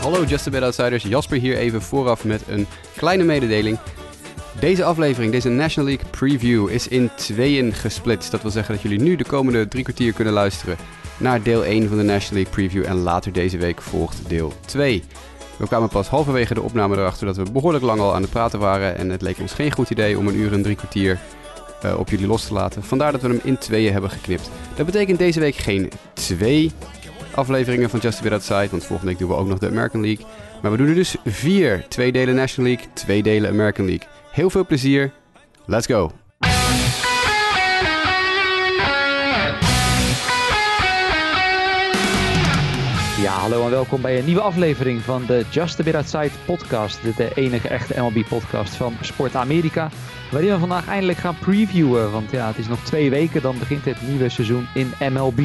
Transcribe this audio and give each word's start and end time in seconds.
Hallo 0.00 0.24
Just 0.24 0.46
a 0.46 0.50
Bit 0.50 0.62
Outsiders, 0.62 1.02
Jasper 1.02 1.38
hier 1.38 1.56
even 1.56 1.82
vooraf 1.82 2.24
met 2.24 2.42
een 2.48 2.66
kleine 2.96 3.24
mededeling. 3.24 3.78
Deze 4.60 4.84
aflevering, 4.84 5.32
deze 5.32 5.48
National 5.48 5.88
League 5.88 6.10
Preview, 6.10 6.68
is 6.68 6.88
in 6.88 7.10
tweeën 7.16 7.72
gesplitst. 7.72 8.30
Dat 8.30 8.42
wil 8.42 8.50
zeggen 8.50 8.74
dat 8.74 8.82
jullie 8.82 9.00
nu 9.00 9.16
de 9.16 9.24
komende 9.24 9.68
drie 9.68 9.82
kwartier 9.82 10.12
kunnen 10.12 10.32
luisteren 10.32 10.76
naar 11.16 11.42
deel 11.42 11.64
1 11.64 11.88
van 11.88 11.96
de 11.96 12.02
National 12.02 12.42
League 12.42 12.52
Preview 12.52 12.86
en 12.86 12.96
later 12.96 13.32
deze 13.32 13.58
week 13.58 13.82
volgt 13.82 14.28
deel 14.28 14.52
2. 14.66 15.02
We 15.56 15.66
kwamen 15.66 15.88
pas 15.88 16.08
halverwege 16.08 16.54
de 16.54 16.62
opname 16.62 16.96
erachter 16.96 17.26
dat 17.26 17.36
we 17.36 17.50
behoorlijk 17.52 17.84
lang 17.84 18.00
al 18.00 18.14
aan 18.14 18.22
het 18.22 18.30
praten 18.30 18.58
waren 18.58 18.96
en 18.96 19.10
het 19.10 19.22
leek 19.22 19.38
ons 19.38 19.52
geen 19.52 19.72
goed 19.72 19.90
idee 19.90 20.18
om 20.18 20.28
een 20.28 20.36
uur 20.36 20.52
en 20.52 20.62
drie 20.62 20.76
kwartier 20.76 21.18
eh, 21.82 21.98
op 21.98 22.08
jullie 22.08 22.26
los 22.26 22.46
te 22.46 22.52
laten. 22.52 22.82
Vandaar 22.82 23.12
dat 23.12 23.22
we 23.22 23.28
hem 23.28 23.40
in 23.42 23.58
tweeën 23.58 23.92
hebben 23.92 24.10
geknipt. 24.10 24.50
Dat 24.76 24.86
betekent 24.86 25.18
deze 25.18 25.40
week 25.40 25.54
geen 25.54 25.90
twee 26.12 26.72
afleveringen 27.34 27.90
van 27.90 28.00
Just 28.00 28.18
a 28.18 28.22
Bit 28.22 28.32
Outside, 28.32 28.68
want 28.70 28.84
volgende 28.84 29.10
week 29.10 29.18
doen 29.18 29.28
we 29.28 29.34
ook 29.34 29.48
nog 29.48 29.58
de 29.58 29.68
American 29.68 30.00
League. 30.00 30.26
Maar 30.62 30.70
we 30.70 30.76
doen 30.76 30.88
er 30.88 30.94
dus 30.94 31.16
vier. 31.24 31.84
Twee 31.88 32.12
delen 32.12 32.34
National 32.34 32.70
League, 32.70 32.92
twee 32.92 33.22
delen 33.22 33.50
American 33.50 33.86
League. 33.86 34.08
Heel 34.30 34.50
veel 34.50 34.66
plezier. 34.66 35.12
Let's 35.66 35.86
go. 35.86 36.21
Ja, 43.22 43.32
hallo 43.32 43.64
en 43.64 43.70
welkom 43.70 44.00
bij 44.00 44.18
een 44.18 44.24
nieuwe 44.24 44.40
aflevering 44.40 45.00
van 45.00 45.26
de 45.26 45.44
Just 45.50 45.80
a 45.80 45.82
Bit 45.82 45.94
Outside 45.94 46.30
podcast. 46.44 47.16
De 47.16 47.34
enige 47.34 47.68
echte 47.68 48.00
MLB-podcast 48.00 48.74
van 48.74 48.94
Sport 49.00 49.34
Amerika. 49.34 49.90
Waarin 50.30 50.50
we 50.50 50.58
vandaag 50.58 50.88
eindelijk 50.88 51.18
gaan 51.18 51.38
previewen. 51.38 52.10
Want 52.10 52.30
ja, 52.30 52.46
het 52.46 52.58
is 52.58 52.68
nog 52.68 52.80
twee 52.84 53.10
weken, 53.10 53.42
dan 53.42 53.58
begint 53.58 53.84
het 53.84 54.02
nieuwe 54.08 54.28
seizoen 54.28 54.66
in 54.74 54.92
MLB. 55.12 55.38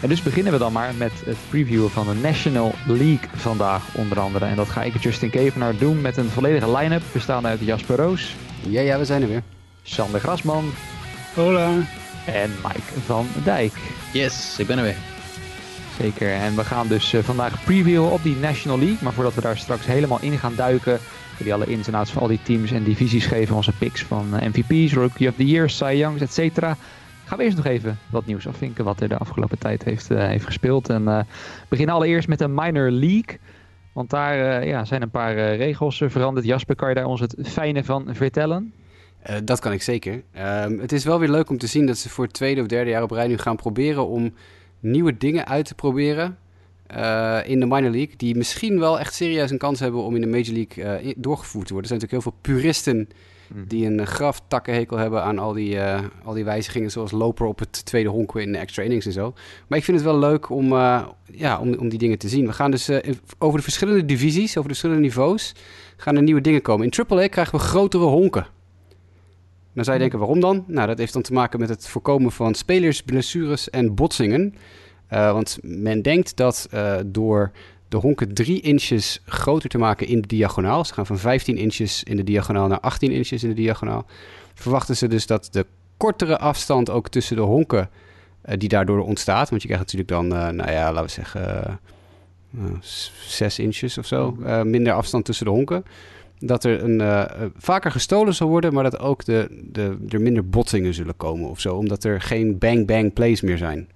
En 0.00 0.08
dus 0.08 0.22
beginnen 0.22 0.52
we 0.52 0.58
dan 0.58 0.72
maar 0.72 0.94
met 0.94 1.12
het 1.24 1.36
previewen 1.48 1.90
van 1.90 2.06
de 2.06 2.14
National 2.14 2.74
League 2.86 3.28
vandaag 3.34 3.82
onder 3.94 4.20
andere. 4.20 4.44
En 4.44 4.56
dat 4.56 4.68
ga 4.68 4.82
ik 4.82 5.02
Justin 5.02 5.30
Kevenaar 5.30 5.76
doen 5.76 6.00
met 6.00 6.16
een 6.16 6.30
volledige 6.30 6.76
line-up. 6.76 7.02
Bestaande 7.12 7.48
uit 7.48 7.60
Jasper 7.60 7.96
Roos, 7.96 8.34
Ja, 8.68 8.80
ja, 8.80 8.98
we 8.98 9.04
zijn 9.04 9.22
er 9.22 9.28
weer. 9.28 9.42
Sander 9.82 10.20
Grasman 10.20 10.72
Hola. 11.34 11.70
en 12.26 12.50
Mike 12.62 13.00
van 13.06 13.26
Dijk. 13.44 13.72
Yes, 14.12 14.54
ik 14.58 14.66
ben 14.66 14.78
er 14.78 14.84
weer. 14.84 15.09
Zeker, 16.00 16.32
en 16.32 16.56
we 16.56 16.64
gaan 16.64 16.88
dus 16.88 17.12
eh, 17.12 17.22
vandaag 17.22 17.64
previewen 17.64 18.10
op 18.10 18.22
die 18.22 18.36
National 18.36 18.78
League. 18.78 18.98
Maar 19.02 19.12
voordat 19.12 19.34
we 19.34 19.40
daar 19.40 19.56
straks 19.56 19.86
helemaal 19.86 20.20
in 20.20 20.38
gaan 20.38 20.54
duiken, 20.54 20.98
jullie 21.38 21.54
alle 21.54 21.66
ins 21.66 21.86
en 21.86 21.94
outs 21.94 22.10
van 22.10 22.22
al 22.22 22.28
die 22.28 22.42
teams 22.42 22.70
en 22.70 22.84
divisies 22.84 23.26
geven, 23.26 23.56
onze 23.56 23.72
picks 23.72 24.02
van 24.02 24.36
eh, 24.36 24.48
MVP's, 24.48 24.92
Rookie 24.92 25.28
of 25.28 25.34
the 25.34 25.46
Year, 25.46 25.70
Cy 25.70 25.92
Youngs, 25.96 26.20
et 26.22 26.32
cetera. 26.32 26.76
Gaan 27.24 27.38
we 27.38 27.44
eerst 27.44 27.56
nog 27.56 27.66
even 27.66 27.98
wat 28.10 28.26
nieuws 28.26 28.48
afvinken 28.48 28.84
wat 28.84 29.00
er 29.00 29.08
de 29.08 29.16
afgelopen 29.16 29.58
tijd 29.58 29.84
heeft, 29.84 30.10
eh, 30.10 30.26
heeft 30.26 30.44
gespeeld. 30.44 30.88
En 30.88 31.04
we 31.04 31.24
beginnen 31.68 31.94
allereerst 31.94 32.28
met 32.28 32.38
de 32.38 32.48
Minor 32.48 32.90
League. 32.90 33.38
Want 33.92 34.10
daar 34.10 34.66
ja, 34.66 34.84
zijn 34.84 35.02
een 35.02 35.10
paar 35.10 35.34
regels 35.56 36.02
veranderd. 36.06 36.46
Jasper, 36.46 36.76
kan 36.76 36.88
je 36.88 36.94
daar 36.94 37.04
ons 37.04 37.20
het 37.20 37.36
fijne 37.42 37.84
van 37.84 38.08
vertellen? 38.10 38.72
Dat 39.44 39.60
kan 39.60 39.72
ik 39.72 39.82
zeker. 39.82 40.22
Ehm, 40.32 40.78
het 40.78 40.92
is 40.92 41.04
wel 41.04 41.18
weer 41.18 41.28
leuk 41.28 41.50
om 41.50 41.58
te 41.58 41.66
zien 41.66 41.86
dat 41.86 41.98
ze 41.98 42.08
voor 42.08 42.24
het 42.24 42.32
tweede 42.32 42.60
of 42.60 42.66
derde 42.66 42.90
jaar 42.90 43.02
op 43.02 43.10
rij 43.10 43.26
nu 43.26 43.38
gaan 43.38 43.56
proberen 43.56 44.06
om 44.06 44.32
nieuwe 44.80 45.16
dingen 45.16 45.46
uit 45.46 45.64
te 45.64 45.74
proberen 45.74 46.38
eh, 46.86 47.38
in 47.44 47.60
de 47.60 47.66
minor 47.66 47.90
league. 47.90 48.16
Die 48.16 48.36
misschien 48.36 48.78
wel 48.78 48.98
echt 48.98 49.14
serieus 49.14 49.50
een 49.50 49.58
kans 49.58 49.80
hebben 49.80 50.02
om 50.02 50.14
in 50.14 50.20
de 50.20 50.26
major 50.26 50.54
league 50.54 50.84
eh, 50.84 51.14
doorgevoerd 51.16 51.66
te 51.66 51.72
worden. 51.72 51.90
Er 51.90 51.98
zijn 51.98 52.10
natuurlijk 52.10 52.42
heel 52.42 52.52
veel 52.52 52.54
puristen 52.54 53.08
die 53.68 53.86
een 53.86 53.98
uh, 53.98 54.06
graftakkenhekel 54.06 54.96
hebben 54.96 55.22
aan 55.22 55.38
al 55.38 55.52
die, 55.52 55.78
eh, 55.78 56.04
al 56.24 56.34
die 56.34 56.44
wijzigingen. 56.44 56.90
Zoals 56.90 57.10
loper 57.10 57.46
op 57.46 57.58
het 57.58 57.84
tweede 57.84 58.08
honk 58.08 58.34
in 58.34 58.52
de 58.52 58.58
extra 58.58 58.82
innings 58.82 59.06
en 59.06 59.12
zo. 59.12 59.34
Maar 59.66 59.78
ik 59.78 59.84
vind 59.84 59.96
het 59.96 60.06
wel 60.06 60.18
leuk 60.18 60.50
om, 60.50 60.72
ja, 61.32 61.58
om, 61.60 61.74
om 61.74 61.88
die 61.88 61.98
dingen 61.98 62.18
te 62.18 62.28
zien. 62.28 62.46
We 62.46 62.52
gaan 62.52 62.70
dus 62.70 62.90
over 63.38 63.56
de 63.56 63.64
verschillende 63.64 64.04
divisies, 64.04 64.50
over 64.50 64.62
de 64.62 64.68
verschillende 64.68 65.02
niveaus, 65.02 65.54
gaan 65.96 66.16
er 66.16 66.22
nieuwe 66.22 66.40
dingen 66.40 66.62
komen. 66.62 66.90
In 66.90 67.04
AAA 67.06 67.26
krijgen 67.26 67.58
we 67.58 67.64
grotere 67.64 68.04
honken. 68.04 68.46
Dan 69.72 69.84
zou 69.84 69.96
je 69.96 70.02
denken, 70.02 70.18
waarom 70.18 70.40
dan? 70.40 70.64
Nou, 70.66 70.86
dat 70.86 70.98
heeft 70.98 71.12
dan 71.12 71.22
te 71.22 71.32
maken 71.32 71.60
met 71.60 71.68
het 71.68 71.88
voorkomen 71.88 72.32
van 72.32 72.54
spelers, 72.54 73.02
blessures 73.02 73.70
en 73.70 73.94
botsingen. 73.94 74.54
Eh, 75.06 75.32
want 75.32 75.58
men 75.62 76.02
denkt 76.02 76.36
dat 76.36 76.68
eh, 76.70 76.96
door 77.06 77.50
de 77.88 77.96
honken 77.96 78.34
3 78.34 78.60
inches 78.60 79.22
groter 79.26 79.68
te 79.68 79.78
maken 79.78 80.06
in 80.06 80.20
de 80.20 80.26
diagonaal, 80.26 80.84
ze 80.84 80.94
gaan 80.94 81.06
van 81.06 81.18
15 81.18 81.56
inches 81.56 82.02
in 82.02 82.16
de 82.16 82.24
diagonaal 82.24 82.66
naar 82.66 82.80
18 82.80 83.10
inches 83.10 83.42
in 83.42 83.48
de 83.48 83.54
diagonaal, 83.54 84.06
verwachten 84.54 84.96
ze 84.96 85.08
dus 85.08 85.26
dat 85.26 85.48
de 85.50 85.66
kortere 85.96 86.38
afstand 86.38 86.90
ook 86.90 87.08
tussen 87.08 87.36
de 87.36 87.42
honken 87.42 87.90
eh, 88.42 88.58
die 88.58 88.68
daardoor 88.68 89.00
ontstaat, 89.04 89.50
want 89.50 89.62
je 89.62 89.68
krijgt 89.68 89.84
natuurlijk 89.92 90.10
dan, 90.10 90.56
nou 90.56 90.70
ja, 90.70 90.92
laten 90.92 91.04
we 91.04 91.10
zeggen, 91.10 91.64
eh, 91.64 91.72
nou, 92.50 92.78
6 92.80 93.58
inches 93.58 93.98
of 93.98 94.06
zo, 94.06 94.36
eh, 94.44 94.62
minder 94.62 94.92
afstand 94.92 95.24
tussen 95.24 95.46
de 95.46 95.52
honken 95.52 95.84
dat 96.40 96.64
er 96.64 96.82
een, 96.82 97.00
eh, 97.00 97.20
eh, 97.20 97.28
vaker 97.56 97.90
gestolen 97.90 98.34
zal 98.34 98.48
worden, 98.48 98.72
maar 98.72 98.82
dat 98.82 98.98
ook 98.98 99.24
de, 99.24 99.62
de, 99.72 99.96
er 100.08 100.20
minder 100.20 100.48
botsingen 100.48 100.94
zullen 100.94 101.16
komen 101.16 101.48
of 101.48 101.60
zo. 101.60 101.76
Omdat 101.76 102.04
er 102.04 102.20
geen 102.20 102.58
bang-bang 102.58 103.12
plays 103.12 103.40
meer 103.40 103.58
zijn. 103.58 103.88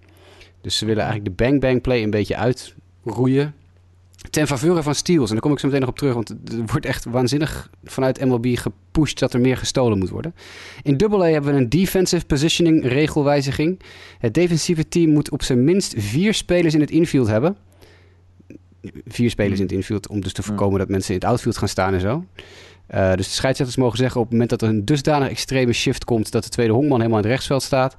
Dus 0.60 0.78
ze 0.78 0.86
willen 0.86 1.02
eigenlijk 1.02 1.36
de 1.36 1.44
bang-bang 1.44 1.80
play 1.80 2.02
een 2.02 2.10
beetje 2.10 2.36
uitroeien. 2.36 3.54
Ten 4.30 4.46
faveur 4.46 4.82
van 4.82 4.94
steals. 4.94 5.26
En 5.26 5.32
daar 5.32 5.42
kom 5.42 5.52
ik 5.52 5.58
zo 5.58 5.66
meteen 5.66 5.80
nog 5.80 5.90
op 5.90 5.98
terug, 5.98 6.14
want 6.14 6.30
er 6.30 6.64
wordt 6.66 6.86
echt 6.86 7.04
waanzinnig 7.04 7.70
vanuit 7.84 8.24
MLB 8.24 8.46
gepusht 8.56 9.18
dat 9.18 9.32
er 9.32 9.40
meer 9.40 9.56
gestolen 9.56 9.98
moet 9.98 10.10
worden. 10.10 10.34
In 10.82 11.00
AA 11.02 11.24
hebben 11.24 11.54
we 11.54 11.60
een 11.60 11.68
defensive 11.68 12.26
positioning 12.26 12.86
regelwijziging. 12.86 13.80
Het 14.18 14.34
defensieve 14.34 14.88
team 14.88 15.10
moet 15.10 15.30
op 15.30 15.42
zijn 15.42 15.64
minst 15.64 15.94
vier 15.96 16.34
spelers 16.34 16.74
in 16.74 16.80
het 16.80 16.90
infield 16.90 17.26
hebben 17.26 17.56
vier 19.06 19.30
spelers 19.30 19.58
in 19.58 19.64
het 19.64 19.74
infield 19.74 20.08
om 20.08 20.20
dus 20.20 20.32
te 20.32 20.42
voorkomen 20.42 20.78
dat 20.78 20.88
mensen 20.88 21.14
in 21.14 21.20
het 21.20 21.28
outfield 21.28 21.58
gaan 21.58 21.68
staan 21.68 21.94
en 21.94 22.00
zo. 22.00 22.24
Eh, 22.86 23.14
dus 23.14 23.26
de 23.26 23.32
scheidsrechters 23.32 23.76
mogen 23.76 23.98
zeggen 23.98 24.20
op 24.20 24.22
het 24.22 24.32
moment 24.32 24.50
dat 24.50 24.62
er 24.62 24.68
een 24.68 24.84
dusdanig 24.84 25.28
extreme 25.28 25.72
shift 25.72 26.04
komt 26.04 26.32
dat 26.32 26.44
de 26.44 26.48
tweede 26.48 26.72
honkman 26.72 26.98
helemaal 26.98 27.18
in 27.18 27.24
het 27.24 27.32
rechtsveld 27.32 27.62
staat, 27.62 27.96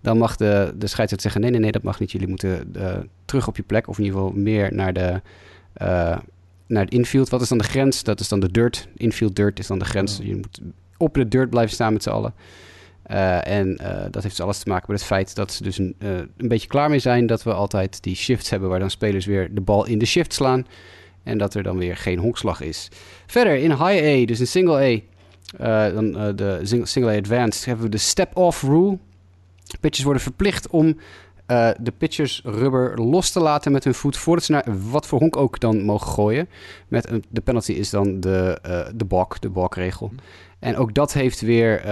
dan 0.00 0.18
mag 0.18 0.36
de, 0.36 0.74
de 0.76 0.86
scheidsrechter 0.86 1.20
zeggen 1.20 1.40
nee, 1.40 1.50
nee, 1.50 1.60
nee, 1.60 1.72
dat 1.72 1.82
mag 1.82 2.00
niet. 2.00 2.12
Jullie 2.12 2.28
moeten 2.28 2.74
eh, 2.74 2.96
terug 3.24 3.48
op 3.48 3.56
je 3.56 3.62
plek 3.62 3.88
of 3.88 3.98
in 3.98 4.04
ieder 4.04 4.18
geval 4.18 4.34
meer 4.36 4.74
naar 4.74 4.92
de 4.92 5.20
eh, 5.72 6.18
naar 6.66 6.84
het 6.84 6.92
infield. 6.92 7.28
Wat 7.28 7.40
is 7.40 7.48
dan 7.48 7.58
de 7.58 7.64
grens? 7.64 8.02
Dat 8.02 8.20
is 8.20 8.28
dan 8.28 8.40
de 8.40 8.50
dirt. 8.50 8.88
Infield 8.96 9.36
dirt 9.36 9.58
is 9.58 9.66
dan 9.66 9.78
de 9.78 9.84
grens. 9.84 10.18
Je 10.22 10.36
moet 10.36 10.60
op 10.96 11.14
de 11.14 11.28
dirt 11.28 11.50
blijven 11.50 11.74
staan 11.74 11.92
met 11.92 12.02
z'n 12.02 12.10
allen. 12.10 12.34
Eh, 13.08 13.46
en 13.46 13.76
eh, 13.76 14.02
dat 14.10 14.22
heeft 14.22 14.36
dus 14.36 14.40
alles 14.40 14.58
te 14.58 14.68
maken 14.68 14.86
met 14.88 14.98
het 14.98 15.08
feit 15.08 15.34
dat 15.34 15.52
ze 15.52 15.62
dus 15.62 15.78
een, 15.78 15.94
eh, 15.98 16.16
een 16.16 16.48
beetje 16.48 16.68
klaar 16.68 16.90
mee 16.90 16.98
zijn 16.98 17.26
dat 17.26 17.42
we 17.42 17.52
altijd 17.52 18.02
die 18.02 18.16
shifts 18.16 18.50
hebben 18.50 18.68
waar 18.68 18.78
dan 18.78 18.90
spelers 18.90 19.26
weer 19.26 19.54
de 19.54 19.60
bal 19.60 19.86
in 19.86 19.98
de 19.98 20.06
shift 20.06 20.32
slaan. 20.32 20.66
En 21.22 21.38
dat 21.38 21.54
er 21.54 21.62
dan 21.62 21.78
weer 21.78 21.96
geen 21.96 22.18
honkslag 22.18 22.60
is. 22.60 22.88
Verder 23.26 23.56
in 23.56 23.70
high 23.70 24.04
A, 24.22 24.26
dus 24.26 24.40
in 24.40 24.46
single 24.46 25.02
A, 25.58 25.90
dan, 25.90 26.12
de 26.36 26.60
sing- 26.62 26.88
single 26.88 27.12
A 27.12 27.16
advanced, 27.16 27.64
hebben 27.64 27.84
we 27.84 27.90
de 27.90 27.98
step-off 27.98 28.62
rule. 28.62 28.98
Pitchers 29.80 30.04
worden 30.04 30.22
verplicht 30.22 30.68
om 30.68 30.96
de 31.80 31.92
pitchers 31.98 32.42
rubber 32.44 33.00
los 33.00 33.30
te 33.30 33.40
laten 33.40 33.72
met 33.72 33.84
hun 33.84 33.94
voet 33.94 34.16
voordat 34.16 34.44
ze 34.44 34.52
naar 34.52 34.64
wat 34.90 35.06
voor 35.06 35.18
honk 35.18 35.36
ook 35.36 35.60
dan 35.60 35.82
mogen 35.82 36.12
gooien. 36.12 36.48
Met 36.88 37.10
een, 37.10 37.24
de 37.28 37.40
penalty 37.40 37.72
is 37.72 37.90
dan 37.90 38.20
de, 38.20 38.58
eh 38.62 38.86
de 38.94 39.04
balk, 39.04 39.40
de 39.40 39.50
balkregel. 39.50 40.12
En 40.58 40.76
ook 40.76 40.94
dat 40.94 41.12
heeft 41.12 41.40
weer 41.40 41.82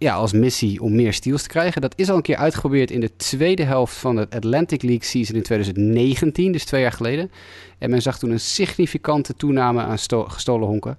ja, 0.00 0.14
als 0.14 0.32
missie 0.32 0.80
om 0.82 0.94
meer 0.94 1.12
steals 1.12 1.42
te 1.42 1.48
krijgen. 1.48 1.80
Dat 1.80 1.92
is 1.96 2.10
al 2.10 2.16
een 2.16 2.22
keer 2.22 2.36
uitgeprobeerd 2.36 2.90
in 2.90 3.00
de 3.00 3.16
tweede 3.16 3.62
helft 3.62 3.94
van 3.94 4.16
het 4.16 4.34
Atlantic 4.34 4.82
League 4.82 5.04
season 5.04 5.36
in 5.36 5.42
2019, 5.42 6.52
dus 6.52 6.64
twee 6.64 6.80
jaar 6.80 6.92
geleden. 6.92 7.30
En 7.78 7.90
men 7.90 8.02
zag 8.02 8.18
toen 8.18 8.30
een 8.30 8.40
significante 8.40 9.34
toename 9.34 9.82
aan 9.82 9.98
sto- 9.98 10.24
gestolen 10.28 10.68
honken. 10.68 10.98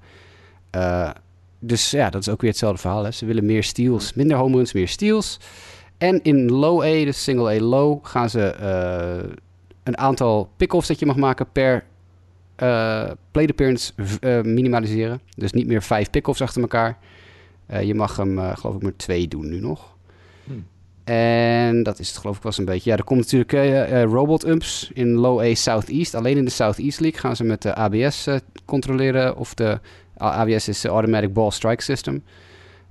Eh, 0.69 1.09
dus 1.59 1.91
ja, 1.91 2.09
dat 2.09 2.21
is 2.21 2.29
ook 2.29 2.41
weer 2.41 2.49
hetzelfde 2.49 2.81
verhaal. 2.81 3.03
Hè. 3.03 3.11
Ze 3.11 3.25
willen 3.25 3.45
meer 3.45 3.63
steals, 3.63 4.13
minder 4.13 4.37
home 4.37 4.55
runs, 4.55 4.73
meer 4.73 4.87
steals. 4.87 5.39
En 5.97 6.23
in 6.23 6.51
low 6.51 6.81
A, 6.81 7.05
dus 7.05 7.23
single 7.23 7.55
A 7.55 7.61
low, 7.61 8.05
gaan 8.05 8.29
ze 8.29 8.41
eh, 8.41 9.29
een 9.83 9.97
aantal 9.97 10.49
pick-offs 10.57 10.87
dat 10.87 10.99
je 10.99 11.05
mag 11.05 11.15
maken 11.15 11.51
per 11.51 11.83
eh 12.55 13.11
plate 13.31 13.49
appearance 13.49 13.93
minimaliseren. 14.43 15.21
Dus 15.35 15.51
niet 15.51 15.67
meer 15.67 15.81
vijf 15.83 16.09
pick-offs 16.09 16.41
achter 16.41 16.61
elkaar. 16.61 16.97
Eh, 17.71 17.83
je 17.83 17.95
mag 17.95 18.17
hem, 18.17 18.39
eh, 18.39 18.57
geloof 18.57 18.75
ik, 18.75 18.81
maar 18.81 18.95
twee 18.95 19.27
doen 19.27 19.49
nu 19.49 19.59
nog. 19.59 19.95
Hmm. 20.43 20.65
En 21.03 21.83
dat 21.83 21.99
is 21.99 22.07
het 22.07 22.17
geloof 22.17 22.37
ik 22.37 22.43
wel 22.43 22.51
zo'n 22.51 22.65
beetje. 22.65 22.89
Ja, 22.89 22.97
er 22.97 23.03
komt 23.03 23.19
natuurlijk 23.19 23.53
eh, 23.53 24.01
eh, 24.01 24.09
robot 24.09 24.47
umps 24.47 24.91
in 24.93 25.13
low 25.13 25.39
A 25.39 25.53
Southeast. 25.53 26.15
Alleen 26.15 26.37
in 26.37 26.45
de 26.45 26.51
Southeast 26.51 26.99
League 26.99 27.19
gaan 27.19 27.35
ze 27.35 27.43
met 27.43 27.61
de 27.61 27.75
ABS 27.75 28.27
controleren 28.65 29.37
of 29.37 29.53
de 29.53 29.79
ABS 30.17 30.67
is 30.67 30.81
de 30.81 30.87
Automatic 30.87 31.33
Ball 31.33 31.51
Strike 31.51 31.83
System. 31.83 32.23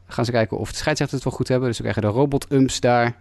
Gaan 0.07 0.25
ze 0.25 0.31
kijken 0.31 0.59
of 0.59 0.71
de 0.71 0.77
scheidsrechters 0.77 1.23
het 1.23 1.31
wel 1.31 1.39
goed 1.39 1.49
hebben. 1.49 1.69
Dus 1.69 1.77
we 1.77 1.83
krijgen 1.83 2.03
de 2.03 2.19
robot 2.19 2.53
umps 2.53 2.81
daar. 2.81 3.17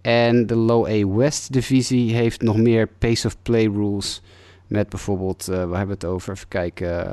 En 0.00 0.46
de 0.46 0.56
low 0.56 0.86
A 0.86 1.06
West 1.16 1.52
divisie 1.52 2.14
heeft 2.14 2.42
nog 2.42 2.56
meer 2.56 2.88
pace 2.98 3.26
of 3.26 3.36
play 3.42 3.64
rules. 3.64 4.22
Met 4.66 4.88
bijvoorbeeld, 4.88 5.46
waar 5.46 5.58
hebben 5.58 5.86
we 5.86 5.92
het 5.92 6.04
over? 6.04 6.32
Even 6.32 6.48
kijken. 6.48 7.06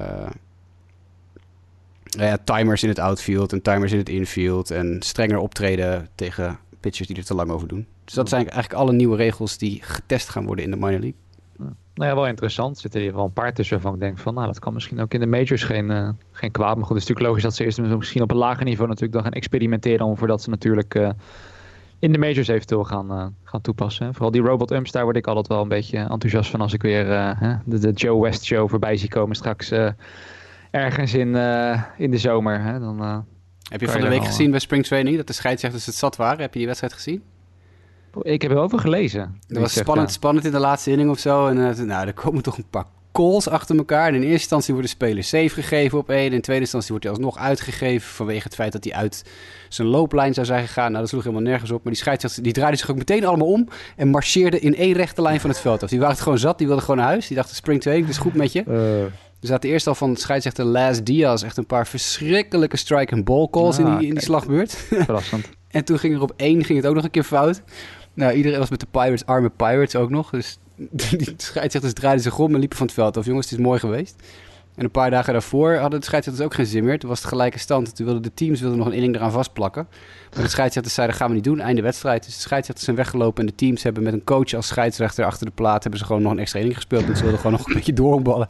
Eh, 2.17 2.27
ja, 2.27 2.37
timers 2.43 2.83
in 2.83 2.89
het 2.89 2.99
outfield 2.99 3.53
en 3.53 3.61
timers 3.61 3.91
in 3.91 3.97
het 3.97 4.09
infield. 4.09 4.71
En 4.71 4.97
strenger 4.99 5.37
optreden 5.37 6.07
tegen 6.15 6.59
pitchers 6.79 7.07
die 7.07 7.17
er 7.17 7.25
te 7.25 7.35
lang 7.35 7.51
over 7.51 7.67
doen. 7.67 7.85
Dus 8.05 8.13
dat 8.13 8.29
zijn 8.29 8.49
eigenlijk 8.49 8.81
alle 8.81 8.93
nieuwe 8.93 9.15
regels 9.15 9.57
die 9.57 9.79
getest 9.83 10.29
gaan 10.29 10.45
worden 10.45 10.65
in 10.65 10.71
de 10.71 10.77
minor 10.77 10.99
league. 10.99 11.15
Nou 11.93 12.09
ja, 12.09 12.15
wel 12.15 12.27
interessant. 12.27 12.75
Er 12.75 12.81
zitten 12.81 13.01
hier 13.01 13.13
wel 13.13 13.25
een 13.25 13.33
paar 13.33 13.53
tussen 13.53 13.75
waarvan 13.75 13.93
ik 13.93 13.99
denk 13.99 14.17
van, 14.17 14.33
nou, 14.33 14.45
dat 14.45 14.59
kan 14.59 14.73
misschien 14.73 14.99
ook 14.99 15.13
in 15.13 15.19
de 15.19 15.27
majors 15.27 15.63
geen, 15.63 15.89
uh, 15.89 16.09
geen 16.31 16.51
kwaad. 16.51 16.75
Maar 16.75 16.85
goed, 16.85 16.95
het 16.95 17.03
is 17.03 17.07
natuurlijk 17.07 17.27
logisch 17.27 17.43
dat 17.43 17.55
ze 17.55 17.63
eerst 17.63 17.97
misschien 17.97 18.21
op 18.21 18.31
een 18.31 18.37
lager 18.37 18.63
niveau 18.63 18.87
natuurlijk 18.87 19.13
dan 19.13 19.23
gaan 19.23 19.31
experimenteren. 19.31 20.05
Om 20.05 20.17
voordat 20.17 20.41
ze 20.41 20.49
natuurlijk 20.49 20.95
uh, 20.95 21.09
in 21.99 22.11
de 22.11 22.17
majors 22.17 22.47
eventueel 22.47 22.83
gaan, 22.83 23.11
uh, 23.11 23.25
gaan 23.43 23.61
toepassen. 23.61 24.13
Vooral 24.13 24.31
die 24.31 24.41
robot 24.41 24.71
umps, 24.71 24.91
daar 24.91 25.03
word 25.03 25.15
ik 25.15 25.27
altijd 25.27 25.47
wel 25.47 25.61
een 25.61 25.67
beetje 25.67 25.97
enthousiast 25.97 26.49
van 26.49 26.61
als 26.61 26.73
ik 26.73 26.81
weer 26.81 27.05
de, 27.65 27.79
de, 27.79 27.91
Joe 27.91 28.21
West 28.21 28.43
show 28.43 28.69
voorbij 28.69 28.97
zie 28.97 29.09
komen 29.09 29.35
straks 29.35 29.71
ergens 30.71 31.13
in, 31.13 31.35
in 31.97 32.11
de 32.11 32.17
zomer. 32.17 32.61
Hè? 32.61 32.79
Dan, 32.79 33.25
Heb 33.69 33.81
je 33.81 33.87
van 33.87 34.01
de 34.01 34.07
week 34.07 34.25
gezien 34.25 34.51
bij 34.51 34.59
Spring 34.59 34.85
Training 34.85 35.17
dat 35.17 35.27
de 35.27 35.33
scheidsrechters 35.33 35.85
het 35.85 35.95
zat 35.95 36.15
waren? 36.15 36.39
Heb 36.39 36.51
je 36.51 36.57
die 36.57 36.67
wedstrijd 36.67 36.93
gezien? 36.93 37.23
Ik 38.21 38.41
heb 38.41 38.51
erover 38.51 38.79
gelezen. 38.79 39.39
Het 39.47 39.57
was 39.57 39.73
spannend, 39.73 40.11
spannend 40.11 40.45
in 40.45 40.51
de 40.51 40.59
laatste 40.59 40.91
inning 40.91 41.09
of 41.09 41.19
zo. 41.19 41.47
En 41.47 41.57
uh, 41.57 41.77
nou, 41.77 42.07
er 42.07 42.13
komen 42.13 42.43
toch 42.43 42.57
een 42.57 42.69
paar 42.69 42.85
calls 43.11 43.49
achter 43.49 43.77
elkaar. 43.77 44.07
En 44.07 44.13
in 44.13 44.21
eerste 44.21 44.33
instantie 44.33 44.73
wordt 44.73 44.89
de 44.89 44.95
speler 44.95 45.23
safe 45.23 45.49
gegeven 45.49 45.97
op 45.97 46.09
één. 46.09 46.33
In 46.33 46.41
tweede 46.41 46.61
instantie 46.61 46.89
wordt 46.89 47.03
hij 47.03 47.13
alsnog 47.13 47.37
uitgegeven 47.37 48.09
vanwege 48.09 48.43
het 48.43 48.55
feit 48.55 48.71
dat 48.71 48.83
hij 48.83 48.93
uit 48.93 49.23
zijn 49.69 49.87
looplijn 49.87 50.33
zou 50.33 50.45
zijn 50.45 50.67
gegaan. 50.67 50.89
Nou, 50.89 50.99
dat 50.99 51.09
sloeg 51.09 51.23
helemaal 51.23 51.43
nergens 51.43 51.71
op. 51.71 51.83
Maar 51.83 51.93
die 51.93 52.01
scheidsrechters 52.01 52.43
die 52.43 52.53
draaiden 52.53 52.79
zich 52.79 52.89
ook 52.89 52.97
meteen 52.97 53.25
allemaal 53.25 53.47
om 53.47 53.67
en 53.95 54.07
marcheerden 54.07 54.61
in 54.61 54.75
één 54.75 54.93
rechte 54.93 55.21
lijn 55.21 55.39
van 55.39 55.49
het 55.49 55.59
veld 55.59 55.83
af. 55.83 55.89
Die 55.89 55.99
waren 55.99 56.13
het 56.13 56.23
gewoon 56.23 56.37
zat, 56.37 56.57
die 56.57 56.67
wilden 56.67 56.85
gewoon 56.85 56.99
naar 56.99 57.09
huis. 57.09 57.27
Die 57.27 57.37
dachten, 57.37 57.55
spring 57.55 57.81
2, 57.81 57.99
het 57.99 58.09
is 58.09 58.17
goed 58.17 58.33
met 58.33 58.51
je. 58.51 58.63
Uh. 58.67 59.26
Er 59.41 59.47
zaten 59.47 59.69
eerst 59.69 59.87
al 59.87 59.95
van 59.95 60.15
scheidsrechter 60.15 60.65
Last 60.65 61.05
Diaz 61.05 61.43
echt 61.43 61.57
een 61.57 61.65
paar 61.65 61.87
verschrikkelijke 61.87 62.77
strike- 62.77 63.15
en 63.15 63.23
ball 63.23 63.47
calls 63.51 63.77
in 63.77 63.85
die, 63.85 64.07
in 64.07 64.13
die 64.13 64.23
slagbeurt. 64.23 64.71
Verrassend. 64.71 65.49
en 65.67 65.85
toen 65.85 65.99
ging 65.99 66.15
er 66.15 66.21
op 66.21 66.33
één 66.35 66.63
ging 66.63 66.79
het 66.79 66.87
ook 66.87 66.95
nog 66.95 67.03
een 67.03 67.11
keer 67.11 67.23
fout. 67.23 67.61
Nou, 68.13 68.33
iedereen 68.33 68.59
was 68.59 68.69
met 68.69 68.79
de 68.79 68.87
Pirates, 68.91 69.25
arme 69.25 69.49
Pirates 69.49 69.95
ook 69.95 70.09
nog. 70.09 70.29
Dus 70.29 70.57
die 71.17 71.33
scheidsrechters 71.37 71.93
draaiden 71.93 72.23
zich 72.23 72.39
om 72.39 72.53
en 72.53 72.59
liepen 72.59 72.77
van 72.77 72.85
het 72.85 72.95
veld 72.95 73.17
af. 73.17 73.25
Jongens, 73.25 73.49
het 73.49 73.59
is 73.59 73.65
mooi 73.65 73.79
geweest. 73.79 74.15
En 74.75 74.83
een 74.83 74.91
paar 74.91 75.09
dagen 75.09 75.33
daarvoor 75.33 75.75
hadden 75.75 75.99
de 75.99 76.05
scheidsrechters 76.05 76.47
ook 76.47 76.53
geen 76.53 76.65
zin 76.65 76.83
meer. 76.83 76.99
Toen 76.99 77.09
was 77.09 77.19
het 77.19 77.27
gelijke 77.27 77.59
stand. 77.59 77.95
Toen 77.95 78.05
wilden 78.05 78.23
de 78.23 78.33
teams 78.33 78.61
wilden 78.61 78.77
nog 78.77 78.87
een 78.87 78.93
inning 78.93 79.15
eraan 79.15 79.31
vastplakken. 79.31 79.87
Maar 80.33 80.43
de 80.43 80.49
scheidsrechters 80.49 80.95
zeiden, 80.95 81.17
dat 81.17 81.25
gaan 81.25 81.35
we 81.35 81.41
niet 81.41 81.51
doen. 81.51 81.59
Einde 81.59 81.81
wedstrijd. 81.81 82.25
Dus 82.25 82.35
de 82.35 82.41
scheidsrechters 82.41 82.85
zijn 82.85 82.97
weggelopen. 82.97 83.43
En 83.43 83.49
de 83.49 83.55
teams 83.55 83.83
hebben 83.83 84.03
met 84.03 84.13
een 84.13 84.23
coach 84.23 84.53
als 84.53 84.67
scheidsrechter 84.67 85.25
achter 85.25 85.45
de 85.45 85.51
plaat... 85.51 85.81
hebben 85.81 85.99
ze 85.99 86.05
gewoon 86.05 86.21
nog 86.21 86.31
een 86.31 86.39
extra 86.39 86.59
inning 86.59 86.75
gespeeld. 86.75 87.03
En 87.03 87.15
ze 87.15 87.21
wilden 87.21 87.39
gewoon 87.39 87.57
nog 87.57 87.67
een 87.67 87.73
beetje 87.73 87.93
doorballen. 87.93 88.49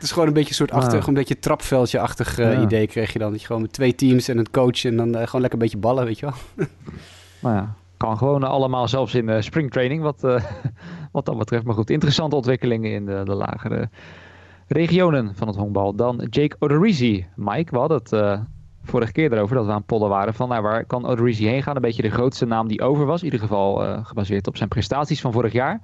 Het 0.00 0.08
is 0.08 0.14
gewoon 0.14 0.28
een 0.28 0.34
beetje 0.34 0.48
een 0.48 0.54
soort 0.54 0.70
achtig, 0.70 1.06
een 1.06 1.14
beetje 1.14 1.38
trapveldje-achtig 1.38 2.38
uh, 2.38 2.52
ja. 2.52 2.60
idee 2.60 2.86
kreeg 2.86 3.12
je 3.12 3.18
dan. 3.18 3.30
Dat 3.30 3.40
je 3.40 3.46
gewoon 3.46 3.62
met 3.62 3.72
twee 3.72 3.94
teams 3.94 4.28
en 4.28 4.38
een 4.38 4.50
coach 4.50 4.84
en 4.84 4.96
dan 4.96 5.08
uh, 5.08 5.14
gewoon 5.14 5.40
lekker 5.40 5.52
een 5.52 5.58
beetje 5.58 5.78
ballen, 5.78 6.04
weet 6.04 6.18
je 6.18 6.26
wel. 6.26 6.66
Nou 7.42 7.54
ja, 7.54 7.74
kan 7.96 8.18
gewoon 8.18 8.42
allemaal, 8.42 8.88
zelfs 8.88 9.14
in 9.14 9.28
uh, 9.28 9.40
springtraining, 9.40 10.02
wat, 10.02 10.20
wat 11.12 11.24
dat 11.24 11.38
betreft. 11.38 11.64
Maar 11.64 11.74
goed, 11.74 11.90
interessante 11.90 12.36
ontwikkelingen 12.36 12.92
in 12.92 13.06
de, 13.06 13.22
de 13.24 13.34
lagere 13.34 13.88
regionen 14.66 15.32
van 15.34 15.48
het 15.48 15.56
honkbal. 15.56 15.94
Dan 15.94 16.26
Jake 16.30 16.56
Odorizzi. 16.58 17.26
Mike, 17.36 17.70
we 17.70 17.78
hadden 17.78 18.00
het 18.02 18.40
vorige 18.82 19.12
keer 19.12 19.32
erover 19.32 19.56
dat 19.56 19.66
we 19.66 19.72
aan 19.72 19.84
pollen 19.84 20.08
waren 20.08 20.34
van 20.34 20.48
nou, 20.48 20.62
waar 20.62 20.84
kan 20.84 21.06
Odorizzi 21.06 21.46
heen 21.46 21.62
gaan? 21.62 21.76
Een 21.76 21.82
beetje 21.82 22.02
de 22.02 22.10
grootste 22.10 22.46
naam 22.46 22.68
die 22.68 22.82
over 22.82 23.06
was. 23.06 23.18
In 23.18 23.24
ieder 23.24 23.40
geval 23.40 24.02
gebaseerd 24.04 24.46
op 24.46 24.56
zijn 24.56 24.68
prestaties 24.68 25.20
van 25.20 25.32
vorig 25.32 25.52
jaar. 25.52 25.80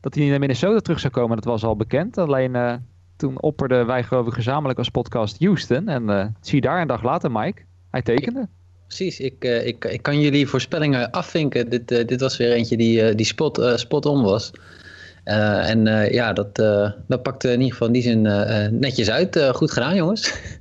Dat 0.00 0.14
hij 0.14 0.28
naar 0.28 0.38
Minnesota 0.38 0.78
terug 0.78 1.00
zou 1.00 1.12
komen, 1.12 1.36
dat 1.36 1.44
was 1.44 1.64
al 1.64 1.76
bekend. 1.76 2.18
Alleen 2.18 2.80
toen 3.20 3.40
opperden 3.40 3.86
wij 3.86 4.02
geloof 4.02 4.26
ik 4.26 4.32
gezamenlijk 4.32 4.78
als 4.78 4.88
podcast 4.88 5.36
Houston. 5.38 5.88
En 5.88 6.36
zie 6.40 6.60
daar 6.60 6.80
een 6.80 6.86
dag 6.86 7.02
later, 7.02 7.30
Mike. 7.30 7.62
Hij 7.90 8.02
tekende. 8.02 8.48
Precies, 8.86 9.20
ik, 9.20 9.44
uh, 9.44 9.66
ik, 9.66 9.84
ik 9.84 10.02
kan 10.02 10.20
jullie 10.20 10.48
voorspellingen 10.48 11.10
afvinken. 11.10 11.68
Dit, 11.68 11.90
uh, 11.90 12.06
dit 12.06 12.20
was 12.20 12.36
weer 12.36 12.52
eentje 12.52 12.76
die, 12.76 13.02
uh, 13.02 13.14
die 13.16 13.26
spot, 13.26 13.62
spot 13.74 14.06
on 14.06 14.22
was. 14.22 14.52
en 15.24 15.84
ja, 16.12 16.32
dat, 16.32 16.54
dat 17.06 17.22
pakte 17.22 17.48
in 17.48 17.58
ieder 17.58 17.72
geval 17.72 17.86
in 17.86 17.92
die 17.92 18.02
zin 18.02 18.22
netjes 18.80 19.10
uit. 19.10 19.50
goed 19.52 19.70
gedaan, 19.70 19.94
jongens. 19.94 20.32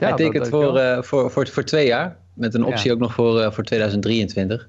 Ja, 0.00 0.06
Hij 0.06 0.16
tekent 0.16 0.48
voor, 0.48 1.04
voor, 1.04 1.30
voor, 1.30 1.46
voor 1.46 1.64
twee 1.64 1.86
jaar. 1.86 2.16
Met 2.34 2.54
een 2.54 2.64
optie 2.64 2.86
ja. 2.86 2.92
ook 2.92 2.98
nog 2.98 3.14
voor, 3.14 3.52
voor 3.52 3.64
2023. 3.64 4.68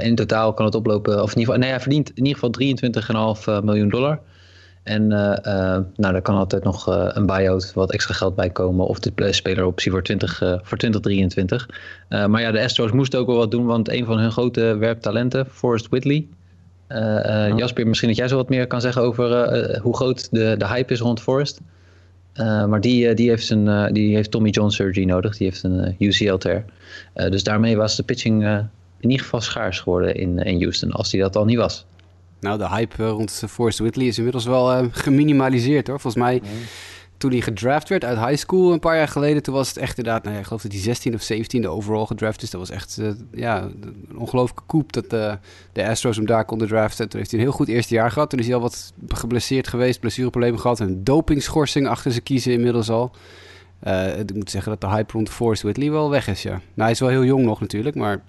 in 0.00 0.14
totaal 0.14 0.54
kan 0.54 0.64
het 0.64 0.74
oplopen, 0.74 1.22
of 1.22 1.32
in 1.34 1.38
ieder 1.38 1.54
geval, 1.54 1.58
nee, 1.58 1.70
hij 1.70 1.80
verdient 1.80 2.10
in 2.14 2.26
ieder 2.26 2.40
geval 2.40 3.58
23,5 3.60 3.64
miljoen 3.64 3.88
dollar. 3.88 4.20
En 4.88 5.02
uh, 5.02 5.18
uh, 5.18 5.78
nou, 5.96 6.12
daar 6.12 6.22
kan 6.22 6.36
altijd 6.36 6.64
nog 6.64 6.88
uh, 6.88 7.08
een 7.08 7.26
buyout, 7.26 7.72
wat 7.74 7.92
extra 7.92 8.14
geld 8.14 8.34
bij 8.34 8.50
komen. 8.50 8.86
Of 8.86 8.98
de 8.98 9.32
speleroptie 9.32 9.90
voor, 9.90 10.02
20, 10.02 10.38
voor 10.38 10.78
2023. 10.78 11.68
maar 12.08 12.40
ja, 12.40 12.50
de 12.50 12.62
Astros 12.62 12.92
moesten 12.92 13.18
ook 13.18 13.26
wel 13.26 13.36
wat 13.36 13.50
doen. 13.50 13.66
Want 13.66 13.88
een 13.88 14.04
van 14.04 14.18
hun 14.18 14.32
grote 14.32 14.76
werptalenten, 14.76 15.46
Forrest 15.50 15.88
Whitley. 15.88 16.26
Jasper, 17.56 17.86
misschien 17.86 18.08
dat 18.08 18.18
jij 18.18 18.28
zo 18.28 18.36
wat 18.36 18.48
meer 18.48 18.66
kan 18.66 18.80
zeggen 18.80 19.02
over 19.02 19.78
hoe 19.80 19.96
groot 19.96 20.28
de, 20.30 20.54
de 20.58 20.66
hype 20.66 20.92
is 20.92 21.00
rond 21.00 21.20
Forrest. 21.20 21.60
maar 22.68 22.80
die, 22.80 23.14
die, 23.14 23.28
heeft 23.28 23.46
zijn, 23.46 23.92
die 23.92 24.14
heeft 24.14 24.30
Tommy 24.30 24.50
John 24.50 24.68
surgery 24.68 25.06
nodig. 25.06 25.36
Die 25.36 25.46
heeft 25.46 25.62
een 25.62 25.96
UCL-tear. 25.98 26.64
dus 27.14 27.42
daarmee 27.42 27.76
was 27.76 27.96
de 27.96 28.02
pitching 28.02 28.44
in 29.00 29.10
ieder 29.10 29.24
geval 29.24 29.40
schaars 29.40 29.80
geworden 29.80 30.14
in, 30.14 30.38
in 30.38 30.60
Houston. 30.60 30.90
Als 30.90 31.10
die 31.10 31.20
dat 31.20 31.36
al 31.36 31.44
niet 31.44 31.58
was. 31.58 31.86
Nou, 32.40 32.58
de 32.58 32.68
hype 32.68 33.08
rond 33.08 33.42
Forrest 33.48 33.78
Whitley 33.78 34.06
is 34.06 34.16
inmiddels 34.16 34.44
wel 34.44 34.72
uh, 34.72 34.86
geminimaliseerd 34.90 35.86
hoor. 35.86 36.00
Volgens 36.00 36.22
mij, 36.22 36.40
nee. 36.42 36.52
toen 37.16 37.30
hij 37.30 37.40
gedraft 37.40 37.88
werd 37.88 38.04
uit 38.04 38.18
high 38.18 38.36
school 38.36 38.72
een 38.72 38.80
paar 38.80 38.96
jaar 38.96 39.08
geleden, 39.08 39.42
toen 39.42 39.54
was 39.54 39.68
het 39.68 39.76
echt 39.76 39.98
inderdaad, 39.98 40.22
nou 40.22 40.34
ja, 40.34 40.40
ik 40.40 40.46
geloof 40.46 40.62
dat 40.62 40.72
hij 40.72 40.80
16 40.80 41.14
of 41.14 41.22
17 41.22 41.62
de 41.62 41.68
overall 41.68 42.06
gedraft 42.06 42.42
is. 42.42 42.50
Dat 42.50 42.60
was 42.60 42.70
echt 42.70 42.96
uh, 43.00 43.10
ja, 43.32 43.62
een 43.62 44.18
ongelooflijke 44.18 44.62
koep 44.66 44.92
dat 44.92 45.12
uh, 45.12 45.32
de 45.72 45.88
Astros 45.88 46.16
hem 46.16 46.26
daar 46.26 46.44
konden 46.44 46.68
draften. 46.68 47.08
Toen 47.08 47.18
heeft 47.18 47.30
hij 47.30 47.40
een 47.40 47.46
heel 47.46 47.56
goed 47.56 47.68
eerste 47.68 47.94
jaar 47.94 48.10
gehad. 48.10 48.30
Toen 48.30 48.38
is 48.38 48.46
hij 48.46 48.54
al 48.54 48.60
wat 48.60 48.92
geblesseerd 49.08 49.68
geweest, 49.68 50.00
blessureproblemen 50.00 50.60
gehad. 50.60 50.80
Een 50.80 51.04
dopingschorsing 51.04 51.88
achter 51.88 52.10
zijn 52.10 52.22
kiezen 52.22 52.52
inmiddels 52.52 52.90
al. 52.90 53.10
Uh, 53.86 54.18
ik 54.18 54.34
moet 54.34 54.50
zeggen 54.50 54.70
dat 54.70 54.80
de 54.80 54.96
hype 54.96 55.12
rond 55.12 55.30
Forrest 55.30 55.62
Whitley 55.62 55.90
wel 55.90 56.10
weg 56.10 56.28
is, 56.28 56.42
ja. 56.42 56.50
Nou, 56.50 56.62
hij 56.74 56.90
is 56.90 57.00
wel 57.00 57.08
heel 57.08 57.24
jong 57.24 57.44
nog 57.44 57.60
natuurlijk, 57.60 57.96
maar 57.96 58.22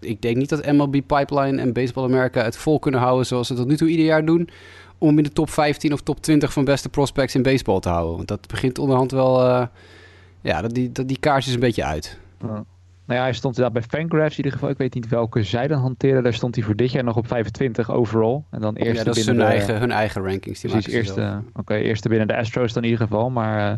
ik 0.00 0.22
denk 0.22 0.36
niet 0.36 0.48
dat 0.48 0.72
MLB 0.72 1.00
Pipeline 1.06 1.60
en 1.60 1.72
Baseball 1.72 2.04
America 2.04 2.42
het 2.42 2.56
vol 2.56 2.78
kunnen 2.78 3.00
houden 3.00 3.26
zoals 3.26 3.46
ze 3.46 3.54
tot 3.54 3.66
nu 3.66 3.76
toe 3.76 3.88
ieder 3.88 4.06
jaar 4.06 4.24
doen, 4.24 4.48
om 4.98 5.18
in 5.18 5.24
de 5.24 5.32
top 5.32 5.50
15 5.50 5.92
of 5.92 6.00
top 6.00 6.20
20 6.20 6.52
van 6.52 6.64
beste 6.64 6.88
prospects 6.88 7.34
in 7.34 7.42
baseball 7.42 7.80
te 7.80 7.88
houden. 7.88 8.16
Want 8.16 8.28
dat 8.28 8.46
begint 8.46 8.78
onderhand 8.78 9.10
wel, 9.10 9.46
uh, 9.46 9.66
ja, 10.40 10.60
dat 10.62 10.74
die, 10.74 10.92
dat 10.92 11.08
die 11.08 11.18
kaars 11.18 11.46
is 11.46 11.54
een 11.54 11.60
beetje 11.60 11.84
uit. 11.84 12.18
Ja. 12.40 12.64
Nou 13.04 13.20
ja, 13.20 13.26
hij 13.26 13.34
stond 13.34 13.56
inderdaad 13.56 13.88
bij 13.88 14.00
Fangraphs 14.00 14.30
in 14.30 14.36
ieder 14.36 14.52
geval. 14.52 14.68
Ik 14.68 14.78
weet 14.78 14.94
niet 14.94 15.08
welke 15.08 15.42
zij 15.42 15.66
dan 15.66 15.80
hanteren. 15.80 16.22
Daar 16.22 16.34
stond 16.34 16.54
hij 16.54 16.64
voor 16.64 16.76
dit 16.76 16.92
jaar 16.92 17.04
nog 17.04 17.16
op 17.16 17.26
25 17.26 17.90
overall. 17.90 18.42
En 18.50 18.60
dan 18.60 18.76
eerste 18.76 18.98
ja, 18.98 19.04
dat 19.04 19.16
is 19.16 19.26
hun, 19.26 19.36
de, 19.36 19.42
eigen, 19.42 19.78
hun 19.78 19.90
eigen 19.90 20.22
rankings. 20.22 20.60
Die 20.60 20.70
precies, 20.70 20.92
eerste, 20.92 21.42
Oké, 21.48 21.58
okay, 21.58 21.82
eerste 21.82 22.08
binnen 22.08 22.28
de 22.28 22.36
Astros 22.36 22.72
dan 22.72 22.82
in 22.82 22.90
ieder 22.90 23.06
geval. 23.06 23.30
Maar... 23.30 23.72
Uh, 23.72 23.76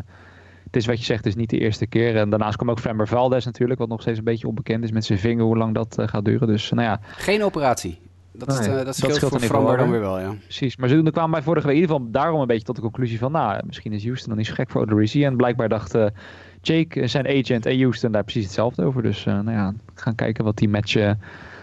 het 0.71 0.81
is 0.81 0.85
wat 0.85 0.99
je 0.99 1.05
zegt, 1.05 1.23
het 1.23 1.33
is 1.33 1.39
niet 1.39 1.49
de 1.49 1.57
eerste 1.57 1.87
keer. 1.87 2.17
En 2.17 2.29
daarnaast 2.29 2.57
komt 2.57 2.69
ook 2.69 2.79
Framber 2.79 3.07
Valdez 3.07 3.45
natuurlijk, 3.45 3.79
wat 3.79 3.89
nog 3.89 4.01
steeds 4.01 4.17
een 4.17 4.23
beetje 4.23 4.47
onbekend 4.47 4.83
is 4.83 4.91
met 4.91 5.05
zijn 5.05 5.19
vinger, 5.19 5.43
hoe 5.43 5.57
lang 5.57 5.73
dat 5.73 5.99
uh, 5.99 6.07
gaat 6.07 6.25
duren. 6.25 6.47
Dus 6.47 6.71
nou 6.71 6.87
ja. 6.87 6.99
Geen 7.01 7.43
operatie. 7.43 7.99
Dat, 8.33 8.47
nee, 8.47 8.59
is, 8.59 8.67
uh, 8.67 8.73
dat 8.73 8.95
scheelt, 8.95 9.11
dat 9.11 9.15
scheelt 9.15 9.31
voor 9.31 9.49
Framber 9.49 9.77
dan 9.77 9.91
weer 9.91 9.99
wel, 9.99 10.19
ja. 10.19 10.33
Precies, 10.43 10.77
maar 10.77 10.89
ze 10.89 11.03
kwamen 11.11 11.31
bij 11.31 11.41
vorige 11.41 11.67
week 11.67 11.75
in 11.75 11.81
ieder 11.81 11.95
geval 11.95 12.11
daarom 12.11 12.41
een 12.41 12.47
beetje 12.47 12.65
tot 12.65 12.75
de 12.75 12.81
conclusie 12.81 13.19
van, 13.19 13.31
nou, 13.31 13.61
misschien 13.65 13.93
is 13.93 14.03
Houston 14.03 14.29
dan 14.29 14.37
niet 14.37 14.47
zo 14.47 14.53
gek 14.53 14.69
voor 14.69 14.81
Odorizzi. 14.81 15.23
En 15.25 15.35
blijkbaar 15.35 15.69
dacht 15.69 15.95
uh, 15.95 16.05
Jake, 16.61 17.07
zijn 17.07 17.27
agent 17.27 17.65
en 17.65 17.79
Houston 17.79 18.11
daar 18.11 18.23
precies 18.23 18.43
hetzelfde 18.43 18.83
over. 18.83 19.03
Dus 19.03 19.23
nou 19.23 19.51
ja, 19.51 19.73
gaan 19.93 20.15
kijken 20.15 20.43
wat 20.43 20.57
die 20.57 20.69
match 20.69 21.15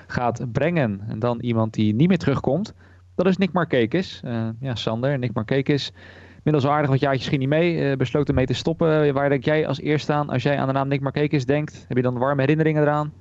gaat 0.07 0.53
brengen. 0.53 1.00
En 1.09 1.19
dan 1.19 1.41
iemand 1.41 1.75
die 1.75 1.95
niet 1.95 2.09
meer 2.09 2.19
terugkomt, 2.19 2.75
dat 3.15 3.27
is 3.27 3.37
Nick 3.37 3.53
Markakis. 3.53 4.21
ja, 4.61 4.75
Sander, 4.75 5.19
Nick 5.19 5.33
Markakis 5.33 5.93
inmiddels 6.42 6.64
al 6.64 6.71
aardig 6.71 6.90
wat 6.90 7.00
jaartjes 7.00 7.28
ging 7.28 7.40
niet 7.40 7.49
mee. 7.49 7.90
Uh, 7.90 7.97
besloten 7.97 8.35
mee 8.35 8.47
te 8.47 8.52
stoppen. 8.52 9.14
Waar 9.14 9.28
denk 9.28 9.45
jij 9.45 9.66
als 9.66 9.80
eerste 9.80 10.12
aan 10.12 10.28
als 10.28 10.42
jij 10.42 10.59
aan 10.59 10.66
de 10.66 10.73
naam 10.73 10.88
Nick 10.88 11.00
Markakis 11.00 11.47
denkt? 11.47 11.85
Heb 11.88 11.97
je 11.97 12.02
dan 12.02 12.18
warme 12.18 12.40
herinneringen 12.40 12.83
eraan? 12.83 13.12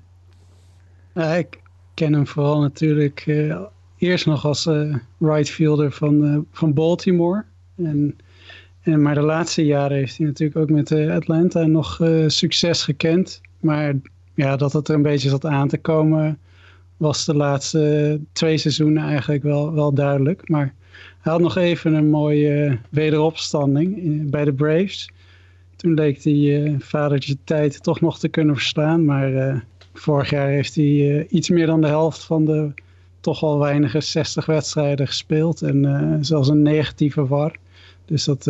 Ja, 1.14 1.34
ik 1.34 1.62
ken 1.94 2.14
hem 2.14 2.28
vooral 2.28 2.62
natuurlijk 2.62 3.26
uh, 3.26 3.60
eerst 3.98 4.26
nog 4.26 4.46
als 4.46 4.70
right 5.20 5.50
fielder 5.50 5.92
van, 5.92 6.46
van 6.52 6.74
Baltimore. 6.74 7.44
En, 7.76 8.18
en, 8.82 9.02
maar 9.02 9.14
de 9.14 9.22
laatste 9.22 9.66
jaren 9.66 9.98
heeft 9.98 10.18
hij 10.18 10.28
natuurlijk 10.28 10.60
ook 10.60 10.70
met 10.70 10.92
Atlanta 10.92 11.66
nog 11.66 12.02
succes 12.28 12.84
gekend. 12.84 13.42
Maar 13.60 13.94
ja, 14.34 14.56
dat 14.56 14.74
het 14.74 14.88
er 14.88 14.96
een 14.96 15.02
beetje 15.02 15.30
zat 15.30 15.46
aan 15.46 15.68
te 15.68 15.78
komen 15.78 16.40
was 16.98 17.26
de 17.26 17.36
laatste 17.36 18.20
twee 18.32 18.58
seizoenen 18.58 19.04
eigenlijk 19.04 19.44
wel, 19.44 19.74
wel 19.74 19.94
duidelijk. 19.94 20.50
Maar 20.50 20.74
hij 21.20 21.32
had 21.32 21.42
nog 21.42 21.58
even 21.58 21.94
een 21.94 22.10
mooie 22.10 22.80
wederopstanding 22.90 23.98
in, 23.98 24.30
bij 24.30 24.46
de 24.46 24.54
Braves. 24.54 25.10
Toen 25.76 25.94
leek 25.94 26.22
die 26.24 26.60
uh, 26.60 26.76
vadertje 26.80 27.38
tijd 27.44 27.84
toch 27.84 28.02
nog 28.02 28.20
te 28.20 28.28
kunnen 28.28 28.56
verslaan. 28.56 29.06
Maar 29.06 29.32
uh, 29.32 29.56
vorig 29.94 30.30
jaar 30.30 30.48
heeft 30.48 30.76
hij 30.76 31.26
iets 31.30 31.50
meer 31.50 31.66
dan 31.66 31.82
de 31.82 31.88
helft 31.88 32.24
van 32.24 32.46
de 32.46 32.72
toch 33.20 33.44
al 33.44 33.60
weinige 33.60 34.02
60 34.02 34.46
wedstrijden 34.46 35.08
gespeeld. 35.08 35.62
En 35.62 36.18
zelfs 36.22 36.50
een 36.50 36.62
negatieve 36.62 37.28
war. 37.28 37.56
Dus 38.06 38.24
dat, 38.24 38.46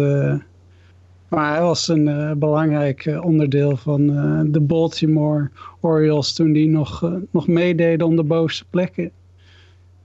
Maar 1.27 1.53
hij 1.53 1.61
was 1.61 1.87
een 1.87 2.07
eh, 2.07 2.31
belangrijk 2.31 3.05
eh, 3.05 3.25
onderdeel 3.25 3.77
van 3.77 4.17
eh, 4.17 4.41
de 4.45 4.59
Baltimore 4.59 5.49
Orioles 5.81 6.33
toen 6.33 6.51
die 6.51 6.69
nog, 6.69 7.03
eh, 7.03 7.13
nog 7.31 7.47
meededen 7.47 8.07
om 8.07 8.15
de 8.15 8.23
bovenste 8.23 8.65
plekken. 8.69 9.11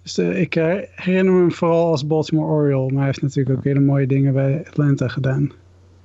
Dus 0.02 0.18
eh, 0.18 0.40
ik 0.40 0.56
eh, 0.56 0.74
herinner 0.94 1.32
me 1.32 1.40
hem 1.40 1.52
vooral 1.52 1.90
als 1.90 2.06
Baltimore 2.06 2.52
Oriole, 2.52 2.86
maar 2.86 2.96
hij 2.96 3.06
heeft 3.06 3.22
natuurlijk 3.22 3.56
ook 3.56 3.64
hele 3.64 3.80
mooie 3.80 4.06
dingen 4.06 4.32
bij 4.32 4.64
Atlanta 4.66 5.08
gedaan. 5.08 5.52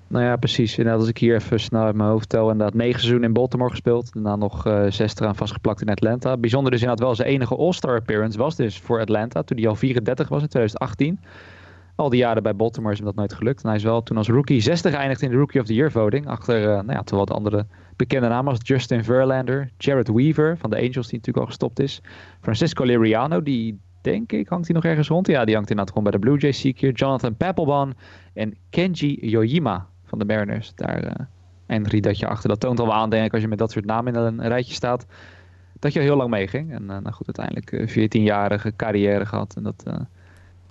Nou 0.08 0.24
ja, 0.24 0.36
precies. 0.36 0.78
Inderdaad, 0.78 1.00
als 1.00 1.10
ik 1.10 1.18
hier 1.18 1.36
even 1.36 1.60
snel 1.60 1.84
uit 1.84 1.96
mijn 1.96 2.10
hoofd 2.10 2.30
tel. 2.30 2.52
Inderdaad, 2.52 2.74
negen 2.74 3.00
seizoenen 3.00 3.28
in 3.28 3.34
Baltimore 3.34 3.70
gespeeld. 3.70 4.14
Daarna 4.14 4.36
nog 4.36 4.66
eh, 4.66 4.86
zes 4.90 5.16
eraan 5.16 5.36
vastgeplakt 5.36 5.82
in 5.82 5.90
Atlanta. 5.90 6.38
Bijzonder 6.38 6.72
dus 6.72 6.82
inderdaad 6.82 7.06
wel 7.06 7.16
zijn 7.16 7.28
enige 7.28 7.56
All-Star 7.56 7.96
appearance 7.96 8.38
was 8.38 8.56
dus 8.56 8.80
voor 8.80 9.00
Atlanta. 9.00 9.44
Toen 9.44 9.58
hij 9.58 9.68
al 9.68 9.76
34 9.76 10.28
was 10.28 10.42
in 10.42 10.48
2018. 10.48 11.20
Al 11.96 12.10
die 12.10 12.20
jaren 12.20 12.44
bij 12.44 12.56
Baltimore 12.56 12.92
is 12.94 12.98
hem 12.98 13.08
dat 13.08 13.16
nooit 13.16 13.34
gelukt. 13.34 13.64
En 13.64 13.68
hij 13.68 13.78
is 13.78 13.84
wel 13.84 14.04
toen 14.04 14.18
als 14.18 14.28
rookie 14.28 14.62
60 14.62 14.94
geëindigd 14.94 15.22
in 15.22 15.30
de 15.30 15.36
Rookie 15.36 15.62
of 15.62 15.68
the 15.68 15.74
Year 15.74 15.92
voting. 15.92 16.28
Achter, 16.28 16.62
uh, 16.62 16.66
nou 16.66 16.92
ja, 16.92 17.02
terwijl 17.02 17.26
de 17.26 17.34
andere 17.34 17.66
bekende 17.96 18.28
namen 18.28 18.52
als 18.52 18.60
Justin 18.64 19.04
Verlander. 19.04 19.70
Jared 19.78 20.08
Weaver 20.08 20.58
van 20.58 20.70
de 20.70 20.76
Angels, 20.76 21.08
die 21.08 21.18
natuurlijk 21.18 21.38
al 21.38 21.46
gestopt 21.46 21.80
is. 21.80 22.02
Francisco 22.42 22.84
Liriano, 22.84 23.44
die 23.44 23.80
denk 24.08 24.32
ik, 24.32 24.48
hangt 24.48 24.66
hij 24.66 24.76
nog 24.76 24.86
ergens 24.86 25.08
rond? 25.08 25.28
Ja, 25.28 25.46
die 25.46 25.56
hangt 25.56 25.70
inderdaad 25.70 25.96
gewoon 25.96 26.12
bij 26.12 26.20
de 26.20 26.26
Blue 26.26 26.38
Jays, 26.38 26.60
zie 26.60 26.70
ik 26.70 26.80
hier. 26.80 26.92
Jonathan 26.92 27.36
Papelbon 27.36 27.94
en 28.34 28.56
Kenji 28.70 29.18
Yoyima 29.22 29.88
van 30.04 30.20
de 30.20 30.26
Mariners. 30.26 30.72
Daar 30.76 31.28
uh, 31.80 32.02
dat 32.02 32.20
je 32.20 32.28
achter. 32.28 32.50
Dat 32.50 32.60
toont 32.60 32.80
al 32.80 32.86
wel 32.86 32.96
aan, 32.96 33.10
denk 33.10 33.26
ik, 33.26 33.34
als 33.34 33.42
je 33.42 33.48
met 33.48 33.58
dat 33.58 33.72
soort 33.72 33.86
namen 33.86 34.16
in 34.16 34.22
een 34.22 34.48
rijtje 34.48 34.74
staat. 34.74 35.06
Dat 35.80 35.94
je 35.94 36.00
al 36.00 36.06
heel 36.06 36.16
lang 36.16 36.30
meeging. 36.30 36.72
En 36.72 36.82
uh, 36.82 36.88
nou 36.88 37.12
goed, 37.12 37.38
uiteindelijk 37.38 37.98
uh, 37.98 38.08
14-jarige 38.08 38.74
carrière 38.76 39.26
gehad. 39.26 39.56
En 39.56 39.64
dat 39.64 39.84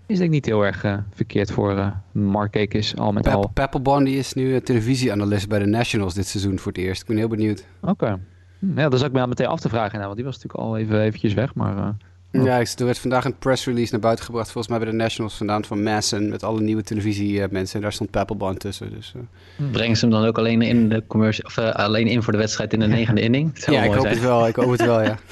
is 0.06 0.18
denk 0.18 0.20
ik 0.28 0.30
niet 0.30 0.46
heel 0.46 0.64
erg 0.64 1.02
verkeerd 1.10 1.50
voor 1.50 1.92
Mark 2.12 2.50
Kekis 2.50 2.96
al 2.96 3.12
met 3.12 3.22
Pep 3.22 3.32
al. 3.32 3.48
Papelbon 3.48 4.04
die 4.04 4.18
is 4.18 4.32
nu 4.32 4.60
televisieanalist 4.60 5.48
bij 5.48 5.58
de 5.58 5.66
Nationals 5.66 6.14
dit 6.14 6.26
seizoen 6.26 6.58
voor 6.58 6.72
het 6.72 6.80
eerst. 6.80 7.00
Ik 7.00 7.06
ben 7.08 7.16
heel 7.16 7.28
benieuwd. 7.28 7.66
Oké. 7.80 7.90
Okay. 7.90 8.18
Hm, 8.58 8.78
ja, 8.78 8.88
dat 8.88 8.98
zat 8.98 9.08
ik 9.08 9.14
me 9.14 9.26
meteen 9.26 9.46
af 9.46 9.60
te 9.60 9.68
vragen. 9.68 9.92
Nou, 9.92 10.04
want 10.04 10.16
die 10.16 10.24
was 10.24 10.34
natuurlijk 10.34 10.64
al 10.64 10.76
even 10.76 11.00
eventjes 11.00 11.34
weg, 11.34 11.54
maar... 11.54 11.96
Ja, 12.44 12.58
er 12.58 12.84
werd 12.84 12.98
vandaag 12.98 13.24
een 13.24 13.38
press 13.38 13.64
release 13.64 13.92
naar 13.92 14.00
buiten 14.00 14.24
gebracht, 14.24 14.50
volgens 14.50 14.68
mij 14.68 14.78
bij 14.82 14.92
de 14.92 14.96
Nationals 14.96 15.34
vandaan 15.34 15.64
van 15.64 15.82
Masson, 15.82 16.28
met 16.28 16.42
alle 16.42 16.60
nieuwe 16.60 16.82
televisiemensen. 16.82 17.76
En 17.76 17.82
daar 17.82 17.92
stond 17.92 18.10
Papelbon 18.10 18.56
tussen. 18.56 18.90
Dus, 18.90 19.12
uh. 19.16 19.70
Brengen 19.70 19.96
ze 19.96 20.06
hem 20.06 20.14
dan 20.14 20.24
ook 20.24 20.38
alleen 20.38 20.62
in 20.62 20.88
de 20.88 21.02
commercial, 21.06 21.46
of 21.46 21.56
uh, 21.56 21.70
alleen 21.70 22.06
in 22.06 22.22
voor 22.22 22.32
de 22.32 22.38
wedstrijd 22.38 22.72
in 22.72 22.80
de 22.80 22.86
negende 22.86 23.20
inning? 23.20 23.64
Ja, 23.66 23.82
ik 23.82 23.92
hoop 23.92 24.00
zijn. 24.00 24.14
het 24.14 24.22
wel. 24.22 24.46
Ik 24.46 24.56
hoop 24.56 24.70
het 24.70 24.84
wel, 24.84 25.02
ja. 25.02 25.18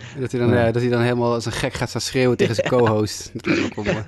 dat, 0.20 0.32
hij 0.32 0.40
dan, 0.40 0.50
ja. 0.50 0.70
dat 0.70 0.82
hij 0.82 0.90
dan 0.90 1.02
helemaal 1.02 1.32
als 1.32 1.46
een 1.46 1.52
gek 1.52 1.72
gaat 1.72 1.88
staan 1.88 2.00
schreeuwen 2.00 2.36
tegen 2.36 2.54
zijn 2.54 2.68
co-host. 2.74 3.30
dat 3.34 3.64
ook 3.64 3.74
wel 3.74 3.84
mooi. 3.84 4.04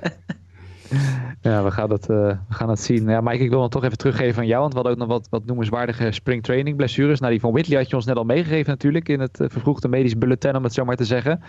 Ja, 1.40 1.64
we 1.64 1.70
gaan 1.70 1.88
dat, 1.88 2.10
uh, 2.10 2.16
we 2.48 2.54
gaan 2.54 2.66
dat 2.66 2.80
zien. 2.80 3.08
Ja, 3.08 3.20
Mike, 3.20 3.44
ik 3.44 3.50
wil 3.50 3.60
dan 3.60 3.68
toch 3.68 3.84
even 3.84 3.98
teruggeven 3.98 4.40
aan 4.40 4.46
jou. 4.46 4.60
Want 4.60 4.72
we 4.72 4.78
hadden 4.78 4.92
ook 4.92 5.08
nog 5.08 5.16
wat, 5.16 5.28
wat 5.30 5.44
noemenswaardige 5.44 6.12
springtraining 6.12 6.76
blessures. 6.76 7.20
Nou, 7.20 7.32
die 7.32 7.40
van 7.40 7.52
Whitley 7.52 7.78
had 7.78 7.90
je 7.90 7.96
ons 7.96 8.04
net 8.04 8.16
al 8.16 8.24
meegegeven 8.24 8.70
natuurlijk. 8.70 9.08
In 9.08 9.20
het 9.20 9.40
uh, 9.40 9.48
vervroegde 9.50 9.88
medisch 9.88 10.18
bulletin, 10.18 10.56
om 10.56 10.62
het 10.62 10.72
zo 10.72 10.84
maar 10.84 10.96
te 10.96 11.04
zeggen. 11.04 11.40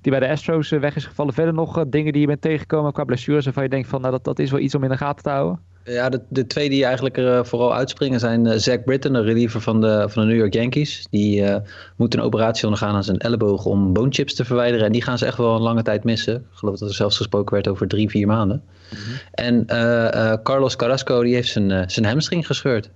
Die 0.00 0.12
bij 0.12 0.20
de 0.20 0.28
Astros 0.28 0.70
uh, 0.70 0.80
weg 0.80 0.96
is 0.96 1.04
gevallen. 1.04 1.34
Verder 1.34 1.54
nog 1.54 1.84
dingen 1.88 2.12
die 2.12 2.20
je 2.20 2.26
bent 2.26 2.40
tegengekomen 2.40 2.92
qua 2.92 3.04
blessures. 3.04 3.44
Waarvan 3.44 3.62
je 3.62 3.68
denkt 3.68 3.88
van, 3.88 4.00
nou, 4.00 4.12
dat, 4.12 4.24
dat 4.24 4.38
is 4.38 4.50
wel 4.50 4.60
iets 4.60 4.74
om 4.74 4.82
in 4.82 4.90
de 4.90 4.96
gaten 4.96 5.22
te 5.22 5.30
houden. 5.30 5.60
Ja, 5.84 6.08
de, 6.08 6.20
de 6.28 6.46
twee 6.46 6.68
die 6.68 6.84
eigenlijk 6.84 7.16
er 7.16 7.46
vooral 7.46 7.74
uitspringen 7.74 8.20
zijn 8.20 8.60
Zach 8.60 8.84
Britton, 8.84 9.12
de 9.12 9.20
reliever 9.20 9.60
van 9.60 9.80
de, 9.80 10.04
van 10.08 10.22
de 10.22 10.28
New 10.28 10.38
York 10.38 10.54
Yankees. 10.54 11.06
Die 11.10 11.42
uh, 11.42 11.56
moet 11.96 12.14
een 12.14 12.20
operatie 12.20 12.64
ondergaan 12.64 12.94
aan 12.94 13.04
zijn 13.04 13.18
elleboog 13.18 13.64
om 13.64 13.92
bone 13.92 14.12
chips 14.12 14.34
te 14.34 14.44
verwijderen. 14.44 14.86
En 14.86 14.92
die 14.92 15.02
gaan 15.02 15.18
ze 15.18 15.26
echt 15.26 15.36
wel 15.36 15.54
een 15.54 15.62
lange 15.62 15.82
tijd 15.82 16.04
missen. 16.04 16.34
Ik 16.34 16.42
geloof 16.50 16.78
dat 16.78 16.88
er 16.88 16.94
zelfs 16.94 17.16
gesproken 17.16 17.54
werd 17.54 17.68
over 17.68 17.88
drie, 17.88 18.10
vier 18.10 18.26
maanden. 18.26 18.62
Mm 18.90 18.98
-hmm. 18.98 19.14
En 19.30 19.64
uh, 19.68 20.32
Carlos 20.42 20.76
Carrasco 20.76 21.22
die 21.22 21.34
heeft 21.34 21.48
zijn, 21.48 21.90
zijn 21.90 22.06
hamstring 22.06 22.46
gescheurd. 22.46 22.90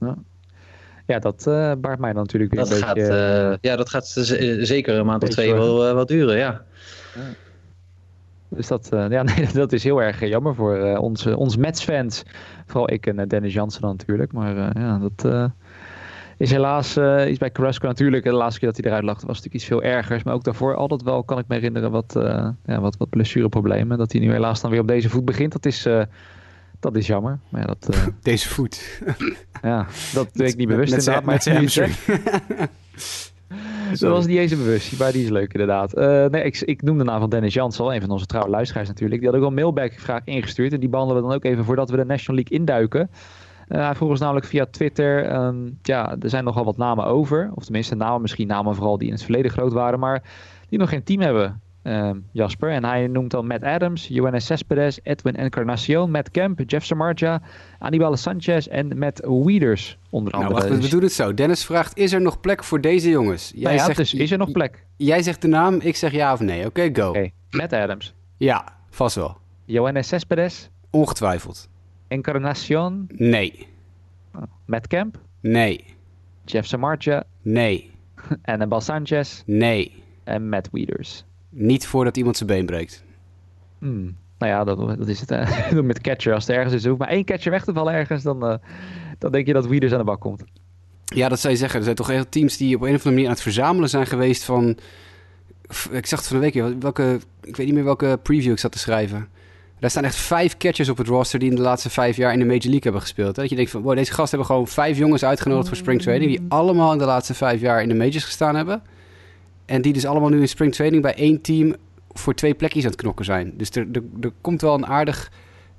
Ja. 0.00 0.16
Ja, 1.06 1.18
dat 1.18 1.42
baart 1.80 1.98
mij 1.98 2.12
dan 2.12 2.22
natuurlijk 2.22 2.54
weer 2.54 2.62
dat 2.62 2.70
een 2.70 2.76
gaat, 2.76 2.94
beetje... 2.94 3.58
ja, 3.60 3.76
dat 3.76 3.88
gaat 3.88 4.06
zeker 4.58 4.94
een 4.94 5.06
maand 5.06 5.22
of 5.22 5.28
twee 5.28 5.54
wel, 5.54 5.94
wel 5.94 6.06
duren, 6.06 6.36
ja. 6.36 6.62
ja. 7.14 7.20
Dus 8.48 8.66
dat, 8.66 8.90
uh, 8.94 9.08
ja, 9.08 9.22
nee, 9.36 9.46
dat 9.52 9.72
is 9.72 9.84
heel 9.84 10.02
erg 10.02 10.20
jammer 10.28 10.54
voor 10.54 10.78
uh, 10.78 11.00
onze, 11.00 11.36
ons 11.36 11.56
Mets-fans. 11.56 12.22
Vooral 12.66 12.92
ik 12.92 13.06
en 13.06 13.18
uh, 13.18 13.26
Dennis 13.26 13.52
Jansen 13.52 13.80
dan 13.80 13.90
natuurlijk. 13.90 14.32
Maar 14.32 14.78
ja, 14.80 14.98
dat 14.98 15.50
is 16.36 16.50
helaas 16.50 16.96
iets 17.28 17.38
bij 17.38 17.52
Carrasco 17.52 17.86
natuurlijk. 17.86 18.24
De 18.24 18.32
laatste 18.32 18.60
keer 18.60 18.68
dat 18.68 18.78
hij 18.78 18.90
eruit 18.90 19.04
lag 19.04 19.14
was 19.14 19.24
natuurlijk 19.24 19.54
iets 19.54 19.64
veel 19.64 19.82
ergers. 19.82 20.22
Maar 20.22 20.34
ook 20.34 20.44
daarvoor 20.44 20.74
altijd 20.74 21.02
wel, 21.02 21.24
kan 21.24 21.38
ik 21.38 21.44
me 21.48 21.54
herinneren, 21.54 21.90
wat, 21.90 22.12
ja, 22.64 22.80
wat, 22.80 22.96
wat 22.96 23.08
blessureproblemen. 23.08 23.98
Dat 23.98 24.12
hij 24.12 24.20
nu 24.20 24.30
helaas 24.32 24.60
dan 24.60 24.70
weer 24.70 24.80
op 24.80 24.88
deze 24.88 25.08
voet 25.08 25.24
begint. 25.24 25.52
Dat 25.52 25.66
is, 25.66 25.88
dat 26.80 26.96
is 26.96 27.06
jammer. 27.06 27.38
Maar 27.48 27.60
ja, 27.60 27.66
dat, 27.66 27.88
deze 28.22 28.48
voet? 28.48 29.02
ja, 29.62 29.86
dat 30.12 30.28
weet 30.32 30.50
ik 30.50 30.56
niet 30.56 30.68
bewust 30.68 30.90
met, 30.90 30.98
inderdaad. 30.98 31.24
Met 31.24 31.42
zijn 31.42 31.56
hamstring. 31.56 31.94
Dat 33.90 34.10
was 34.10 34.26
niet 34.26 34.38
eens 34.38 34.50
een 34.50 34.58
bewust, 34.58 34.98
maar 34.98 35.12
die 35.12 35.22
is 35.22 35.28
leuk 35.28 35.52
inderdaad. 35.52 35.98
Uh, 35.98 36.24
nee, 36.24 36.42
ik, 36.42 36.60
ik 36.60 36.82
noem 36.82 36.98
de 36.98 37.04
naam 37.04 37.20
van 37.20 37.30
Dennis 37.30 37.54
Jans 37.54 37.80
al, 37.80 37.94
een 37.94 38.00
van 38.00 38.10
onze 38.10 38.26
trouwe 38.26 38.50
luisteraars 38.50 38.88
natuurlijk. 38.88 39.20
Die 39.20 39.28
had 39.28 39.38
ook 39.38 39.44
wel 39.44 39.50
een 39.50 39.62
mailback-vraag 39.62 40.20
ingestuurd 40.24 40.72
en 40.72 40.80
die 40.80 40.88
behandelen 40.88 41.22
we 41.22 41.28
dan 41.28 41.36
ook 41.36 41.44
even 41.44 41.64
voordat 41.64 41.90
we 41.90 41.96
de 41.96 42.04
National 42.04 42.34
League 42.42 42.58
induiken. 42.58 43.10
Uh, 43.68 43.84
hij 43.84 43.94
vroeg 43.94 44.08
ons 44.08 44.20
namelijk 44.20 44.46
via 44.46 44.66
Twitter, 44.70 45.34
um, 45.34 45.78
ja, 45.82 46.16
er 46.20 46.28
zijn 46.28 46.44
nogal 46.44 46.64
wat 46.64 46.76
namen 46.76 47.04
over. 47.04 47.50
Of 47.54 47.64
tenminste 47.64 47.94
namen, 47.94 48.20
misschien 48.20 48.46
namen 48.46 48.74
vooral 48.74 48.98
die 48.98 49.06
in 49.06 49.14
het 49.14 49.22
verleden 49.22 49.50
groot 49.50 49.72
waren, 49.72 49.98
maar 49.98 50.22
die 50.68 50.78
nog 50.78 50.88
geen 50.88 51.02
team 51.02 51.20
hebben. 51.20 51.60
Uh, 51.86 52.10
Jasper. 52.32 52.70
En 52.70 52.84
hij 52.84 53.06
noemt 53.06 53.30
dan 53.30 53.46
Matt 53.46 53.62
Adams, 53.62 54.06
Johannes 54.08 54.46
Cespedes, 54.46 54.98
Edwin 55.02 55.36
Encarnacion, 55.36 56.10
Matt 56.10 56.30
Kemp, 56.30 56.60
Jeff 56.66 56.86
Samardzija, 56.86 57.40
Anibal 57.78 58.16
Sanchez 58.16 58.66
en 58.66 58.98
Matt 58.98 59.20
Weeders 59.20 59.98
onder 60.10 60.32
andere. 60.32 60.52
Nou, 60.52 60.68
wacht, 60.68 60.82
we 60.82 60.88
doen 60.88 61.02
het 61.02 61.12
zo. 61.12 61.34
Dennis 61.34 61.64
vraagt, 61.64 61.96
is 61.96 62.12
er 62.12 62.20
nog 62.20 62.40
plek 62.40 62.64
voor 62.64 62.80
deze 62.80 63.08
jongens? 63.08 63.50
Jij 63.54 63.62
nou 63.62 63.74
ja, 63.74 63.84
zegt, 63.84 63.96
dus 63.96 64.14
is 64.14 64.30
er 64.30 64.38
nog 64.38 64.52
plek? 64.52 64.84
Jij 64.96 65.22
zegt 65.22 65.42
de 65.42 65.48
naam, 65.48 65.80
ik 65.80 65.96
zeg 65.96 66.12
ja 66.12 66.32
of 66.32 66.40
nee. 66.40 66.66
Oké, 66.66 66.66
okay, 66.66 66.94
go. 66.94 67.08
Okay. 67.08 67.32
Matt 67.50 67.72
Adams. 67.72 68.14
Ja, 68.36 68.64
vast 68.90 69.14
wel. 69.16 69.36
Johannes 69.64 70.08
Cespedes. 70.08 70.70
Ongetwijfeld. 70.90 71.68
Encarnacion. 72.08 73.06
Nee. 73.08 73.66
Matt 74.64 74.86
Kemp. 74.86 75.18
Nee. 75.40 75.84
Jeff 76.44 76.66
Samardzija. 76.68 77.24
Nee. 77.42 77.90
Anibal 78.42 78.80
Sanchez. 78.80 79.42
Nee. 79.44 80.02
En 80.24 80.48
Matt 80.48 80.68
Weeders. 80.72 81.24
Niet 81.58 81.86
voordat 81.86 82.16
iemand 82.16 82.36
zijn 82.36 82.48
been 82.48 82.66
breekt. 82.66 83.04
Hmm. 83.78 84.16
Nou 84.38 84.52
ja, 84.52 84.64
dat, 84.64 84.98
dat 84.98 85.08
is 85.08 85.20
het. 85.20 85.30
Uh, 85.30 85.80
met 85.80 86.00
catcher. 86.00 86.34
Als 86.34 86.48
er 86.48 86.54
ergens 86.54 86.74
is, 86.74 86.82
er 86.82 86.88
hoeft 86.88 87.00
maar 87.00 87.10
één 87.10 87.24
catcher 87.24 87.50
weg 87.50 87.64
te 87.64 87.72
vallen 87.72 87.92
ergens, 87.92 88.22
dan, 88.22 88.44
uh, 88.44 88.54
dan 89.18 89.32
denk 89.32 89.46
je 89.46 89.52
dat 89.52 89.66
Weeders 89.66 89.92
aan 89.92 89.98
de 89.98 90.04
bak 90.04 90.20
komt. 90.20 90.44
Ja, 91.04 91.28
dat 91.28 91.40
zou 91.40 91.52
je 91.52 91.58
zeggen. 91.58 91.78
Er 91.78 91.84
zijn 91.84 91.96
toch 91.96 92.06
heel 92.06 92.28
teams 92.28 92.56
die 92.56 92.76
op 92.76 92.82
een 92.82 92.88
of 92.88 92.92
andere 92.92 93.10
manier 93.10 93.26
aan 93.26 93.32
het 93.32 93.42
verzamelen 93.42 93.88
zijn 93.88 94.06
geweest 94.06 94.44
van... 94.44 94.78
Ik 95.90 96.06
zag 96.06 96.18
het 96.18 96.28
van 96.28 96.40
de 96.40 96.50
week, 96.50 96.80
welke, 96.80 97.18
ik 97.42 97.56
weet 97.56 97.66
niet 97.66 97.74
meer 97.74 97.84
welke 97.84 98.18
preview 98.22 98.52
ik 98.52 98.58
zat 98.58 98.72
te 98.72 98.78
schrijven. 98.78 99.28
Daar 99.78 99.90
staan 99.90 100.04
echt 100.04 100.16
vijf 100.16 100.56
catchers 100.56 100.88
op 100.88 100.96
het 100.96 101.06
roster 101.06 101.38
die 101.38 101.50
in 101.50 101.56
de 101.56 101.62
laatste 101.62 101.90
vijf 101.90 102.16
jaar 102.16 102.32
in 102.32 102.38
de 102.38 102.44
Major 102.44 102.62
League 102.62 102.82
hebben 102.82 103.00
gespeeld. 103.00 103.34
Dat 103.34 103.48
je 103.48 103.56
denkt 103.56 103.70
van, 103.70 103.82
wow, 103.82 103.96
deze 103.96 104.12
gasten 104.12 104.28
hebben 104.28 104.46
gewoon 104.46 104.68
vijf 104.68 104.98
jongens 104.98 105.24
uitgenodigd 105.24 105.68
voor 105.68 105.76
spring 105.76 106.02
training... 106.02 106.30
die 106.30 106.46
allemaal 106.48 106.92
in 106.92 106.98
de 106.98 107.04
laatste 107.04 107.34
vijf 107.34 107.60
jaar 107.60 107.82
in 107.82 107.88
de 107.88 107.94
majors 107.94 108.24
gestaan 108.24 108.56
hebben... 108.56 108.82
En 109.66 109.82
die 109.82 109.92
dus 109.92 110.06
allemaal 110.06 110.28
nu 110.28 110.40
in 110.40 110.48
spring 110.48 110.74
training 110.74 111.02
bij 111.02 111.14
één 111.14 111.40
team 111.40 111.74
voor 112.12 112.34
twee 112.34 112.54
plekjes 112.54 112.84
aan 112.84 112.90
het 112.90 113.00
knokken 113.00 113.24
zijn. 113.24 113.52
Dus 113.56 113.70
er, 113.70 113.86
er, 114.20 114.32
komt 114.40 114.60
wel 114.60 114.74
een 114.74 114.86
aardig 114.86 115.30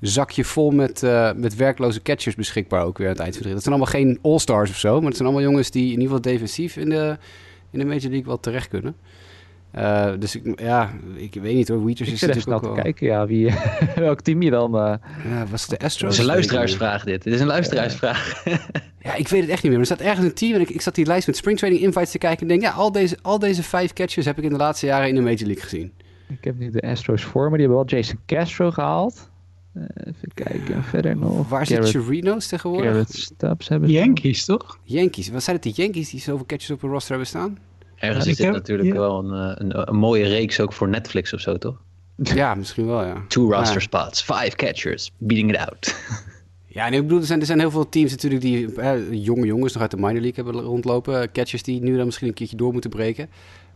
zakje 0.02 0.44
vol 0.44 0.72
met, 0.72 1.04
uh, 1.04 1.34
met 1.34 1.56
werkloze 1.56 2.02
catchers 2.02 2.36
beschikbaar 2.36 2.84
ook 2.84 2.98
weer 2.98 3.08
aan 3.08 3.14
het 3.14 3.22
eind 3.22 3.38
van 3.38 3.46
de. 3.46 3.54
Dat 3.54 3.64
zijn 3.64 3.76
allemaal 3.76 3.94
geen 3.94 4.20
all-stars 4.22 4.70
of 4.70 4.78
zo, 4.78 4.98
maar 4.98 5.08
het 5.08 5.16
zijn 5.16 5.28
allemaal 5.28 5.48
jongens 5.48 5.72
die 5.72 5.84
in 5.84 5.90
ieder 5.90 6.04
geval 6.04 6.22
defensief 6.22 6.78
in 6.78 6.90
de, 6.90 7.18
in 7.72 7.80
de 7.80 7.86
Major 7.86 8.10
League 8.10 8.26
wel 8.26 8.40
terecht 8.40 8.68
kunnen. 8.68 8.96
Uh, 9.78 10.12
dus 10.20 10.36
ik, 10.36 10.60
ja, 10.60 10.92
ik 11.16 11.34
weet 11.34 11.56
niet 11.56 11.68
hoor. 11.68 11.86
Weeters 11.86 12.10
ik 12.10 12.16
is 12.16 12.22
natuurlijk 12.22 12.66
ook 12.66 12.76
te 12.76 12.82
kijken, 12.82 13.08
ja, 13.08 13.28
wie, 13.28 13.54
welk 13.96 14.22
team 14.22 14.42
je 14.42 14.50
dan... 14.50 14.76
Uh... 14.76 14.94
Ja, 15.30 15.46
was 15.50 15.62
het 15.62 15.80
de 15.80 15.86
Astros? 15.86 16.02
Het 16.02 16.12
is 16.12 16.20
een 16.20 16.34
luisteraarsvraag 16.34 17.04
dit. 17.04 17.24
Dit 17.24 17.34
is 17.34 17.40
een 17.40 17.48
luisteraarsvraag. 17.48 18.44
Ja, 19.08 19.16
ik 19.16 19.28
weet 19.28 19.42
het 19.42 19.50
echt 19.50 19.64
niet 19.64 19.72
meer. 19.72 19.80
Maar 19.80 19.90
er 19.90 19.96
staat 19.96 20.08
ergens 20.08 20.26
een 20.26 20.34
team 20.34 20.54
en 20.54 20.62
ik, 20.62 20.70
ik 20.70 20.82
zat 20.82 20.96
die 20.96 21.06
lijst 21.06 21.28
met 21.28 21.38
springtraining 21.38 21.84
invites 21.84 22.12
te 22.12 22.18
kijken 22.18 22.42
en 22.42 22.48
denk, 22.48 22.62
ja, 22.62 22.72
al 22.72 22.92
deze, 22.92 23.18
al 23.22 23.40
deze 23.40 23.64
vijf 23.64 23.94
catchers 23.94 24.26
heb 24.26 24.38
ik 24.38 24.44
in 24.44 24.50
de 24.50 24.58
laatste 24.58 24.86
jaren 24.86 25.08
in 25.08 25.16
de 25.16 25.22
Major 25.22 25.46
League 25.46 25.64
gezien. 25.64 25.94
Ik 26.30 26.44
heb 26.44 26.58
nu 26.58 26.70
de 26.70 26.82
Astros 26.82 27.24
voor, 27.24 27.50
maar 27.50 27.58
die 27.58 27.68
hebben 27.68 27.86
wel 27.86 28.00
Jason 28.00 28.20
Castro 28.26 28.72
gehaald. 28.72 29.30
Uh, 29.74 29.84
even 30.00 30.32
kijken, 30.34 30.84
verder 30.84 31.18
nog. 31.18 31.50
Waar 31.50 31.66
zit 31.66 31.90
Chirinos 31.90 32.48
tegenwoordig? 32.48 32.90
Garrett 32.90 33.14
Stubbs 33.14 33.68
hebben 33.68 33.90
Yankees, 33.90 34.46
toch? 34.46 34.80
Yankees. 34.84 35.30
Wat 35.30 35.44
zijn 35.44 35.56
het 35.56 35.66
die 35.66 35.74
Yankees 35.74 36.10
die 36.10 36.20
zoveel 36.20 36.46
catchers 36.46 36.72
op 36.72 36.82
hun 36.82 36.92
roster 36.92 37.10
hebben 37.10 37.28
staan? 37.28 37.58
Ergens 37.98 38.26
ja, 38.26 38.32
is 38.32 38.38
dit 38.38 38.46
heb, 38.46 38.56
natuurlijk 38.56 38.90
ja. 38.90 38.96
wel 38.96 39.20
een, 39.20 39.62
een, 39.62 39.88
een, 39.90 39.96
mooie 39.96 40.28
reeks 40.28 40.60
ook 40.60 40.74
voor 40.74 40.90
Netflix 40.90 41.34
of 41.34 41.40
zo, 41.40 41.58
toch? 41.58 41.82
Ja, 42.16 42.56
misschien 42.56 42.86
wel, 42.86 43.04
ja. 43.04 43.24
Two 43.28 43.52
roster 43.52 43.74
ja. 43.74 43.80
spots, 43.80 44.22
five 44.22 44.56
catchers, 44.56 45.12
beating 45.18 45.50
it 45.50 45.58
out. 45.58 45.96
Ja, 46.78 46.90
nee, 46.90 47.00
ik 47.00 47.06
bedoel, 47.06 47.20
er 47.20 47.26
zijn, 47.26 47.40
er 47.40 47.46
zijn 47.46 47.60
heel 47.60 47.72
veel 47.72 47.90
teams 47.90 48.12
natuurlijk 48.12 48.42
die 48.42 48.76
eh, 48.76 49.12
jonge 49.12 49.46
jongens 49.46 49.74
nog 49.74 49.82
uit 49.82 49.92
de 49.92 49.98
minor 49.98 50.22
league 50.22 50.44
hebben 50.44 50.64
rondlopen. 50.64 51.32
Catchers 51.32 51.64
die 51.64 51.82
nu 51.82 51.96
dan 51.96 52.06
misschien 52.06 52.28
een 52.28 52.34
keertje 52.34 52.58
door 52.58 52.72
moeten 52.72 52.90
breken. 52.90 53.30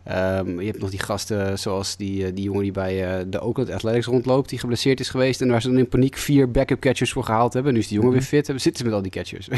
Ehm, 0.04 0.60
je 0.60 0.66
hebt 0.66 0.78
nog 0.78 0.90
die 0.90 0.98
gasten 0.98 1.58
zoals 1.58 1.96
die, 1.96 2.26
eh, 2.26 2.30
die 2.34 2.44
jongen 2.44 2.62
die 2.62 2.72
bij 2.72 3.04
eh, 3.04 3.24
de 3.26 3.40
Oakland 3.40 3.70
Athletics 3.70 4.06
rondloopt, 4.06 4.48
die 4.48 4.58
geblesseerd 4.58 5.00
is 5.00 5.08
geweest. 5.08 5.40
En 5.40 5.48
waar 5.48 5.62
ze 5.62 5.68
dan 5.68 5.78
in 5.78 5.88
paniek 5.88 6.16
vier 6.16 6.50
backup 6.50 6.80
catchers 6.80 7.12
voor 7.12 7.24
gehaald 7.24 7.52
hebben. 7.52 7.72
Nu 7.72 7.78
is 7.78 7.88
die 7.88 7.96
jongen 7.96 8.12
Mhm. 8.12 8.20
weer 8.20 8.28
fit. 8.28 8.46
Hebben 8.46 8.62
zitten 8.62 8.84
ze 8.84 8.88
met 8.90 8.96
al 8.96 9.02
die 9.02 9.12
catchers. 9.12 9.48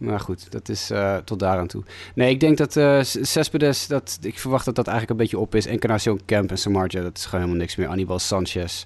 Maar 0.00 0.20
goed, 0.20 0.52
dat 0.52 0.68
is 0.68 0.90
eh, 0.90 1.16
tot 1.16 1.38
daar 1.38 1.58
aan 1.58 1.66
toe. 1.66 1.82
Nee, 2.14 2.30
ik 2.30 2.40
denk 2.40 2.56
dat 2.58 2.76
eh 2.76 2.98
Cespedes, 3.02 3.86
dat, 3.86 4.18
ik 4.22 4.38
verwacht 4.38 4.64
dat 4.64 4.74
dat 4.74 4.86
eigenlijk 4.86 5.18
een 5.18 5.24
beetje 5.26 5.38
op 5.38 5.54
is. 5.54 5.66
Encarnacion 5.66 6.20
Camp 6.26 6.50
en 6.50 6.58
Samarja, 6.58 7.02
dat 7.02 7.16
is 7.16 7.24
gewoon 7.24 7.40
helemaal 7.40 7.60
niks 7.60 7.76
meer. 7.76 7.88
Anibal 7.88 8.18
Sanchez. 8.18 8.84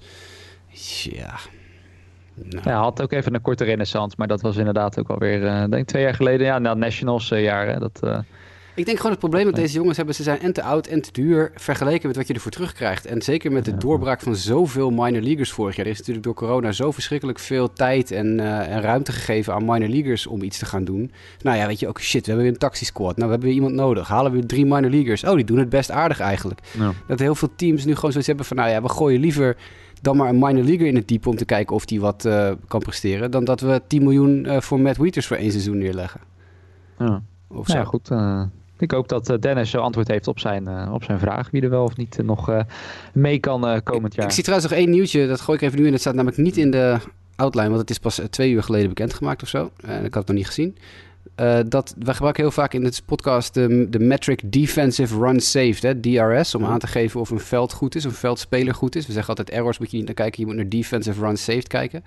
Ja. 1.02 1.34
Nou, 2.34 2.56
Ja, 2.56 2.60
hij 2.62 2.72
had 2.72 3.02
ook 3.02 3.12
even 3.12 3.34
een 3.34 3.40
korte 3.40 3.64
renaissance, 3.64 4.14
maar 4.18 4.26
dat 4.26 4.40
was 4.40 4.56
inderdaad 4.56 4.98
ook 4.98 5.08
alweer, 5.08 5.46
eh 5.46 5.58
denk 5.58 5.74
ik 5.74 5.86
twee 5.86 6.02
jaar 6.02 6.14
geleden. 6.14 6.46
Ja, 6.46 6.58
na 6.58 6.74
Nationals 6.74 7.28
jaren. 7.28 7.80
Dat, 7.80 8.24
Ik 8.74 8.84
denk 8.84 8.96
gewoon 8.96 9.12
het 9.12 9.20
probleem 9.20 9.44
dat 9.44 9.54
deze 9.54 9.74
jongens 9.74 9.96
hebben, 9.96 10.14
ze 10.14 10.22
zijn 10.22 10.40
en 10.40 10.52
te 10.52 10.62
oud 10.62 10.86
en 10.86 11.00
te 11.00 11.12
duur 11.12 11.52
vergeleken 11.54 12.06
met 12.06 12.16
wat 12.16 12.26
je 12.26 12.34
ervoor 12.34 12.50
terugkrijgt. 12.50 13.06
En 13.06 13.22
zeker 13.22 13.52
met 13.52 13.64
de 13.64 13.76
doorbraak 13.76 14.20
van 14.20 14.36
zoveel 14.36 14.90
minor 14.90 15.22
leaguers 15.22 15.52
vorig 15.52 15.76
jaar. 15.76 15.86
Er 15.86 15.92
is 15.92 15.98
natuurlijk 15.98 16.24
door 16.24 16.34
corona 16.34 16.72
zo 16.72 16.90
verschrikkelijk 16.90 17.38
veel 17.38 17.72
tijd 17.72 18.10
en, 18.10 18.40
eh, 18.40 18.74
en 18.74 18.80
ruimte 18.80 19.12
gegeven 19.12 19.54
aan 19.54 19.64
minor 19.64 19.88
leaguers 19.88 20.26
om 20.26 20.42
iets 20.42 20.58
te 20.58 20.66
gaan 20.66 20.84
doen. 20.84 21.12
Nou 21.42 21.56
ja, 21.56 21.66
weet 21.66 21.80
je 21.80 21.88
ook, 21.88 22.00
shit, 22.00 22.20
we 22.20 22.26
hebben 22.26 22.44
weer 22.44 22.52
een 22.52 22.58
taxi 22.58 22.84
squad. 22.84 23.16
Nou, 23.16 23.24
we 23.24 23.30
hebben 23.30 23.48
weer 23.48 23.56
iemand 23.56 23.74
nodig. 23.74 24.08
Halen 24.08 24.32
we 24.32 24.38
weer 24.38 24.46
drie 24.46 24.66
minor 24.66 24.90
leaguers. 24.90 25.24
Oh, 25.24 25.34
die 25.34 25.44
doen 25.44 25.58
het 25.58 25.68
best 25.68 25.90
aardig 25.90 26.20
eigenlijk. 26.20 26.60
ja. 26.78 26.92
Dat 27.06 27.18
heel 27.18 27.34
veel 27.34 27.50
teams 27.56 27.84
nu 27.84 27.94
gewoon 27.94 28.10
zoiets 28.10 28.28
hebben 28.28 28.46
van, 28.46 28.56
nou 28.56 28.70
ja, 28.70 28.82
we 28.82 28.88
gooien 28.88 29.20
liever 29.20 29.56
dan 30.00 30.16
maar 30.16 30.28
een 30.28 30.38
minor 30.38 30.64
leaguer 30.64 30.86
in 30.86 30.96
het 30.96 31.08
diep 31.08 31.26
om 31.26 31.36
te 31.36 31.44
kijken 31.44 31.76
of 31.76 31.84
die 31.84 32.00
wat 32.00 32.24
eh, 32.24 32.50
kan 32.68 32.80
presteren. 32.80 33.30
Dan 33.30 33.44
dat 33.44 33.60
we 33.60 33.82
10 33.86 34.02
miljoen 34.02 34.46
eh, 34.46 34.60
voor 34.60 34.80
Matt 34.80 34.96
Wieters 34.96 35.26
voor 35.26 35.36
één 35.36 35.50
seizoen 35.50 35.78
neerleggen. 35.78 36.20
ja. 36.98 37.22
Of 37.48 37.66
Nou 37.68 37.70
zo. 37.70 37.76
ja, 37.76 37.84
goed. 37.84 38.10
Ik 38.84 38.90
hoop 38.90 39.08
dat 39.08 39.30
eh, 39.30 39.38
Dennis 39.38 39.70
zo 39.70 39.78
antwoord 39.78 40.08
heeft 40.08 40.26
op 40.26 40.38
zijn, 40.38 40.68
eh, 40.68 40.92
op 40.92 41.04
zijn 41.04 41.18
vraag. 41.18 41.50
Wie 41.50 41.62
er 41.62 41.70
wel 41.70 41.84
of 41.84 41.96
niet 41.96 42.18
eh, 42.18 42.24
nog 42.24 42.64
mee 43.12 43.38
kan 43.38 43.82
komend 43.82 44.14
jaar. 44.14 44.26
Ik 44.26 44.32
zie 44.32 44.42
trouwens 44.42 44.70
nog 44.70 44.78
één 44.78 44.90
nieuwtje, 44.90 45.26
dat 45.26 45.40
gooi 45.40 45.58
ik 45.58 45.64
even 45.64 45.78
nu 45.78 45.86
in. 45.86 45.92
Het 45.92 46.00
staat 46.00 46.14
namelijk 46.14 46.42
niet 46.42 46.56
in 46.56 46.70
de 46.70 46.96
outline, 47.36 47.68
want 47.68 47.80
het 47.80 47.90
is 47.90 47.98
pas 47.98 48.20
twee 48.30 48.50
uur 48.50 48.62
geleden 48.62 48.88
bekendgemaakt 48.88 49.42
of 49.42 49.48
zo. 49.48 49.70
En 49.84 50.04
ik 50.04 50.14
had 50.14 50.14
het 50.14 50.26
nog 50.26 50.36
niet 50.36 50.46
gezien. 50.46 50.76
Dat, 51.68 51.94
wij 51.98 52.14
gebruiken 52.14 52.42
heel 52.42 52.52
vaak 52.52 52.74
in 52.74 52.82
dit 52.82 53.02
podcast 53.06 53.54
de, 53.54 53.86
de 53.90 53.98
metric 53.98 54.52
Defensive 54.52 55.18
Run 55.18 55.40
Saved, 55.40 55.82
hè, 55.82 56.00
DRS, 56.00 56.54
om 56.54 56.64
aan 56.64 56.78
te 56.78 56.86
geven 56.86 57.20
of 57.20 57.30
een 57.30 57.40
veld 57.40 57.72
goed 57.72 57.94
is, 57.94 58.06
of 58.06 58.12
een 58.12 58.18
veldspeler 58.18 58.74
goed 58.74 58.96
is. 58.96 59.06
We 59.06 59.12
zeggen 59.12 59.36
altijd 59.36 59.56
errors 59.56 59.78
moet 59.78 59.90
je 59.90 59.96
niet 59.96 60.06
naar 60.06 60.14
kijken, 60.14 60.40
je 60.40 60.46
moet 60.46 60.56
naar 60.56 60.68
Defensive 60.68 61.20
Run 61.20 61.36
Saved 61.36 61.66
kijken. 61.66 62.04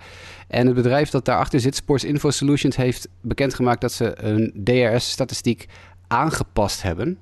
En 0.48 0.66
het 0.66 0.74
bedrijf 0.74 1.10
dat 1.10 1.24
daarachter 1.24 1.60
zit, 1.60 1.76
Sports 1.76 2.04
Info 2.04 2.30
Solutions, 2.30 2.76
heeft 2.76 3.08
bekendgemaakt 3.20 3.80
dat 3.80 3.92
ze 3.92 4.22
een 4.22 4.52
DRS-statistiek 4.64 5.66
aangepast 6.08 6.82
hebben. 6.82 7.18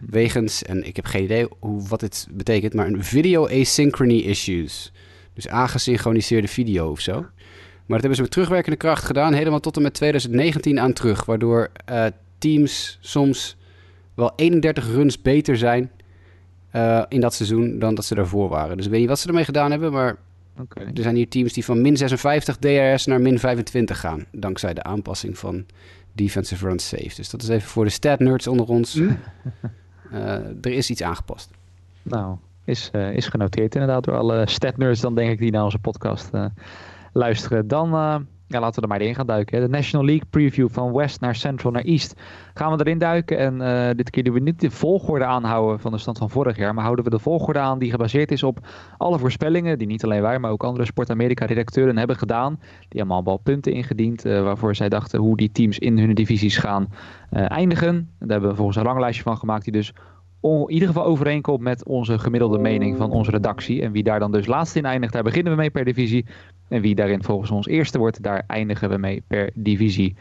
Wegens, 0.00 0.62
en 0.62 0.86
ik 0.86 0.96
heb 0.96 1.04
geen 1.04 1.22
idee 1.22 1.46
hoe, 1.58 1.88
wat 1.88 2.00
dit 2.00 2.26
betekent, 2.30 2.74
maar 2.74 2.86
een 2.86 3.04
video 3.04 3.46
asynchrony 3.46 4.18
issues. 4.18 4.92
Dus 5.32 5.48
aangesynchroniseerde 5.48 6.48
video 6.48 6.90
of 6.90 7.00
zo. 7.00 7.12
Maar 7.86 7.98
dat 7.98 8.00
hebben 8.00 8.14
ze 8.14 8.22
met 8.22 8.30
terugwerkende 8.30 8.76
kracht 8.76 9.04
gedaan, 9.04 9.32
helemaal 9.32 9.60
tot 9.60 9.76
en 9.76 9.82
met 9.82 9.94
2019 9.94 10.80
aan 10.80 10.92
terug. 10.92 11.24
Waardoor 11.24 11.70
eh, 11.84 12.06
teams 12.38 12.98
soms 13.00 13.56
wel 14.14 14.32
31 14.36 14.86
runs 14.86 15.22
beter 15.22 15.56
zijn 15.56 15.90
eh, 16.70 17.02
in 17.08 17.20
dat 17.20 17.34
seizoen 17.34 17.78
dan 17.78 17.94
dat 17.94 18.04
ze 18.04 18.14
daarvoor 18.14 18.48
waren. 18.48 18.76
Dus 18.76 18.84
ik 18.84 18.90
weet 18.90 19.00
niet 19.00 19.08
wat 19.08 19.18
ze 19.18 19.28
ermee 19.28 19.44
gedaan 19.44 19.70
hebben, 19.70 19.92
maar 19.92 20.16
er 20.94 21.02
zijn 21.02 21.16
hier 21.16 21.28
teams 21.28 21.52
die 21.52 21.64
van 21.64 21.80
min 21.80 21.96
56 21.96 22.56
DRS 22.56 23.06
naar 23.06 23.20
min 23.20 23.38
25 23.38 24.00
gaan. 24.00 24.24
Dankzij 24.32 24.74
de 24.74 24.82
aanpassing 24.82 25.38
van 25.38 25.66
defensive 26.14 26.66
run 26.66 26.78
save. 26.78 27.14
Dus 27.16 27.30
dat 27.30 27.42
is 27.42 27.48
even 27.48 27.68
voor 27.68 27.84
de 27.84 27.90
stat 27.90 28.18
nerds 28.18 28.46
onder 28.46 28.66
ons. 28.66 29.00
Eh, 30.10 30.34
er 30.60 30.72
is 30.72 30.90
iets 30.90 31.02
aangepast. 31.02 31.50
Nou, 32.02 32.36
is, 32.64 32.88
eh, 32.92 33.12
is 33.12 33.26
genoteerd 33.26 33.74
inderdaad 33.74 34.04
door 34.04 34.16
alle 34.16 34.48
statnerds 34.48 35.00
dan 35.00 35.14
denk 35.14 35.30
ik 35.30 35.38
die 35.38 35.50
naar 35.50 35.64
onze 35.64 35.78
podcast 35.78 36.28
eh, 36.32 36.44
luisteren. 37.12 37.68
Dan 37.68 37.90
ja, 38.46 38.60
laten 38.60 38.74
we 38.74 38.82
er 38.82 38.88
maar 38.88 39.06
in 39.06 39.14
gaan 39.14 39.26
duiken. 39.26 39.56
hè. 39.58 39.64
De 39.64 39.70
National 39.70 40.06
League 40.06 40.26
preview 40.30 40.68
van 40.70 40.92
West 40.92 41.20
naar 41.20 41.34
Central 41.34 41.72
naar 41.72 41.82
East. 41.82 42.20
Gaan 42.54 42.76
we 42.76 42.84
erin 42.84 42.98
duiken 42.98 43.38
en 43.38 43.60
eh, 43.60 43.96
dit 43.96 44.10
keer 44.10 44.24
doen 44.24 44.34
we 44.34 44.40
niet 44.40 44.60
de 44.60 44.70
volgorde 44.70 45.24
aanhouden 45.24 45.80
van 45.80 45.92
de 45.92 45.98
stand 45.98 46.18
van 46.18 46.30
vorig 46.30 46.56
jaar. 46.56 46.74
Maar 46.74 46.84
houden 46.84 47.04
we 47.04 47.10
de 47.10 47.18
volgorde 47.18 47.58
aan 47.58 47.78
die 47.78 47.90
gebaseerd 47.90 48.30
is 48.32 48.42
op 48.42 48.66
alle 48.96 49.18
voorspellingen 49.18 49.78
die 49.78 49.86
niet 49.86 50.04
alleen 50.04 50.22
wij, 50.22 50.38
maar 50.38 50.50
ook 50.50 50.64
andere 50.64 50.84
Sport 50.84 51.10
Amerika 51.10 51.44
redacteuren 51.44 51.96
hebben 51.96 52.16
gedaan. 52.16 52.60
Die 52.88 53.02
allemaal 53.02 53.36
punten 53.36 53.72
ingediend 53.72 54.24
eh, 54.24 54.42
waarvoor 54.42 54.74
zij 54.74 54.88
dachten 54.88 55.20
hoe 55.20 55.36
die 55.36 55.52
teams 55.52 55.78
in 55.78 55.98
hun 55.98 56.14
divisies 56.14 56.56
gaan 56.56 56.88
eh, 57.30 57.50
eindigen. 57.50 58.10
Daar 58.18 58.28
hebben 58.28 58.50
we 58.50 58.56
volgens 58.56 58.76
een 58.76 58.84
ranglijstje 58.84 59.22
van 59.22 59.36
gemaakt 59.36 59.64
die 59.64 59.72
dus 59.72 59.92
in 60.44 60.70
ieder 60.72 60.88
geval 60.88 61.04
overeenkomt 61.04 61.60
met 61.60 61.84
onze 61.84 62.18
gemiddelde 62.18 62.58
mening 62.58 62.96
van 62.96 63.10
onze 63.10 63.30
redactie. 63.30 63.82
En 63.82 63.92
wie 63.92 64.02
daar 64.02 64.18
dan 64.18 64.32
dus 64.32 64.46
laatst 64.46 64.76
in 64.76 64.84
eindigt, 64.84 65.12
daar 65.12 65.22
beginnen 65.22 65.52
we 65.52 65.58
mee 65.58 65.70
per 65.70 65.84
divisie. 65.84 66.26
En 66.68 66.80
wie 66.80 66.94
daarin 66.94 67.22
volgens 67.22 67.50
ons 67.50 67.66
eerste 67.66 67.98
wordt, 67.98 68.22
daar 68.22 68.44
eindigen 68.46 68.88
we 68.88 68.96
mee 68.96 69.22
per 69.26 69.50
divisie. 69.54 70.16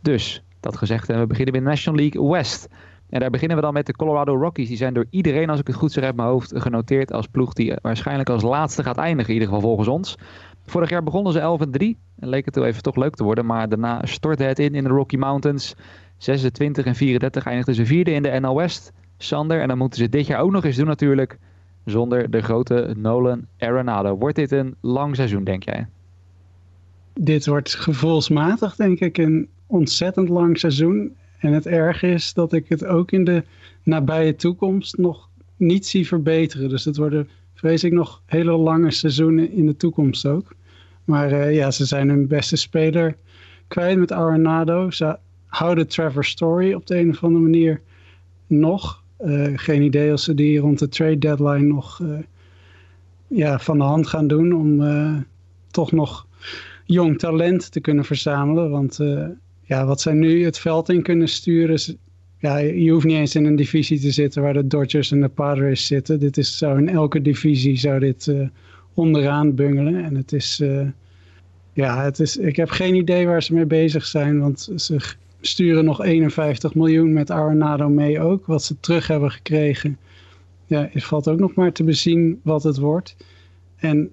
Dus, 0.00 0.42
dat 0.60 0.76
gezegd, 0.76 1.08
en 1.10 1.20
we 1.20 1.26
beginnen 1.26 1.54
met 1.54 1.62
National 1.62 2.00
League 2.00 2.30
West. 2.30 2.68
En 3.10 3.20
daar 3.20 3.30
beginnen 3.30 3.56
we 3.56 3.62
dan 3.62 3.72
met 3.72 3.86
de 3.86 3.96
Colorado 3.96 4.36
Rockies. 4.36 4.68
Die 4.68 4.76
zijn 4.76 4.94
door 4.94 5.06
iedereen, 5.10 5.50
als 5.50 5.60
ik 5.60 5.66
het 5.66 5.76
goed 5.76 5.92
zeg 5.92 6.04
uit 6.04 6.16
mijn 6.16 6.28
hoofd, 6.28 6.52
genoteerd 6.56 7.12
als 7.12 7.26
ploeg 7.26 7.52
die 7.52 7.74
waarschijnlijk 7.82 8.28
als 8.28 8.42
laatste 8.42 8.82
gaat 8.82 8.96
eindigen. 8.96 9.28
In 9.28 9.40
ieder 9.40 9.48
geval 9.48 9.68
volgens 9.68 9.88
ons. 9.88 10.18
Vorig 10.66 10.90
jaar 10.90 11.02
begonnen 11.02 11.32
ze 11.32 11.38
11 11.38 11.60
en 11.60 11.70
3. 11.70 11.96
En 12.18 12.28
leek 12.28 12.44
het 12.44 12.54
wel 12.54 12.64
even 12.64 12.82
toch 12.82 12.96
leuk 12.96 13.14
te 13.14 13.24
worden. 13.24 13.46
Maar 13.46 13.68
daarna 13.68 14.00
stortte 14.06 14.44
het 14.44 14.58
in 14.58 14.74
in 14.74 14.84
de 14.84 14.90
Rocky 14.90 15.16
Mountains. 15.16 15.74
26 16.16 16.84
en 16.84 16.94
34 16.94 17.46
eindigden 17.46 17.74
ze 17.74 17.86
vierde 17.86 18.12
in 18.12 18.22
de 18.22 18.38
NL 18.40 18.56
West. 18.56 18.92
Sander, 19.24 19.60
en 19.60 19.68
dan 19.68 19.78
moeten 19.78 19.98
ze 19.98 20.08
dit 20.08 20.26
jaar 20.26 20.40
ook 20.40 20.50
nog 20.50 20.64
eens 20.64 20.76
doen 20.76 20.86
natuurlijk. 20.86 21.38
Zonder 21.84 22.30
de 22.30 22.42
grote 22.42 22.94
Nolan 22.96 23.46
Arenado. 23.58 24.16
Wordt 24.16 24.36
dit 24.36 24.52
een 24.52 24.74
lang 24.80 25.16
seizoen, 25.16 25.44
denk 25.44 25.64
jij? 25.64 25.86
Dit 27.14 27.46
wordt 27.46 27.74
gevoelsmatig, 27.74 28.76
denk 28.76 29.00
ik, 29.00 29.18
een 29.18 29.48
ontzettend 29.66 30.28
lang 30.28 30.58
seizoen. 30.58 31.14
En 31.38 31.52
het 31.52 31.66
erge 31.66 32.06
is 32.06 32.34
dat 32.34 32.52
ik 32.52 32.68
het 32.68 32.84
ook 32.84 33.10
in 33.10 33.24
de 33.24 33.44
nabije 33.82 34.36
toekomst 34.36 34.96
nog 34.96 35.28
niet 35.56 35.86
zie 35.86 36.06
verbeteren. 36.06 36.68
Dus 36.68 36.84
het 36.84 36.96
worden, 36.96 37.28
vrees 37.54 37.84
ik, 37.84 37.92
nog 37.92 38.22
hele 38.26 38.56
lange 38.56 38.90
seizoenen 38.90 39.52
in 39.52 39.66
de 39.66 39.76
toekomst 39.76 40.26
ook. 40.26 40.54
Maar 41.04 41.32
eh, 41.32 41.54
ja, 41.54 41.70
ze 41.70 41.84
zijn 41.84 42.08
hun 42.08 42.26
beste 42.26 42.56
speler 42.56 43.16
kwijt 43.68 43.98
met 43.98 44.12
Arenado. 44.12 44.90
Ze 44.90 45.18
houden 45.46 45.88
Trevor 45.88 46.24
Story 46.24 46.72
op 46.72 46.86
de 46.86 46.98
een 46.98 47.10
of 47.10 47.24
andere 47.24 47.42
manier 47.42 47.80
nog. 48.46 49.03
Eh, 49.16 49.52
geen 49.54 49.82
idee 49.82 50.10
als 50.10 50.24
ze 50.24 50.34
die 50.34 50.58
rond 50.58 50.78
de 50.78 50.88
trade 50.88 51.18
deadline 51.18 51.66
nog 51.66 52.00
eh, 52.02 52.18
ja, 53.26 53.58
van 53.58 53.78
de 53.78 53.84
hand 53.84 54.06
gaan 54.06 54.26
doen 54.26 54.52
om 54.52 54.82
eh, 54.82 55.16
toch 55.70 55.92
nog 55.92 56.26
jong 56.84 57.18
talent 57.18 57.72
te 57.72 57.80
kunnen 57.80 58.04
verzamelen. 58.04 58.70
Want 58.70 58.98
ja, 59.62 59.86
wat 59.86 60.00
zij 60.00 60.12
nu 60.12 60.44
het 60.44 60.58
veld 60.58 60.88
in 60.88 61.02
kunnen 61.02 61.28
sturen. 61.28 61.98
ja, 62.38 62.56
je 62.56 62.90
hoeft 62.90 63.06
niet 63.06 63.16
eens 63.16 63.34
in 63.34 63.44
een 63.44 63.56
divisie 63.56 64.00
te 64.00 64.10
zitten 64.10 64.42
waar 64.42 64.52
de 64.52 64.66
Dodgers 64.66 65.10
en 65.10 65.20
de 65.20 65.28
Padres 65.28 65.86
zitten. 65.86 66.20
Dit 66.20 66.36
is, 66.36 66.58
zou 66.58 66.78
in 66.78 66.88
elke 66.88 67.22
divisie 67.22 67.76
zou 67.76 67.98
dit 67.98 68.34
onderaan 68.94 69.54
bungelen. 69.54 70.04
En 70.04 70.14
het 70.14 70.32
is, 70.32 70.62
ja, 71.72 72.04
het 72.04 72.20
is, 72.20 72.36
ik 72.36 72.56
heb 72.56 72.70
geen 72.70 72.94
idee 72.94 73.26
waar 73.26 73.42
ze 73.42 73.54
mee 73.54 73.66
bezig 73.66 74.04
zijn. 74.04 74.40
Want 74.40 74.70
ze 74.76 74.96
sturen 75.46 75.84
nog 75.84 76.02
51 76.02 76.74
miljoen 76.74 77.12
met 77.12 77.30
Arenado 77.30 77.88
mee 77.88 78.20
ook. 78.20 78.46
Wat 78.46 78.62
ze 78.62 78.80
terug 78.80 79.06
hebben 79.06 79.30
gekregen. 79.30 79.98
Ja, 80.66 80.88
het 80.92 81.04
valt 81.04 81.28
ook 81.28 81.38
nog 81.38 81.54
maar 81.54 81.72
te 81.72 81.84
bezien 81.84 82.40
wat 82.42 82.62
het 82.62 82.78
wordt. 82.78 83.16
En 83.76 84.10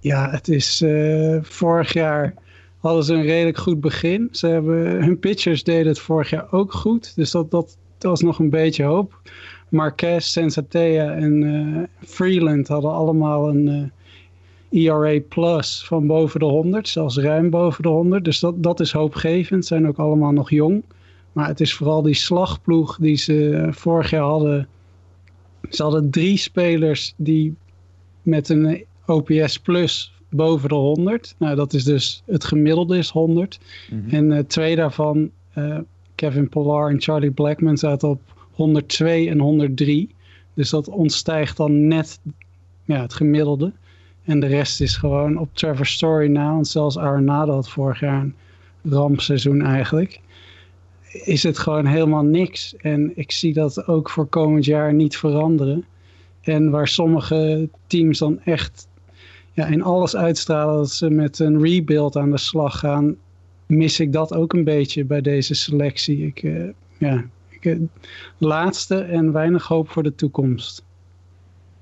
ja, 0.00 0.30
het 0.30 0.48
is 0.48 0.82
eh, 0.82 1.38
vorig 1.42 1.92
jaar 1.92 2.34
hadden 2.78 3.04
ze 3.04 3.14
een 3.14 3.22
redelijk 3.22 3.58
goed 3.58 3.80
begin. 3.80 4.28
Ze 4.32 4.46
hebben, 4.46 5.04
hun 5.04 5.18
pitchers 5.18 5.64
deden 5.64 5.86
het 5.86 5.98
vorig 5.98 6.30
jaar 6.30 6.52
ook 6.52 6.72
goed. 6.72 7.16
Dus 7.16 7.30
dat, 7.30 7.50
dat, 7.50 7.76
dat 7.98 8.10
was 8.10 8.20
nog 8.20 8.38
een 8.38 8.50
beetje 8.50 8.84
hoop. 8.84 9.20
Marquez, 9.68 10.26
Sensatea 10.26 11.12
en 11.12 11.42
eh, 11.42 12.08
Freeland 12.08 12.68
hadden 12.68 12.92
allemaal 12.92 13.48
een 13.48 13.68
eh, 13.68 13.99
ERA 14.70 15.20
plus 15.28 15.84
van 15.86 16.06
boven 16.06 16.40
de 16.40 16.46
100. 16.46 16.88
Zelfs 16.88 17.16
ruim 17.16 17.50
boven 17.50 17.82
de 17.82 17.88
100. 17.88 18.24
Dus 18.24 18.40
dat, 18.40 18.62
dat 18.62 18.80
is 18.80 18.92
hoopgevend. 18.92 19.66
Zijn 19.66 19.88
ook 19.88 19.98
allemaal 19.98 20.32
nog 20.32 20.50
jong. 20.50 20.82
Maar 21.32 21.46
het 21.46 21.60
is 21.60 21.74
vooral 21.74 22.02
die 22.02 22.14
slagploeg 22.14 22.96
die 22.96 23.16
ze 23.16 23.50
eh, 23.50 23.72
vorig 23.72 24.10
jaar 24.10 24.22
hadden. 24.22 24.68
Ze 25.70 25.82
hadden 25.82 26.10
drie 26.10 26.36
spelers 26.36 27.14
die 27.16 27.54
met 28.22 28.48
een 28.48 28.84
OPS 29.06 29.58
plus 29.58 30.12
boven 30.28 30.68
de 30.68 30.74
100. 30.74 31.34
Nou, 31.38 31.56
dat 31.56 31.72
is 31.72 31.84
dus 31.84 32.22
het 32.26 32.44
gemiddelde 32.44 32.98
is 32.98 33.10
100. 33.10 33.60
En 34.08 34.32
eh, 34.32 34.44
twee 34.44 34.76
daarvan, 34.76 35.30
eh, 35.52 35.78
Kevin 36.14 36.48
Pillar 36.48 36.90
en 36.90 37.00
Charlie 37.00 37.30
Blackman, 37.30 37.78
zaten 37.78 38.08
op 38.08 38.20
102 38.50 39.28
en 39.28 39.38
103. 39.38 40.14
Dus 40.54 40.70
dat 40.70 40.88
ontstijgt 40.88 41.56
dan 41.56 41.86
net 41.86 42.20
ja, 42.84 43.00
het 43.00 43.14
gemiddelde. 43.14 43.72
En 44.24 44.40
de 44.40 44.46
rest 44.46 44.80
is 44.80 44.96
gewoon 44.96 45.38
op 45.38 45.48
Trevor 45.52 45.86
Story 45.86 46.28
na. 46.28 46.52
Want 46.52 46.68
zelfs 46.68 46.98
Arenado 46.98 47.52
had 47.52 47.68
vorig 47.68 48.00
jaar 48.00 48.20
een 48.20 48.34
rampseizoen 48.82 49.62
eigenlijk. 49.62 50.20
is 51.12 51.42
het 51.42 51.58
gewoon 51.58 51.86
helemaal 51.86 52.24
niks. 52.24 52.76
En 52.76 53.12
ik 53.14 53.32
zie 53.32 53.52
dat 53.52 53.86
ook 53.86 54.10
voor 54.10 54.26
komend 54.26 54.64
jaar 54.64 54.94
niet 54.94 55.16
veranderen. 55.16 55.84
En 56.40 56.70
waar 56.70 56.88
sommige 56.88 57.68
teams 57.86 58.18
dan 58.18 58.40
echt 58.44 58.88
ja, 59.52 59.66
in 59.66 59.82
alles 59.82 60.16
uitstralen 60.16 60.76
dat 60.76 60.90
ze 60.90 61.10
met 61.10 61.38
een 61.38 61.62
rebuild 61.62 62.16
aan 62.16 62.30
de 62.30 62.38
slag 62.38 62.78
gaan, 62.78 63.16
mis 63.66 64.00
ik 64.00 64.12
dat 64.12 64.34
ook 64.34 64.52
een 64.52 64.64
beetje 64.64 65.04
bij 65.04 65.20
deze 65.20 65.54
selectie. 65.54 66.26
Ik, 66.26 66.42
uh, 66.42 66.68
ja, 66.98 67.24
ik, 67.48 67.64
uh, 67.64 67.80
laatste 68.38 68.98
en 68.98 69.32
weinig 69.32 69.66
hoop 69.66 69.88
voor 69.88 70.02
de 70.02 70.14
toekomst. 70.14 70.84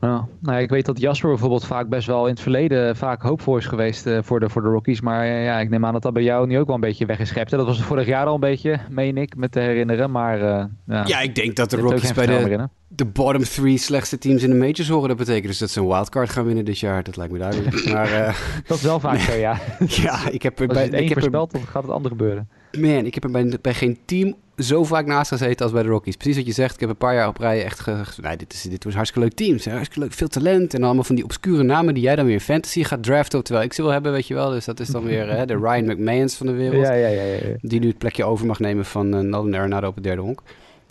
Ja, 0.01 0.27
nou, 0.41 0.61
ik 0.61 0.71
weet 0.71 0.87
dat 0.87 1.01
Jasper 1.01 1.29
bijvoorbeeld 1.29 1.67
vaak 1.67 1.89
best 1.89 2.07
wel 2.07 2.25
in 2.25 2.33
het 2.33 2.41
verleden 2.41 2.97
vaak 2.97 3.23
hoopvol 3.23 3.57
is 3.57 3.67
geweest 3.67 4.07
uh, 4.07 4.19
voor, 4.23 4.41
de, 4.41 4.49
voor 4.49 4.63
de 4.63 4.69
Rockies. 4.69 5.01
Maar 5.01 5.27
uh, 5.27 5.45
ja, 5.45 5.61
ik 5.61 5.71
neem 5.71 5.85
aan 5.85 5.93
dat 5.93 6.03
dat 6.03 6.13
bij 6.13 6.23
jou 6.23 6.47
nu 6.47 6.59
ook 6.59 6.67
wel 6.67 6.75
een 6.75 6.81
beetje 6.81 7.07
weggeschept. 7.07 7.51
Dat 7.51 7.67
was 7.67 7.83
vorig 7.83 8.07
jaar 8.07 8.27
al 8.27 8.35
een 8.35 8.41
beetje, 8.41 8.79
meen 8.91 9.17
ik, 9.17 9.37
me 9.37 9.49
te 9.49 9.61
herinneren. 9.61 10.11
Maar 10.11 10.39
uh, 10.39 10.65
ja, 10.87 11.07
ja, 11.07 11.21
ik 11.21 11.35
denk 11.35 11.57
dat 11.57 11.71
de 11.71 11.77
Rockies 11.77 12.13
bij 12.13 12.27
de, 12.27 12.69
de 12.89 13.05
bottom 13.05 13.43
three 13.43 13.77
slechtste 13.77 14.19
teams 14.19 14.43
in 14.43 14.51
de 14.51 14.57
majors 14.57 14.89
horen. 14.89 15.09
Dat 15.09 15.17
betekent 15.17 15.47
dus 15.47 15.59
dat 15.59 15.71
ze 15.71 15.81
een 15.81 15.87
wildcard 15.87 16.31
gaan 16.31 16.45
winnen 16.45 16.65
dit 16.65 16.79
jaar. 16.79 17.03
Dat 17.03 17.17
lijkt 17.17 17.33
me 17.33 17.39
duidelijk. 17.39 17.85
Maar, 17.93 18.41
dat 18.67 18.77
is 18.77 18.83
wel 18.83 19.01
vaak 19.01 19.19
zo, 19.29 19.33
ja. 19.33 19.59
ja, 19.87 20.29
ik 20.29 20.43
heb 20.43 20.61
er 20.61 20.67
bij... 20.67 20.77
Als 20.77 20.85
het 20.85 21.01
ik 21.01 21.09
heb 21.09 21.19
voorspeld, 21.19 21.51
dan 21.51 21.61
gaat 21.67 21.83
het 21.83 21.93
ander 21.93 22.11
gebeuren. 22.11 22.49
Man, 22.73 23.07
ik 23.07 23.15
heb 23.15 23.25
er 23.25 23.31
bij, 23.31 23.59
bij 23.61 23.75
geen 23.75 23.99
team 24.05 24.37
zo 24.59 24.85
vaak 24.85 25.07
naast 25.07 25.31
gezeten 25.31 25.65
als 25.65 25.73
bij 25.73 25.83
de 25.83 25.89
Rockies. 25.89 26.17
Precies 26.17 26.37
wat 26.37 26.47
je 26.47 26.53
zegt. 26.53 26.75
Ik 26.75 26.81
heb 26.81 26.89
een 26.89 26.97
paar 26.97 27.15
jaar 27.15 27.29
op 27.29 27.39
rij 27.39 27.65
echt 27.65 27.81
gezegd... 27.81 28.23
Nee, 28.23 28.37
dit, 28.37 28.53
is, 28.53 28.63
dit 28.63 28.85
was 28.85 28.95
hartstikke 28.95 29.29
leuk 29.29 29.37
teams. 29.37 29.65
Hartstikke 29.65 30.01
leuk, 30.01 30.13
veel 30.13 30.29
talent. 30.29 30.75
En 30.75 30.83
allemaal 30.83 31.05
van 31.05 31.15
die 31.15 31.25
obscure 31.25 31.63
namen 31.63 31.95
die 31.95 32.03
jij 32.03 32.17
dan 32.17 32.25
weer 32.25 32.35
in 32.35 32.41
fantasy 32.41 32.83
gaat 32.83 33.03
draften. 33.03 33.45
Terwijl 33.45 33.67
ik 33.67 33.73
ze 33.73 33.83
wil 33.83 33.91
hebben, 33.91 34.13
weet 34.13 34.27
je 34.27 34.35
wel. 34.35 34.51
Dus 34.51 34.65
dat 34.65 34.81
is 34.81 34.89
dan 34.89 35.05
weer 35.05 35.29
hè, 35.29 35.47
de 35.47 35.57
Ryan 35.57 35.85
McMahons 35.85 36.35
van 36.35 36.47
de 36.47 36.53
wereld. 36.53 36.87
Ja, 36.87 36.93
ja, 36.93 37.09
ja, 37.09 37.23
ja, 37.23 37.39
Die 37.61 37.81
nu 37.81 37.87
het 37.87 37.99
plekje 37.99 38.25
over 38.25 38.47
mag 38.47 38.59
nemen 38.59 38.85
van 38.85 39.15
uh, 39.15 39.21
Nolan 39.21 39.55
Arenado 39.55 39.89
op 39.89 39.95
het 39.95 40.05
derde 40.05 40.23
honk. 40.23 40.43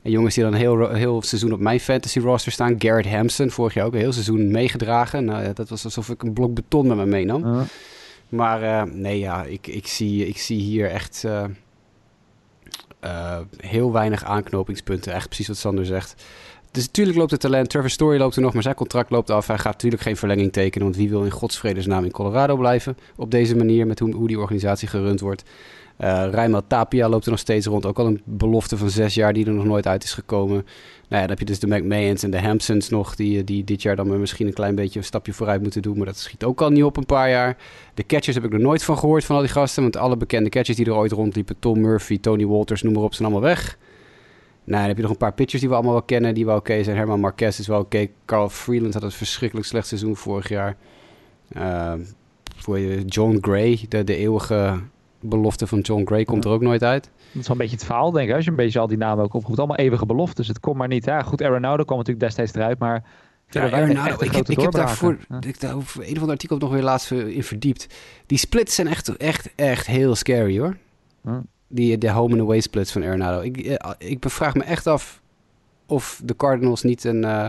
En 0.03 0.11
jongens 0.11 0.35
die 0.35 0.43
dan 0.43 0.53
heel, 0.53 0.89
heel 0.89 1.21
seizoen 1.21 1.53
op 1.53 1.59
mijn 1.59 1.79
fantasy 1.79 2.19
roster 2.19 2.51
staan. 2.51 2.75
Garrett 2.77 3.09
Hampson, 3.09 3.49
vorig 3.49 3.73
jaar 3.73 3.85
ook 3.85 3.93
een 3.93 3.99
heel 3.99 4.13
seizoen 4.13 4.51
meegedragen. 4.51 5.25
Nou, 5.25 5.53
dat 5.53 5.69
was 5.69 5.83
alsof 5.83 6.09
ik 6.09 6.23
een 6.23 6.33
blok 6.33 6.53
beton 6.53 6.87
met 6.87 6.97
me 6.97 7.05
meenam. 7.05 7.45
Uh. 7.45 7.61
Maar 8.29 8.61
uh, 8.61 8.93
nee, 8.93 9.19
ja, 9.19 9.43
ik, 9.43 9.67
ik, 9.67 9.87
zie, 9.87 10.27
ik 10.27 10.37
zie 10.37 10.59
hier 10.59 10.89
echt... 10.89 11.23
Uh, 11.25 11.43
uh, 13.03 13.37
heel 13.57 13.91
weinig 13.91 14.23
aanknopingspunten. 14.23 15.13
Echt 15.13 15.27
precies 15.27 15.47
wat 15.47 15.57
Sander 15.57 15.85
zegt. 15.85 16.23
Dus 16.71 16.85
natuurlijk 16.85 17.17
loopt 17.17 17.31
het 17.31 17.39
talent. 17.39 17.69
Trevor 17.69 17.89
Story 17.89 18.17
loopt 18.17 18.35
er 18.35 18.41
nog, 18.41 18.53
maar 18.53 18.63
zijn 18.63 18.75
contract 18.75 19.11
loopt 19.11 19.29
af. 19.29 19.47
Hij 19.47 19.57
gaat 19.57 19.73
natuurlijk 19.73 20.01
geen 20.01 20.17
verlenging 20.17 20.53
tekenen. 20.53 20.87
Want 20.87 20.99
wie 20.99 21.09
wil 21.09 21.23
in 21.23 21.31
godsvredesnaam 21.31 22.03
in 22.03 22.11
Colorado 22.11 22.55
blijven? 22.55 22.97
Op 23.15 23.31
deze 23.31 23.55
manier, 23.55 23.87
met 23.87 23.99
hoe, 23.99 24.13
hoe 24.13 24.27
die 24.27 24.39
organisatie 24.39 24.87
gerund 24.87 25.19
wordt. 25.19 25.43
Uh, 25.99 26.27
Rijma 26.31 26.61
Tapia 26.67 27.09
loopt 27.09 27.25
er 27.25 27.31
nog 27.31 27.39
steeds 27.39 27.65
rond. 27.65 27.85
Ook 27.85 27.99
al 27.99 28.05
een 28.05 28.21
belofte 28.25 28.77
van 28.77 28.89
zes 28.89 29.13
jaar 29.13 29.33
die 29.33 29.45
er 29.45 29.53
nog 29.53 29.65
nooit 29.65 29.87
uit 29.87 30.03
is 30.03 30.13
gekomen. 30.13 30.65
Nou 31.07 31.21
ja, 31.21 31.27
dan 31.27 31.29
heb 31.29 31.39
je 31.39 31.45
dus 31.45 31.59
de 31.59 31.67
McMahons 31.67 32.23
en 32.23 32.31
de 32.31 32.41
Hampsons 32.41 32.89
nog... 32.89 33.15
Die, 33.15 33.43
die 33.43 33.63
dit 33.63 33.81
jaar 33.81 33.95
dan 33.95 34.19
misschien 34.19 34.47
een 34.47 34.53
klein 34.53 34.75
beetje 34.75 34.99
een 34.99 35.05
stapje 35.05 35.33
vooruit 35.33 35.61
moeten 35.61 35.81
doen. 35.81 35.97
Maar 35.97 36.05
dat 36.05 36.17
schiet 36.17 36.43
ook 36.43 36.61
al 36.61 36.69
niet 36.69 36.83
op 36.83 36.97
een 36.97 37.05
paar 37.05 37.29
jaar. 37.29 37.57
De 37.93 38.05
catchers 38.05 38.35
heb 38.35 38.45
ik 38.45 38.53
er 38.53 38.59
nooit 38.59 38.83
van 38.83 38.97
gehoord 38.97 39.25
van 39.25 39.35
al 39.35 39.41
die 39.41 39.51
gasten. 39.51 39.83
Want 39.83 39.97
alle 39.97 40.17
bekende 40.17 40.49
catchers 40.49 40.77
die 40.77 40.85
er 40.85 40.95
ooit 40.95 41.11
rondliepen... 41.11 41.55
Tom 41.59 41.81
Murphy, 41.81 42.19
Tony 42.19 42.45
Walters, 42.45 42.81
noem 42.81 42.93
maar 42.93 43.03
op, 43.03 43.13
zijn 43.13 43.29
allemaal 43.29 43.49
weg. 43.49 43.77
Nou, 44.63 44.79
dan 44.79 44.87
heb 44.87 44.95
je 44.95 45.01
nog 45.01 45.11
een 45.11 45.17
paar 45.17 45.33
pitchers 45.33 45.61
die 45.61 45.69
we 45.69 45.75
allemaal 45.75 45.93
wel 45.93 46.03
kennen... 46.03 46.33
die 46.33 46.45
wel 46.45 46.57
oké 46.57 46.71
okay 46.71 46.83
zijn. 46.83 46.97
Herman 46.97 47.19
Marquez 47.19 47.59
is 47.59 47.67
wel 47.67 47.79
oké. 47.79 47.95
Okay. 47.95 48.11
Carl 48.25 48.49
Freeland 48.49 48.93
had 48.93 49.03
een 49.03 49.11
verschrikkelijk 49.11 49.67
slecht 49.67 49.87
seizoen 49.87 50.15
vorig 50.15 50.49
jaar. 50.49 50.77
Uh, 51.57 51.93
voor 52.57 52.79
je 52.79 53.05
John 53.05 53.37
Gray, 53.41 53.85
de, 53.89 54.03
de 54.03 54.15
eeuwige 54.15 54.79
belofte 55.19 55.67
van 55.67 55.79
John 55.79 56.05
Gray 56.05 56.25
komt 56.25 56.45
er 56.45 56.51
ook 56.51 56.61
nooit 56.61 56.83
uit. 56.83 57.09
Dat 57.31 57.41
is 57.41 57.47
wel 57.47 57.51
een 57.51 57.57
beetje 57.57 57.75
het 57.75 57.85
verhaal, 57.85 58.11
denk 58.11 58.29
ik. 58.29 58.35
Als 58.35 58.43
je 58.43 58.49
een 58.49 58.55
beetje 58.55 58.79
al 58.79 58.87
die 58.87 58.97
namen 58.97 59.23
ook 59.23 59.33
oproept. 59.33 59.59
Allemaal 59.59 59.77
eeuwige 59.77 60.05
beloftes. 60.05 60.47
Het 60.47 60.59
komt 60.59 60.77
maar 60.77 60.87
niet. 60.87 61.05
Ja, 61.05 61.21
goed, 61.21 61.41
Arenado 61.41 61.83
kwam 61.83 61.97
natuurlijk 61.97 62.25
destijds 62.25 62.53
eruit, 62.53 62.79
maar... 62.79 63.03
Ja, 63.49 63.71
Arenado, 63.71 64.15
ik 64.19 64.31
heb, 64.31 64.49
ik 64.49 64.59
heb 64.59 64.71
daarvoor 64.71 65.17
ja. 65.29 65.41
ik, 65.41 65.59
daar, 65.59 65.71
een 65.71 65.79
of 65.79 66.07
ander 66.07 66.29
artikel 66.29 66.57
nog 66.57 66.71
weer 66.71 66.83
laatst 66.83 67.11
in 67.11 67.43
verdiept. 67.43 67.87
Die 68.25 68.37
splits 68.37 68.75
zijn 68.75 68.87
echt, 68.87 69.17
echt, 69.17 69.49
echt 69.55 69.87
heel 69.87 70.15
scary, 70.15 70.59
hoor. 70.59 70.77
Hm. 71.21 71.39
Die, 71.67 71.97
de 71.97 72.11
home 72.11 72.33
and 72.33 72.41
away 72.41 72.59
splits 72.59 72.91
van 72.91 73.03
Arenado. 73.03 73.41
Ik, 73.41 73.79
ik 73.97 74.19
bevraag 74.19 74.53
me 74.53 74.63
echt 74.63 74.87
af 74.87 75.21
of 75.85 76.21
de 76.23 76.35
Cardinals 76.35 76.83
niet 76.83 77.03
een... 77.03 77.23
Uh, 77.23 77.45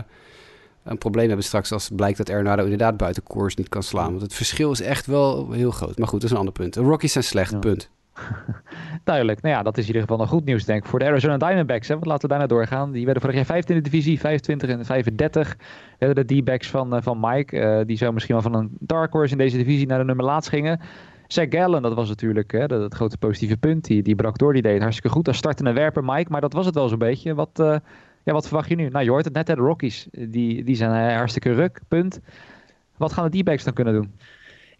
een 0.83 0.97
probleem 0.97 1.27
hebben 1.27 1.45
straks 1.45 1.71
als 1.71 1.89
blijkt 1.95 2.17
dat 2.17 2.29
Arenado 2.29 2.63
inderdaad 2.63 2.97
buiten 2.97 3.23
koers 3.23 3.55
niet 3.55 3.69
kan 3.69 3.83
slaan. 3.83 4.09
Want 4.09 4.21
het 4.21 4.33
verschil 4.33 4.71
is 4.71 4.81
echt 4.81 5.05
wel 5.05 5.51
heel 5.51 5.71
groot. 5.71 5.97
Maar 5.97 6.07
goed, 6.07 6.21
dat 6.21 6.29
is 6.29 6.31
een 6.31 6.37
ander 6.37 6.53
punt. 6.53 6.73
De 6.73 6.81
Rockies 6.81 7.11
zijn 7.11 7.23
slecht, 7.23 7.51
ja. 7.51 7.57
punt. 7.57 7.89
Duidelijk. 9.03 9.41
Nou 9.41 9.55
ja, 9.55 9.63
dat 9.63 9.77
is 9.77 9.81
in 9.81 9.87
ieder 9.87 10.01
geval 10.01 10.17
nog 10.17 10.29
goed 10.29 10.45
nieuws, 10.45 10.65
denk 10.65 10.83
ik. 10.83 10.89
Voor 10.89 10.99
de 10.99 11.05
Arizona 11.05 11.37
Diamondbacks, 11.37 11.87
hè, 11.87 11.93
want 11.93 12.05
laten 12.05 12.21
we 12.21 12.27
daarna 12.27 12.47
doorgaan. 12.47 12.91
Die 12.91 13.03
werden 13.03 13.21
vorig 13.21 13.37
jaar 13.37 13.45
15 13.45 13.75
in 13.75 13.83
de 13.83 13.89
divisie, 13.89 14.19
25 14.19 14.69
en 14.69 14.85
35. 14.85 15.55
We 15.57 16.05
hebben 16.05 16.27
de 16.27 16.41
D-backs 16.41 16.69
van, 16.69 16.95
uh, 16.95 17.01
van 17.01 17.17
Mike. 17.19 17.57
Uh, 17.57 17.85
die 17.85 17.97
zo 17.97 18.11
misschien 18.11 18.35
wel 18.35 18.43
van 18.43 18.53
een 18.53 18.77
dark 18.79 19.11
horse 19.11 19.31
in 19.31 19.37
deze 19.37 19.57
divisie 19.57 19.87
naar 19.87 19.99
de 19.99 20.05
nummer 20.05 20.25
laatst 20.25 20.49
gingen. 20.49 20.79
Zach 21.27 21.45
Gallen, 21.49 21.81
dat 21.81 21.93
was 21.93 22.09
natuurlijk 22.09 22.51
hè, 22.51 22.67
dat, 22.67 22.81
dat, 22.81 22.93
grote 22.93 23.17
positieve 23.17 23.57
punt. 23.57 23.85
Die, 23.85 24.01
die 24.01 24.15
brak 24.15 24.37
door, 24.37 24.53
die 24.53 24.61
deed 24.61 24.81
hartstikke 24.81 25.09
goed. 25.15 25.27
Als 25.27 25.37
startende 25.37 25.73
werper, 25.73 26.03
Mike. 26.03 26.31
Maar 26.31 26.41
dat 26.41 26.53
was 26.53 26.65
het 26.65 26.75
wel 26.75 26.87
zo'n 26.87 26.97
beetje. 26.97 27.35
Wat... 27.35 27.59
Uh, 27.59 27.75
ja, 28.23 28.33
wat 28.33 28.47
verwacht 28.47 28.69
je 28.69 28.75
nu? 28.75 28.89
Nou, 28.89 29.03
je 29.03 29.09
hoort 29.09 29.25
het 29.25 29.33
net, 29.33 29.47
hè, 29.47 29.55
de 29.55 29.61
Rockies. 29.61 30.07
Die, 30.11 30.63
die 30.63 30.75
zijn 30.75 31.15
hartstikke 31.15 31.53
ruk, 31.53 31.79
punt. 31.87 32.19
Wat 32.97 33.13
gaan 33.13 33.29
de 33.29 33.39
D-backs 33.39 33.63
dan 33.63 33.73
kunnen 33.73 33.93
doen? 33.93 34.13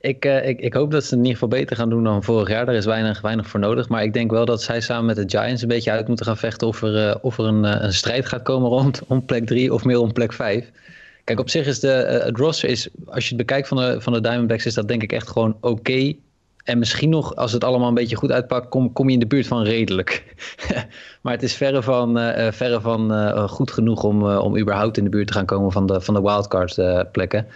Ik, 0.02 0.26
uh, 0.26 0.48
ik, 0.48 0.60
ik 0.60 0.74
hoop 0.74 0.92
dat 0.92 1.04
ze 1.04 1.12
in 1.12 1.18
ieder 1.18 1.34
geval 1.34 1.48
beter 1.48 1.76
gaan 1.76 1.90
doen 1.90 2.04
dan 2.04 2.24
vorig 2.24 2.50
jaar. 2.50 2.66
Daar 2.66 2.76
is 2.76 2.86
weinig, 2.86 3.22
weinig 3.22 3.48
voor 3.48 3.60
nodig. 3.60 3.90
Maar 3.90 4.04
ik 4.04 4.14
denk 4.14 4.32
wel 4.32 4.46
dat 4.46 4.62
zij 4.62 4.82
samen 4.82 5.06
met 5.06 5.16
de 5.16 5.38
Giants 5.38 5.62
een 5.62 5.68
beetje 5.68 5.92
uit 5.92 6.08
moeten 6.08 6.26
gaan 6.26 6.38
vechten... 6.38 6.68
of 6.68 6.82
er, 6.82 7.08
uh, 7.08 7.16
of 7.22 7.38
er 7.38 7.46
een, 7.46 7.64
uh, 7.64 7.76
een 7.80 7.94
strijd 7.94 8.26
gaat 8.26 8.42
komen 8.42 8.70
rond 8.70 9.02
om 9.08 9.26
plek 9.26 9.46
3 9.46 9.74
of 9.74 9.84
meer 9.84 10.00
om 10.00 10.14
plek 10.14 10.34
5. 10.34 10.72
Kijk, 11.24 11.40
op 11.40 11.50
zich 11.50 11.68
is 11.68 11.80
de, 11.80 11.88
het 12.26 12.38
roster, 12.38 12.70
is, 12.70 12.90
als 13.06 13.24
je 13.24 13.36
het 13.36 13.38
bekijkt 13.38 13.68
van 13.68 13.78
de, 13.78 14.02
van 14.02 14.14
de 14.14 14.22
Diamondbacks... 14.22 14.66
is 14.66 14.74
dat 14.74 14.88
denk 14.88 15.04
ik 15.04 15.12
echt 15.12 15.30
gewoon 15.30 15.58
oké. 15.62 16.14
En 16.63 16.80
misschien 16.80 17.10
nog, 17.10 17.36
als 17.36 17.52
het 17.52 17.63
allemaal 17.63 17.88
een 17.88 17.93
beetje 17.93 18.15
goed 18.15 18.32
uitpakt, 18.32 18.69
kom, 18.69 18.93
kom 18.93 19.08
je 19.08 19.13
in 19.13 19.19
de 19.19 19.28
buurt 19.28 19.48
van 19.48 19.63
redelijk. 19.63 20.36
maar 21.22 21.34
het 21.34 21.43
is 21.43 21.54
verre 21.54 21.84
van, 21.84 22.17
uh, 22.17 22.52
verre 22.52 22.82
van 22.82 23.13
uh, 23.13 23.48
goed 23.48 23.72
genoeg 23.72 24.04
om, 24.04 24.24
om 24.24 24.58
überhaupt 24.58 24.98
in 24.98 25.04
de 25.04 25.10
buurt 25.10 25.28
te 25.28 25.34
gaan 25.34 25.45
komen 25.45 25.72
van 25.72 25.86
de, 25.86 26.02
van 26.02 26.13
de 26.13 26.22
wildcard 26.22 26.82
plekken. 27.12 27.48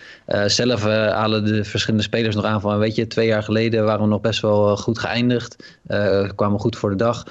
zelf 0.45 0.83
halen 0.85 1.45
de 1.45 1.63
verschillende 1.63 2.05
spelers 2.05 2.35
nog 2.35 2.45
aan 2.45 2.61
van, 2.61 2.77
weet 2.77 2.95
je, 2.95 3.07
twee 3.07 3.27
jaar 3.27 3.43
geleden 3.43 3.85
waren 3.85 4.01
we 4.01 4.07
nog 4.07 4.21
best 4.21 4.41
wel 4.41 4.77
goed 4.77 4.99
geëindigd. 4.99 5.77
kwamen 6.35 6.59
goed 6.59 6.77
voor 6.77 6.89
de 6.89 6.95
dag 6.95 7.23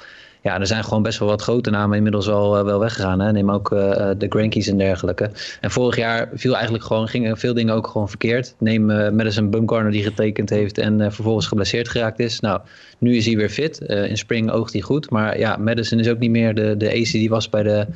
ja, 0.43 0.59
er 0.59 0.67
zijn 0.67 0.83
gewoon 0.83 1.03
best 1.03 1.19
wel 1.19 1.27
wat 1.27 1.41
grote 1.41 1.69
namen 1.69 1.97
inmiddels 1.97 2.29
al 2.29 2.57
uh, 2.57 2.63
wel 2.63 2.79
weggegaan. 2.79 3.19
Hè? 3.19 3.31
Neem 3.31 3.51
ook 3.51 3.71
uh, 3.71 3.79
de 4.17 4.25
Grankies 4.29 4.67
en 4.67 4.77
dergelijke. 4.77 5.29
En 5.61 5.71
vorig 5.71 5.95
jaar 5.95 6.29
viel 6.33 6.53
eigenlijk 6.53 6.83
gewoon, 6.83 7.07
gingen 7.07 7.37
veel 7.37 7.53
dingen 7.53 7.73
ook 7.73 7.87
gewoon 7.87 8.09
verkeerd. 8.09 8.55
Neem 8.57 8.85
Madison 9.15 9.49
Bumgarner 9.49 9.91
die 9.91 10.03
getekend 10.03 10.49
heeft 10.49 10.77
en 10.77 11.11
vervolgens 11.13 11.47
geblesseerd 11.47 11.89
geraakt 11.89 12.19
is. 12.19 12.39
Nou, 12.39 12.61
nu 12.97 13.15
is 13.15 13.25
hij 13.25 13.35
weer 13.35 13.49
fit. 13.49 13.79
in 13.79 14.17
spring 14.17 14.51
oogt 14.51 14.73
hij 14.73 14.81
goed. 14.81 15.09
Maar 15.09 15.39
ja, 15.39 15.57
Madison 15.57 15.99
is 15.99 16.09
ook 16.09 16.19
niet 16.19 16.31
meer 16.31 16.55
de, 16.55 16.77
de 16.77 16.91
ace 16.91 17.17
die 17.17 17.29
was 17.29 17.49
bij 17.49 17.63
de, 17.63 17.87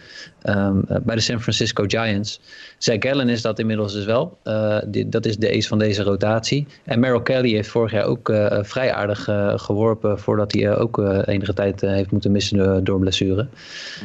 um, 0.48 0.86
bij 1.04 1.16
de 1.16 1.22
San 1.22 1.42
Francisco 1.42 1.84
Giants. 1.88 2.42
Zach 2.78 2.96
Gallen 3.00 3.30
is 3.30 3.42
dat 3.42 3.60
inmiddels 3.60 3.94
dus 3.94 4.06
wel. 4.06 4.38
Die, 4.88 5.10
dat 5.10 5.26
is 5.26 5.38
de 5.38 5.50
ace 5.50 5.68
van 5.68 5.80
deze 5.80 6.04
rotatie. 6.04 6.68
En 6.84 7.00
Merrill 7.00 7.22
Kelly 7.22 7.54
heeft 7.54 7.70
vorig 7.70 7.92
jaar 7.92 8.06
ook 8.06 8.34
vrij 8.62 8.94
aardig 8.94 9.30
geworpen 9.56 10.20
voordat 10.20 10.52
hij 10.52 10.78
ook 10.78 10.98
enige 11.26 11.54
tijd 11.54 11.82
heeft 11.82 12.12
moeten 12.12 12.32
missen 12.32 12.84
door 12.84 13.00
blessure. 13.00 13.48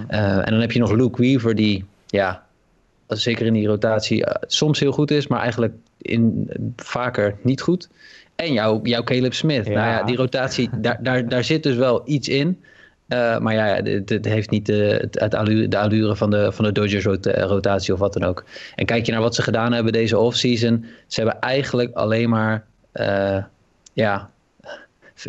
En 0.08 0.50
dan 0.50 0.60
heb 0.60 0.72
je 0.72 0.78
nog 0.78 0.92
Luke 0.92 1.22
Weaver, 1.22 1.54
die 1.54 1.84
ja, 2.06 2.44
zeker 3.08 3.46
in 3.46 3.52
die 3.52 3.66
rotatie 3.66 4.24
soms 4.46 4.80
heel 4.80 4.92
goed 4.92 5.10
is, 5.10 5.26
maar 5.26 5.40
eigenlijk 5.40 5.74
in, 5.98 6.50
vaker 6.76 7.36
niet 7.42 7.60
goed. 7.60 7.88
En 8.36 8.52
jouw, 8.52 8.80
jouw 8.82 9.02
Caleb 9.02 9.34
Smith. 9.34 9.66
Ja. 9.66 9.72
Nou 9.72 9.86
ja, 9.86 10.02
die 10.02 10.16
rotatie, 10.16 10.68
daar, 10.80 10.98
daar, 11.02 11.28
daar 11.28 11.44
zit 11.44 11.62
dus 11.62 11.76
wel 11.76 12.02
iets 12.04 12.28
in. 12.28 12.62
Uh, 13.12 13.38
maar 13.38 13.54
ja, 13.54 13.64
het, 13.64 14.24
heeft 14.24 14.50
niet 14.50 14.66
de, 14.66 15.08
het 15.10 15.34
allure, 15.34 15.68
de 15.68 15.78
allure 15.78 16.16
van 16.16 16.30
de, 16.30 16.52
van 16.52 16.64
de 16.64 16.72
Dodgers 16.72 17.04
rotatie 17.24 17.92
of 17.92 17.98
wat 17.98 18.12
dan 18.12 18.24
ook. 18.24 18.44
En 18.74 18.86
kijk 18.86 19.06
je 19.06 19.12
naar 19.12 19.20
wat 19.20 19.34
ze 19.34 19.42
gedaan 19.42 19.72
hebben 19.72 19.92
deze 19.92 20.18
offseason. 20.18 20.84
Ze 21.06 21.20
hebben 21.20 21.40
eigenlijk 21.40 21.94
alleen 21.94 22.28
maar 22.28 22.64
ja, 23.92 24.30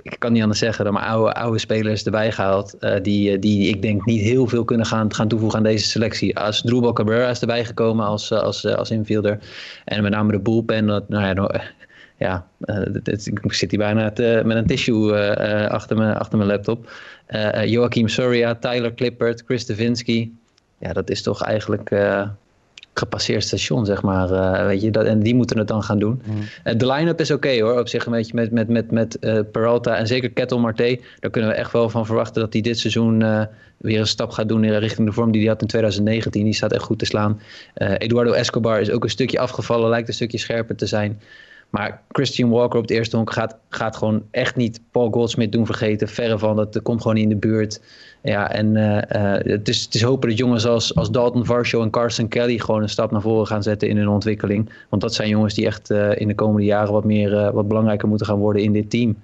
ik 0.01 0.15
kan 0.19 0.31
niet 0.31 0.41
anders 0.41 0.59
zeggen 0.59 0.85
dan 0.85 0.93
maar 0.93 1.05
oude, 1.05 1.33
oude 1.33 1.59
spelers 1.59 2.03
erbij 2.03 2.31
gehaald. 2.31 2.77
Die, 3.01 3.39
die 3.39 3.67
ik 3.67 3.81
denk 3.81 4.05
niet 4.05 4.21
heel 4.21 4.47
veel 4.47 4.65
kunnen 4.65 4.85
gaan, 4.85 5.13
gaan 5.13 5.27
toevoegen 5.27 5.57
aan 5.57 5.63
deze 5.63 5.87
selectie. 5.87 6.37
Als 6.37 6.61
Drupal 6.61 6.93
Cabrera 6.93 7.29
is 7.29 7.41
erbij 7.41 7.65
gekomen 7.65 8.05
als, 8.05 8.31
als, 8.31 8.65
als 8.65 8.91
infielder. 8.91 9.39
En 9.85 10.03
met 10.03 10.11
name 10.11 10.31
de 10.31 10.39
bullpen. 10.39 10.85
Dat, 10.85 11.09
nou 11.09 11.25
ja, 11.25 11.61
ja 12.23 12.47
het, 12.59 13.27
ik 13.27 13.53
zit 13.53 13.71
hier 13.71 13.79
bijna 13.79 14.11
te, 14.11 14.41
met 14.45 14.57
een 14.57 14.65
tissue 14.65 15.11
uh, 15.11 15.67
achter, 15.67 15.97
me, 15.97 16.13
achter 16.13 16.37
mijn 16.37 16.49
laptop. 16.49 16.91
Joachim 17.65 18.07
Soria, 18.07 18.55
Tyler 18.55 18.93
Clippert, 18.93 19.43
Chris 19.45 19.65
Devinsky. 19.65 20.29
Ja, 20.77 20.93
dat 20.93 21.09
is 21.09 21.21
toch 21.21 21.43
eigenlijk 21.43 21.89
gepasseerd 22.93 23.43
station, 23.43 23.85
zeg 23.85 24.01
maar. 24.01 24.31
Uh, 24.31 24.65
weet 24.65 24.81
je, 24.81 24.91
dat, 24.91 25.05
en 25.05 25.19
die 25.19 25.35
moeten 25.35 25.57
het 25.57 25.67
dan 25.67 25.83
gaan 25.83 25.99
doen. 25.99 26.21
Mm. 26.25 26.77
de 26.77 26.87
line-up 26.87 27.19
is 27.19 27.31
oké 27.31 27.61
hoor, 27.61 27.79
op 27.79 27.87
zich 27.87 28.05
een 28.05 28.11
beetje 28.11 28.33
met, 28.35 28.51
met, 28.51 28.69
met, 28.69 28.91
met 28.91 29.17
uh, 29.21 29.39
Peralta 29.51 29.95
en 29.95 30.07
zeker 30.07 30.29
Kettle 30.29 30.59
Marte. 30.59 30.99
Daar 31.19 31.31
kunnen 31.31 31.49
we 31.49 31.55
echt 31.55 31.71
wel 31.71 31.89
van 31.89 32.05
verwachten 32.05 32.41
dat 32.41 32.53
hij 32.53 32.61
dit 32.61 32.79
seizoen 32.79 33.47
weer 33.77 33.99
een 33.99 34.07
stap 34.07 34.29
gaat 34.29 34.47
doen 34.47 34.63
in 34.63 34.77
richting 34.77 35.07
de 35.07 35.13
vorm 35.13 35.31
die 35.31 35.41
hij 35.41 35.49
had 35.49 35.61
in 35.61 35.67
2019. 35.67 36.43
Die 36.43 36.53
staat 36.53 36.71
echt 36.71 36.83
goed 36.83 36.99
te 36.99 37.05
slaan. 37.05 37.39
Eduardo 37.73 38.31
Escobar 38.31 38.81
is 38.81 38.91
ook 38.91 39.03
een 39.03 39.09
stukje 39.09 39.39
afgevallen, 39.39 39.89
lijkt 39.89 40.07
een 40.07 40.13
stukje 40.13 40.37
scherper 40.37 40.75
te 40.75 40.85
zijn. 40.85 41.19
Maar 41.73 42.01
Christian 42.11 42.49
Walker 42.49 42.77
op 42.77 42.81
het 42.81 42.91
eerste 42.91 43.15
honk 43.15 43.31
gaat, 43.31 43.57
gaat 43.69 43.95
gewoon 43.95 44.23
echt 44.31 44.55
niet 44.55 44.81
Paul 44.91 45.11
Goldsmith 45.11 45.51
doen 45.51 45.65
vergeten. 45.65 46.07
Verre 46.07 46.39
van, 46.39 46.55
dat 46.55 46.81
komt 46.81 47.01
gewoon 47.01 47.15
niet 47.15 47.23
in 47.23 47.29
de 47.29 47.47
buurt. 47.47 47.81
Ja, 48.21 48.51
en 48.51 48.75
uh, 48.75 48.97
het, 49.53 49.67
is, 49.67 49.83
het 49.83 49.95
is 49.95 50.01
hopen 50.01 50.29
dat 50.29 50.37
jongens 50.37 50.65
als, 50.65 50.95
als 50.95 51.11
Dalton 51.11 51.45
Varsho 51.45 51.81
en 51.81 51.89
Carson 51.89 52.27
Kelly 52.27 52.57
gewoon 52.57 52.81
een 52.81 52.89
stap 52.89 53.11
naar 53.11 53.21
voren 53.21 53.47
gaan 53.47 53.63
zetten 53.63 53.89
in 53.89 53.97
hun 53.97 54.07
ontwikkeling. 54.07 54.69
Want 54.89 55.01
dat 55.01 55.13
zijn 55.13 55.29
jongens 55.29 55.53
die 55.53 55.65
echt 55.65 55.91
uh, 55.91 56.19
in 56.19 56.27
de 56.27 56.35
komende 56.35 56.65
jaren 56.65 56.93
wat, 56.93 57.03
meer, 57.03 57.51
wat 57.51 57.67
belangrijker 57.67 58.07
moeten 58.07 58.27
gaan 58.27 58.39
worden 58.39 58.61
in 58.61 58.73
dit 58.73 58.89
team. 58.89 59.15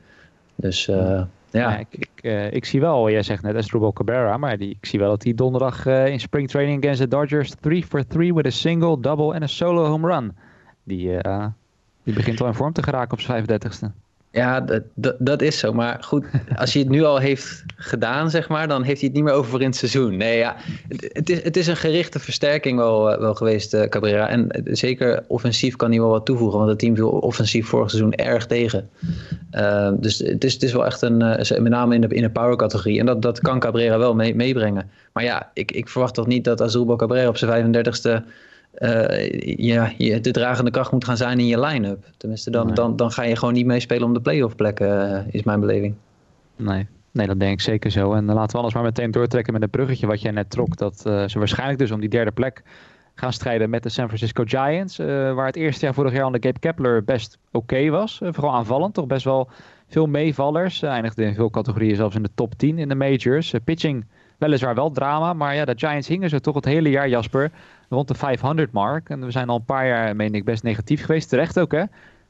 Dus 0.56 0.86
ja. 0.86 1.28
ja. 1.52 1.78
ik, 1.78 1.88
ik, 1.90 2.52
ik, 2.54 2.66
zie 2.66 2.80
wel, 2.80 3.10
jij 3.10 3.24
zegt 3.24 3.44
net 3.44 3.56
Asdrubal 3.56 3.94
Cabrera, 3.94 4.38
maar 4.38 4.58
die, 4.58 4.70
ik 4.70 4.86
zie 4.86 5.00
wel 5.00 5.10
dat 5.10 5.24
hij 5.24 5.34
donderdag 5.34 5.86
in 5.86 6.20
spring 6.20 6.50
training 6.50 6.84
against 6.84 7.02
the 7.02 7.08
Dodgers 7.08 7.54
3 7.60 7.84
for 7.84 8.08
3 8.08 8.34
with 8.34 8.46
a 8.46 8.50
single, 8.50 9.00
double 9.00 9.34
en 9.34 9.42
een 9.42 9.50
solo 9.50 9.86
home 9.86 10.08
run. 10.08 10.32
Die, 10.84 11.18
die 12.10 12.18
begint 12.18 12.42
al 12.42 12.48
in 12.48 12.54
vorm 12.54 12.74
te 12.74 12.84
geraken 12.84 13.12
op 13.12 13.22
zijn 13.22 13.46
35ste. 13.46 14.08
Ja, 14.32 14.66
dat, 14.96 15.16
dat, 15.20 15.42
is 15.42 15.58
zo. 15.58 15.74
Maar 15.74 15.98
goed, 16.04 16.26
als 16.56 16.74
hij 16.74 16.82
het 16.82 16.92
nu 16.92 17.04
al 17.04 17.18
heeft 17.18 17.64
gedaan, 17.76 18.30
zeg 18.30 18.50
maar, 18.50 18.68
dan 18.68 18.84
heeft 18.84 19.00
hij 19.00 19.08
het 19.08 19.18
niet 19.18 19.26
meer 19.26 19.34
over 19.34 19.60
in 19.60 19.66
het 19.66 19.76
seizoen. 19.76 20.18
Nee, 20.18 20.38
ja, 20.38 20.56
het, 20.88 21.30
is, 21.30 21.44
het 21.44 21.58
is 21.58 21.68
een 21.68 21.76
gerichte 21.76 22.20
versterking 22.20 22.78
wel, 22.78 23.12
eh, 23.12 23.20
wel 23.20 23.36
geweest, 23.36 23.74
uh, 23.74 23.84
Cabrera. 23.84 24.28
En 24.28 24.50
eh, 24.50 24.62
zeker 24.66 25.24
offensief 25.28 25.76
kan 25.76 25.90
hij 25.90 26.00
wel 26.00 26.10
wat 26.10 26.26
toevoegen, 26.26 26.58
want 26.58 26.70
het 26.70 26.80
team 26.80 26.96
viel 26.96 27.10
offensief 27.10 27.68
vorig 27.68 27.90
seizoen 27.90 28.14
erg 28.14 28.46
tegen. 28.46 28.90
Dus 30.00 30.20
het 30.20 30.44
is, 30.44 30.54
het 30.54 30.64
is 30.64 30.74
wel 30.74 30.86
echt 30.86 31.02
een, 31.02 31.18
met 31.18 31.70
name 31.70 31.96
in 31.96 32.02
de, 32.02 32.08
in 32.08 32.22
de 32.22 32.30
power 32.30 32.56
categorie. 32.56 33.00
En 33.00 33.06
dat, 33.06 33.22
dat 33.22 33.40
kan 33.40 33.60
Cabrera 33.60 33.98
wel 33.98 34.16
mee, 34.16 34.36
meebrengen. 34.36 34.90
Maar 35.14 35.24
ja, 35.24 35.50
ik, 35.54 35.72
ik 35.72 35.90
verwacht 35.90 36.14
toch 36.14 36.28
niet 36.28 36.44
dat 36.44 36.62
Azulbo 36.62 36.96
Cabrera 36.96 37.28
op 37.28 37.38
zijn 37.38 37.76
35ste 37.76 38.24
uh, 38.80 39.30
ja, 39.58 39.92
je 39.98 40.22
de 40.22 40.32
dragende 40.32 40.72
kracht 40.72 40.92
moet 40.92 41.06
gaan 41.06 41.18
zijn 41.18 41.40
in 41.40 41.48
je 41.48 41.60
line-up. 41.60 42.06
Tenminste, 42.18 42.52
dan, 42.52 42.74
dan, 42.74 42.96
dan 42.96 43.12
ga 43.12 43.24
je 43.24 43.36
gewoon 43.36 43.54
niet 43.54 43.66
meespelen 43.66 44.04
om 44.04 44.14
de 44.14 44.22
playoff 44.22 44.56
plekken, 44.56 45.12
uh, 45.12 45.34
is 45.34 45.44
mijn 45.44 45.60
beleving. 45.60 45.96
Nee. 46.56 46.88
nee, 47.12 47.28
dat 47.28 47.40
denk 47.40 47.54
ik 47.54 47.62
zeker 47.62 47.92
zo. 47.92 48.14
En 48.14 48.26
dan 48.26 48.36
laten 48.36 48.52
we 48.52 48.62
alles 48.62 48.74
maar 48.74 48.84
meteen 48.84 49.12
doortrekken 49.12 49.54
met 49.54 49.62
een 49.62 49.70
bruggetje 49.70 50.08
wat 50.08 50.22
jij 50.22 50.32
net 50.32 50.50
trok. 50.50 50.78
Dat 50.78 51.04
uh, 51.08 51.28
ze 51.28 51.40
waarschijnlijk 51.40 51.80
dus 51.80 51.92
om 51.92 52.00
die 52.00 52.10
derde 52.10 52.32
plek 52.32 52.64
gaan 53.16 53.34
strijden 53.34 53.70
met 53.70 53.84
de 53.84 53.90
San 53.90 54.06
Francisco 54.06 54.44
Giants. 54.46 54.98
waar 54.98 55.46
het 55.46 55.56
eerste 55.56 55.86
jaar 55.86 55.94
vorig 55.94 56.14
jaar 56.14 56.32
de 56.32 56.38
Gabe 56.42 56.60
Kepler 56.60 57.04
best 57.04 57.38
oké 57.52 57.90
was. 57.90 58.20
vooral 58.24 58.54
aanvallend, 58.54 58.94
toch 58.94 59.08
best 59.08 59.24
wel 59.24 59.50
veel 59.88 60.08
meevallers. 60.08 60.82
eindigde 60.82 61.24
in 61.24 61.36
veel 61.36 61.50
categorieën 61.50 61.96
zelfs 61.96 62.16
in 62.16 62.24
de 62.24 62.30
top 62.36 62.54
10 62.58 62.78
in 62.78 62.88
de 62.88 62.96
majors. 62.96 63.54
pitching 63.64 64.06
weliswaar 64.40 64.76
wel 64.76 64.92
drama, 64.92 65.34
maar 65.34 65.56
ja, 65.56 65.66
de 65.66 65.74
Giants 65.76 66.08
hingen 66.08 66.30
ze 66.30 66.42
toch 66.42 66.56
het 66.56 66.66
hele 66.66 66.90
jaar, 66.90 67.10
Jasper 67.10 67.52
rond 67.90 68.08
de 68.08 68.16
500 68.16 68.72
mark. 68.72 69.10
En 69.10 69.26
we 69.26 69.32
zijn 69.32 69.50
al 69.50 69.56
een 69.56 69.66
paar 69.66 69.88
jaar, 69.88 70.16
meen 70.16 70.36
ik, 70.36 70.46
best 70.46 70.64
negatief 70.64 71.06
geweest. 71.06 71.30
Terecht 71.30 71.60
ook, 71.60 71.72
hè? 71.72 71.84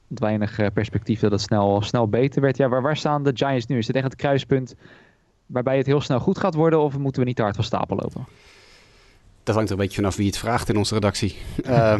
Met 0.06 0.20
weinig 0.20 0.58
eh, 0.58 0.66
perspectief 0.72 1.20
dat 1.20 1.30
het 1.30 1.40
snel, 1.40 1.82
snel 1.82 2.08
beter 2.08 2.42
werd. 2.42 2.56
Ja, 2.56 2.68
waar, 2.68 2.82
waar 2.82 2.96
staan 2.96 3.22
de 3.22 3.30
Giants 3.34 3.66
nu? 3.66 3.78
Is 3.78 3.86
het 3.86 3.96
echt 3.96 4.04
het 4.04 4.16
kruispunt 4.16 4.74
waarbij 5.46 5.76
het 5.76 5.86
heel 5.86 6.00
snel 6.00 6.20
goed 6.20 6.38
gaat 6.38 6.54
worden? 6.54 6.80
Of 6.80 6.98
moeten 6.98 7.20
we 7.20 7.26
niet 7.26 7.36
te 7.36 7.42
hard 7.42 7.54
van 7.54 7.64
stapel 7.64 7.96
lopen? 7.96 8.26
Dat 9.42 9.54
hangt 9.54 9.70
er 9.70 9.76
een 9.76 9.82
beetje 9.82 10.00
vanaf 10.00 10.16
wie 10.16 10.26
het 10.26 10.38
vraagt 10.38 10.68
in 10.68 10.76
onze 10.76 10.94
redactie. 10.94 11.36
Uh, 11.66 11.96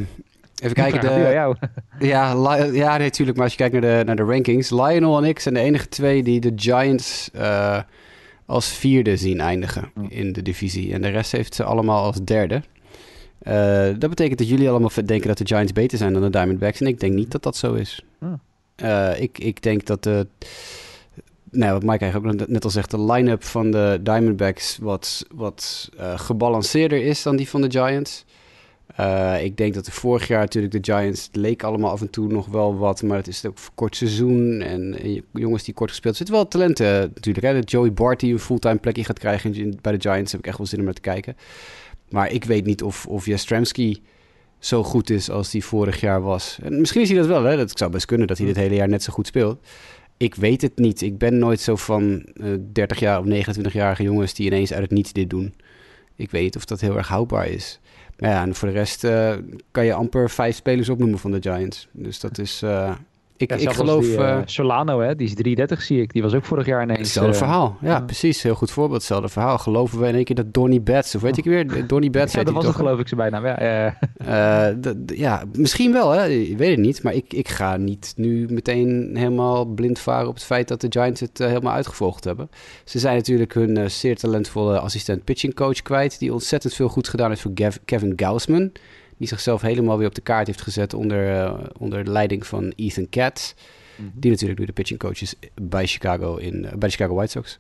even 0.62 0.75
kijken. 0.75 1.01
De. 1.01 1.57
Ja, 1.99 2.25
ja, 2.73 2.96
natuurlijk. 2.96 3.37
maar 3.37 3.46
als 3.46 3.55
je 3.55 3.59
kijkt 3.59 3.73
naar 3.73 3.99
de, 3.99 4.05
naar 4.05 4.16
de 4.16 4.23
rankings. 4.23 4.70
Lionel 4.70 5.18
en 5.18 5.25
ik 5.25 5.38
zijn 5.38 5.55
de 5.55 5.61
enige 5.61 5.88
twee 5.88 6.23
die 6.23 6.40
de 6.40 6.53
Giants 6.57 7.31
uh, 7.37 7.79
als 8.51 8.69
vierde 8.69 9.17
zien 9.17 9.41
eindigen 9.41 9.93
in 10.09 10.33
de 10.33 10.43
divisie. 10.43 10.93
En 10.93 11.03
de 11.03 11.09
rest 11.09 11.33
heeft 11.33 11.55
ze 11.55 11.65
allemaal 11.65 12.05
als 12.05 12.17
derde. 12.25 12.63
Uh, 13.43 13.55
dat 13.99 14.11
betekent 14.11 14.39
dat 14.39 14.49
jullie 14.49 14.69
allemaal 14.71 14.91
denken 15.05 15.29
dat 15.29 15.39
de 15.39 15.47
Giants 15.47 15.73
beter 15.73 15.99
zijn 15.99 16.13
dan 16.13 16.23
de 16.23 16.31
Diamondbacks. 16.31 16.81
En 16.81 16.87
ik 16.87 17.01
denk 17.01 17.15
niet 17.15 17.31
dat 17.31 17.43
dat 17.43 17.57
zo 17.57 17.75
is. 17.75 18.05
Uh, 18.83 19.21
ik, 19.21 19.39
ik 19.39 19.63
denk 19.63 19.87
dat 19.87 20.03
de... 20.03 20.27
Nou, 21.51 21.73
wat 21.73 21.83
Mike 21.83 21.99
eigenlijk 21.99 22.41
ook 22.41 22.49
net 22.49 22.65
al 22.65 22.71
zegt, 22.71 22.91
de 22.91 23.01
line-up 23.01 23.45
van 23.45 23.71
de 23.71 23.99
Diamondbacks 24.03 24.79
wat, 24.81 25.27
wat 25.35 25.91
uh, 25.99 26.19
gebalanceerder 26.19 27.05
is 27.05 27.23
dan 27.23 27.37
die 27.37 27.49
van 27.49 27.61
de 27.61 27.71
Giants. 27.71 28.25
Ik 29.42 29.57
denk 29.57 29.74
dat 29.74 29.85
de 29.85 29.92
vorig 29.92 30.29
jaar 30.29 30.40
natuurlijk 30.40 30.72
de 30.72 30.92
Giants 30.92 31.29
leek 31.33 31.62
allemaal 31.62 31.90
af 31.90 32.00
en 32.00 32.11
toe 32.11 32.33
nog 32.33 32.46
wel 32.46 32.76
wat, 32.76 33.03
maar 33.03 33.16
het 33.16 33.29
is 33.29 33.46
ook 33.46 33.59
kort 33.74 33.96
seizoen 33.96 34.61
en, 34.61 35.00
en 35.03 35.24
jongens 35.33 35.64
die 35.64 35.74
kort 35.74 35.90
gespeeld. 35.90 36.12
Er 36.12 36.18
zitten 36.18 36.37
wel 36.37 36.48
talenten 36.48 37.12
natuurlijk. 37.14 37.46
Hè? 37.46 37.59
Joey 37.64 37.92
Bart 37.92 38.20
die 38.20 38.33
een 38.33 38.38
fulltime 38.38 38.79
plekje 38.79 39.05
gaat 39.05 39.18
krijgen 39.18 39.79
bij 39.81 39.98
de 39.98 40.11
Giants, 40.11 40.33
heb 40.33 40.40
ik 40.40 40.46
echt 40.46 40.59
wel 40.59 40.66
zin 40.66 40.79
om 40.79 40.85
naar 40.85 40.94
te 40.94 41.00
kijken. 41.00 41.37
Maar 42.09 42.33
ik 42.33 42.44
weet 42.44 42.64
niet 42.64 42.83
of, 42.83 43.07
of 43.07 43.26
zo 44.59 44.83
goed 44.83 45.11
is 45.11 45.31
als 45.31 45.53
hij 45.53 45.61
vorig 45.61 46.00
jaar 46.00 46.22
was. 46.22 46.59
En 46.62 46.81
misschien 46.81 47.00
is 47.00 47.09
hij 47.09 47.18
dat 47.18 47.26
wel, 47.26 47.44
hè? 47.44 47.57
Dat 47.57 47.79
zou 47.79 47.90
best 47.90 48.07
kunnen 48.07 48.26
dat 48.26 48.38
hij 48.38 48.46
dit 48.46 48.57
hele 48.57 48.74
jaar 48.74 48.88
net 48.88 49.03
zo 49.03 49.12
goed 49.12 49.26
speelt. 49.26 49.66
Ik 50.16 50.35
weet 50.35 50.62
het 50.62 50.79
niet. 50.79 51.00
Ik 51.00 51.18
ben 51.18 51.38
nooit 51.38 51.61
zo 51.61 51.76
van 51.76 52.26
uh, 52.35 52.53
eh, 52.53 52.61
30 52.72 52.98
jaar 52.98 53.18
of 53.18 53.26
29-jarige 53.26 54.03
jongens 54.03 54.35
die 54.35 54.46
ineens 54.46 54.72
uit 54.72 54.83
het 54.83 54.90
niets 54.90 55.12
dit 55.12 55.31
doen. 55.31 55.55
Ik 56.16 56.31
weet 56.31 56.42
niet 56.42 56.57
of 56.57 56.64
dat 56.64 56.81
heel 56.81 56.96
erg 56.96 57.09
houdbaar 57.09 57.48
is. 57.48 57.81
Ja, 58.20 58.42
en 58.42 58.54
voor 58.54 58.68
de 58.68 58.74
rest 58.74 59.04
uh, 59.04 59.37
kan 59.70 59.85
je 59.85 59.94
amper 59.94 60.30
vijf 60.30 60.56
spelers 60.56 60.88
opnoemen 60.88 61.18
van 61.18 61.30
de 61.30 61.38
Giants. 61.40 61.88
Dus 61.92 62.20
dat 62.20 62.38
is, 62.38 62.62
ik, 63.40 63.53
ik 63.53 63.70
geloof... 63.70 64.05
Die, 64.05 64.18
uh, 64.18 64.38
Solano, 64.44 65.00
hè, 65.00 65.14
die 65.16 65.26
is 65.26 65.35
330 65.35 65.83
zie 65.83 66.00
ik. 66.03 66.12
Die 66.12 66.22
was 66.22 66.35
ook 66.35 66.44
vorig 66.44 66.66
jaar 66.66 66.83
ineens... 66.83 66.98
Hetzelfde 66.98 67.33
uh, 67.33 67.38
verhaal. 67.38 67.76
Ja, 67.81 68.00
precies. 68.00 68.42
Heel 68.42 68.55
goed 68.55 68.70
voorbeeld. 68.70 68.98
Hetzelfde 68.98 69.29
verhaal. 69.29 69.59
Geloven 69.59 70.00
we 70.00 70.07
in 70.07 70.14
één 70.14 70.24
keer 70.24 70.37
dat 70.37 70.55
Donny 70.55 70.83
Betts... 70.83 71.14
Of 71.14 71.22
weet 71.22 71.37
ik 71.37 71.44
weer? 71.44 71.87
Donny 71.87 72.11
Betts 72.11 72.35
ja, 72.35 72.44
dat 72.44 72.55
was 72.55 72.66
het 72.66 72.74
geloof 72.74 72.98
ik 72.98 73.09
ze 73.09 73.16
bijna. 73.16 73.46
Ja, 73.46 73.62
ja. 73.62 74.70
Uh, 74.70 74.92
ja, 75.07 75.44
misschien 75.53 75.92
wel. 75.92 76.11
Hè. 76.11 76.29
Ik 76.29 76.59
weet 76.59 76.70
het 76.70 76.79
niet. 76.79 77.03
Maar 77.03 77.14
ik, 77.14 77.33
ik 77.33 77.48
ga 77.48 77.76
niet 77.76 78.12
nu 78.16 78.46
meteen 78.50 79.11
helemaal 79.14 79.64
blind 79.64 79.98
varen... 79.98 80.29
op 80.29 80.35
het 80.35 80.44
feit 80.44 80.68
dat 80.68 80.81
de 80.81 80.87
Giants 80.90 81.20
het 81.20 81.38
helemaal 81.38 81.74
uitgevolgd 81.74 82.24
hebben. 82.24 82.50
Ze 82.85 82.98
zijn 82.98 83.16
natuurlijk 83.16 83.55
hun 83.55 83.90
zeer 83.90 84.16
talentvolle 84.16 84.79
assistent 84.79 85.24
pitching 85.24 85.55
coach 85.55 85.83
kwijt... 85.83 86.18
die 86.18 86.33
ontzettend 86.33 86.74
veel 86.74 86.88
goed 86.88 87.09
gedaan 87.09 87.29
heeft 87.29 87.40
voor 87.40 87.53
Gav 87.55 87.76
Kevin 87.85 88.12
Gausman 88.16 88.72
die 89.20 89.28
zichzelf 89.28 89.61
helemaal 89.61 89.98
weer 89.98 90.06
op 90.06 90.14
de 90.14 90.20
kaart 90.20 90.46
heeft 90.46 90.61
gezet 90.61 90.94
onder, 90.94 91.35
uh, 91.35 91.54
onder 91.78 92.04
de 92.04 92.11
leiding 92.11 92.46
van 92.46 92.72
Ethan 92.76 93.09
Katz. 93.09 93.52
Mm 93.96 94.04
-hmm. 94.04 94.20
Die 94.20 94.30
natuurlijk 94.30 94.59
nu 94.59 94.66
de 94.66 94.72
pitching 94.72 94.98
coach 94.98 95.20
is 95.20 95.35
bij 95.62 95.87
Chicago, 95.87 96.37
in, 96.37 96.54
uh, 96.54 96.70
bij 96.70 96.88
de 96.88 96.90
Chicago 96.90 97.14
White 97.14 97.30
Sox. 97.30 97.59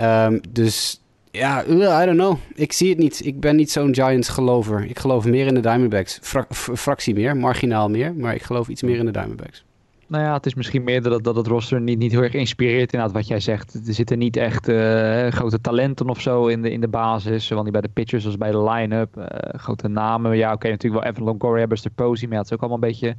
Um, 0.00 0.40
dus 0.48 1.00
ja, 1.30 1.64
I 1.64 2.06
don't 2.06 2.18
know. 2.18 2.38
Ik 2.54 2.72
zie 2.72 2.88
het 2.88 2.98
niet. 2.98 3.24
Ik 3.24 3.40
ben 3.40 3.56
niet 3.56 3.70
zo'n 3.70 3.94
Giants 3.94 4.28
gelover. 4.28 4.84
Ik 4.84 4.98
geloof 4.98 5.24
meer 5.24 5.46
in 5.46 5.54
de 5.54 5.60
Diamondbacks. 5.60 6.18
Fra 6.22 6.46
fractie 6.50 7.14
meer, 7.14 7.36
marginaal 7.36 7.88
meer. 7.88 8.14
Maar 8.14 8.34
ik 8.34 8.42
geloof 8.42 8.68
iets 8.68 8.82
meer 8.82 8.98
in 8.98 9.04
de 9.04 9.10
Diamondbacks. 9.10 9.64
Nou 10.08 10.24
ja, 10.24 10.32
het 10.32 10.46
is 10.46 10.54
misschien 10.54 10.84
meer 10.84 11.02
dat, 11.02 11.24
dat 11.24 11.36
het 11.36 11.46
roster 11.46 11.80
niet, 11.80 11.98
niet 11.98 12.12
heel 12.12 12.22
erg 12.22 12.32
inspireert 12.32 12.92
inderdaad 12.92 13.16
wat 13.16 13.26
jij 13.26 13.40
zegt. 13.40 13.74
Er 13.74 13.94
zitten 13.94 14.18
niet 14.18 14.36
echt 14.36 14.68
uh, 14.68 15.26
grote 15.26 15.60
talenten 15.60 16.08
of 16.08 16.20
zo 16.20 16.46
in 16.46 16.62
de, 16.62 16.70
in 16.70 16.80
de 16.80 16.88
basis. 16.88 17.46
Zowel 17.46 17.62
niet 17.62 17.72
bij 17.72 17.80
de 17.80 17.88
pitchers 17.88 18.26
als 18.26 18.36
bij 18.36 18.50
de 18.50 18.62
line-up. 18.62 19.16
Uh, 19.16 19.24
grote 19.60 19.88
namen. 19.88 20.36
Ja, 20.36 20.46
oké, 20.46 20.54
okay, 20.54 20.70
natuurlijk 20.70 21.02
wel 21.02 21.12
Evan 21.12 21.24
Longoria, 21.24 21.66
Buster 21.66 21.90
Posey. 21.90 22.28
Maar 22.28 22.36
ja, 22.36 22.42
het 22.42 22.50
is 22.50 22.56
ook 22.56 22.60
allemaal 22.60 22.82
een 22.82 22.88
beetje... 22.88 23.14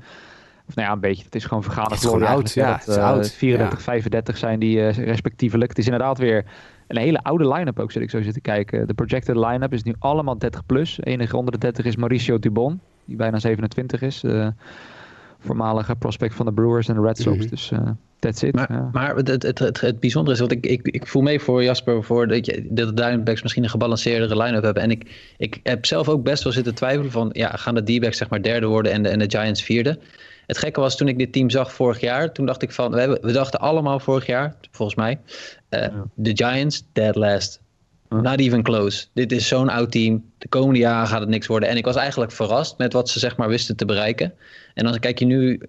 Of 0.68 0.76
nou 0.76 0.88
ja, 0.88 0.94
een 0.94 1.00
beetje. 1.00 1.24
Het 1.24 1.36
is 1.36 1.46
gewoon 1.46 1.64
vergane 1.64 1.90
Het 1.90 1.98
is 1.98 2.06
gewoon 2.06 2.24
oud, 2.24 2.54
ja. 2.54 2.82
Dat, 2.86 2.98
uh, 2.98 3.04
oud. 3.04 3.32
34, 3.32 3.78
ja. 3.78 3.84
35 3.84 4.38
zijn 4.38 4.60
die 4.60 4.88
respectievelijk. 4.90 5.70
Het 5.70 5.80
is 5.80 5.86
inderdaad 5.86 6.18
weer 6.18 6.46
een 6.88 6.98
hele 6.98 7.24
oude 7.24 7.48
line-up 7.48 7.80
ook, 7.80 7.92
zit 7.92 8.02
ik 8.02 8.10
zo 8.10 8.22
zitten 8.22 8.42
kijken. 8.42 8.88
De 8.88 8.94
projected 8.94 9.36
line-up 9.36 9.74
is 9.74 9.84
nu 9.84 9.94
allemaal 10.00 10.38
30 10.38 10.66
plus. 10.66 11.00
enige 11.04 11.38
onder 11.38 11.54
de 11.54 11.60
30 11.60 11.86
is 11.86 11.96
Mauricio 11.96 12.40
Dubon, 12.40 12.80
die 13.06 13.16
bijna 13.16 13.40
27 13.40 14.02
is 14.02 14.24
voormalige 15.40 15.96
prospect 15.96 16.36
van 16.36 16.46
de 16.46 16.54
Brewers 16.54 16.88
en 16.88 16.96
de 16.96 17.02
Red 17.02 17.18
Sox. 17.18 17.36
Mm 17.36 17.42
-hmm. 17.42 17.50
Dus 17.50 17.72
uh, 17.72 17.80
that's 18.20 18.42
it. 18.42 18.56
Maar, 18.56 18.74
ja. 18.74 18.90
maar 18.92 19.16
het, 19.16 19.28
het, 19.28 19.60
het, 19.60 19.82
het, 19.82 20.00
bijzondere 20.00 20.36
is, 20.36 20.40
want 20.40 20.52
ik, 20.52 20.66
ik, 20.66 20.88
ik 20.88 21.08
voel 21.08 21.22
mee 21.22 21.40
voor 21.40 21.64
Jasper 21.64 22.04
voor 22.04 22.28
dat, 22.28 22.46
je, 22.46 22.68
dat 22.70 22.88
de 22.88 22.94
Diamondbacks 22.94 23.42
misschien 23.42 23.64
een 23.64 23.70
gebalanceerdere 23.70 24.44
line-up 24.44 24.64
hebben. 24.64 24.84
En 24.84 24.92
ik, 24.92 25.34
ik 25.38 25.60
heb 25.64 25.86
zelf 25.86 26.10
ook 26.10 26.24
best 26.24 26.44
wel 26.44 26.54
zitten 26.54 26.76
twijfelen 26.76 27.12
van, 27.12 27.30
ja, 27.34 27.50
gaan 27.50 27.76
de 27.76 27.84
D-backs 27.84 28.18
zeg 28.18 28.30
maar 28.30 28.42
derde 28.42 28.68
worden 28.68 28.92
en 28.92 29.04
de, 29.04 29.10
en 29.10 29.20
de 29.20 29.30
Giants 29.30 29.64
vierde? 29.64 30.00
Het 30.46 30.58
gekke 30.58 30.80
was 30.80 30.98
toen 30.98 31.08
ik 31.08 31.18
dit 31.18 31.34
team 31.34 31.50
zag 31.50 31.74
vorig 31.74 32.00
jaar, 32.00 32.32
toen 32.32 32.46
dacht 32.46 32.62
ik 32.62 32.72
van, 32.72 32.92
we, 32.92 33.00
hebben, 33.00 33.20
we 33.22 33.32
dachten 33.32 33.60
allemaal 33.60 34.00
vorig 34.00 34.26
jaar, 34.26 34.56
volgens 34.72 34.98
mij, 34.98 35.20
uh, 35.70 35.82
ja. 35.82 36.06
de 36.14 36.32
Giants 36.34 36.84
dead 36.94 37.16
last. 37.16 37.62
Not 38.10 38.40
even 38.40 38.64
close. 38.64 39.06
Dit 39.14 39.32
is 39.32 39.48
zo'n 39.48 39.70
oud 39.70 39.92
team. 39.92 40.24
De 40.38 40.48
komende 40.48 40.80
jaren 40.80 41.08
gaat 41.08 41.20
het 41.20 41.30
niks 41.30 41.48
worden. 41.48 41.70
En 41.70 41.78
ik 41.78 41.86
was 41.86 41.96
eigenlijk 41.96 42.32
verrast 42.32 42.78
met 42.78 42.94
wat 42.94 43.10
ze 43.10 43.20
zeg 43.20 43.38
maar 43.38 43.48
wisten 43.48 43.76
te 43.76 43.86
bereiken. 43.86 44.34
En 44.80 44.86
dan 44.86 45.00
kijk 45.00 45.20
je 45.20 45.26
nu 45.26 45.62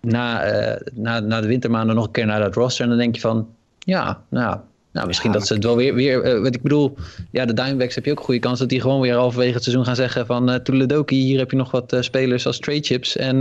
na, 0.00 0.52
uh, 0.52 0.76
na, 0.94 1.20
na 1.20 1.40
de 1.40 1.46
wintermaanden 1.46 1.94
nog 1.94 2.06
een 2.06 2.10
keer 2.10 2.26
naar 2.26 2.40
dat 2.40 2.54
roster. 2.54 2.82
En 2.82 2.88
dan 2.88 2.98
denk 2.98 3.14
je 3.14 3.20
van, 3.20 3.48
ja, 3.78 4.22
nou, 4.28 4.58
Nou, 4.92 5.06
misschien 5.06 5.32
dat 5.32 5.46
ze 5.46 5.54
het 5.54 5.64
wel 5.64 5.76
weer, 5.76 5.94
weer 5.94 6.36
uh, 6.36 6.42
wat 6.42 6.54
ik 6.54 6.62
bedoel, 6.62 6.96
ja, 7.30 7.44
de 7.44 7.52
Diamondbacks 7.54 7.94
heb 7.94 8.04
je 8.04 8.10
ook 8.10 8.18
een 8.18 8.24
goede 8.24 8.40
kans 8.40 8.58
dat 8.58 8.68
die 8.68 8.80
gewoon 8.80 9.00
weer 9.00 9.14
halverwege 9.14 9.54
het 9.54 9.62
seizoen 9.62 9.84
gaan 9.84 9.96
zeggen 9.96 10.26
van 10.26 10.50
uh, 10.50 10.56
Toeledoki, 10.56 11.16
hier 11.16 11.38
heb 11.38 11.50
je 11.50 11.56
nog 11.56 11.70
wat 11.70 11.96
spelers 12.00 12.46
als 12.46 12.58
trade 12.58 12.82
chips 12.82 13.16
en 13.16 13.40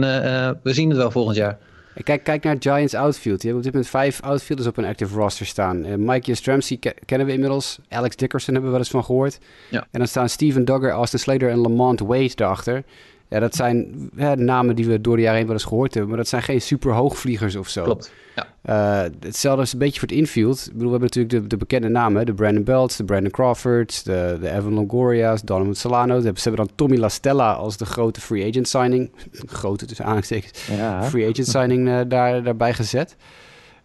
we 0.64 0.74
zien 0.74 0.90
het 0.90 0.98
wel 0.98 1.12
volgend 1.12 1.36
jaar. 1.38 1.58
Kijk, 2.04 2.24
kijk 2.24 2.44
naar 2.44 2.56
Giants 2.60 2.94
outfield. 2.94 3.42
Die 3.42 3.52
hebben 3.52 3.58
op 3.58 3.64
dit 3.64 3.74
moment 3.74 3.90
vijf 3.90 4.22
outfielders 4.22 4.68
op 4.68 4.78
een 4.78 4.86
active 4.86 5.16
roster 5.16 5.46
staan. 5.46 5.86
Uh, 5.86 5.94
Mike 5.96 6.28
Yastrzemski 6.28 6.80
kennen 7.06 7.28
we 7.28 7.34
inmiddels. 7.34 7.80
Alex 7.90 8.16
Dickerson 8.16 8.54
hebben 8.54 8.72
we 8.72 8.78
wel 8.78 8.86
eens 8.86 8.96
van 8.96 9.04
gehoord. 9.04 9.40
Ja. 9.70 9.88
En 9.92 10.00
dan 10.00 10.08
staan 10.08 10.30
Steven 10.30 10.66
Duggar, 10.66 10.92
Austin 10.92 11.20
Slater 11.20 11.50
en 11.50 11.58
Lamont 11.58 12.00
Wade 12.00 12.36
daarachter. 12.36 12.84
Ja, 13.30 13.40
dat 13.40 13.56
zijn 13.56 14.10
hè, 14.16 14.36
namen 14.36 14.76
die 14.76 14.88
we 14.88 15.02
door 15.02 15.16
de 15.16 15.22
jaren 15.22 15.38
heen 15.38 15.48
wel 15.48 15.56
eens 15.56 15.63
gehoord 15.63 15.94
hebben. 15.94 16.10
Maar 16.10 16.20
dat 16.20 16.28
zijn 16.28 16.42
geen 16.42 16.62
super 16.62 16.94
hoogvliegers 16.94 17.56
of 17.56 17.68
zo. 17.70 17.84
Klopt. 17.84 18.12
Ja. 18.36 19.06
Uh, 19.06 19.12
hetzelfde 19.20 19.62
is 19.62 19.74
een 19.74 19.80
beetje 19.80 20.00
voor 20.00 20.08
het 20.08 20.18
infield. 20.18 20.58
Ik 20.58 20.74
bedoel, 20.74 20.92
we 20.92 20.98
hebben 20.98 21.10
natuurlijk 21.16 21.44
de, 21.44 21.48
de 21.48 21.58
bekende 21.58 21.88
namen. 21.88 22.26
De 22.26 22.34
Brandon 22.34 22.63
Belts, 22.63 22.98
de 22.98 23.04
Brandon 23.04 23.32
Crawfords, 23.32 24.04
de, 24.04 24.38
de 24.42 24.52
Evan 24.52 24.74
Longoria's, 24.74 25.42
Donovan 25.42 25.76
Solano. 25.76 26.20
Ze 26.20 26.26
hebben 26.26 26.56
dan 26.56 26.70
Tommy 26.76 26.98
La 26.98 27.10
Stella 27.10 27.54
als 27.54 27.78
de 27.78 27.86
grote 27.86 28.22
free 28.22 28.50
agent 28.50 28.68
signing. 28.68 29.12
grote 29.62 29.86
tussen 29.86 30.06
aanstekens. 30.06 30.68
Ja. 30.68 31.04
Free 31.04 31.30
agent 31.30 31.48
signing 31.48 31.88
uh, 31.88 32.00
daar, 32.08 32.44
daarbij 32.44 32.74
gezet. 32.74 33.16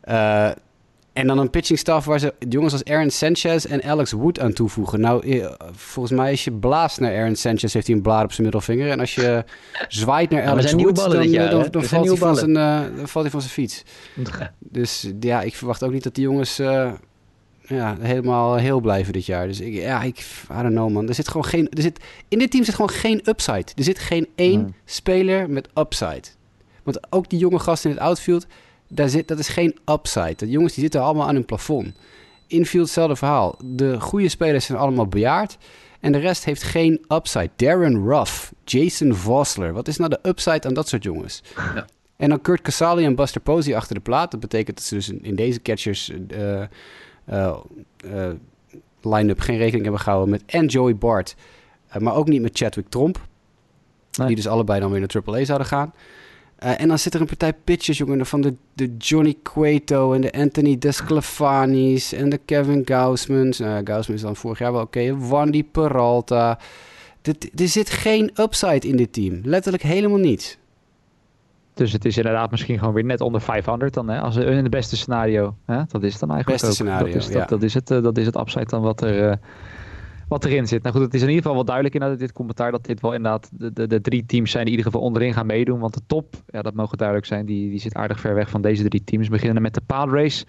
Uh, 0.08 0.50
en 1.12 1.26
dan 1.26 1.38
een 1.38 1.50
pitching 1.50 1.78
staff 1.78 2.06
waar 2.06 2.18
ze 2.18 2.34
jongens 2.48 2.72
als 2.72 2.84
Aaron 2.84 3.10
Sanchez 3.10 3.64
en 3.64 3.82
Alex 3.82 4.12
Wood 4.12 4.40
aan 4.40 4.52
toevoegen. 4.52 5.00
Nou, 5.00 5.46
volgens 5.72 6.18
mij 6.18 6.30
als 6.30 6.44
je 6.44 6.52
blaast 6.52 7.00
naar 7.00 7.16
Aaron 7.16 7.36
Sanchez, 7.36 7.72
heeft 7.72 7.86
hij 7.86 7.96
een 7.96 8.02
blaar 8.02 8.24
op 8.24 8.30
zijn 8.30 8.42
middelvinger. 8.42 8.90
En 8.90 9.00
als 9.00 9.14
je 9.14 9.44
zwaait 9.88 10.30
naar 10.30 10.44
Alex 10.44 10.72
Wood, 10.72 10.96
dan, 10.96 11.30
jaar, 11.30 11.50
dan, 11.50 11.66
dan, 11.70 11.84
valt 11.84 12.06
hij 12.06 12.16
van 12.16 12.36
zijn, 12.36 12.50
uh, 12.50 12.80
dan 12.96 13.08
valt 13.08 13.24
hij 13.24 13.30
van 13.30 13.40
zijn 13.40 13.52
fiets. 13.52 13.82
Dus 14.58 15.10
ja, 15.20 15.42
ik 15.42 15.56
verwacht 15.56 15.82
ook 15.82 15.92
niet 15.92 16.02
dat 16.02 16.14
die 16.14 16.24
jongens 16.24 16.60
uh, 16.60 16.92
ja, 17.66 17.96
helemaal 18.00 18.54
heel 18.54 18.80
blijven 18.80 19.12
dit 19.12 19.26
jaar. 19.26 19.46
Dus 19.46 19.60
ik, 19.60 19.74
ja, 19.74 20.02
ik, 20.02 20.18
I 20.50 20.62
don't 20.62 20.74
know 20.74 20.90
man. 20.90 21.08
Er 21.08 21.14
zit 21.14 21.28
gewoon 21.28 21.44
geen, 21.44 21.68
er 21.70 21.82
zit, 21.82 22.04
in 22.28 22.38
dit 22.38 22.50
team 22.50 22.64
zit 22.64 22.74
gewoon 22.74 22.90
geen 22.90 23.20
upside. 23.24 23.64
Er 23.74 23.84
zit 23.84 23.98
geen 23.98 24.28
één 24.34 24.74
speler 24.84 25.50
met 25.50 25.68
upside. 25.74 26.22
Want 26.82 27.12
ook 27.12 27.28
die 27.30 27.38
jonge 27.38 27.58
gasten 27.58 27.90
in 27.90 27.96
het 27.96 28.04
outfield 28.04 28.46
daar 28.94 29.08
zit, 29.08 29.28
dat 29.28 29.38
is 29.38 29.48
geen 29.48 29.78
upside. 29.84 30.34
De 30.36 30.48
jongens 30.48 30.72
die 30.72 30.82
zitten 30.82 31.02
allemaal 31.02 31.26
aan 31.26 31.34
hun 31.34 31.44
plafond. 31.44 31.92
Infield 32.46 32.84
hetzelfde 32.84 33.16
verhaal. 33.16 33.58
De 33.64 34.00
goede 34.00 34.28
spelers 34.28 34.64
zijn 34.64 34.78
allemaal 34.78 35.06
bejaard. 35.06 35.58
En 36.00 36.12
de 36.12 36.18
rest 36.18 36.44
heeft 36.44 36.62
geen 36.62 37.04
upside. 37.08 37.50
Darren 37.56 38.04
Ruff, 38.08 38.52
Jason 38.64 39.14
Vosler. 39.14 39.72
Wat 39.72 39.88
is 39.88 39.96
nou 39.96 40.10
de 40.10 40.28
upside 40.28 40.68
aan 40.68 40.74
dat 40.74 40.88
soort 40.88 41.02
jongens? 41.02 41.42
Ja. 41.54 41.86
En 42.16 42.28
dan 42.28 42.40
Kurt 42.40 42.60
Casali 42.60 43.04
en 43.04 43.14
Buster 43.14 43.40
Posey 43.40 43.76
achter 43.76 43.94
de 43.94 44.00
plaat. 44.00 44.30
Dat 44.30 44.40
betekent 44.40 44.76
dat 44.76 44.86
ze 44.86 44.94
dus 44.94 45.08
in 45.08 45.34
deze 45.34 45.62
catchers 45.62 46.08
uh, 46.08 46.62
uh, 47.30 47.56
uh, 48.04 48.28
line-up 49.02 49.40
geen 49.40 49.56
rekening 49.56 49.82
hebben 49.82 50.00
gehouden 50.00 50.30
met 50.30 50.42
en 50.46 50.66
Joey 50.66 50.96
Bart. 50.96 51.34
maar 51.98 52.14
ook 52.14 52.28
niet 52.28 52.42
met 52.42 52.58
Chadwick 52.58 52.88
Tromp. 52.88 53.26
Nee. 54.12 54.26
Die 54.26 54.36
dus 54.36 54.46
allebei 54.48 54.80
dan 54.80 54.90
weer 54.90 55.00
naar 55.00 55.22
AAA 55.26 55.44
zouden 55.44 55.66
gaan. 55.66 55.92
Uh, 56.64 56.80
en 56.80 56.88
dan 56.88 56.98
zit 56.98 57.14
er 57.14 57.20
een 57.20 57.26
partij 57.26 57.52
pitchers, 57.52 57.98
jongen, 57.98 58.26
van 58.26 58.40
de, 58.40 58.54
de 58.72 58.96
Johnny 58.98 59.36
Cueto 59.42 60.12
en 60.12 60.20
de 60.20 60.32
Anthony 60.32 60.78
Desclafani's 60.78 62.12
en 62.12 62.28
de 62.28 62.38
Kevin 62.44 62.82
Gausmans. 62.84 63.60
Uh, 63.60 63.76
Gausman 63.84 64.16
is 64.16 64.22
dan 64.22 64.36
vorig 64.36 64.58
jaar 64.58 64.72
wel 64.72 64.82
oké. 64.82 64.98
Okay. 64.98 65.14
Wandy 65.14 65.64
Peralta. 65.64 66.58
Er 67.54 67.68
zit 67.68 67.90
geen 67.90 68.30
upside 68.40 68.88
in 68.88 68.96
dit 68.96 69.12
team. 69.12 69.40
Letterlijk 69.44 69.82
helemaal 69.82 70.18
niets. 70.18 70.58
Dus 71.74 71.92
het 71.92 72.04
is 72.04 72.16
inderdaad 72.16 72.50
misschien 72.50 72.78
gewoon 72.78 72.94
weer 72.94 73.04
net 73.04 73.20
onder 73.20 73.40
500 73.40 73.94
dan, 73.94 74.08
hè? 74.08 74.20
Als 74.20 74.36
in 74.36 74.56
het 74.56 74.70
beste 74.70 74.96
scenario. 74.96 75.56
Hè? 75.66 75.82
Dat 75.88 76.02
is 76.02 76.18
dan 76.18 76.30
eigenlijk 76.30 76.46
beste 76.46 76.66
ook. 76.66 76.72
scenario, 76.72 77.12
dat 77.12 77.22
is, 77.22 77.28
ja. 77.28 77.38
dat, 77.38 77.48
dat, 77.48 77.62
is 77.62 77.74
het, 77.74 77.90
uh, 77.90 78.02
dat 78.02 78.18
is 78.18 78.26
het 78.26 78.36
upside 78.36 78.64
dan 78.64 78.82
wat 78.82 79.00
er... 79.02 79.28
Uh, 79.28 79.34
wat 80.32 80.44
erin 80.44 80.66
zit. 80.66 80.82
Nou 80.82 80.94
goed, 80.94 81.04
het 81.04 81.14
is 81.14 81.22
in 81.22 81.28
ieder 81.28 81.42
geval 81.42 81.56
wel 81.56 81.64
duidelijk 81.64 81.94
in 81.94 82.16
dit 82.16 82.32
commentaar 82.32 82.70
dat 82.70 82.84
dit 82.84 83.00
wel 83.00 83.14
inderdaad 83.14 83.50
de, 83.52 83.72
de, 83.72 83.86
de, 83.86 84.00
drie 84.00 84.26
teams 84.26 84.50
zijn 84.50 84.64
die 84.64 84.72
in 84.72 84.78
ieder 84.78 84.92
geval 84.92 85.06
onderin 85.06 85.32
gaan 85.32 85.46
meedoen. 85.46 85.78
Want 85.78 85.94
de 85.94 86.00
top, 86.06 86.34
ja, 86.46 86.62
dat 86.62 86.74
mogen 86.74 86.98
duidelijk 86.98 87.28
zijn, 87.28 87.46
die, 87.46 87.70
die 87.70 87.80
zit 87.80 87.94
aardig 87.94 88.20
ver 88.20 88.34
weg 88.34 88.50
van 88.50 88.62
deze 88.62 88.88
drie 88.88 89.04
teams. 89.04 89.26
We 89.26 89.32
beginnen 89.32 89.62
met 89.62 89.74
de 89.74 89.80
Padres, 89.86 90.44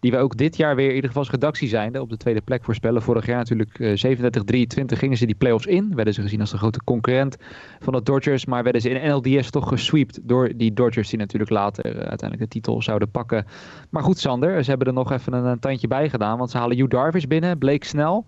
die 0.00 0.10
we 0.10 0.18
ook 0.18 0.36
dit 0.36 0.56
jaar 0.56 0.76
weer 0.76 0.88
in 0.88 0.94
ieder 0.94 1.06
geval 1.06 1.22
als 1.22 1.30
redactie 1.30 1.68
zijn, 1.68 2.00
op 2.00 2.10
de 2.10 2.16
tweede 2.16 2.40
plek 2.40 2.64
voorspellen. 2.64 3.02
Vorig 3.02 3.26
jaar 3.26 3.36
natuurlijk 3.36 3.78
uh, 3.78 4.16
37-23 4.16 4.84
gingen 4.86 5.16
ze 5.16 5.26
die 5.26 5.34
playoffs 5.34 5.66
in. 5.66 5.94
Werden 5.94 6.14
ze 6.14 6.22
gezien 6.22 6.40
als 6.40 6.50
de 6.50 6.58
grote 6.58 6.84
concurrent 6.84 7.36
van 7.80 7.92
de 7.92 8.02
Dodgers. 8.02 8.46
Maar 8.46 8.62
werden 8.62 8.80
ze 8.80 8.90
in 8.90 9.10
NLDS 9.10 9.50
toch 9.50 9.68
gesweept 9.68 10.20
door 10.22 10.52
die 10.56 10.72
Dodgers 10.72 11.08
die 11.08 11.18
natuurlijk 11.18 11.50
later 11.50 11.86
uh, 11.86 11.92
uiteindelijk 11.92 12.40
de 12.40 12.48
titel 12.48 12.82
zouden 12.82 13.10
pakken. 13.10 13.46
Maar 13.90 14.02
goed 14.02 14.18
Sander, 14.18 14.64
ze 14.64 14.70
hebben 14.70 14.86
er 14.86 14.92
nog 14.92 15.12
even 15.12 15.32
een, 15.32 15.58
tandje 15.58 15.88
bij 15.88 16.08
gedaan. 16.08 16.38
Want 16.38 16.50
ze 16.50 16.58
halen 16.58 16.76
Hugh 16.76 16.90
Darvish 16.90 17.24
binnen, 17.24 17.58
Blake 17.58 17.86
Snell... 17.86 18.22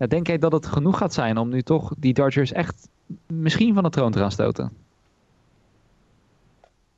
Ja, 0.00 0.06
denk 0.06 0.26
jij 0.26 0.38
dat 0.38 0.52
het 0.52 0.66
genoeg 0.66 0.98
gaat 0.98 1.14
zijn 1.14 1.36
om 1.36 1.48
nu 1.48 1.62
toch 1.62 1.94
die 1.98 2.12
Dodgers 2.12 2.52
echt 2.52 2.88
misschien 3.26 3.74
van 3.74 3.82
de 3.82 3.90
troon 3.90 4.12
te 4.12 4.18
gaan 4.18 4.30
stoten? 4.30 4.72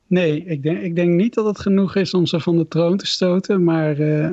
Nee, 0.07 0.45
ik 0.45 0.63
denk, 0.63 0.81
ik 0.81 0.95
denk 0.95 1.13
niet 1.13 1.35
dat 1.35 1.45
het 1.45 1.59
genoeg 1.59 1.97
is 1.97 2.15
om 2.15 2.27
ze 2.27 2.41
van 2.41 2.57
de 2.57 2.69
troon 2.69 2.97
te 2.97 3.07
stoten. 3.07 3.65
Maar 3.65 4.01
uh, 4.01 4.31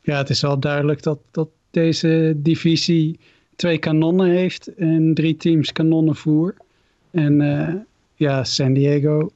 ja, 0.00 0.16
het 0.16 0.30
is 0.30 0.40
wel 0.40 0.58
duidelijk 0.58 1.02
dat, 1.02 1.18
dat 1.30 1.48
deze 1.70 2.34
divisie 2.36 3.18
twee 3.56 3.78
kanonnen 3.78 4.30
heeft 4.30 4.74
en 4.74 5.14
drie 5.14 5.36
teams 5.36 5.72
kanonnenvoer. 5.72 6.54
En 7.10 7.40
uh, 7.40 7.74
ja, 8.14 8.44
San 8.44 8.72
Diego 8.72 9.30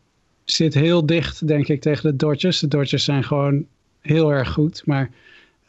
zit 0.44 0.74
heel 0.74 1.06
dicht, 1.06 1.46
denk 1.46 1.68
ik, 1.68 1.80
tegen 1.80 2.10
de 2.10 2.16
Dodgers. 2.16 2.58
De 2.58 2.68
Dodgers 2.68 3.04
zijn 3.04 3.24
gewoon 3.24 3.66
heel 4.00 4.32
erg 4.32 4.52
goed. 4.52 4.82
Maar 4.86 5.10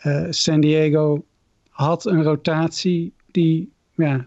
uh, 0.03 0.25
San 0.29 0.61
Diego 0.61 1.23
had 1.75 2.05
een 2.05 2.23
rotatie 2.23 3.13
die 3.31 3.71
ja, 3.95 4.25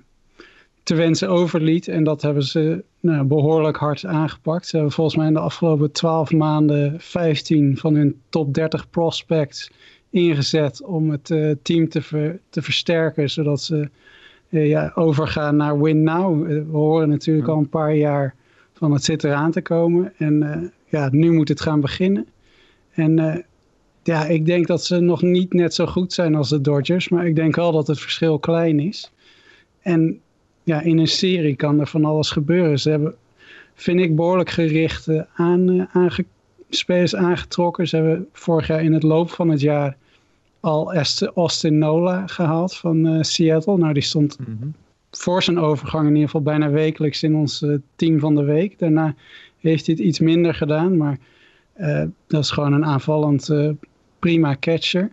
te 0.82 0.94
wensen 0.94 1.28
overliet. 1.28 1.88
En 1.88 2.04
dat 2.04 2.22
hebben 2.22 2.42
ze 2.42 2.84
nou, 3.00 3.24
behoorlijk 3.24 3.76
hard 3.76 4.06
aangepakt. 4.06 4.66
Ze 4.66 4.76
hebben 4.76 4.94
volgens 4.94 5.16
mij 5.16 5.26
in 5.26 5.32
de 5.32 5.38
afgelopen 5.38 5.92
12 5.92 6.32
maanden 6.32 7.00
15 7.00 7.76
van 7.76 7.94
hun 7.94 8.20
top 8.28 8.54
30 8.54 8.90
prospects 8.90 9.70
ingezet 10.10 10.82
om 10.84 11.10
het 11.10 11.30
uh, 11.30 11.54
team 11.62 11.88
te, 11.88 12.02
ver, 12.02 12.40
te 12.50 12.62
versterken, 12.62 13.30
zodat 13.30 13.60
ze 13.60 13.88
uh, 14.48 14.68
ja, 14.68 14.92
overgaan 14.94 15.56
naar 15.56 15.80
win 15.80 16.02
now. 16.02 16.46
we 16.46 16.66
horen 16.70 17.08
natuurlijk 17.08 17.48
al 17.48 17.58
een 17.58 17.68
paar 17.68 17.94
jaar 17.94 18.34
van 18.72 18.92
het 18.92 19.04
zit 19.04 19.24
eraan 19.24 19.50
te 19.50 19.62
komen. 19.62 20.12
En 20.16 20.42
uh, 20.42 20.68
ja, 20.86 21.08
nu 21.10 21.32
moet 21.32 21.48
het 21.48 21.60
gaan 21.60 21.80
beginnen. 21.80 22.26
En 22.90 23.44
ja, 24.02 24.24
ik 24.26 24.46
denk 24.46 24.66
dat 24.66 24.84
ze 24.84 25.00
nog 25.00 25.22
niet 25.22 25.52
net 25.52 25.74
zo 25.74 25.86
goed 25.86 26.12
zijn 26.12 26.34
als 26.34 26.48
de 26.48 26.60
Dodgers. 26.60 27.08
Maar 27.08 27.26
ik 27.26 27.36
denk 27.36 27.56
wel 27.56 27.72
dat 27.72 27.86
het 27.86 28.00
verschil 28.00 28.38
klein 28.38 28.80
is. 28.80 29.12
En 29.80 30.20
ja, 30.62 30.80
in 30.80 30.98
een 30.98 31.06
serie 31.06 31.56
kan 31.56 31.80
er 31.80 31.86
van 31.86 32.04
alles 32.04 32.30
gebeuren. 32.30 32.78
Ze 32.78 32.90
hebben, 32.90 33.14
vind 33.74 34.00
ik, 34.00 34.16
behoorlijk 34.16 34.50
gericht 34.50 35.08
uh, 35.08 35.22
aan, 35.34 35.88
aange 35.92 36.24
spelers 36.70 37.14
aangetrokken. 37.14 37.88
Ze 37.88 37.96
hebben 37.96 38.28
vorig 38.32 38.66
jaar 38.66 38.82
in 38.82 38.92
het 38.92 39.02
loop 39.02 39.30
van 39.30 39.48
het 39.48 39.60
jaar 39.60 39.96
al 40.60 40.94
Austin 41.34 41.78
Nola 41.78 42.26
gehaald 42.26 42.76
van 42.76 43.06
uh, 43.06 43.22
Seattle. 43.22 43.78
Nou, 43.78 43.92
die 43.92 44.02
stond 44.02 44.38
mm 44.38 44.58
-hmm. 44.60 44.74
voor 45.10 45.42
zijn 45.42 45.58
overgang 45.58 46.06
in 46.06 46.12
ieder 46.12 46.24
geval 46.24 46.42
bijna 46.42 46.70
wekelijks 46.70 47.22
in 47.22 47.34
ons 47.34 47.64
team 47.96 48.18
van 48.18 48.34
de 48.34 48.44
week. 48.44 48.78
Daarna 48.78 49.14
heeft 49.58 49.86
hij 49.86 49.94
het 49.98 50.04
iets 50.04 50.18
minder 50.18 50.54
gedaan, 50.54 50.96
maar 50.96 51.18
dat 52.26 52.42
is 52.42 52.50
gewoon 52.50 52.72
een 52.72 52.84
aanvallend 52.84 53.50
prima 54.18 54.56
catcher. 54.60 55.10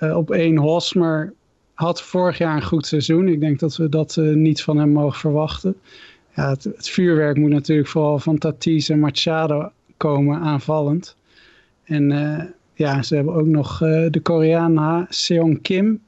Uh, 0.00 0.16
op 0.16 0.30
één 0.30 0.56
Hosmer 0.56 1.32
had 1.74 2.02
vorig 2.02 2.38
jaar 2.38 2.56
een 2.56 2.62
goed 2.62 2.86
seizoen. 2.86 3.28
Ik 3.28 3.40
denk 3.40 3.58
dat 3.58 3.76
we 3.76 3.88
dat 3.88 4.16
uh, 4.16 4.34
niet 4.34 4.62
van 4.62 4.76
hem 4.76 4.90
mogen 4.90 5.18
verwachten. 5.18 5.76
Ja, 6.34 6.50
het, 6.50 6.68
vuurwerk 6.76 7.36
moet 7.36 7.50
natuurlijk 7.50 7.88
vooral 7.88 8.18
van 8.18 8.38
Tatis 8.38 8.88
en 8.88 8.98
Machado 8.98 9.70
komen 9.96 10.40
aanvallend. 10.40 11.16
En 11.84 12.10
uh, 12.10 12.42
ja, 12.74 13.02
ze 13.02 13.14
hebben 13.14 13.34
ook 13.34 13.46
nog 13.46 13.78
de 14.10 14.20
Koreaan 14.22 15.06
Seong 15.08 15.62
Kim 15.62 16.00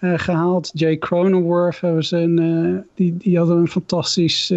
gehaald. 0.00 0.70
Jay 0.72 0.98
Cronenworth 0.98 1.80
hebben 1.80 2.04
ze 2.04 2.16
een, 2.16 2.84
die, 2.94 3.16
die 3.16 3.38
hadden 3.38 3.56
een 3.56 3.68
fantastisch 3.68 4.52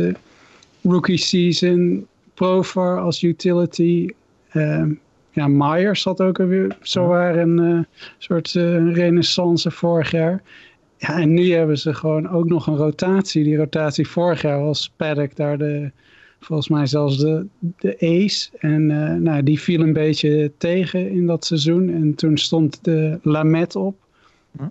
rookie 0.82 1.18
season. 1.18 2.08
Profar 2.34 3.00
als 3.00 3.24
utility. 3.24 4.10
Ehm, 4.52 4.94
ja, 5.32 5.48
Myers 5.48 6.04
had 6.04 6.22
ook 6.22 6.38
weer 6.38 6.78
zowaar 6.82 7.38
een 7.38 7.58
uh, 7.58 7.80
soort 8.18 8.54
uh, 8.54 8.94
renaissance 8.94 9.72
vorig 9.72 10.12
jaar. 10.12 10.42
Ja, 10.98 11.20
en 11.20 11.34
nu 11.34 11.52
hebben 11.52 11.78
ze 11.78 11.94
gewoon 11.94 12.30
ook 12.30 12.46
nog 12.46 12.68
een 12.68 12.76
rotatie. 12.76 13.44
Die 13.44 13.58
rotatie 13.58 14.08
vorig 14.08 14.42
jaar 14.42 14.62
was 14.62 14.94
Paddock 14.96 15.36
daar 15.36 15.58
de, 15.58 15.92
volgens 16.40 16.70
mij 16.70 16.86
zelfs 16.86 17.18
de, 17.18 17.46
de 17.60 17.96
ace. 18.00 18.50
En 18.58 18.90
uh, 18.90 19.14
nou, 19.14 19.44
die 19.44 19.60
viel 19.60 19.82
een 19.82 19.94
beetje 19.94 20.52
tegen 20.58 21.10
in 21.10 21.26
dat 21.26 21.46
seizoen. 21.46 21.90
En 21.90 22.16
toen 22.16 22.38
stond 22.38 22.84
de 22.84 23.20
Lamet 23.24 23.76
op. 23.76 23.96
Hm? 24.58 24.64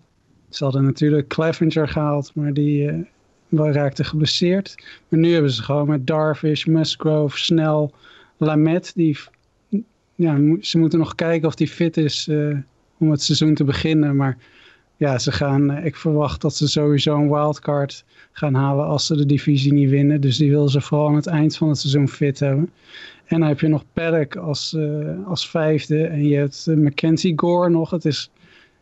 Ze 0.49 0.65
hadden 0.65 0.85
natuurlijk 0.85 1.29
Clevenger 1.29 1.89
gehaald, 1.89 2.31
maar 2.35 2.53
die 2.53 3.07
raakte 3.51 4.05
geblesseerd. 4.05 4.75
Maar 5.09 5.21
nu 5.21 5.33
hebben 5.33 5.51
ze 5.51 5.63
gewoon 5.63 5.89
met 5.89 6.07
Darvish, 6.07 6.65
Musgrove, 6.65 7.39
Snell, 7.39 7.91
Lamet, 8.37 8.93
die 8.95 9.19
ja, 10.21 10.57
ze 10.61 10.79
moeten 10.79 10.99
nog 10.99 11.15
kijken 11.15 11.49
of 11.49 11.59
hij 11.59 11.67
fit 11.67 11.97
is 11.97 12.29
uh, 12.29 12.57
om 12.99 13.11
het 13.11 13.23
seizoen 13.23 13.55
te 13.55 13.65
beginnen. 13.65 14.17
Maar 14.17 14.37
ja, 14.97 15.19
ze 15.19 15.33
gaan, 15.33 15.77
ik 15.85 15.97
verwacht 15.97 16.41
dat 16.41 16.57
ze 16.57 16.69
sowieso 16.69 17.17
een 17.17 17.31
wildcard 17.31 18.05
gaan 18.33 18.55
halen 18.55 18.87
als 18.87 19.07
ze 19.07 19.17
de 19.17 19.27
divisie 19.27 19.73
niet 19.73 19.91
winnen. 19.91 20.21
Dus 20.21 20.37
die 20.37 20.51
willen 20.51 20.69
ze 20.69 20.81
vooral 20.81 21.09
aan 21.09 21.15
het 21.15 21.27
eind 21.27 21.57
van 21.57 21.69
het 21.69 21.79
seizoen 21.79 22.09
fit 22.09 22.39
hebben. 22.39 22.71
En 23.25 23.39
dan 23.41 23.49
heb 23.49 23.61
je 23.61 23.69
nog 23.69 23.85
Perk 23.93 24.37
als, 24.37 24.77
als 25.27 25.51
vijfde. 25.51 26.07
En 26.07 26.25
je 26.25 26.37
hebt 26.37 26.67
Mackenzie 26.77 27.33
Gore 27.37 27.71
nog. 27.71 27.91
Het 27.91 28.05
is 28.05 28.31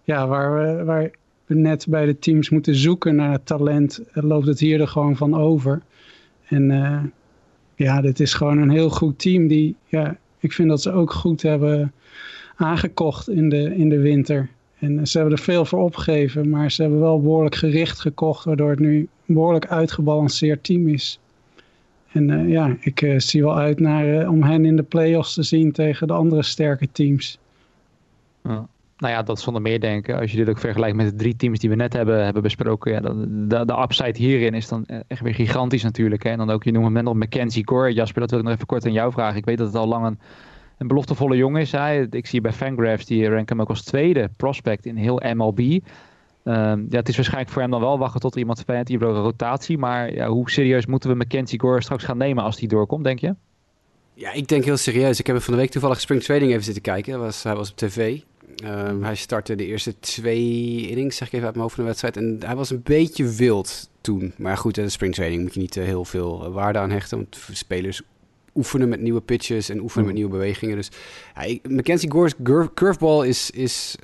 ja, 0.02 0.26
waar, 0.26 0.76
we, 0.76 0.84
waar 0.84 1.10
we 1.46 1.54
net 1.54 1.86
bij 1.88 2.06
de 2.06 2.18
teams 2.18 2.50
moeten 2.50 2.74
zoeken 2.74 3.14
naar 3.16 3.42
talent, 3.42 4.00
loopt 4.12 4.46
het 4.46 4.58
hier 4.58 4.80
er 4.80 4.88
gewoon 4.88 5.16
van 5.16 5.34
over. 5.34 5.82
En 6.48 7.12
ja, 7.74 8.00
dit 8.00 8.20
is 8.20 8.34
gewoon 8.34 8.58
een 8.58 8.70
heel 8.70 8.90
goed 8.90 9.18
team. 9.18 9.46
Die, 9.46 9.76
ja, 9.86 10.16
ik 10.38 10.52
vind 10.52 10.68
dat 10.68 10.82
ze 10.82 10.92
ook 10.92 11.12
goed 11.12 11.42
hebben 11.42 11.92
aangekocht 12.56 13.28
in 13.28 13.48
de, 13.48 13.76
in 13.76 13.88
de 13.88 13.98
winter. 13.98 14.48
En 14.78 15.06
ze 15.06 15.18
hebben 15.18 15.36
er 15.36 15.42
veel 15.42 15.64
voor 15.64 15.82
opgegeven, 15.82 16.48
maar 16.48 16.70
ze 16.70 16.82
hebben 16.82 17.00
wel 17.00 17.20
behoorlijk 17.20 17.54
gericht 17.54 18.00
gekocht, 18.00 18.44
waardoor 18.44 18.70
het 18.70 18.78
nu 18.78 18.98
een 18.98 19.34
behoorlijk 19.34 19.66
uitgebalanceerd 19.66 20.64
team 20.64 20.88
is. 20.88 21.18
En 22.12 22.28
uh, 22.28 22.48
ja, 22.48 22.76
ik 22.80 23.00
uh, 23.00 23.18
zie 23.18 23.42
wel 23.42 23.56
uit 23.56 23.80
naar, 23.80 24.22
uh, 24.22 24.30
om 24.30 24.42
hen 24.42 24.64
in 24.64 24.76
de 24.76 24.82
playoffs 24.82 25.34
te 25.34 25.42
zien 25.42 25.72
tegen 25.72 26.06
de 26.06 26.12
andere 26.12 26.42
sterke 26.42 26.88
teams. 26.92 27.38
Ja 28.42 28.68
nou 28.98 29.12
ja, 29.12 29.22
dat 29.22 29.40
zonder 29.40 29.62
meer 29.62 29.80
denken. 29.80 30.18
Als 30.18 30.30
je 30.30 30.36
dit 30.36 30.48
ook 30.48 30.58
vergelijkt 30.58 30.96
met 30.96 31.10
de 31.10 31.16
drie 31.16 31.36
teams 31.36 31.58
die 31.58 31.70
we 31.70 31.76
net 31.76 31.92
hebben, 31.92 32.24
hebben 32.24 32.42
besproken. 32.42 32.92
Ja, 32.92 33.00
de, 33.00 33.64
de 33.64 33.80
upside 33.82 34.18
hierin 34.18 34.54
is 34.54 34.68
dan 34.68 34.86
echt 35.06 35.20
weer 35.20 35.34
gigantisch 35.34 35.82
natuurlijk. 35.82 36.22
Hè. 36.22 36.30
En 36.30 36.38
dan 36.38 36.50
ook, 36.50 36.64
je 36.64 36.72
noemt 36.72 37.02
nog 37.02 37.14
Mackenzie 37.14 37.68
Gore. 37.68 37.92
Jasper, 37.92 38.20
dat 38.20 38.30
wil 38.30 38.38
ik 38.38 38.44
nog 38.44 38.54
even 38.54 38.66
kort 38.66 38.86
aan 38.86 38.92
jou 38.92 39.12
vragen. 39.12 39.36
Ik 39.36 39.44
weet 39.44 39.58
dat 39.58 39.66
het 39.66 39.76
al 39.76 39.86
lang 39.86 40.06
een, 40.06 40.18
een 40.78 40.86
beloftevolle 40.86 41.36
jongen 41.36 41.60
is. 41.60 41.72
Hij. 41.72 42.06
Ik 42.10 42.26
zie 42.26 42.40
bij 42.40 42.52
Fangraphs, 42.52 43.06
die 43.06 43.28
ranken 43.28 43.56
hem 43.56 43.60
ook 43.60 43.68
als 43.68 43.82
tweede 43.82 44.30
prospect 44.36 44.86
in 44.86 44.96
heel 44.96 45.22
MLB. 45.34 45.58
Ehm, 45.58 46.84
ja, 46.88 46.96
het 46.98 47.08
is 47.08 47.16
waarschijnlijk 47.16 47.52
voor 47.52 47.62
hem 47.62 47.70
dan 47.70 47.80
wel 47.80 47.98
wachten 47.98 48.20
tot 48.20 48.32
er 48.32 48.38
iemand 48.38 48.66
die 48.66 49.00
een 49.00 49.12
rotatie. 49.12 49.78
Maar 49.78 50.14
ja, 50.14 50.28
hoe 50.28 50.50
serieus 50.50 50.86
moeten 50.86 51.10
we 51.10 51.16
Mackenzie 51.16 51.60
Gore 51.60 51.82
straks 51.82 52.04
gaan 52.04 52.18
nemen 52.18 52.44
als 52.44 52.56
die 52.56 52.68
doorkomt, 52.68 53.04
denk 53.04 53.18
je? 53.18 53.34
Ja, 54.14 54.32
ik 54.32 54.48
denk 54.48 54.64
heel 54.64 54.76
serieus. 54.76 55.18
Ik 55.18 55.26
heb 55.26 55.42
van 55.42 55.54
de 55.54 55.60
week 55.60 55.70
toevallig 55.70 56.00
Spring 56.00 56.22
Trading 56.22 56.50
even 56.50 56.64
zitten 56.64 56.82
kijken. 56.82 57.18
Was, 57.18 57.42
hij 57.42 57.54
was 57.54 57.70
op 57.70 57.76
tv. 57.76 58.20
Um, 58.64 59.02
hij 59.02 59.14
startte 59.14 59.54
de 59.54 59.66
eerste 59.66 59.98
twee 60.00 60.88
innings, 60.88 61.16
zeg 61.16 61.26
ik 61.26 61.32
even 61.32 61.46
uit 61.46 61.54
mijn 61.54 61.64
hoofd 61.66 61.74
van 61.74 61.84
de 61.84 61.90
wedstrijd. 61.90 62.16
En 62.16 62.38
hij 62.46 62.56
was 62.56 62.70
een 62.70 62.82
beetje 62.82 63.28
wild 63.28 63.90
toen. 64.00 64.32
Maar 64.36 64.56
goed, 64.56 64.74
de 64.74 64.88
springtraining 64.88 65.42
moet 65.42 65.54
je 65.54 65.60
niet 65.60 65.76
uh, 65.76 65.84
heel 65.84 66.04
veel 66.04 66.44
eh, 66.44 66.52
waarde 66.52 66.78
aan 66.78 66.90
hechten. 66.90 67.18
Want 67.18 67.38
spelers 67.52 68.02
oefenen 68.54 68.88
met 68.88 69.00
nieuwe 69.00 69.20
pitches 69.20 69.68
en 69.68 69.80
oefenen 69.80 70.06
met 70.06 70.14
nieuwe 70.14 70.30
bewegingen. 70.30 70.76
Dus 70.76 70.90
ja, 71.34 71.58
Mackenzie 71.68 72.10
Gore's 72.10 72.34
curveball 72.74 73.26
is, 73.26 73.50
is... 73.50 73.96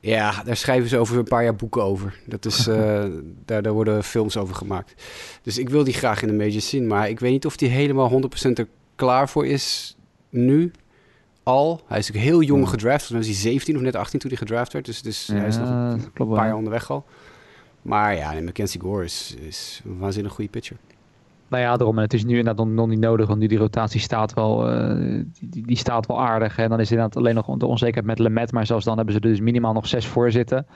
Ja, 0.00 0.42
daar 0.42 0.56
schrijven 0.56 0.88
ze 0.88 0.98
over 0.98 1.18
een 1.18 1.24
paar 1.24 1.42
jaar 1.42 1.56
boeken 1.56 1.82
over. 1.82 2.18
Dat 2.26 2.44
is, 2.44 2.68
uh, 2.68 3.04
daar, 3.44 3.62
daar 3.62 3.72
worden 3.72 4.04
films 4.04 4.36
over 4.36 4.54
gemaakt. 4.54 5.02
Dus 5.42 5.58
ik 5.58 5.68
wil 5.68 5.84
die 5.84 5.94
graag 5.94 6.22
in 6.22 6.28
de 6.28 6.34
majors 6.34 6.68
zien. 6.68 6.86
Maar 6.86 7.08
ik 7.08 7.20
weet 7.20 7.32
niet 7.32 7.46
of 7.46 7.56
die 7.56 7.68
helemaal 7.68 8.22
100% 8.48 8.52
er 8.52 8.68
klaar 8.94 9.28
voor 9.28 9.46
is 9.46 9.96
nu 10.28 10.72
al. 11.42 11.80
Hij 11.86 11.98
is 11.98 12.06
natuurlijk 12.06 12.32
heel 12.32 12.42
jong 12.42 12.68
gedraft. 12.68 13.10
Mij 13.10 13.18
was 13.18 13.28
hij 13.28 13.36
17 13.36 13.76
of 13.76 13.82
net 13.82 13.96
18 13.96 14.20
toen 14.20 14.30
hij 14.30 14.38
gedraft 14.38 14.72
werd. 14.72 14.84
Dus, 14.84 15.02
dus 15.02 15.26
hij 15.26 15.46
is 15.46 15.56
nog 15.56 15.68
een, 15.68 16.10
paar 16.14 16.46
jaar 16.46 16.56
onderweg 16.56 16.90
al. 16.90 17.04
Maar 17.82 18.16
ja, 18.16 18.40
Mackenzie 18.40 18.80
Gore 18.80 19.04
is, 19.04 19.36
is 19.40 19.82
een 19.84 19.98
waanzinnig 19.98 20.32
goede 20.32 20.50
pitcher. 20.50 20.76
Nou 21.48 21.62
ja, 21.62 21.76
daarom. 21.76 21.96
En 21.96 22.02
het 22.02 22.14
is 22.14 22.24
nu 22.24 22.38
inderdaad 22.38 22.66
nog 22.66 22.88
niet 22.88 23.00
nodig, 23.00 23.26
want 23.26 23.38
nu 23.38 23.46
die 23.46 23.58
rotatie 23.58 24.00
staat 24.00 24.34
wel, 24.34 24.72
uh, 24.72 25.24
die, 25.40 25.66
die, 25.66 25.76
staat 25.76 26.06
wel 26.06 26.20
aardig. 26.20 26.58
En 26.58 26.68
dan 26.68 26.80
is 26.80 26.90
inderdaad 26.90 27.16
alleen 27.16 27.34
nog 27.34 27.56
de 27.56 27.66
onzekerheid 27.66 28.06
met 28.06 28.18
Lemet. 28.18 28.52
Maar 28.52 28.66
zelfs 28.66 28.84
dan 28.84 28.96
hebben 28.96 29.14
ze 29.14 29.20
er 29.20 29.28
dus 29.28 29.40
minimaal 29.40 29.72
nog 29.72 29.86
zes 29.86 30.06
voor 30.06 30.30
zitten. 30.30 30.66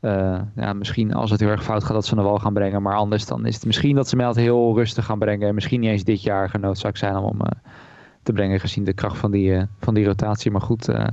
Uh, 0.00 0.40
ja, 0.56 0.72
misschien 0.72 1.14
als 1.14 1.30
het 1.30 1.40
heel 1.40 1.48
erg 1.48 1.64
fout 1.64 1.84
gaat 1.84 1.94
dat 1.94 2.06
ze 2.06 2.16
er 2.16 2.22
wel 2.22 2.38
gaan 2.38 2.52
brengen. 2.52 2.82
Maar 2.82 2.96
anders 2.96 3.26
dan 3.26 3.46
is 3.46 3.54
het 3.54 3.66
misschien 3.66 3.94
dat 3.94 4.08
ze 4.08 4.16
mij 4.16 4.32
heel 4.34 4.74
rustig 4.74 5.04
gaan 5.04 5.18
brengen. 5.18 5.48
En 5.48 5.54
misschien 5.54 5.80
niet 5.80 5.90
eens 5.90 6.04
dit 6.04 6.22
jaar 6.22 6.48
genoodzaakt 6.48 6.98
zijn 6.98 7.16
om... 7.16 7.40
Uh, 7.40 7.46
te 8.22 8.32
brengen 8.32 8.60
gezien 8.60 8.84
de 8.84 8.92
kracht 8.92 9.18
van 9.18 9.30
die, 9.30 9.50
uh, 9.50 9.62
van 9.78 9.94
die 9.94 10.04
rotatie. 10.04 10.50
Maar 10.50 10.60
goed, 10.60 10.88
uh, 10.88 11.06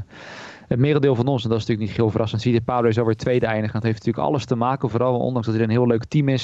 het 0.68 0.80
merendeel 0.80 1.16
van 1.16 1.28
ons, 1.28 1.44
en 1.44 1.50
dat 1.50 1.60
is 1.60 1.66
natuurlijk 1.66 1.90
niet 1.90 2.00
heel 2.00 2.12
verrassend, 2.12 2.42
ziet 2.42 2.54
de 2.54 2.62
Pablo 2.62 2.90
is 2.90 3.00
alweer 3.00 3.16
tweede 3.16 3.46
eindigen. 3.46 3.76
Het 3.76 3.84
heeft 3.84 3.98
natuurlijk 3.98 4.28
alles 4.28 4.46
te 4.46 4.56
maken, 4.56 4.90
vooral 4.90 5.20
ondanks 5.20 5.48
dat 5.48 5.56
hij 5.56 5.64
een 5.64 5.70
heel 5.70 5.88
leuk 5.88 6.06
team 6.06 6.30
is. 6.30 6.44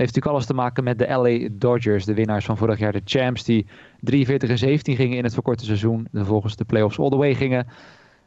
Heeft 0.00 0.14
natuurlijk 0.14 0.26
alles 0.26 0.46
te 0.46 0.54
maken 0.54 0.84
met 0.84 0.98
de 0.98 1.08
LA 1.08 1.48
Dodgers, 1.52 2.04
de 2.04 2.14
winnaars 2.14 2.44
van 2.44 2.56
vorig 2.56 2.78
jaar, 2.78 2.92
de 2.92 3.00
champs, 3.04 3.44
die 3.44 3.66
43 4.00 4.50
en 4.50 4.58
17 4.58 4.96
gingen 4.96 5.16
in 5.16 5.24
het 5.24 5.32
verkorte 5.32 5.64
seizoen. 5.64 5.98
En 5.98 6.18
vervolgens 6.18 6.56
de 6.56 6.64
playoffs 6.64 6.98
all 6.98 7.08
the 7.08 7.16
way 7.16 7.34
gingen. 7.34 7.66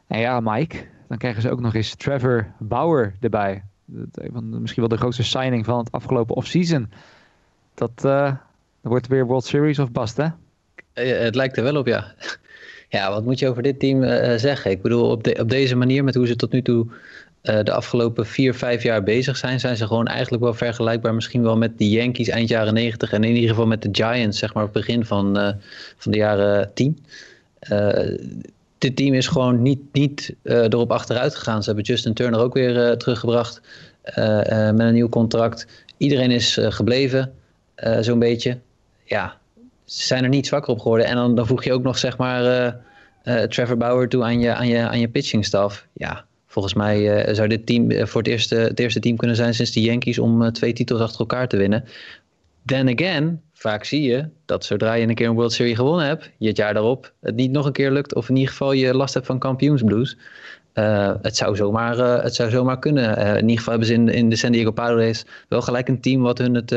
En 0.06 0.18
ja, 0.18 0.40
Mike, 0.40 0.76
dan 1.08 1.18
krijgen 1.18 1.42
ze 1.42 1.50
ook 1.50 1.60
nog 1.60 1.74
eens 1.74 1.94
Trevor 1.94 2.52
Bauer 2.58 3.14
erbij. 3.20 3.62
Dat, 3.84 4.42
misschien 4.42 4.82
wel 4.82 4.88
de 4.88 4.96
grootste 4.96 5.22
signing 5.22 5.64
van 5.64 5.78
het 5.78 5.92
afgelopen 5.92 6.36
offseason. 6.36 6.90
Dat, 7.74 8.00
dat 8.00 8.36
wordt 8.80 9.06
weer 9.06 9.26
World 9.26 9.44
Series 9.44 9.78
of 9.78 9.90
bust, 9.90 10.16
hè? 10.16 10.28
Eh, 10.94 11.18
het 11.18 11.34
lijkt 11.34 11.56
er 11.56 11.62
wel 11.62 11.76
op, 11.76 11.86
ja. 11.86 12.14
Ja, 12.88 13.10
wat 13.10 13.24
moet 13.24 13.38
je 13.38 13.48
over 13.48 13.62
dit 13.62 13.80
team 13.80 14.02
uh, 14.02 14.34
zeggen? 14.36 14.70
Ik 14.70 14.82
bedoel, 14.82 15.10
op, 15.10 15.38
op 15.40 15.50
deze 15.50 15.76
manier, 15.76 16.04
met 16.04 16.14
hoe 16.14 16.26
ze 16.26 16.36
tot 16.36 16.52
nu 16.52 16.62
toe 16.62 16.86
de 17.42 17.72
afgelopen 17.72 18.26
vier, 18.26 18.54
vijf 18.54 18.82
jaar 18.82 19.02
bezig 19.02 19.36
zijn, 19.36 19.60
zijn 19.60 19.76
ze 19.76 19.86
gewoon 19.86 20.06
eigenlijk 20.06 20.42
wel 20.42 20.54
vergelijkbaar 20.54 21.14
misschien 21.14 21.42
wel 21.42 21.56
met 21.56 21.78
de 21.78 21.90
Yankees 21.90 22.28
eind 22.28 22.48
jaren 22.48 22.74
negentig 22.74 23.12
en 23.12 23.24
in 23.24 23.34
ieder 23.34 23.48
geval 23.48 23.66
met 23.66 23.82
de 23.82 23.88
Giants, 23.92 24.38
zeg 24.38 24.54
maar, 24.54 24.70
begin 24.70 25.04
van, 25.04 25.54
van 25.96 26.12
de 26.12 26.18
jaren 26.18 26.70
tien. 26.74 27.04
dit 28.78 28.96
team 28.96 29.14
is 29.14 29.26
gewoon 29.26 29.62
niet, 29.62 29.80
niet 29.92 30.34
erop 30.42 30.92
achteruit 30.92 31.34
gegaan. 31.34 31.60
Ze 31.62 31.66
hebben 31.66 31.84
Justin 31.84 32.14
Turner 32.14 32.40
ook 32.40 32.54
weer 32.54 32.96
teruggebracht 32.96 33.60
met 34.14 34.80
een 34.80 34.94
nieuw 34.94 35.08
contract. 35.08 35.66
Iedereen 35.96 36.30
is 36.30 36.58
gebleven, 36.62 37.32
zo'n 38.00 38.18
beetje. 38.18 38.58
Ja, 39.04 39.38
ze 39.84 40.06
zijn 40.06 40.22
er 40.22 40.28
niet 40.28 40.46
zwakker 40.46 40.72
op 40.72 40.80
geworden. 40.80 41.06
En 41.06 41.16
dan, 41.16 41.34
dan 41.34 41.46
voeg 41.46 41.64
je 41.64 41.72
ook 41.72 41.82
nog 41.82 41.98
zeg 41.98 42.16
maar 42.16 42.44
uh, 42.44 42.72
uh, 43.36 43.42
Trevor 43.42 43.76
Bauer 43.76 44.08
toe 44.08 44.22
aan 44.22 44.40
je, 44.40 44.54
aan 44.54 44.68
je, 44.68 44.88
aan 44.88 45.00
je 45.00 45.08
pitching 45.08 45.44
staff. 45.44 45.86
Ja, 45.92 46.24
volgens 46.46 46.74
mij 46.74 47.26
uh, 47.28 47.34
zou 47.34 47.48
dit 47.48 47.66
team 47.66 48.06
voor 48.06 48.20
het 48.20 48.30
eerste, 48.30 48.54
het 48.54 48.80
eerste 48.80 49.00
team 49.00 49.16
kunnen 49.16 49.36
zijn 49.36 49.54
sinds 49.54 49.72
de 49.72 49.80
Yankees 49.80 50.18
om 50.18 50.52
twee 50.52 50.72
titels 50.72 51.00
achter 51.00 51.20
elkaar 51.20 51.48
te 51.48 51.56
winnen. 51.56 51.84
Then 52.64 52.88
again, 52.88 53.40
vaak 53.52 53.84
zie 53.84 54.02
je 54.02 54.28
dat 54.44 54.64
zodra 54.64 54.94
je 54.94 55.06
een 55.06 55.14
keer 55.14 55.28
een 55.28 55.34
World 55.34 55.52
Series 55.52 55.76
gewonnen 55.76 56.06
hebt, 56.06 56.30
je 56.38 56.48
het 56.48 56.56
jaar 56.56 56.74
daarop 56.74 57.12
het 57.20 57.34
niet 57.34 57.50
nog 57.50 57.66
een 57.66 57.72
keer 57.72 57.90
lukt. 57.90 58.14
Of 58.14 58.28
in 58.28 58.34
ieder 58.34 58.50
geval 58.50 58.72
je 58.72 58.94
last 58.94 59.14
hebt 59.14 59.26
van 59.26 59.38
kampioensblues. 59.38 60.16
Het, 61.22 61.36
zou 61.36 61.56
zomaar, 61.56 62.22
het 62.22 62.34
zou 62.34 62.50
zomaar 62.50 62.78
kunnen. 62.78 63.16
In 63.16 63.40
ieder 63.40 63.56
geval 63.56 63.72
hebben 63.72 63.88
ze 63.88 63.94
in, 63.94 64.08
in 64.08 64.28
de 64.28 64.36
San 64.36 64.52
Diego 64.52 64.70
Padres 64.70 65.24
wel 65.48 65.62
gelijk 65.62 65.88
een 65.88 66.00
team 66.00 66.22
wat 66.22 66.38
hun 66.38 66.54
het, 66.54 66.70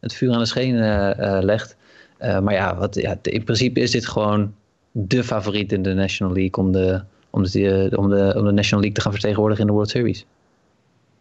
het 0.00 0.14
vuur 0.14 0.32
aan 0.32 0.38
de 0.38 0.46
schenen 0.46 1.44
legt. 1.44 1.76
Uh, 2.20 2.40
maar 2.40 2.54
ja, 2.54 2.76
wat, 2.76 2.94
ja, 2.94 3.16
in 3.22 3.44
principe 3.44 3.80
is 3.80 3.90
dit 3.90 4.06
gewoon 4.06 4.54
de 4.90 5.24
favoriet 5.24 5.72
in 5.72 5.82
de 5.82 5.94
National 5.94 6.32
League 6.32 6.64
om 6.64 6.72
de, 6.72 7.02
om 7.30 7.42
de, 7.42 7.92
om 7.96 8.08
de, 8.08 8.34
om 8.36 8.44
de 8.44 8.52
National 8.52 8.80
League 8.80 8.92
te 8.92 9.00
gaan 9.00 9.12
vertegenwoordigen 9.12 9.62
in 9.62 9.70
de 9.70 9.76
World 9.76 9.90
Series. 9.90 10.26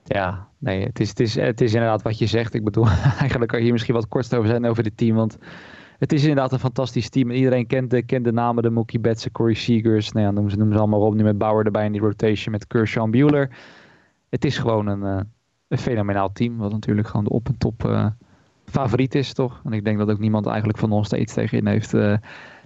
Ja, 0.04 0.48
nee, 0.58 0.84
het 0.86 1.00
is, 1.00 1.10
het, 1.10 1.20
is, 1.20 1.36
het 1.36 1.62
is 1.62 1.74
inderdaad 1.74 2.02
wat 2.02 2.18
je 2.18 2.26
zegt. 2.26 2.54
Ik 2.54 2.64
bedoel, 2.64 2.88
eigenlijk 3.20 3.48
kan 3.48 3.58
je 3.58 3.64
hier 3.64 3.74
misschien 3.74 3.94
wat 3.94 4.08
kort 4.08 4.36
over 4.36 4.50
zijn 4.50 4.66
over 4.66 4.84
dit 4.84 4.98
team. 4.98 5.16
Want 5.16 5.38
het 6.00 6.14
is 6.14 6.22
inderdaad 6.22 6.52
een 6.52 6.60
fantastisch 6.60 7.10
team. 7.10 7.32
Iedereen 7.32 7.68
kent 7.68 7.90
de, 7.90 8.02
kent 8.02 8.26
de 8.26 8.32
namen, 8.32 8.64
de 8.64 8.70
Mookie 8.70 9.00
Betts, 9.00 9.32
Corey 9.32 9.54
Seagers. 9.54 10.12
Nou 10.12 10.26
ja, 10.26 10.32
noem 10.32 10.50
ze, 10.50 10.58
noem 10.58 10.72
ze 10.72 10.78
allemaal 10.78 11.02
op. 11.02 11.14
Nu 11.14 11.24
met 11.24 11.38
Bauer 11.38 11.66
erbij 11.66 11.86
in 11.86 11.92
die 11.92 12.02
rotation 12.02 12.52
met 12.52 12.68
Kershaw 12.68 13.10
Bueller. 13.10 13.50
Het 14.30 14.46
is 14.46 14.58
gewoon 14.58 14.88
een, 14.88 15.02
uh, 15.02 15.22
een 15.68 15.78
fenomenaal 15.78 16.32
team. 16.32 16.58
Wat 16.58 16.72
natuurlijk 16.72 17.08
gewoon 17.08 17.26
de 17.26 17.32
op- 17.32 17.48
en 17.48 17.58
top 17.58 17.84
uh, 17.84 18.06
favoriet 18.72 19.16
is, 19.16 19.34
toch? 19.34 19.62
En 19.64 19.74
ik 19.74 19.86
denk 19.86 19.98
dat 19.98 20.10
ook 20.10 20.20
niemand 20.20 20.46
eigenlijk 20.46 20.78
van 20.78 20.92
ons 20.92 21.12
er 21.12 21.20
iets 21.20 21.34
tegen 21.34 21.58
in 21.58 21.68
heeft, 21.68 21.94
uh, 21.94 22.18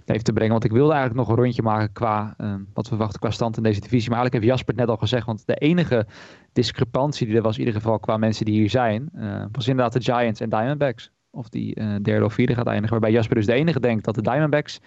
heeft 0.04 0.24
te 0.24 0.32
brengen. 0.32 0.52
Want 0.52 0.64
ik 0.64 0.72
wilde 0.72 0.92
eigenlijk 0.92 1.20
nog 1.20 1.36
een 1.36 1.42
rondje 1.42 1.62
maken 1.62 1.92
qua 1.92 2.34
uh, 2.40 2.54
wat 2.72 2.84
we 2.84 2.88
verwachten 2.88 3.20
qua 3.20 3.30
stand 3.30 3.56
in 3.56 3.62
deze 3.62 3.80
divisie. 3.80 4.10
Maar 4.10 4.18
eigenlijk 4.18 4.44
heeft 4.44 4.56
Jasper 4.56 4.74
het 4.74 4.84
net 4.84 4.94
al 4.94 5.00
gezegd. 5.00 5.26
Want 5.26 5.46
de 5.46 5.54
enige 5.54 6.06
discrepantie 6.52 7.26
die 7.26 7.36
er 7.36 7.42
was, 7.42 7.54
in 7.54 7.64
ieder 7.64 7.80
geval 7.80 7.98
qua 7.98 8.16
mensen 8.16 8.44
die 8.44 8.54
hier 8.54 8.70
zijn, 8.70 9.10
uh, 9.14 9.44
was 9.52 9.68
inderdaad 9.68 9.92
de 9.92 10.12
Giants 10.12 10.40
en 10.40 10.48
Diamondbacks. 10.48 11.10
Of 11.30 11.48
die 11.48 11.74
derde 12.02 12.24
of 12.24 12.34
vierde 12.34 12.54
gaat 12.54 12.66
eindigen. 12.66 12.90
Waarbij 12.90 13.10
Jasper 13.10 13.36
dus 13.36 13.46
de 13.46 13.52
enige 13.52 13.80
denkt 13.80 14.04
dat 14.04 14.14
de 14.14 14.22
Diamondbacks 14.22 14.80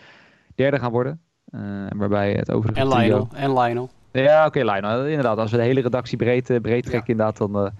derde 0.55 0.79
gaan 0.79 0.91
worden. 0.91 1.21
waarbij 1.97 2.33
het 2.33 2.51
overige 2.51 2.79
En 2.79 2.87
Lionel. 2.87 3.27
En 3.33 3.53
Lionel. 3.53 3.89
Ja, 4.11 4.45
oké, 4.45 4.59
okay, 4.59 4.75
Lionel. 4.75 5.05
Inderdaad, 5.05 5.37
als 5.37 5.51
we 5.51 5.57
de 5.57 5.63
hele 5.63 5.81
redactie 5.81 6.17
breed, 6.17 6.45
breed 6.61 6.83
trekken, 6.83 6.91
ja. 6.91 7.03
inderdaad, 7.05 7.37
dan 7.37 7.71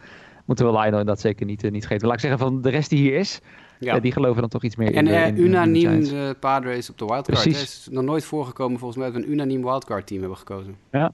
moeten 0.46 0.66
we 0.66 0.80
Lionel 0.80 1.06
dat 1.06 1.20
zeker 1.20 1.46
niet, 1.46 1.64
uh, 1.64 1.72
niet 1.72 1.82
vergeten. 1.82 2.08
Laat 2.08 2.16
ik 2.16 2.22
zeggen, 2.22 2.39
van 2.39 2.62
de 2.62 2.70
rest 2.70 2.89
die 2.89 3.00
hier 3.00 3.14
is, 3.14 3.39
ja. 3.80 3.96
Uh, 3.96 4.02
die 4.02 4.12
geloven 4.12 4.41
dan 4.41 4.50
toch 4.50 4.64
iets 4.64 4.76
meer 4.76 4.93
en, 4.93 5.08
in. 5.08 5.14
En 5.14 5.38
uh, 5.38 5.43
unaniem 5.43 6.00
de, 6.00 6.10
de 6.10 6.36
Padres 6.39 6.89
op 6.89 6.98
de 6.98 7.06
wildcard. 7.06 7.43
Het 7.43 7.54
is 7.54 7.88
nog 7.91 8.04
nooit 8.04 8.24
voorgekomen 8.24 8.80
volgens 8.80 9.00
mij 9.00 9.12
dat 9.12 9.22
we 9.22 9.28
een 9.28 9.34
unaniem 9.34 9.62
wildcard 9.62 10.08
team 10.08 10.20
hebben 10.20 10.38
gekozen. 10.38 10.76
Ja. 10.91 11.14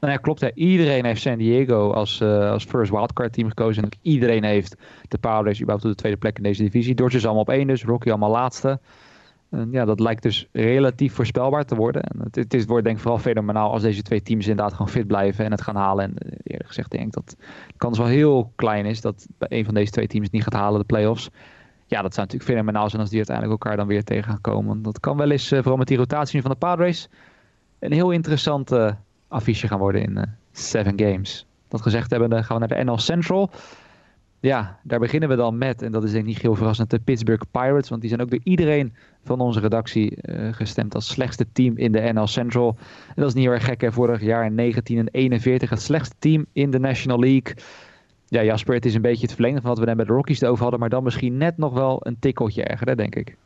Nou 0.00 0.16
ja, 0.16 0.22
klopt. 0.22 0.40
Hè. 0.40 0.50
Iedereen 0.54 1.04
heeft 1.04 1.20
San 1.20 1.38
Diego 1.38 1.90
als, 1.90 2.20
uh, 2.20 2.50
als 2.50 2.64
first 2.64 2.90
wildcard 2.90 3.32
team 3.32 3.48
gekozen. 3.48 3.82
En 3.82 3.88
iedereen 4.02 4.44
heeft 4.44 4.76
de 5.08 5.18
Padres 5.18 5.56
überhaupt 5.56 5.84
op 5.84 5.90
de 5.90 5.96
tweede 5.96 6.18
plek 6.18 6.36
in 6.36 6.42
deze 6.42 6.62
divisie. 6.62 6.94
Dodgers 6.94 7.24
allemaal 7.24 7.42
op 7.42 7.50
één 7.50 7.66
dus. 7.66 7.84
Rocky 7.84 8.08
allemaal 8.08 8.30
laatste. 8.30 8.80
En 9.54 9.68
ja, 9.70 9.84
dat 9.84 10.00
lijkt 10.00 10.22
dus 10.22 10.48
relatief 10.52 11.14
voorspelbaar 11.14 11.64
te 11.64 11.74
worden. 11.74 12.02
En 12.02 12.20
het, 12.20 12.34
het 12.34 12.54
is, 12.54 12.64
wordt 12.64 12.84
denk 12.84 12.96
ik 12.96 13.02
vooral 13.02 13.20
fenomenaal 13.20 13.70
als 13.70 13.82
deze 13.82 14.02
twee 14.02 14.22
teams 14.22 14.46
inderdaad 14.46 14.72
gewoon 14.72 14.88
fit 14.88 15.06
blijven 15.06 15.44
en 15.44 15.50
het 15.50 15.62
gaan 15.62 15.76
halen. 15.76 16.04
En 16.04 16.18
eh, 16.18 16.38
eerlijk 16.42 16.68
gezegd 16.68 16.90
denk 16.90 17.06
ik 17.06 17.12
dat 17.12 17.36
de 17.66 17.74
kans 17.76 17.98
wel 17.98 18.06
heel 18.06 18.52
klein 18.56 18.86
is 18.86 19.00
dat 19.00 19.26
een 19.38 19.64
van 19.64 19.74
deze 19.74 19.90
twee 19.90 20.06
teams 20.06 20.30
niet 20.30 20.42
gaat 20.42 20.52
halen, 20.52 20.80
de 20.80 20.86
playoffs. 20.86 21.30
Ja, 21.86 22.02
dat 22.02 22.14
zou 22.14 22.26
natuurlijk 22.26 22.50
fenomenaal 22.50 22.88
zijn 22.88 23.00
als 23.00 23.10
die 23.10 23.18
uiteindelijk 23.18 23.62
elkaar 23.62 23.76
dan 23.76 23.86
weer 23.86 24.04
tegen 24.04 24.24
gaan 24.24 24.40
komen. 24.40 24.82
Dat 24.82 25.00
kan 25.00 25.16
wel 25.16 25.30
eens, 25.30 25.52
uh, 25.52 25.58
vooral 25.58 25.76
met 25.76 25.88
die 25.88 25.96
rotatie 25.96 26.42
van 26.42 26.50
de 26.50 26.56
Padres, 26.56 27.08
een 27.78 27.92
heel 27.92 28.10
interessant 28.10 28.72
uh, 28.72 28.92
affiche 29.28 29.68
gaan 29.68 29.78
worden 29.78 30.02
in 30.02 30.16
uh, 30.16 30.22
Seven 30.52 30.92
Games. 30.96 31.46
Dat 31.68 31.82
gezegd 31.82 32.10
hebben, 32.10 32.44
gaan 32.44 32.60
we 32.60 32.66
naar 32.66 32.78
de 32.78 32.84
NL 32.84 32.98
Central. 32.98 33.50
Ja, 34.44 34.78
daar 34.82 34.98
beginnen 34.98 35.28
we 35.28 35.36
dan 35.36 35.58
met, 35.58 35.82
en 35.82 35.92
dat 35.92 36.04
is 36.04 36.10
denk 36.10 36.22
ik 36.22 36.28
niet 36.28 36.42
heel 36.42 36.54
verrassend, 36.54 36.90
de 36.90 36.98
Pittsburgh 36.98 37.44
Pirates. 37.50 37.88
Want 37.88 38.00
die 38.00 38.10
zijn 38.10 38.22
ook 38.22 38.30
door 38.30 38.40
iedereen 38.42 38.94
van 39.22 39.40
onze 39.40 39.60
redactie 39.60 40.16
uh, 40.22 40.52
gestemd 40.52 40.94
als 40.94 41.08
slechtste 41.08 41.46
team 41.52 41.76
in 41.76 41.92
de 41.92 42.00
NL 42.12 42.26
Central. 42.26 42.76
En 43.06 43.14
dat 43.14 43.26
is 43.26 43.34
niet 43.34 43.44
heel 43.44 43.52
erg 43.52 43.64
gek, 43.64 43.80
hè? 43.80 43.92
vorig 43.92 44.22
jaar 44.22 44.44
in 44.44 44.54
19 44.54 44.98
en 44.98 45.08
41 45.10 45.70
het 45.70 45.82
slechtste 45.82 46.14
team 46.18 46.46
in 46.52 46.70
de 46.70 46.78
National 46.78 47.18
League. 47.18 47.54
Ja, 48.28 48.44
Jasper, 48.44 48.74
het 48.74 48.86
is 48.86 48.94
een 48.94 49.02
beetje 49.02 49.26
het 49.26 49.32
verlengde 49.32 49.60
van 49.60 49.70
wat 49.70 49.78
we 49.78 49.84
net 49.84 49.96
bij 49.96 50.04
de 50.04 50.12
Rockies 50.12 50.44
over 50.44 50.62
hadden, 50.62 50.80
maar 50.80 50.88
dan 50.88 51.02
misschien 51.04 51.36
net 51.36 51.58
nog 51.58 51.72
wel 51.72 51.98
een 52.00 52.16
tikkeltje 52.18 52.64
erger, 52.64 52.86
hè, 52.86 52.94
denk 52.94 53.14
ik. 53.14 53.36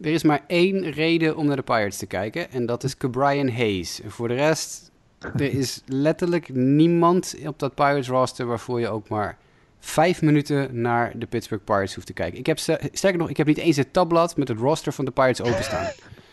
Er 0.00 0.12
is 0.12 0.22
maar 0.22 0.44
één 0.46 0.90
reden 0.90 1.36
om 1.36 1.46
naar 1.46 1.56
de 1.56 1.62
Pirates 1.62 1.98
te 1.98 2.06
kijken, 2.06 2.50
en 2.50 2.66
dat 2.66 2.84
is 2.84 2.94
Brian 2.94 3.48
Hayes. 3.48 4.02
En 4.02 4.10
voor 4.10 4.28
de 4.28 4.34
rest, 4.34 4.90
er 5.18 5.54
is 5.54 5.82
letterlijk 6.06 6.54
niemand 6.54 7.36
op 7.46 7.58
dat 7.58 7.74
Pirates 7.74 8.08
roster 8.08 8.46
waarvoor 8.46 8.80
je 8.80 8.88
ook 8.88 9.08
maar 9.08 9.38
vijf 9.78 10.22
minuten 10.22 10.80
naar 10.80 11.18
de 11.18 11.26
Pittsburgh 11.26 11.64
Pirates 11.64 11.94
hoeft 11.94 12.06
te 12.06 12.12
kijken. 12.12 12.38
Ik 12.38 12.46
heb, 12.46 12.58
sterker 12.58 13.18
nog, 13.18 13.30
ik 13.30 13.36
heb 13.36 13.46
niet 13.46 13.58
eens 13.58 13.76
het 13.76 13.92
tabblad 13.92 14.36
met 14.36 14.48
het 14.48 14.58
roster 14.58 14.92
van 14.92 15.04
de 15.04 15.10
Pirates 15.10 15.42
openstaan. 15.42 15.90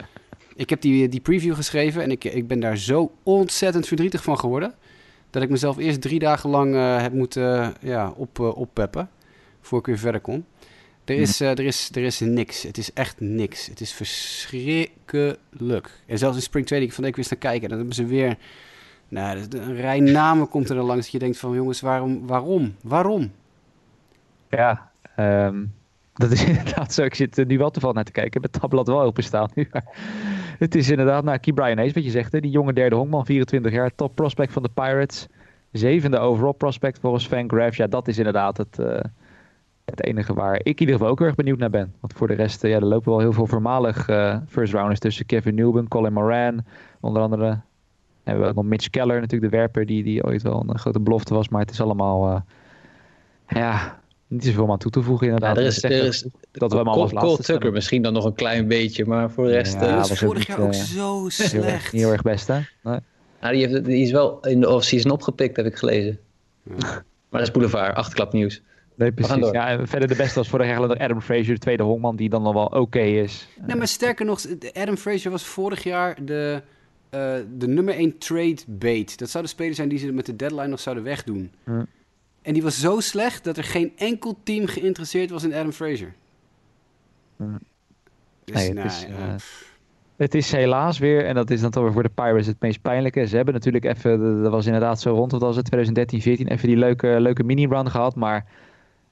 ik 0.55 0.69
heb 0.69 0.81
die, 0.81 1.09
die 1.09 1.19
preview 1.19 1.55
geschreven 1.55 2.01
en 2.01 2.11
ik, 2.11 2.23
ik 2.23 2.47
ben 2.47 2.59
daar 2.59 2.77
zo 2.77 3.11
ontzettend 3.23 3.87
verdrietig 3.87 4.23
van 4.23 4.39
geworden... 4.39 4.73
dat 5.29 5.43
ik 5.43 5.49
mezelf 5.49 5.77
eerst 5.77 6.01
drie 6.01 6.19
dagen 6.19 6.49
lang 6.49 6.73
uh, 6.73 7.01
heb 7.01 7.13
moeten 7.13 7.43
uh, 7.43 7.69
ja, 7.81 8.13
op, 8.15 8.39
uh, 8.39 8.57
oppeppen... 8.57 9.09
voor 9.61 9.79
ik 9.79 9.85
weer 9.85 9.97
verder 9.97 10.21
kon. 10.21 10.45
Er 11.05 11.15
is, 11.15 11.39
er, 11.39 11.59
is, 11.59 11.89
er 11.93 12.03
is 12.03 12.19
niks. 12.19 12.63
Het 12.63 12.77
is 12.77 12.93
echt 12.93 13.19
niks. 13.19 13.65
Het 13.65 13.81
is 13.81 13.93
verschrikkelijk. 13.93 15.89
En 16.05 16.17
zelfs 16.17 16.35
in 16.35 16.41
Spring 16.41 16.65
Training 16.65 16.93
van 16.93 17.05
ik 17.05 17.15
wist 17.15 17.29
naar 17.29 17.39
kijken... 17.39 17.63
en 17.63 17.69
dan 17.69 17.77
hebben 17.77 17.95
ze 17.95 18.05
weer... 18.05 18.37
Nou, 19.13 19.39
een 19.49 19.75
rij 19.75 19.99
namen 19.99 20.49
komt 20.49 20.69
er 20.69 20.75
dan 20.75 20.85
langs 20.85 21.03
dat 21.03 21.11
je 21.11 21.19
denkt 21.19 21.37
van... 21.37 21.53
jongens, 21.55 21.81
waarom? 21.81 22.27
Waarom? 22.27 22.75
Waarom? 22.81 23.31
Ja, 24.49 24.91
um, 25.19 25.73
dat 26.13 26.31
is 26.31 26.45
inderdaad 26.49 26.93
zo. 26.93 27.03
Ik 27.03 27.15
zit 27.15 27.37
er 27.37 27.45
nu 27.45 27.57
wel 27.57 27.69
toevallig 27.69 27.95
naar 27.95 28.05
te 28.05 28.11
kijken. 28.11 28.41
Met 28.41 28.51
tabblad 28.51 28.87
wel 28.87 29.01
openstaan 29.01 29.49
nu. 29.53 29.69
het 30.65 30.75
is 30.75 30.89
inderdaad, 30.89 31.23
nou, 31.23 31.37
Key 31.37 31.53
Brian 31.53 31.77
Hayes, 31.77 31.93
wat 31.93 32.03
je 32.03 32.09
zegt. 32.09 32.31
Hè? 32.31 32.39
Die 32.39 32.51
jonge 32.51 32.73
derde 32.73 32.95
honkman, 32.95 33.25
24 33.25 33.71
jaar. 33.71 33.95
Top 33.95 34.15
prospect 34.15 34.53
van 34.53 34.63
de 34.63 34.69
Pirates. 34.73 35.27
Zevende 35.71 36.17
overall 36.17 36.53
prospect 36.53 36.99
volgens 36.99 37.27
Fangraphs. 37.27 37.77
Ja, 37.77 37.87
dat 37.87 38.07
is 38.07 38.17
inderdaad 38.17 38.57
het, 38.57 38.79
uh, 38.79 38.99
het 39.85 40.03
enige 40.03 40.33
waar 40.33 40.55
ik 40.55 40.65
in 40.65 40.79
ieder 40.79 40.95
geval 40.95 41.09
ook 41.09 41.21
erg 41.21 41.35
benieuwd 41.35 41.59
naar 41.59 41.69
ben. 41.69 41.93
Want 41.99 42.13
voor 42.13 42.27
de 42.27 42.33
rest, 42.33 42.63
uh, 42.63 42.71
ja, 42.71 42.77
er 42.77 42.85
lopen 42.85 43.11
wel 43.11 43.19
heel 43.19 43.33
veel 43.33 43.47
voormalig 43.47 44.03
first 44.47 44.73
rounders 44.73 44.99
tussen. 44.99 45.25
Kevin 45.25 45.55
Newman, 45.55 45.87
Colin 45.87 46.13
Moran. 46.13 46.65
Onder 46.99 47.21
andere 47.21 47.59
hebben 48.23 48.43
we 48.43 48.49
ook 48.49 48.55
nog 48.55 48.65
Mitch 48.65 48.89
Keller, 48.89 49.19
natuurlijk 49.19 49.51
de 49.51 49.57
werper. 49.57 49.85
Die, 49.85 50.03
die 50.03 50.23
ooit 50.23 50.41
wel 50.41 50.63
een 50.67 50.79
grote 50.79 50.99
belofte 50.99 51.33
was. 51.33 51.49
Maar 51.49 51.61
het 51.61 51.71
is 51.71 51.81
allemaal... 51.81 52.45
ja, 53.47 54.01
niet 54.27 54.45
zoveel 54.45 54.71
aan 54.71 54.77
toe 54.77 54.91
te 54.91 55.01
voegen 55.01 55.27
inderdaad. 55.27 55.55
Ja, 55.55 55.61
er 55.61 55.67
is, 55.67 55.83
er 55.83 55.91
is, 55.91 56.27
dat 56.51 56.71
we 56.71 56.77
allemaal 56.77 57.07
Cole, 57.07 57.19
Cole 57.19 57.37
Tucker 57.37 57.71
misschien 57.71 58.01
dan 58.01 58.13
nog 58.13 58.25
een 58.25 58.33
klein 58.33 58.67
beetje, 58.67 59.05
maar 59.05 59.31
voor 59.31 59.45
de 59.45 59.51
rest... 59.51 59.73
Ja, 59.73 59.95
dat 59.95 60.09
was 60.09 60.19
vorig 60.19 60.47
jaar 60.47 60.59
ook 60.59 60.73
zo 60.73 61.25
slecht. 61.29 61.91
Niet 61.93 62.01
heel 62.01 62.11
erg 62.11 62.21
best, 62.21 62.47
hè? 62.47 62.59
Nee. 62.83 62.99
Nou, 63.41 63.55
die, 63.55 63.67
heeft, 63.67 63.85
die 63.85 64.03
is 64.03 64.11
wel 64.11 64.39
in 64.39 64.59
de 64.59 64.69
off-season 64.69 65.11
opgepikt, 65.11 65.55
heb 65.55 65.65
ik 65.65 65.75
gelezen. 65.75 66.19
Ja. 66.63 66.75
Maar 66.77 67.03
dat 67.29 67.41
is 67.41 67.51
boulevard, 67.51 67.95
achterklap 67.95 68.33
nieuws. 68.33 68.61
Nee, 68.95 69.11
precies. 69.11 69.51
Ja, 69.51 69.67
en 69.67 69.87
verder 69.87 70.07
de 70.07 70.15
beste 70.15 70.39
was 70.39 70.47
vorig 70.47 70.67
jaar 70.67 70.79
nog 70.79 70.97
Adam 70.97 71.21
Frazier, 71.21 71.53
de 71.53 71.59
tweede 71.59 71.83
honkman, 71.83 72.15
die 72.15 72.29
dan 72.29 72.41
nog 72.41 72.53
wel 72.53 72.65
oké 72.65 72.77
okay 72.77 73.19
is. 73.19 73.47
Nee, 73.65 73.75
maar 73.75 73.87
sterker 73.87 74.25
nog, 74.25 74.45
Adam 74.73 74.97
Frazier 74.97 75.31
was 75.31 75.43
vorig 75.43 75.83
jaar 75.83 76.25
de, 76.25 76.61
uh, 77.13 77.35
de 77.57 77.67
nummer 77.67 77.93
1 77.93 78.17
trade 78.17 78.57
bait. 78.67 79.17
Dat 79.17 79.29
zou 79.29 79.43
de 79.43 79.49
speler 79.49 79.75
zijn 79.75 79.89
die 79.89 79.97
ze 79.97 80.11
met 80.11 80.25
de 80.25 80.35
deadline 80.35 80.67
nog 80.67 80.79
zouden 80.79 81.03
wegdoen. 81.03 81.51
En 82.41 82.53
die 82.53 82.63
was 82.63 82.79
zo 82.79 82.99
slecht 82.99 83.43
dat 83.43 83.57
er 83.57 83.63
geen 83.63 83.91
enkel 83.95 84.37
team 84.43 84.65
geïnteresseerd 84.65 85.29
was 85.29 85.43
in 85.43 85.53
Adam 85.53 85.71
Frazier. 85.71 86.13
Hmm. 87.35 87.59
Dus, 88.43 88.55
nee, 88.55 88.73
nou, 88.73 88.87
het, 88.87 88.95
is, 88.95 89.05
ja. 89.09 89.27
uh, 89.27 89.33
het 90.15 90.35
is 90.35 90.51
helaas 90.51 90.99
weer, 90.99 91.25
en 91.25 91.35
dat 91.35 91.49
is 91.49 91.61
dan 91.61 91.71
toch 91.71 91.83
weer 91.83 91.93
voor 91.93 92.03
de 92.03 92.09
Pirates 92.09 92.47
het 92.47 92.59
meest 92.59 92.81
pijnlijke. 92.81 93.25
Ze 93.27 93.35
hebben 93.35 93.53
natuurlijk 93.53 93.85
even, 93.85 94.41
dat 94.41 94.51
was 94.51 94.65
inderdaad 94.65 95.01
zo 95.01 95.13
rond, 95.13 95.31
wat 95.31 95.41
was 95.41 95.55
het, 95.55 95.65
2013, 95.65 96.21
14, 96.21 96.47
even 96.47 96.67
die 96.67 96.77
leuke, 96.77 97.19
leuke 97.19 97.43
mini-run 97.43 97.91
gehad. 97.91 98.15
Maar 98.15 98.45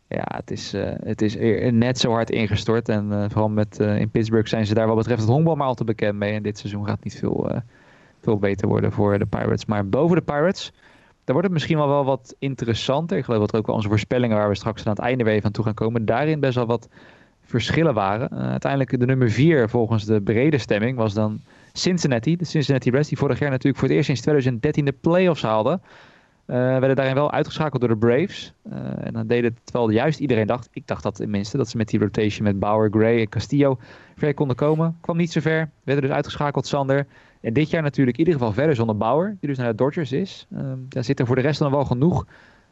ja, 0.07 0.25
het 0.35 0.51
is, 0.51 0.73
uh, 0.73 0.91
het 1.03 1.21
is 1.21 1.35
net 1.71 1.99
zo 1.99 2.11
hard 2.11 2.29
ingestort. 2.29 2.89
En 2.89 3.07
uh, 3.11 3.25
vooral 3.27 3.49
met, 3.49 3.79
in 3.79 4.09
Pittsburgh 4.09 4.49
zijn 4.49 4.65
ze 4.65 4.73
daar 4.73 4.87
wat 4.87 4.97
betreft 4.97 5.21
het 5.21 5.29
honkbal 5.29 5.55
maar 5.55 5.67
al 5.67 5.75
te 5.75 5.83
bekend 5.83 6.17
mee. 6.17 6.33
En 6.33 6.43
dit 6.43 6.57
seizoen 6.57 6.85
gaat 6.85 7.03
niet 7.03 7.15
veel, 7.15 7.61
veel 8.21 8.37
beter 8.37 8.67
worden 8.67 8.91
voor 8.91 9.19
de 9.19 9.25
Pirates. 9.25 9.65
Maar 9.65 9.89
boven 9.89 10.15
de 10.15 10.21
Pirates 10.21 10.71
dan 11.23 11.35
wordt 11.35 11.43
het 11.43 11.51
misschien 11.51 11.77
wel, 11.77 11.87
wel 11.87 12.05
wat 12.05 12.35
interessanter. 12.39 13.17
Ik 13.17 13.23
geloof 13.23 13.39
dat 13.39 13.51
er 13.51 13.57
ook 13.57 13.65
wel 13.65 13.75
onze 13.75 13.87
voorspellingen 13.87 14.37
waar 14.37 14.49
we 14.49 14.55
straks 14.55 14.85
aan 14.85 14.91
het 14.91 15.01
einde 15.01 15.23
weer 15.23 15.33
even 15.33 15.45
aan 15.45 15.51
toe 15.51 15.63
gaan 15.63 15.73
komen, 15.73 16.05
daarin 16.05 16.39
best 16.39 16.55
wel 16.55 16.65
wat 16.65 16.89
verschillen 17.41 17.93
waren. 17.93 18.29
Uh, 18.33 18.49
uiteindelijk 18.49 18.99
de 18.99 19.05
nummer 19.05 19.31
4 19.31 19.69
volgens 19.69 20.05
de 20.05 20.21
brede 20.21 20.57
stemming 20.57 20.97
was 20.97 21.13
dan 21.13 21.39
Cincinnati. 21.73 22.35
De 22.35 22.45
Cincinnati 22.45 22.89
Reds 22.89 23.09
die 23.09 23.17
vorig 23.17 23.39
jaar 23.39 23.49
natuurlijk 23.49 23.77
voor 23.77 23.87
het 23.87 23.97
eerst 23.97 24.07
sinds 24.07 24.21
2013 24.21 24.85
de 24.85 24.91
playoffs 24.91 25.41
haalden. 25.41 25.81
Uh, 26.51 26.57
werden 26.57 26.95
daarin 26.95 27.15
wel 27.15 27.31
uitgeschakeld 27.31 27.81
door 27.81 27.89
de 27.89 27.97
Braves. 27.97 28.53
Uh, 28.71 28.77
en 29.05 29.13
dan 29.13 29.27
deden 29.27 29.51
het 29.51 29.59
terwijl 29.63 29.89
juist 29.89 30.19
iedereen 30.19 30.47
dacht, 30.47 30.69
ik 30.71 30.87
dacht 30.87 31.03
dat 31.03 31.15
tenminste, 31.15 31.57
dat 31.57 31.69
ze 31.69 31.77
met 31.77 31.87
die 31.87 31.99
rotation 31.99 32.43
met 32.43 32.59
Bauer, 32.59 32.89
Gray 32.91 33.19
en 33.19 33.29
Castillo 33.29 33.77
ver 34.15 34.33
konden 34.33 34.55
komen. 34.55 34.97
Kwam 35.01 35.17
niet 35.17 35.31
zo 35.31 35.39
ver. 35.39 35.69
Werden 35.83 36.03
dus 36.03 36.13
uitgeschakeld, 36.13 36.67
Sander. 36.67 37.07
En 37.41 37.53
dit 37.53 37.69
jaar 37.69 37.81
natuurlijk 37.81 38.17
in 38.17 38.25
ieder 38.25 38.39
geval 38.39 38.55
verder 38.55 38.75
zonder 38.75 38.97
Bauer, 38.97 39.37
die 39.39 39.49
dus 39.49 39.57
naar 39.57 39.69
de 39.69 39.75
Dodgers 39.75 40.11
is. 40.11 40.47
Uh, 40.53 40.59
daar 40.89 41.03
zit 41.03 41.19
er 41.19 41.25
voor 41.25 41.35
de 41.35 41.41
rest 41.41 41.59
dan 41.59 41.71
wel 41.71 41.85
genoeg 41.85 42.25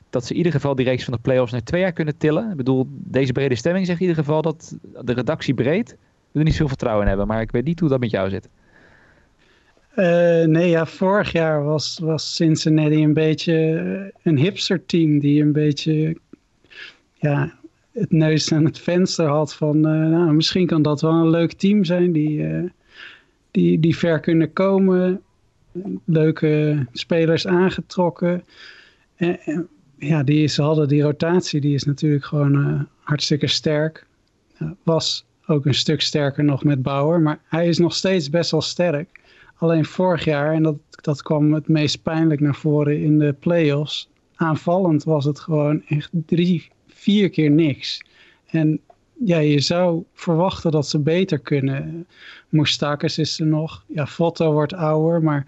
dat 0.10 0.26
ze 0.26 0.32
in 0.32 0.38
ieder 0.38 0.52
geval 0.52 0.76
die 0.76 1.04
van 1.04 1.14
de 1.14 1.20
playoffs 1.20 1.52
naar 1.52 1.64
twee 1.64 1.82
jaar 1.82 1.92
kunnen 1.92 2.18
tillen. 2.18 2.50
Ik 2.52 2.58
bedoel, 2.58 2.88
deze 2.90 3.32
brede 3.32 3.56
stemming 3.56 3.86
zegt 3.86 4.00
in 4.00 4.08
ieder 4.08 4.24
geval 4.24 4.42
dat 4.42 4.78
de 5.02 5.14
redactie 5.14 5.54
breed 5.54 5.98
er 6.34 6.44
niet 6.44 6.56
veel 6.56 6.68
vertrouwen 6.68 7.04
in 7.04 7.10
hebben. 7.10 7.28
Maar 7.28 7.42
ik 7.42 7.52
weet 7.52 7.66
niet 7.66 7.80
hoe 7.80 7.90
dat 7.90 8.00
met 8.00 8.12
jou 8.12 8.30
zit. 8.30 8.50
Uh, 9.96 10.46
nee, 10.46 10.70
ja, 10.70 10.86
vorig 10.86 11.32
jaar 11.32 11.64
was, 11.64 12.00
was 12.02 12.36
Cincinnati 12.36 13.04
een 13.04 13.14
beetje 13.14 14.14
een 14.24 14.38
hipster 14.38 14.86
team 14.86 15.20
die 15.20 15.42
een 15.42 15.52
beetje 15.52 16.18
ja, 17.14 17.54
het 17.92 18.12
neus 18.12 18.52
aan 18.52 18.66
het 18.66 18.80
venster 18.80 19.28
had 19.28 19.56
van 19.56 19.76
uh, 19.76 20.10
nou, 20.10 20.34
misschien 20.34 20.68
kan 20.68 20.82
dat 20.82 21.02
wel 21.02 21.12
een 21.12 21.30
leuk 21.30 21.54
team 21.54 21.84
zijn 21.84 22.12
die, 22.12 22.72
die, 23.52 23.80
die 23.80 23.98
ver 23.98 24.20
kunnen 24.20 24.54
komen. 24.54 25.22
Leuke 26.06 26.86
spelers 26.92 27.48
aangetrokken. 27.48 28.44
En, 29.16 29.40
en, 29.40 29.68
ja, 29.98 30.24
die, 30.24 30.48
ze 30.48 30.62
hadden 30.62 30.88
die 30.88 31.02
rotatie, 31.02 31.62
die 31.62 31.74
is 31.74 31.84
natuurlijk 31.84 32.26
gewoon 32.26 32.88
hartstikke 33.00 33.48
sterk. 33.48 34.06
was 34.84 35.26
ook 35.46 35.66
een 35.66 35.74
stuk 35.74 36.02
sterker 36.02 36.44
nog 36.44 36.64
met 36.64 36.82
Bauer, 36.82 37.22
maar 37.22 37.40
hij 37.44 37.68
is 37.68 37.78
nog 37.78 37.94
steeds 37.96 38.30
best 38.30 38.52
wel 38.52 38.62
sterk. 38.62 39.19
Alleen 39.60 39.86
vorig 39.86 40.24
jaar, 40.24 40.54
en 40.54 40.64
dat, 40.64 40.78
dat 40.90 41.22
kwam 41.22 41.54
het 41.54 41.68
meest 41.68 42.04
pijnlijk 42.04 42.40
naar 42.40 42.56
voren 42.56 43.02
in 43.02 43.20
de 43.20 43.34
playoffs. 43.34 44.10
Aanvallend 44.36 45.04
was 45.04 45.26
het 45.26 45.40
gewoon 45.40 45.84
echt 45.86 46.10
drie, 46.12 46.72
vier 46.88 47.30
keer 47.30 47.52
niks. 47.52 48.02
En 48.46 48.80
ja, 49.26 49.38
je 49.38 49.60
zou 49.60 50.04
verwachten 50.14 50.72
dat 50.72 50.88
ze 50.88 51.00
beter 51.00 51.40
kunnen. 51.40 52.08
Moestakis 52.50 53.18
is 53.18 53.40
er 53.40 53.46
nog. 53.46 53.84
Ja, 53.88 54.08
Fotto 54.08 54.52
wordt 54.52 54.74
ouder, 54.74 55.24
maar 55.24 55.48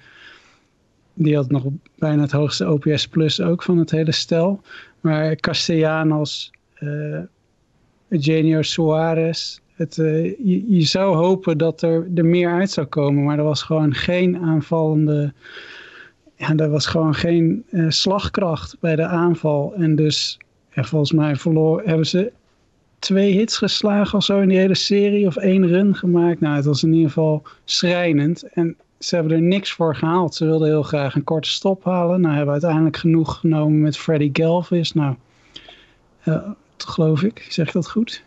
die 1.13 1.35
had 1.35 1.51
nog 1.51 1.63
bijna 1.97 2.21
het 2.21 2.31
hoogste 2.31 2.71
OPS 2.71 3.07
plus 3.07 3.41
ook 3.41 3.63
van 3.63 3.77
het 3.77 3.91
hele 3.91 4.11
stel. 4.11 4.61
Maar 4.99 5.35
Castellanos, 5.35 6.51
uh, 6.79 7.19
Eugenio 8.07 8.61
Suarez, 8.61 9.59
het, 9.81 9.97
uh, 9.97 10.23
je, 10.23 10.63
je, 10.67 10.81
zou 10.81 11.15
hopen 11.15 11.57
dat 11.57 11.81
er, 11.81 12.07
er 12.15 12.25
meer 12.25 12.51
uit 12.51 12.71
zou 12.71 12.87
komen, 12.87 13.23
maar 13.23 13.37
er 13.37 13.43
was 13.43 13.63
gewoon 13.63 13.93
geen 13.93 14.37
aanvallende, 14.37 15.33
ja, 16.35 16.55
er 16.55 16.69
was 16.69 16.85
gewoon 16.85 17.15
geen 17.15 17.63
uh, 17.69 17.89
slagkracht 17.89 18.77
bij 18.79 18.95
de 18.95 19.05
aanval. 19.05 19.73
En 19.75 19.95
dus, 19.95 20.39
volgens 20.69 21.11
mij 21.11 21.35
verloor, 21.35 21.81
hebben 21.85 22.07
ze 22.07 22.31
twee 22.99 23.31
hits 23.31 23.57
geslagen 23.57 24.17
of 24.17 24.23
zo 24.23 24.39
in 24.39 24.49
die 24.49 24.57
hele 24.57 24.75
serie, 24.75 25.27
of 25.27 25.35
één 25.35 25.67
run 25.67 25.95
gemaakt. 25.95 26.39
Nou, 26.39 26.55
het 26.55 26.65
was 26.65 26.83
in 26.83 26.93
ieder 26.93 27.07
geval 27.07 27.43
schrijnend. 27.63 28.43
En 28.53 28.75
ze 28.99 29.15
hebben 29.15 29.33
er 29.33 29.41
niks 29.41 29.71
voor 29.71 29.95
gehaald. 29.95 30.35
Ze 30.35 30.45
wilden 30.45 30.67
heel 30.67 30.83
graag 30.83 31.15
een 31.15 31.23
korte 31.23 31.49
stop 31.49 31.83
halen. 31.83 32.21
Nou, 32.21 32.35
hebben 32.35 32.51
uiteindelijk 32.51 32.97
genoeg 32.97 33.39
genomen 33.39 33.81
met 33.81 33.97
Freddy 33.97 34.29
Galvis. 34.33 34.93
Nou, 34.93 35.15
uh, 36.25 36.49
geloof 36.77 37.23
ik, 37.23 37.45
zeg 37.49 37.67
ik 37.67 37.73
dat 37.73 37.89
goed? 37.89 38.23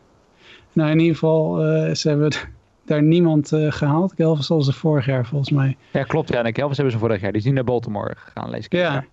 Nou, 0.74 0.90
in 0.90 0.98
ieder 0.98 1.14
geval, 1.14 1.66
uh, 1.66 1.94
ze 1.94 2.08
hebben 2.08 2.32
daar 2.86 3.02
niemand 3.02 3.52
uh, 3.52 3.72
gehaald. 3.72 4.12
Gelvis 4.16 4.50
al 4.50 4.62
ze 4.62 4.72
vorig 4.72 5.06
jaar 5.06 5.26
volgens 5.26 5.50
mij. 5.50 5.76
Ja, 5.92 6.02
klopt. 6.02 6.28
Ja, 6.28 6.44
en 6.44 6.54
Gelvis 6.54 6.76
hebben 6.76 6.94
ze 6.94 7.00
vorig 7.00 7.20
jaar. 7.20 7.30
Die 7.30 7.40
is 7.40 7.46
niet 7.46 7.54
naar 7.54 7.64
Baltimore 7.64 8.14
gegaan, 8.16 8.50
lees 8.50 8.64
ik. 8.64 8.72
Ja, 8.72 9.04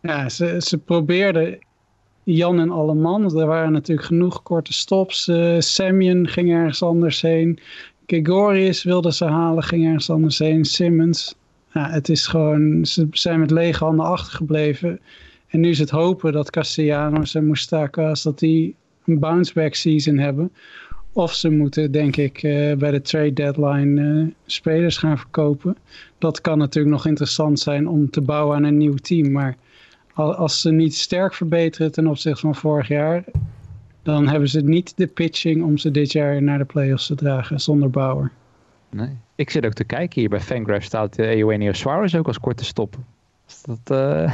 ja 0.00 0.28
ze, 0.28 0.56
ze 0.58 0.78
probeerden 0.78 1.58
Jan 2.22 2.60
en 2.60 2.70
Alleman. 2.70 3.38
Er 3.38 3.46
waren 3.46 3.72
natuurlijk 3.72 4.06
genoeg 4.06 4.42
korte 4.42 4.72
stops. 4.72 5.28
Uh, 5.28 5.56
Semyon 5.58 6.28
ging 6.28 6.52
ergens 6.52 6.82
anders 6.82 7.20
heen. 7.20 7.58
Gregorius 8.06 8.82
wilde 8.82 9.12
ze 9.12 9.24
halen, 9.24 9.62
ging 9.62 9.86
ergens 9.86 10.10
anders 10.10 10.38
heen. 10.38 10.64
Simmons. 10.64 11.34
Ja, 11.72 11.90
het 11.90 12.08
is 12.08 12.26
gewoon, 12.26 12.86
ze 12.86 13.08
zijn 13.10 13.40
met 13.40 13.50
lege 13.50 13.84
handen 13.84 14.06
achtergebleven. 14.06 15.00
En 15.48 15.60
nu 15.60 15.68
is 15.68 15.78
het 15.78 15.90
hopen 15.90 16.32
dat 16.32 16.50
Castellanos 16.50 17.34
en 17.34 17.46
Moustakas, 17.46 18.22
dat 18.22 18.38
die 18.38 18.74
een 19.04 19.18
bounce-back 19.18 19.74
season 19.74 20.18
hebben. 20.18 20.52
Of 21.12 21.34
ze 21.34 21.50
moeten, 21.50 21.92
denk 21.92 22.16
ik, 22.16 22.42
uh, 22.42 22.76
bij 22.76 22.90
de 22.90 23.00
trade 23.00 23.32
deadline 23.32 24.00
uh, 24.00 24.26
spelers 24.46 24.96
gaan 24.96 25.18
verkopen. 25.18 25.76
Dat 26.18 26.40
kan 26.40 26.58
natuurlijk 26.58 26.94
nog 26.94 27.06
interessant 27.06 27.60
zijn 27.60 27.88
om 27.88 28.10
te 28.10 28.20
bouwen 28.20 28.56
aan 28.56 28.64
een 28.64 28.76
nieuw 28.76 28.94
team. 28.94 29.32
Maar 29.32 29.56
als 30.14 30.60
ze 30.60 30.70
niet 30.70 30.94
sterk 30.94 31.34
verbeteren 31.34 31.92
ten 31.92 32.06
opzichte 32.06 32.40
van 32.40 32.54
vorig 32.54 32.88
jaar, 32.88 33.24
dan 34.02 34.28
hebben 34.28 34.48
ze 34.48 34.60
niet 34.60 34.96
de 34.96 35.06
pitching 35.06 35.64
om 35.64 35.78
ze 35.78 35.90
dit 35.90 36.12
jaar 36.12 36.42
naar 36.42 36.58
de 36.58 36.64
playoffs 36.64 37.06
te 37.06 37.14
dragen 37.14 37.60
zonder 37.60 37.90
Bauer. 37.90 38.30
Nee. 38.90 39.16
Ik 39.34 39.50
zit 39.50 39.66
ook 39.66 39.72
te 39.72 39.84
kijken 39.84 40.20
hier 40.20 40.28
bij 40.28 40.40
Fangraph 40.40 40.84
staat 40.84 41.18
uh, 41.18 41.36
Eugenio 41.36 41.72
Suarez 41.72 42.14
ook 42.14 42.26
als 42.26 42.40
korte 42.40 42.64
stop. 42.64 42.96
Is 43.48 43.62
dat, 43.62 43.90
uh, 43.90 44.32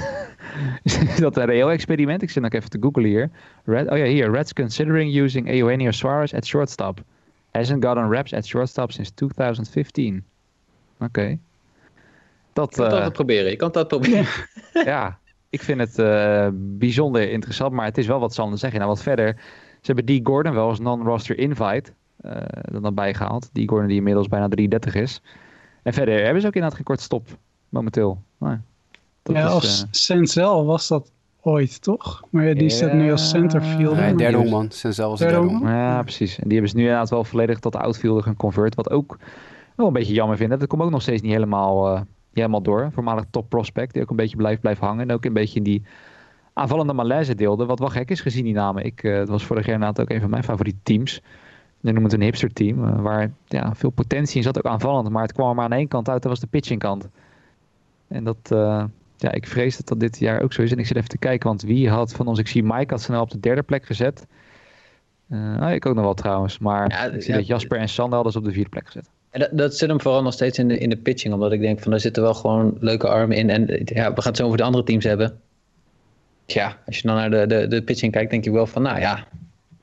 is 0.82 1.16
dat 1.16 1.36
een 1.36 1.44
reëel 1.44 1.70
experiment? 1.70 2.22
Ik 2.22 2.30
zit 2.30 2.42
nog 2.42 2.52
even 2.52 2.70
te 2.70 2.78
googlen 2.80 3.04
hier. 3.04 3.30
Red, 3.64 3.90
oh 3.90 3.96
ja, 3.96 4.04
hier. 4.04 4.30
Reds 4.30 4.52
considering 4.52 5.16
using 5.16 5.48
Eugenio 5.48 5.90
Suarez 5.90 6.34
at 6.34 6.46
shortstop. 6.46 7.00
Hasn't 7.50 7.84
gotten 7.84 8.08
reps 8.08 8.34
at 8.34 8.46
shortstop 8.46 8.92
since 8.92 9.14
2015. 9.14 10.24
Oké. 10.94 11.04
Okay. 11.04 11.38
Dat, 12.52 12.76
je 12.76 12.88
kan 12.88 13.00
dat 13.00 13.12
proberen. 13.12 13.50
Je 13.50 13.56
kan 13.56 13.72
dat 13.72 13.88
proberen. 13.88 14.26
ja, 14.72 15.18
ik 15.50 15.62
vind 15.62 15.80
het 15.80 15.98
uh, 15.98 16.48
bijzonder 16.54 17.30
interessant, 17.30 17.72
maar 17.72 17.84
het 17.84 17.98
is 17.98 18.06
wel 18.06 18.20
wat 18.20 18.34
Sander 18.34 18.58
zeggen. 18.58 18.78
Nou, 18.78 18.90
wat 18.90 19.02
verder. 19.02 19.34
Ze 19.80 19.86
hebben 19.92 20.04
die 20.04 20.20
Gordon 20.26 20.54
wel 20.54 20.68
als 20.68 20.78
non-roster 20.78 21.38
invite 21.38 21.92
uh, 22.22 22.36
dan 22.82 22.94
bijgehaald. 22.94 23.50
Die 23.52 23.68
Gordon 23.68 23.88
die 23.88 23.96
inmiddels 23.96 24.28
bijna 24.28 24.48
33 24.48 24.94
is. 24.94 25.22
En 25.82 25.92
verder 25.92 26.24
hebben 26.24 26.40
ze 26.40 26.46
ook 26.46 26.54
inderdaad 26.54 26.76
geen 26.76 26.86
kort 26.86 27.00
stop 27.00 27.26
momenteel. 27.68 28.22
Ja, 29.32 29.46
is, 29.46 29.52
als 29.52 29.82
uh, 29.82 29.88
Senzel 29.90 30.64
was 30.64 30.88
dat 30.88 31.12
ooit, 31.40 31.82
toch? 31.82 32.22
Maar 32.30 32.48
ja, 32.48 32.54
die 32.54 32.68
staat 32.68 32.92
nu 32.92 33.10
als 33.10 33.28
centerfielder. 33.28 34.02
Nee, 34.02 34.14
derde 34.14 34.50
man. 34.50 34.70
Senzel 34.70 35.10
was 35.10 35.18
derde 35.18 35.40
man. 35.40 35.72
Ja, 35.72 36.02
precies. 36.02 36.38
En 36.38 36.42
die 36.44 36.52
hebben 36.52 36.70
ze 36.70 36.76
nu 36.76 36.82
inderdaad 36.82 37.10
wel 37.10 37.24
volledig 37.24 37.58
tot 37.58 37.76
outfielder 37.76 38.22
gaan 38.22 38.36
convert. 38.36 38.74
Wat 38.74 38.90
ook 38.90 39.18
wel 39.76 39.86
een 39.86 39.92
beetje 39.92 40.14
jammer 40.14 40.36
vind. 40.36 40.50
Dat 40.50 40.66
komt 40.66 40.82
ook 40.82 40.90
nog 40.90 41.02
steeds 41.02 41.22
niet 41.22 41.32
helemaal, 41.32 41.94
uh, 41.94 42.00
helemaal 42.32 42.62
door. 42.62 42.90
Voormalig 42.92 43.24
top 43.30 43.48
prospect. 43.48 43.92
Die 43.92 44.02
ook 44.02 44.10
een 44.10 44.16
beetje 44.16 44.36
blijft, 44.36 44.60
blijft 44.60 44.80
hangen. 44.80 45.08
En 45.08 45.14
ook 45.14 45.24
een 45.24 45.32
beetje 45.32 45.58
in 45.58 45.64
die 45.64 45.82
aanvallende 46.52 46.92
malaise 46.92 47.34
deelde. 47.34 47.66
Wat 47.66 47.78
wel 47.78 47.88
gek 47.88 48.10
is 48.10 48.20
gezien 48.20 48.44
die 48.44 48.54
namen. 48.54 48.84
Ik, 48.84 49.02
uh, 49.02 49.16
het 49.16 49.28
was 49.28 49.44
vorig 49.44 49.66
jaar 49.66 49.74
inderdaad 49.74 50.00
ook 50.00 50.10
een 50.10 50.20
van 50.20 50.30
mijn 50.30 50.44
favoriete 50.44 50.80
teams. 50.82 51.20
We 51.80 51.90
noemen 51.90 52.10
het 52.10 52.12
een 52.12 52.26
hipster 52.26 52.52
team. 52.52 52.84
Uh, 52.84 53.00
waar 53.00 53.32
ja, 53.46 53.74
veel 53.74 53.90
potentie 53.90 54.36
in 54.36 54.42
zat, 54.42 54.58
ook 54.58 54.72
aanvallend. 54.72 55.08
Maar 55.08 55.22
het 55.22 55.32
kwam 55.32 55.48
er 55.48 55.54
maar 55.54 55.64
aan 55.64 55.72
één 55.72 55.88
kant 55.88 56.08
uit. 56.08 56.22
Dat 56.22 56.30
was 56.30 56.40
de 56.40 56.46
pitching 56.46 56.80
kant. 56.80 57.08
En 58.08 58.24
dat, 58.24 58.50
uh, 58.52 58.84
ja, 59.16 59.32
ik 59.32 59.46
vrees 59.46 59.76
dat 59.76 59.88
dat 59.88 60.00
dit 60.00 60.18
jaar 60.18 60.42
ook 60.42 60.52
zo 60.52 60.62
is. 60.62 60.72
En 60.72 60.78
ik 60.78 60.86
zit 60.86 60.96
even 60.96 61.08
te 61.08 61.18
kijken, 61.18 61.48
want 61.48 61.62
wie 61.62 61.90
had 61.90 62.12
van 62.12 62.26
ons... 62.26 62.38
Ik 62.38 62.48
zie 62.48 62.62
Mike 62.62 62.92
had 62.92 63.02
snel 63.02 63.22
op 63.22 63.30
de 63.30 63.40
derde 63.40 63.62
plek 63.62 63.86
gezet. 63.86 64.26
Uh, 65.30 65.60
oh, 65.60 65.70
ik 65.70 65.86
ook 65.86 65.94
nog 65.94 66.04
wel 66.04 66.14
trouwens. 66.14 66.58
Maar 66.58 66.90
ja, 66.90 67.04
ik 67.04 67.22
zie 67.22 67.32
ja, 67.32 67.38
dat 67.38 67.46
Jasper 67.46 67.78
en 67.78 67.88
Sander 67.88 68.14
hadden 68.14 68.32
ze 68.32 68.38
op 68.38 68.44
de 68.44 68.52
vierde 68.52 68.70
plek 68.70 68.86
gezet. 68.86 69.08
En 69.30 69.40
dat, 69.40 69.48
dat 69.52 69.76
zit 69.76 69.88
hem 69.88 70.00
vooral 70.00 70.22
nog 70.22 70.32
steeds 70.32 70.58
in 70.58 70.68
de, 70.68 70.78
in 70.78 70.90
de 70.90 70.96
pitching. 70.96 71.34
Omdat 71.34 71.52
ik 71.52 71.60
denk 71.60 71.80
van, 71.80 71.90
daar 71.90 72.00
zitten 72.00 72.22
wel 72.22 72.34
gewoon 72.34 72.76
leuke 72.80 73.08
armen 73.08 73.36
in. 73.36 73.50
En 73.50 73.66
ja, 73.84 74.14
we 74.14 74.20
gaan 74.20 74.30
het 74.30 74.36
zo 74.36 74.44
over 74.44 74.56
de 74.58 74.64
andere 74.64 74.84
teams 74.84 75.04
hebben. 75.04 75.40
Tja, 76.46 76.78
als 76.86 76.98
je 76.98 77.06
dan 77.06 77.16
naar 77.16 77.30
de, 77.30 77.46
de, 77.46 77.66
de 77.66 77.82
pitching 77.82 78.12
kijkt, 78.12 78.30
denk 78.30 78.44
je 78.44 78.52
wel 78.52 78.66
van... 78.66 78.82
Nou 78.82 79.00
ja, 79.00 79.26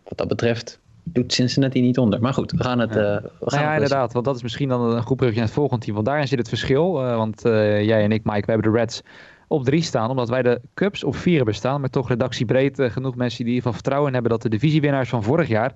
wat 0.03 0.17
dat 0.17 0.27
betreft 0.27 0.79
doet 1.03 1.33
Cincinnati 1.33 1.81
niet 1.81 1.97
onder. 1.97 2.21
Maar 2.21 2.33
goed, 2.33 2.51
we 2.51 2.63
gaan 2.63 2.79
het... 2.79 2.93
Ja, 2.93 2.99
uh, 2.99 3.21
we 3.21 3.49
gaan 3.49 3.59
nou 3.59 3.63
ja 3.63 3.73
inderdaad. 3.73 4.13
Want 4.13 4.25
dat 4.25 4.35
is 4.35 4.43
misschien 4.43 4.69
dan 4.69 4.81
een 4.81 5.03
goed 5.03 5.17
brugje 5.17 5.35
naar 5.35 5.45
het 5.45 5.53
volgende 5.53 5.83
team. 5.83 5.95
Want 5.95 6.07
daarin 6.07 6.27
zit 6.27 6.37
het 6.37 6.49
verschil. 6.49 7.03
Uh, 7.03 7.15
want 7.15 7.45
uh, 7.45 7.83
jij 7.83 8.03
en 8.03 8.11
ik, 8.11 8.23
Mike, 8.23 8.45
we 8.45 8.51
hebben 8.51 8.71
de 8.71 8.77
Reds 8.77 9.01
op 9.47 9.63
drie 9.63 9.81
staan. 9.81 10.09
Omdat 10.09 10.29
wij 10.29 10.41
de 10.41 10.61
Cubs 10.73 11.03
op 11.03 11.15
vier 11.15 11.35
hebben 11.35 11.55
staan. 11.55 11.79
Maar 11.79 11.89
toch 11.89 12.07
redactiebreed 12.07 12.81
genoeg 12.81 13.15
mensen 13.15 13.37
die 13.37 13.47
in 13.47 13.53
ieder 13.53 13.55
geval 13.55 13.73
vertrouwen 13.73 14.13
hebben... 14.13 14.31
dat 14.31 14.41
de 14.41 14.49
divisiewinnaars 14.49 15.09
van 15.09 15.23
vorig 15.23 15.47
jaar 15.47 15.73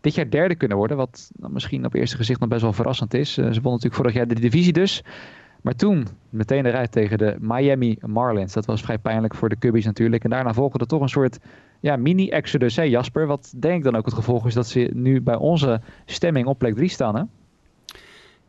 dit 0.00 0.14
jaar 0.14 0.30
derde 0.30 0.54
kunnen 0.54 0.76
worden. 0.76 0.96
Wat 0.96 1.30
misschien 1.36 1.84
op 1.84 1.94
eerste 1.94 2.16
gezicht 2.16 2.40
nog 2.40 2.48
best 2.48 2.62
wel 2.62 2.72
verrassend 2.72 3.14
is. 3.14 3.32
ze 3.32 3.42
wonnen 3.42 3.62
natuurlijk 3.62 3.94
vorig 3.94 4.12
jaar 4.12 4.28
de 4.28 4.34
divisie 4.34 4.72
dus. 4.72 5.02
Maar 5.62 5.74
toen 5.74 6.06
meteen 6.28 6.66
eruit 6.66 6.92
tegen 6.92 7.18
de 7.18 7.36
Miami 7.40 7.98
Marlins. 8.06 8.52
Dat 8.52 8.66
was 8.66 8.82
vrij 8.82 8.98
pijnlijk 8.98 9.34
voor 9.34 9.48
de 9.48 9.58
Cubbies 9.58 9.84
natuurlijk. 9.84 10.24
En 10.24 10.30
daarna 10.30 10.54
volgde 10.54 10.78
er 10.78 10.86
toch 10.86 11.00
een 11.00 11.08
soort 11.08 11.38
ja, 11.80 11.96
mini-exodus, 11.96 12.76
hè 12.76 12.82
Jasper? 12.82 13.26
Wat 13.26 13.52
denk 13.56 13.76
ik 13.76 13.84
dan 13.84 13.96
ook 13.96 14.04
het 14.04 14.14
gevolg 14.14 14.46
is 14.46 14.54
dat 14.54 14.68
ze 14.68 14.90
nu 14.94 15.20
bij 15.20 15.36
onze 15.36 15.80
stemming 16.06 16.46
op 16.46 16.58
plek 16.58 16.74
3 16.74 16.88
staan, 16.88 17.16
hè? 17.16 17.22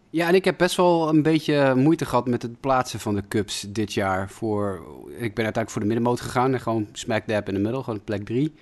Ja, 0.10 0.28
en 0.28 0.36
ik 0.36 0.46
heb 0.46 0.58
best 0.58 0.76
wel 0.76 1.10
een 1.10 1.22
beetje 1.22 1.76
moeite 1.76 2.06
gehad 2.06 2.28
met 2.28 2.42
het 2.42 2.60
plaatsen 2.60 3.00
van 3.00 3.16
de 3.16 3.24
Cubs 3.28 3.66
dit 3.70 3.94
jaar. 3.94 4.30
Voor, 4.30 4.82
ik 5.06 5.34
ben 5.34 5.44
uiteindelijk 5.44 5.70
voor 5.70 5.82
de 5.82 5.88
middenmoot 5.88 6.22
gegaan 6.22 6.54
en 6.54 6.60
gewoon 6.60 6.88
smack 6.92 7.28
dab 7.28 7.48
in 7.48 7.54
de 7.54 7.60
middel, 7.60 7.84
gewoon 7.84 8.04
plek 8.04 8.26
3. 8.26 8.54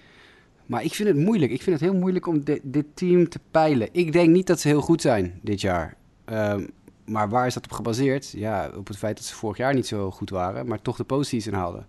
Maar 0.65 0.83
ik 0.83 0.93
vind 0.93 1.07
het 1.07 1.17
moeilijk. 1.17 1.51
Ik 1.51 1.61
vind 1.61 1.79
het 1.79 1.89
heel 1.89 1.99
moeilijk 1.99 2.27
om 2.27 2.43
dit, 2.63 2.85
team 2.93 3.29
te 3.29 3.39
peilen. 3.51 3.89
Ik 3.91 4.11
denk 4.11 4.29
niet 4.29 4.47
dat 4.47 4.59
ze 4.59 4.67
heel 4.67 4.81
goed 4.81 5.01
zijn 5.01 5.39
dit 5.41 5.61
jaar. 5.61 5.95
Um, 6.25 6.69
maar 7.05 7.29
waar 7.29 7.45
is 7.45 7.53
dat 7.53 7.63
op 7.63 7.71
gebaseerd? 7.71 8.31
Ja, 8.31 8.71
op 8.75 8.87
het 8.87 8.97
feit 8.97 9.17
dat 9.17 9.25
ze 9.25 9.35
vorig 9.35 9.57
jaar 9.57 9.73
niet 9.73 9.87
zo 9.87 10.11
goed 10.11 10.29
waren, 10.29 10.67
maar 10.67 10.81
toch 10.81 10.95
de 10.95 11.03
postseason 11.03 11.53
haalden. 11.53 11.87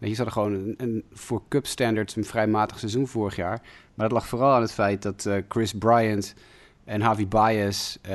Ze 0.00 0.06
hadden 0.06 0.32
gewoon 0.32 0.52
een, 0.52 0.74
een, 0.76 1.04
voor 1.12 1.42
Cup 1.48 1.66
standards 1.66 2.16
een 2.16 2.24
vrij 2.24 2.46
matig 2.46 2.78
seizoen 2.78 3.06
vorig 3.06 3.36
jaar. 3.36 3.62
Maar 3.94 4.08
dat 4.08 4.18
lag 4.18 4.28
vooral 4.28 4.52
aan 4.52 4.62
het 4.62 4.72
feit 4.72 5.02
dat 5.02 5.24
uh, 5.24 5.36
Chris 5.48 5.72
Bryant 5.72 6.34
en 6.84 7.00
Javi 7.00 7.26
Baez 7.26 7.96
uh, 8.10 8.12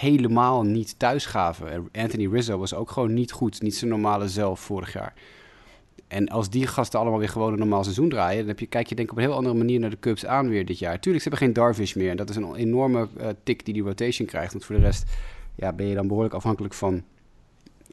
helemaal 0.00 0.62
niet 0.62 0.98
thuis 0.98 1.26
gaven. 1.26 1.88
Anthony 1.92 2.28
Rizzo 2.28 2.58
was 2.58 2.74
ook 2.74 2.90
gewoon 2.90 3.14
niet 3.14 3.32
goed, 3.32 3.62
niet 3.62 3.76
zijn 3.76 3.90
normale 3.90 4.28
zelf 4.28 4.60
vorig 4.60 4.92
jaar. 4.92 5.14
En 6.08 6.28
als 6.28 6.50
die 6.50 6.66
gasten 6.66 7.00
allemaal 7.00 7.18
weer 7.18 7.28
gewoon 7.28 7.52
een 7.52 7.58
normaal 7.58 7.82
seizoen 7.82 8.08
draaien, 8.08 8.38
dan 8.38 8.48
heb 8.48 8.58
je, 8.58 8.66
kijk 8.66 8.86
je 8.86 8.94
denk 8.94 9.08
ik 9.08 9.14
op 9.14 9.20
een 9.20 9.28
heel 9.28 9.36
andere 9.36 9.54
manier 9.54 9.80
naar 9.80 9.90
de 9.90 9.98
Cubs 10.00 10.26
aan 10.26 10.48
weer 10.48 10.66
dit 10.66 10.78
jaar. 10.78 11.00
Tuurlijk, 11.00 11.24
ze 11.24 11.28
hebben 11.28 11.46
geen 11.46 11.56
Darvish 11.56 11.94
meer. 11.94 12.10
En 12.10 12.16
dat 12.16 12.30
is 12.30 12.36
een 12.36 12.54
enorme 12.54 13.08
uh, 13.20 13.26
tik 13.42 13.64
die 13.64 13.74
die 13.74 13.82
rotation 13.82 14.26
krijgt. 14.26 14.52
Want 14.52 14.64
voor 14.64 14.76
de 14.76 14.80
rest 14.82 15.10
ja, 15.54 15.72
ben 15.72 15.86
je 15.86 15.94
dan 15.94 16.06
behoorlijk 16.06 16.34
afhankelijk 16.34 16.74
van, 16.74 17.02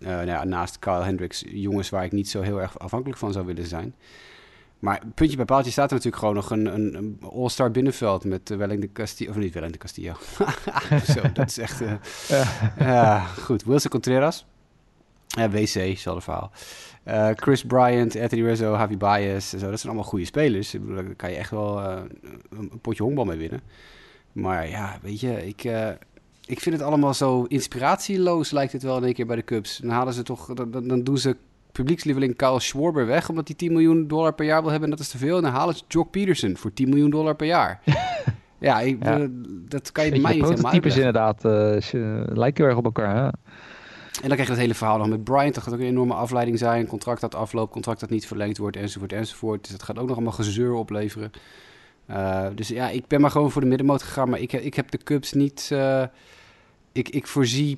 nou 0.02 0.26
ja, 0.26 0.44
naast 0.44 0.80
Kyle 0.80 1.04
Hendricks, 1.04 1.44
jongens 1.48 1.90
waar 1.90 2.04
ik 2.04 2.12
niet 2.12 2.30
zo 2.30 2.42
heel 2.42 2.62
erg 2.62 2.80
afhankelijk 2.80 3.20
van 3.20 3.32
zou 3.32 3.46
willen 3.46 3.66
zijn. 3.66 3.96
Maar 4.82 5.02
puntje 5.16 5.36
bij 5.36 5.46
paaltje 5.46 5.72
staat 5.72 5.92
er 5.92 5.96
natuurlijk 5.96 6.24
gewoon 6.24 6.36
nog 6.36 6.50
een, 6.52 6.66
een, 6.66 6.96
een 6.96 7.20
all-star 7.34 7.72
binnenveld 7.72 8.24
met 8.24 8.50
uh, 8.50 8.58
Welling 8.58 8.82
de 8.82 8.92
Castillo. 8.92 9.30
Of 9.30 9.38
niet 9.38 9.54
Welling 9.54 9.72
de 9.72 9.78
Castillo. 9.78 10.14
Zo, 11.14 11.22
dat 11.34 11.50
is 11.50 11.58
echt... 11.58 11.82
Uh, 11.82 11.94
ja. 12.80 13.20
goed, 13.20 13.64
Wilson 13.64 13.92
Contreras. 13.92 14.46
Ja, 15.28 15.50
WC, 15.50 15.74
hetzelfde 15.74 16.22
verhaal. 16.22 16.52
Uh, 17.08 17.30
Chris 17.36 17.64
Bryant, 17.64 18.16
Anthony 18.16 18.44
Rizzo, 18.44 18.72
Javi 18.72 18.98
Baez. 18.98 19.50
Zo, 19.50 19.70
dat 19.70 19.80
zijn 19.80 19.94
allemaal 19.94 20.04
goede 20.04 20.26
spelers. 20.26 20.74
Ik 20.74 20.82
bedoel, 20.82 20.96
daar 20.96 21.16
kan 21.16 21.32
je 21.32 21.38
echt 21.38 21.50
wel 21.50 21.80
uh, 21.80 22.02
een 22.50 22.80
potje 22.82 23.04
honkbal 23.04 23.26
mee 23.26 23.38
winnen. 23.38 23.62
Maar 24.32 24.70
ja, 24.70 25.00
weet 25.02 25.20
je, 25.20 25.48
ik, 25.48 25.64
uh, 25.64 25.90
ik 26.52 26.60
vind 26.60 26.76
het 26.76 26.84
allemaal 26.84 27.14
zo 27.14 27.44
inspiratieloos, 27.44 28.52
lijkt 28.52 28.72
het 28.72 28.84
wel 28.84 28.98
in 28.98 29.04
één 29.04 29.14
keer 29.14 29.26
bij 29.26 29.36
de 29.36 29.44
Cubs. 29.44 29.78
Dan 29.78 29.90
halen 29.90 30.14
ze 30.14 30.24
toch, 30.24 30.54
dan, 30.54 30.88
dan 30.88 31.04
doen 31.04 31.18
ze 31.18 31.36
publiekslieveling 31.72 32.36
Kyle 32.36 32.60
Schwarber 32.60 33.06
weg, 33.06 33.30
omdat 33.30 33.48
hij 33.48 33.58
10 33.58 33.72
miljoen 33.72 34.08
dollar 34.08 34.34
per 34.34 34.46
jaar 34.46 34.62
wil 34.62 34.72
hebben 34.72 34.90
en 34.90 34.96
dat 34.96 35.06
is 35.06 35.12
te 35.12 35.18
veel. 35.18 35.38
En 35.38 35.44
dan 35.44 35.52
halen 35.52 35.76
ze 35.76 35.84
Jock 35.88 36.12
Peterson 36.12 36.58
voor 36.58 36.74
10 36.74 36.90
miljoen 36.90 37.10
dollar 37.10 37.36
per 37.36 37.48
jaar. 37.48 37.82
ja, 38.60 38.80
ik, 38.80 39.04
ja. 39.04 39.20
Uh, 39.20 39.28
dat 39.68 39.92
kan 39.92 40.06
je 40.06 40.12
bij 40.12 40.20
mij 40.20 40.34
niet 40.34 40.44
helemaal 40.44 40.72
types 40.72 40.98
inderdaad 40.98 41.46
uh, 41.46 41.52
lijken 42.26 42.64
heel 42.64 42.66
erg 42.66 42.78
op 42.78 42.86
elkaar. 42.86 43.16
Hè? 43.16 43.24
En 43.24 44.28
dan 44.28 44.32
krijg 44.32 44.46
je 44.46 44.54
het 44.54 44.62
hele 44.62 44.76
verhaal 44.76 44.98
nog 44.98 45.10
met 45.10 45.24
Bryant. 45.24 45.54
Dat 45.54 45.64
gaat 45.64 45.74
ook 45.74 45.80
een 45.80 45.86
enorme 45.86 46.14
afleiding 46.14 46.58
zijn. 46.58 46.88
Contract 46.88 47.22
dat 47.22 47.36
afloopt, 47.36 47.72
contract 47.72 48.00
dat 48.00 48.10
niet 48.10 48.28
verlengd 48.28 48.58
wordt, 48.58 48.78
enzovoort, 48.78 49.14
enzovoort. 49.14 49.62
Dus 49.62 49.72
dat 49.72 49.84
gaat 49.84 49.98
ook 49.98 50.08
nog 50.08 50.16
allemaal 50.16 50.34
gezeur 50.34 50.74
opleveren. 50.74 51.32
Uh, 52.10 52.46
dus 52.56 52.68
ja, 52.68 52.90
ik 52.90 53.08
ben 53.08 53.22
maar 53.22 53.32
gewoon 53.32 53.52
voor 53.52 53.62
de 53.62 53.68
middenmoot 53.68 54.04
gegaan. 54.04 54.30
Maar 54.30 54.40
ik, 54.40 54.54
ik 54.54 54.74
heb 54.74 54.92
de 54.92 54.98
Cubs 54.98 55.34
niet... 55.34 55.70
Uh, 55.74 56.04
ik, 56.92 57.10
ik 57.10 57.28
voorzie 57.28 57.78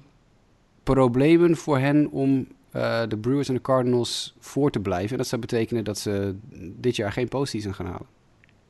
problemen 0.84 1.56
voor 1.56 1.80
hen 1.80 2.12
om 2.12 2.48
uh, 2.76 3.02
de 3.08 3.18
Brewers 3.18 3.48
en 3.48 3.54
de 3.54 3.62
Cardinals 3.62 4.36
voor 4.40 4.72
te 4.72 4.80
blijven. 4.80 5.12
En 5.12 5.18
dat 5.18 5.28
zou 5.28 5.42
betekenen 5.42 5.84
dat 5.84 5.98
ze 5.98 6.36
dit 6.56 6.96
jaar 6.96 7.12
geen 7.12 7.28
postseason 7.28 7.74
gaan 7.74 7.86
halen. 7.86 8.08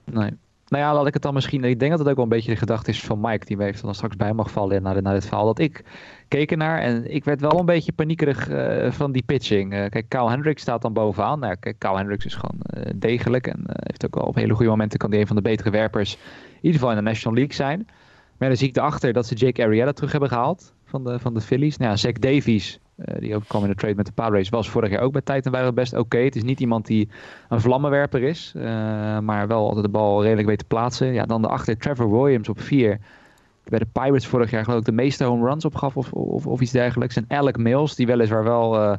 Nee. 0.04 0.32
Nou 0.68 0.84
ja, 0.84 0.94
laat 0.94 1.08
ik 1.08 1.14
het 1.14 1.22
dan 1.22 1.34
misschien. 1.34 1.64
Ik 1.64 1.80
denk 1.80 1.91
dat 1.91 2.00
het 2.00 2.10
ook 2.10 2.16
wel 2.16 2.24
een 2.24 2.30
beetje 2.30 2.52
de 2.52 2.58
gedachte 2.58 2.91
is 2.91 3.04
van 3.04 3.20
Mike, 3.22 3.46
die 3.46 3.58
me 3.58 3.66
even 3.66 3.86
dan 3.86 3.96
straks 3.96 4.16
bij 4.16 4.34
mag 4.34 4.52
vallen 4.52 4.82
naar, 4.82 5.02
naar 5.02 5.14
dit 5.14 5.26
verhaal. 5.26 5.46
Dat 5.46 5.60
ik 5.60 5.84
keek 6.28 6.52
ernaar 6.52 6.80
en 6.80 7.14
ik 7.14 7.24
werd 7.24 7.41
wel 7.41 7.60
een 7.60 7.66
beetje 7.66 7.91
paniekerig 7.91 8.50
uh, 8.50 8.91
van 8.91 9.12
die 9.12 9.24
pitching. 9.24 9.74
Uh, 9.74 9.86
kijk, 9.89 10.06
Kyle 10.08 10.30
Hendricks 10.30 10.62
staat 10.62 10.82
dan 10.82 10.94
bovenaan. 10.94 11.39
Nou, 11.39 11.56
kijk, 11.60 11.80
Kyle 11.80 11.98
Hendricks 11.98 12.26
is 12.26 12.36
gewoon 12.36 12.60
degelijk 12.96 13.48
en 13.48 13.64
heeft 13.66 14.06
ook 14.06 14.16
wel 14.16 14.24
op 14.24 14.36
hele 14.36 14.54
goede 14.54 14.70
momenten 14.70 15.00
kan 15.00 15.10
die 15.10 15.20
een 15.20 15.28
van 15.28 15.36
de 15.36 15.41
betere 15.41 15.70
werpers, 15.70 16.14
in 16.14 16.20
ieder 16.56 16.80
geval 16.80 16.89
in 16.89 17.04
de 17.04 17.10
National 17.10 17.38
League 17.38 17.56
zijn. 17.56 17.88
Maar 18.44 18.52
dan 18.52 18.62
zie 18.62 18.70
ik 18.72 18.78
erachter 18.78 19.14
dat 19.14 19.26
ze 19.26 19.36
Jake 19.36 19.64
Arrieta 19.64 19.91
terug 19.91 20.12
hebben 20.12 20.30
gehaald 20.30 20.74
van 20.84 21.04
de, 21.04 21.20
van 21.20 21.34
de 21.34 21.41
Phillies. 21.41 21.78
Nou 21.78 21.91
ja, 21.91 21.98
Zach 21.98 22.12
Davies, 22.12 22.80
uh, 22.98 23.06
die 23.20 23.36
ook 23.36 23.48
kwam 23.48 23.64
in 23.64 23.70
de 23.70 23.76
trade 23.76 23.96
met 23.96 24.06
de 24.06 24.12
Padres, 24.12 24.50
was 24.50 24.70
vorig 24.70 24.89
jaar 24.89 25.02
ook 25.02 25.12
bij 25.12 25.22
tijd 25.22 25.46
en 25.46 25.52
waren 25.52 25.76
best 25.76 25.94
oké. 25.94 26.18
Het 26.18 26.36
is 26.36 26.44
niet 26.44 26.60
iemand 26.60 26.86
die 26.86 27.10
een 27.50 27.62
vlammenwerper 27.62 28.24
is, 28.24 28.54
uh, 28.56 28.64
maar 29.20 29.48
wel 29.48 29.66
altijd 29.66 29.86
de 29.86 29.91
bal 29.91 30.24
redelijk 30.24 30.48
weet 30.48 30.58
te 30.58 30.66
plaatsen. 30.66 31.14
Ja, 31.14 31.26
dan 31.26 31.41
daarachter 31.41 31.78
Trevor 31.78 32.12
Williams 32.12 32.50
op 32.50 32.62
vier. 32.62 33.00
Bij 33.64 33.80
de 33.80 33.88
Pirates 33.91 34.28
vorig 34.28 34.52
jaar 34.52 34.64
geloof 34.64 34.80
ik 34.80 34.86
de 34.86 34.91
meeste 34.91 35.24
home 35.24 35.50
runs 35.50 35.66
opgaf 35.66 35.98
of, 35.98 36.12
of, 36.14 36.48
of 36.48 36.62
iets 36.62 36.72
dergelijks. 36.72 37.16
En 37.16 37.26
Alec 37.28 37.58
Mills, 37.58 37.96
die 37.96 38.08
weliswaar 38.08 38.44
wel 38.44 38.76
uh, 38.76 38.94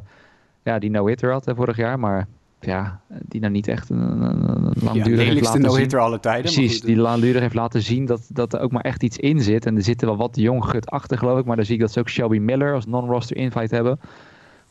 ja, 0.63 0.79
die 0.79 0.89
no-hitter 0.89 1.31
had 1.31 1.51
vorig 1.55 1.77
jaar, 1.77 1.99
maar 1.99 2.27
ja, 2.65 2.99
die 3.25 3.41
nou 3.41 3.53
niet 3.53 3.67
echt 3.67 3.89
een, 3.89 4.21
een 4.21 4.73
langdurig 4.81 5.19
ja, 5.19 5.33
heeft 5.33 5.41
laten 5.41 5.61
no-hitter 5.61 5.99
alle 5.99 6.19
tijden. 6.19 6.53
Precies, 6.53 6.81
die 6.81 6.95
langdurig 6.95 7.41
heeft 7.41 7.53
laten 7.53 7.81
zien 7.81 8.05
dat, 8.05 8.29
dat 8.29 8.53
er 8.53 8.59
ook 8.59 8.71
maar 8.71 8.83
echt 8.83 9.03
iets 9.03 9.17
in 9.17 9.41
zit. 9.41 9.65
En 9.65 9.75
er 9.75 9.83
zitten 9.83 10.07
wel 10.07 10.17
wat 10.17 10.35
jong 10.35 10.65
gut 10.65 10.89
achter 10.89 11.17
geloof 11.17 11.39
ik, 11.39 11.45
maar 11.45 11.55
dan 11.55 11.65
zie 11.65 11.75
ik 11.75 11.81
dat 11.81 11.91
ze 11.91 11.99
ook 11.99 12.09
Shelby 12.09 12.37
Miller 12.37 12.73
als 12.73 12.85
non-roster 12.85 13.37
invite 13.37 13.75
hebben. 13.75 13.99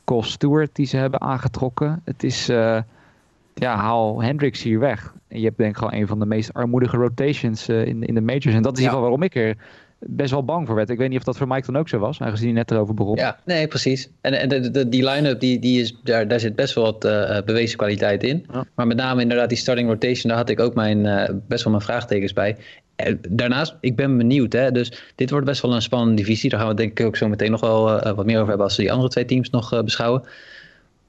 Cole 0.04 0.22
Stewart 0.22 0.74
die 0.74 0.86
ze 0.86 0.96
hebben 0.96 1.20
aangetrokken. 1.20 2.02
Het 2.04 2.24
is, 2.24 2.50
uh, 2.50 2.78
ja, 3.54 3.76
haal 3.76 4.22
Hendricks 4.22 4.62
hier 4.62 4.78
weg. 4.78 5.14
En 5.28 5.38
je 5.38 5.44
hebt 5.44 5.56
denk 5.58 5.70
ik 5.70 5.76
gewoon 5.76 5.94
een 5.94 6.06
van 6.06 6.18
de 6.18 6.26
meest 6.26 6.54
armoedige 6.54 6.96
rotations 6.96 7.68
uh, 7.68 7.86
in, 7.86 8.02
in 8.02 8.14
de 8.14 8.20
majors. 8.20 8.54
En 8.54 8.62
dat 8.62 8.72
is 8.72 8.78
in 8.78 8.84
ieder 8.84 8.84
geval 8.84 9.00
waarom 9.00 9.22
ik 9.22 9.34
er 9.34 9.56
best 10.06 10.30
wel 10.30 10.44
bang 10.44 10.66
voor 10.66 10.76
werd. 10.76 10.90
Ik 10.90 10.98
weet 10.98 11.08
niet 11.08 11.18
of 11.18 11.24
dat 11.24 11.36
voor 11.36 11.48
Mike 11.48 11.72
dan 11.72 11.76
ook 11.76 11.88
zo 11.88 11.98
was, 11.98 12.20
aangezien 12.20 12.46
hij 12.46 12.54
net 12.54 12.70
erover 12.70 12.94
begon. 12.94 13.16
Ja, 13.16 13.38
nee, 13.44 13.66
precies. 13.66 14.08
En, 14.20 14.32
en 14.32 14.48
de, 14.48 14.70
de, 14.70 14.88
die 14.88 15.04
line-up, 15.04 15.40
die, 15.40 15.58
die 15.58 15.80
is, 15.80 15.96
daar, 16.02 16.28
daar 16.28 16.40
zit 16.40 16.56
best 16.56 16.74
wel 16.74 16.84
wat 16.84 17.04
uh, 17.04 17.38
bewezen 17.44 17.76
kwaliteit 17.76 18.22
in. 18.22 18.46
Ja. 18.52 18.64
Maar 18.74 18.86
met 18.86 18.96
name 18.96 19.22
inderdaad 19.22 19.48
die 19.48 19.58
starting 19.58 19.88
rotation, 19.88 20.28
daar 20.28 20.36
had 20.36 20.48
ik 20.48 20.60
ook 20.60 20.74
mijn, 20.74 21.04
uh, 21.04 21.24
best 21.48 21.64
wel 21.64 21.72
mijn 21.72 21.84
vraagtekens 21.84 22.32
bij. 22.32 22.56
En 22.96 23.20
daarnaast, 23.28 23.76
ik 23.80 23.96
ben 23.96 24.16
benieuwd. 24.16 24.52
Hè? 24.52 24.72
Dus 24.72 25.12
dit 25.14 25.30
wordt 25.30 25.46
best 25.46 25.62
wel 25.62 25.74
een 25.74 25.82
spannende 25.82 26.14
divisie. 26.14 26.50
Daar 26.50 26.60
gaan 26.60 26.68
we 26.68 26.74
denk 26.74 26.98
ik 26.98 27.06
ook 27.06 27.16
zo 27.16 27.28
meteen 27.28 27.50
nog 27.50 27.60
wel 27.60 28.06
uh, 28.06 28.12
wat 28.12 28.26
meer 28.26 28.36
over 28.36 28.48
hebben 28.48 28.66
als 28.66 28.76
we 28.76 28.82
die 28.82 28.92
andere 28.92 29.10
twee 29.10 29.24
teams 29.24 29.50
nog 29.50 29.82
beschouwen. 29.84 30.22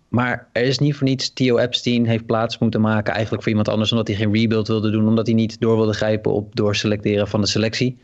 Maar 0.07 0.47
er 0.51 0.63
is 0.63 0.79
niet 0.79 0.95
voor 0.95 1.07
niets. 1.07 1.33
Theo 1.33 1.57
Epstein 1.57 2.05
heeft 2.05 2.25
plaats 2.25 2.57
moeten 2.57 2.81
maken 2.81 3.13
eigenlijk 3.13 3.41
voor 3.41 3.51
iemand 3.51 3.69
anders. 3.69 3.91
Omdat 3.91 4.07
hij 4.07 4.17
geen 4.17 4.33
rebuild 4.33 4.67
wilde 4.67 4.91
doen. 4.91 5.07
Omdat 5.07 5.25
hij 5.25 5.35
niet 5.35 5.59
door 5.59 5.75
wilde 5.75 5.93
grijpen 5.93 6.33
op 6.33 6.55
doorselecteren 6.55 7.27
van 7.27 7.41
de 7.41 7.47
selectie 7.47 7.97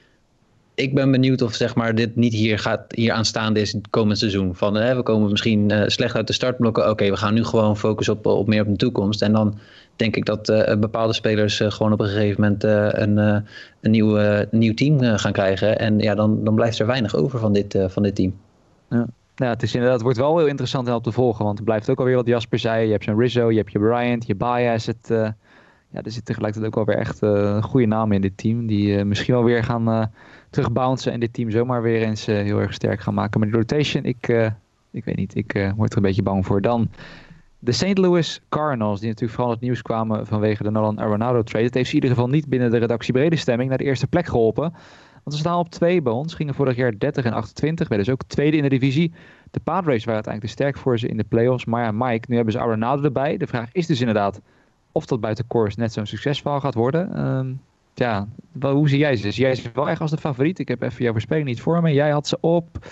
ik 0.81 0.93
ben 0.93 1.11
benieuwd 1.11 1.41
of 1.41 1.53
zeg 1.53 1.75
maar, 1.75 1.95
dit 1.95 2.15
niet 2.15 2.33
hier, 2.33 2.59
gaat, 2.59 2.81
hier 2.87 3.11
aanstaande 3.11 3.59
is 3.61 3.73
het 3.73 3.89
komend 3.89 4.17
seizoen. 4.17 4.55
Van, 4.55 4.75
hè, 4.75 4.95
we 4.95 5.03
komen 5.03 5.29
misschien 5.29 5.71
uh, 5.71 5.83
slecht 5.85 6.15
uit 6.15 6.27
de 6.27 6.33
startblokken. 6.33 6.89
Oké, 6.89 7.09
we 7.09 7.17
gaan 7.17 7.33
nu 7.33 7.43
gewoon 7.43 7.77
focussen 7.77 8.13
op, 8.13 8.25
op 8.25 8.47
meer 8.47 8.61
op 8.61 8.67
de 8.67 8.75
toekomst. 8.75 9.21
En 9.21 9.31
dan 9.31 9.57
denk 9.95 10.15
ik 10.15 10.25
dat 10.25 10.49
uh, 10.49 10.75
bepaalde 10.75 11.13
spelers 11.13 11.59
uh, 11.59 11.71
gewoon 11.71 11.93
op 11.93 11.99
een 11.99 12.07
gegeven 12.07 12.41
moment 12.41 12.63
een, 12.63 13.17
een, 13.81 13.91
nieuw, 13.91 14.17
nieuw 14.51 14.73
team 14.73 15.01
gaan 15.01 15.31
krijgen. 15.31 15.79
En 15.79 15.99
ja, 15.99 16.15
dan, 16.15 16.43
dan 16.43 16.55
blijft 16.55 16.79
er 16.79 16.85
weinig 16.85 17.15
over 17.15 17.39
van 17.39 17.53
dit, 17.53 17.77
van 17.87 18.03
dit 18.03 18.15
team. 18.15 18.33
Ja. 18.89 19.05
Ja, 19.35 19.49
het, 19.49 19.63
is 19.63 19.73
inderdaad, 19.73 20.01
wordt 20.01 20.17
wel 20.17 20.37
heel 20.37 20.47
interessant 20.47 20.89
om 20.89 21.01
te 21.01 21.11
volgen. 21.11 21.45
Want 21.45 21.57
er 21.57 21.63
blijft 21.63 21.89
ook 21.89 21.99
alweer 21.99 22.15
wat 22.15 22.27
Jasper 22.27 22.59
zei. 22.59 22.85
Je 22.85 22.91
hebt 22.91 23.03
zo'n 23.03 23.19
Rizzo, 23.19 23.51
je 23.51 23.57
hebt 23.57 23.71
je 23.71 23.79
Bryant, 23.79 24.27
je 24.27 24.35
Baez. 24.35 24.85
Het, 24.85 25.07
ja, 25.89 26.01
er 26.03 26.11
zit 26.11 26.25
tegelijkertijd 26.25 26.75
ook 26.75 26.85
wel 26.85 26.95
weer 26.95 27.05
echt 27.05 27.23
uh, 27.23 27.63
goede 27.63 27.85
namen 27.85 28.15
in 28.15 28.21
dit 28.21 28.37
team. 28.37 28.67
Die 28.67 29.05
misschien 29.05 29.33
wel 29.33 29.43
weer 29.43 29.63
gaan 29.63 30.11
terugbouncen 30.51 31.11
en 31.11 31.19
dit 31.19 31.33
team 31.33 31.51
zomaar 31.51 31.81
weer 31.81 32.01
eens 32.01 32.25
heel 32.25 32.59
erg 32.59 32.73
sterk 32.73 33.01
gaan 33.01 33.13
maken. 33.13 33.39
Maar 33.39 33.49
de 33.49 33.57
rotation, 33.57 34.03
ik, 34.03 34.27
ik 34.91 35.05
weet 35.05 35.15
niet, 35.15 35.35
ik 35.35 35.71
word 35.75 35.91
er 35.91 35.97
een 35.97 36.03
beetje 36.03 36.23
bang 36.23 36.45
voor. 36.45 36.61
Dan 36.61 36.89
de 37.63 37.71
St. 37.71 37.97
Louis 37.97 38.41
Cardinals, 38.49 38.99
die 38.99 39.07
natuurlijk 39.07 39.33
vooral 39.33 39.53
het 39.53 39.61
nieuws 39.61 39.81
kwamen 39.81 40.27
vanwege 40.27 40.63
de 40.63 40.69
Nolan 40.69 40.99
Arenado 40.99 41.43
trade. 41.43 41.65
Het 41.65 41.73
heeft 41.73 41.89
ze 41.89 41.95
in 41.95 42.01
ieder 42.01 42.15
geval 42.15 42.31
niet 42.31 42.47
binnen 42.47 42.71
de 42.71 42.77
redactie 42.77 43.13
brede 43.13 43.35
stemming 43.35 43.69
naar 43.69 43.77
de 43.77 43.83
eerste 43.83 44.07
plek 44.07 44.25
geholpen. 44.25 44.73
Want 45.23 45.35
ze 45.35 45.37
staan 45.37 45.57
op 45.57 45.69
twee 45.69 46.01
bij 46.01 46.13
ons, 46.13 46.33
gingen 46.33 46.53
vorig 46.53 46.75
jaar 46.75 46.97
30 46.97 47.25
en 47.25 47.33
28, 47.33 47.87
werden 47.87 48.05
dus 48.05 48.15
ook 48.15 48.23
tweede 48.27 48.57
in 48.57 48.63
de 48.63 48.69
divisie. 48.69 49.13
De 49.51 49.59
Padres 49.59 50.05
waren 50.05 50.23
uiteindelijk 50.23 50.53
te 50.53 50.61
sterk 50.61 50.77
voor 50.77 50.99
ze 50.99 51.07
in 51.07 51.17
de 51.17 51.23
playoffs. 51.23 51.65
Maar 51.65 51.83
ja, 51.83 51.91
Mike, 51.91 52.25
nu 52.27 52.35
hebben 52.35 52.53
ze 52.53 52.59
Arenado 52.59 53.03
erbij. 53.03 53.37
De 53.37 53.47
vraag 53.47 53.69
is 53.71 53.87
dus 53.87 53.99
inderdaad 53.99 54.41
of 54.91 55.05
dat 55.05 55.19
buiten 55.19 55.47
course 55.47 55.79
net 55.79 55.93
zo'n 55.93 56.05
succesverhaal 56.05 56.59
gaat 56.59 56.73
worden. 56.73 57.25
Um, 57.25 57.61
ja, 57.93 58.27
wel, 58.51 58.73
hoe 58.73 58.89
zie 58.89 58.97
jij 58.97 59.15
ze? 59.15 59.31
Zie 59.31 59.43
jij 59.43 59.55
ze 59.55 59.69
wel 59.73 59.89
echt 59.89 60.01
als 60.01 60.11
de 60.11 60.17
favoriet? 60.17 60.59
Ik 60.59 60.67
heb 60.67 60.81
even 60.81 61.03
jouw 61.03 61.11
voorspelling 61.11 61.47
niet 61.47 61.61
voor 61.61 61.81
me. 61.81 61.93
Jij 61.93 62.09
had 62.09 62.27
ze 62.27 62.37
op... 62.39 62.87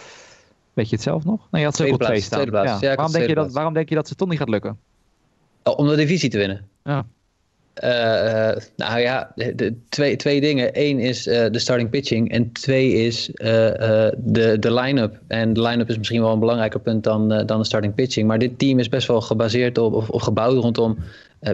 Weet 0.73 0.89
je 0.89 0.95
het 0.95 1.03
zelf 1.03 1.25
nog? 1.25 1.47
Nee, 1.51 1.61
je 1.61 1.67
had 1.67 1.75
ze 1.75 1.91
op 1.91 2.01
twee 2.01 2.21
staan. 2.21 2.45
Ja. 2.51 2.77
Ja, 2.79 2.95
waarom, 2.95 3.11
denk 3.11 3.27
je 3.27 3.35
dat, 3.35 3.51
waarom 3.51 3.73
denk 3.73 3.89
je 3.89 3.95
dat 3.95 4.07
ze 4.07 4.15
toch 4.15 4.29
niet 4.29 4.37
gaat 4.37 4.49
lukken? 4.49 4.77
Oh, 5.63 5.77
om 5.77 5.87
de 5.87 5.95
divisie 5.95 6.29
te 6.29 6.37
winnen? 6.37 6.67
Ja. 6.83 7.05
Uh, 7.83 7.89
uh, 7.89 8.57
nou 8.75 8.99
ja, 8.99 9.31
de, 9.35 9.55
de, 9.55 9.75
twee, 9.89 10.15
twee 10.15 10.41
dingen. 10.41 10.69
Eén 10.73 10.99
is 10.99 11.27
uh, 11.27 11.45
de 11.51 11.59
starting 11.59 11.89
pitching. 11.89 12.31
En 12.31 12.51
twee 12.51 12.93
is 12.93 13.29
de, 13.35 14.57
de 14.59 14.73
line-up. 14.73 15.19
En 15.27 15.53
de 15.53 15.61
line-up 15.61 15.89
is 15.89 15.97
misschien 15.97 16.21
wel 16.21 16.33
een 16.33 16.39
belangrijker 16.39 16.79
punt 16.79 17.03
dan, 17.03 17.27
dan 17.45 17.59
de 17.59 17.65
starting 17.65 17.93
pitching. 17.95 18.27
Maar 18.27 18.39
dit 18.39 18.59
team 18.59 18.79
is 18.79 18.89
best 18.89 19.07
wel 19.07 19.21
gebaseerd 19.21 19.77
op, 19.77 19.93
of, 19.93 20.09
of 20.09 20.21
gebouwd 20.21 20.63
rondom 20.63 20.97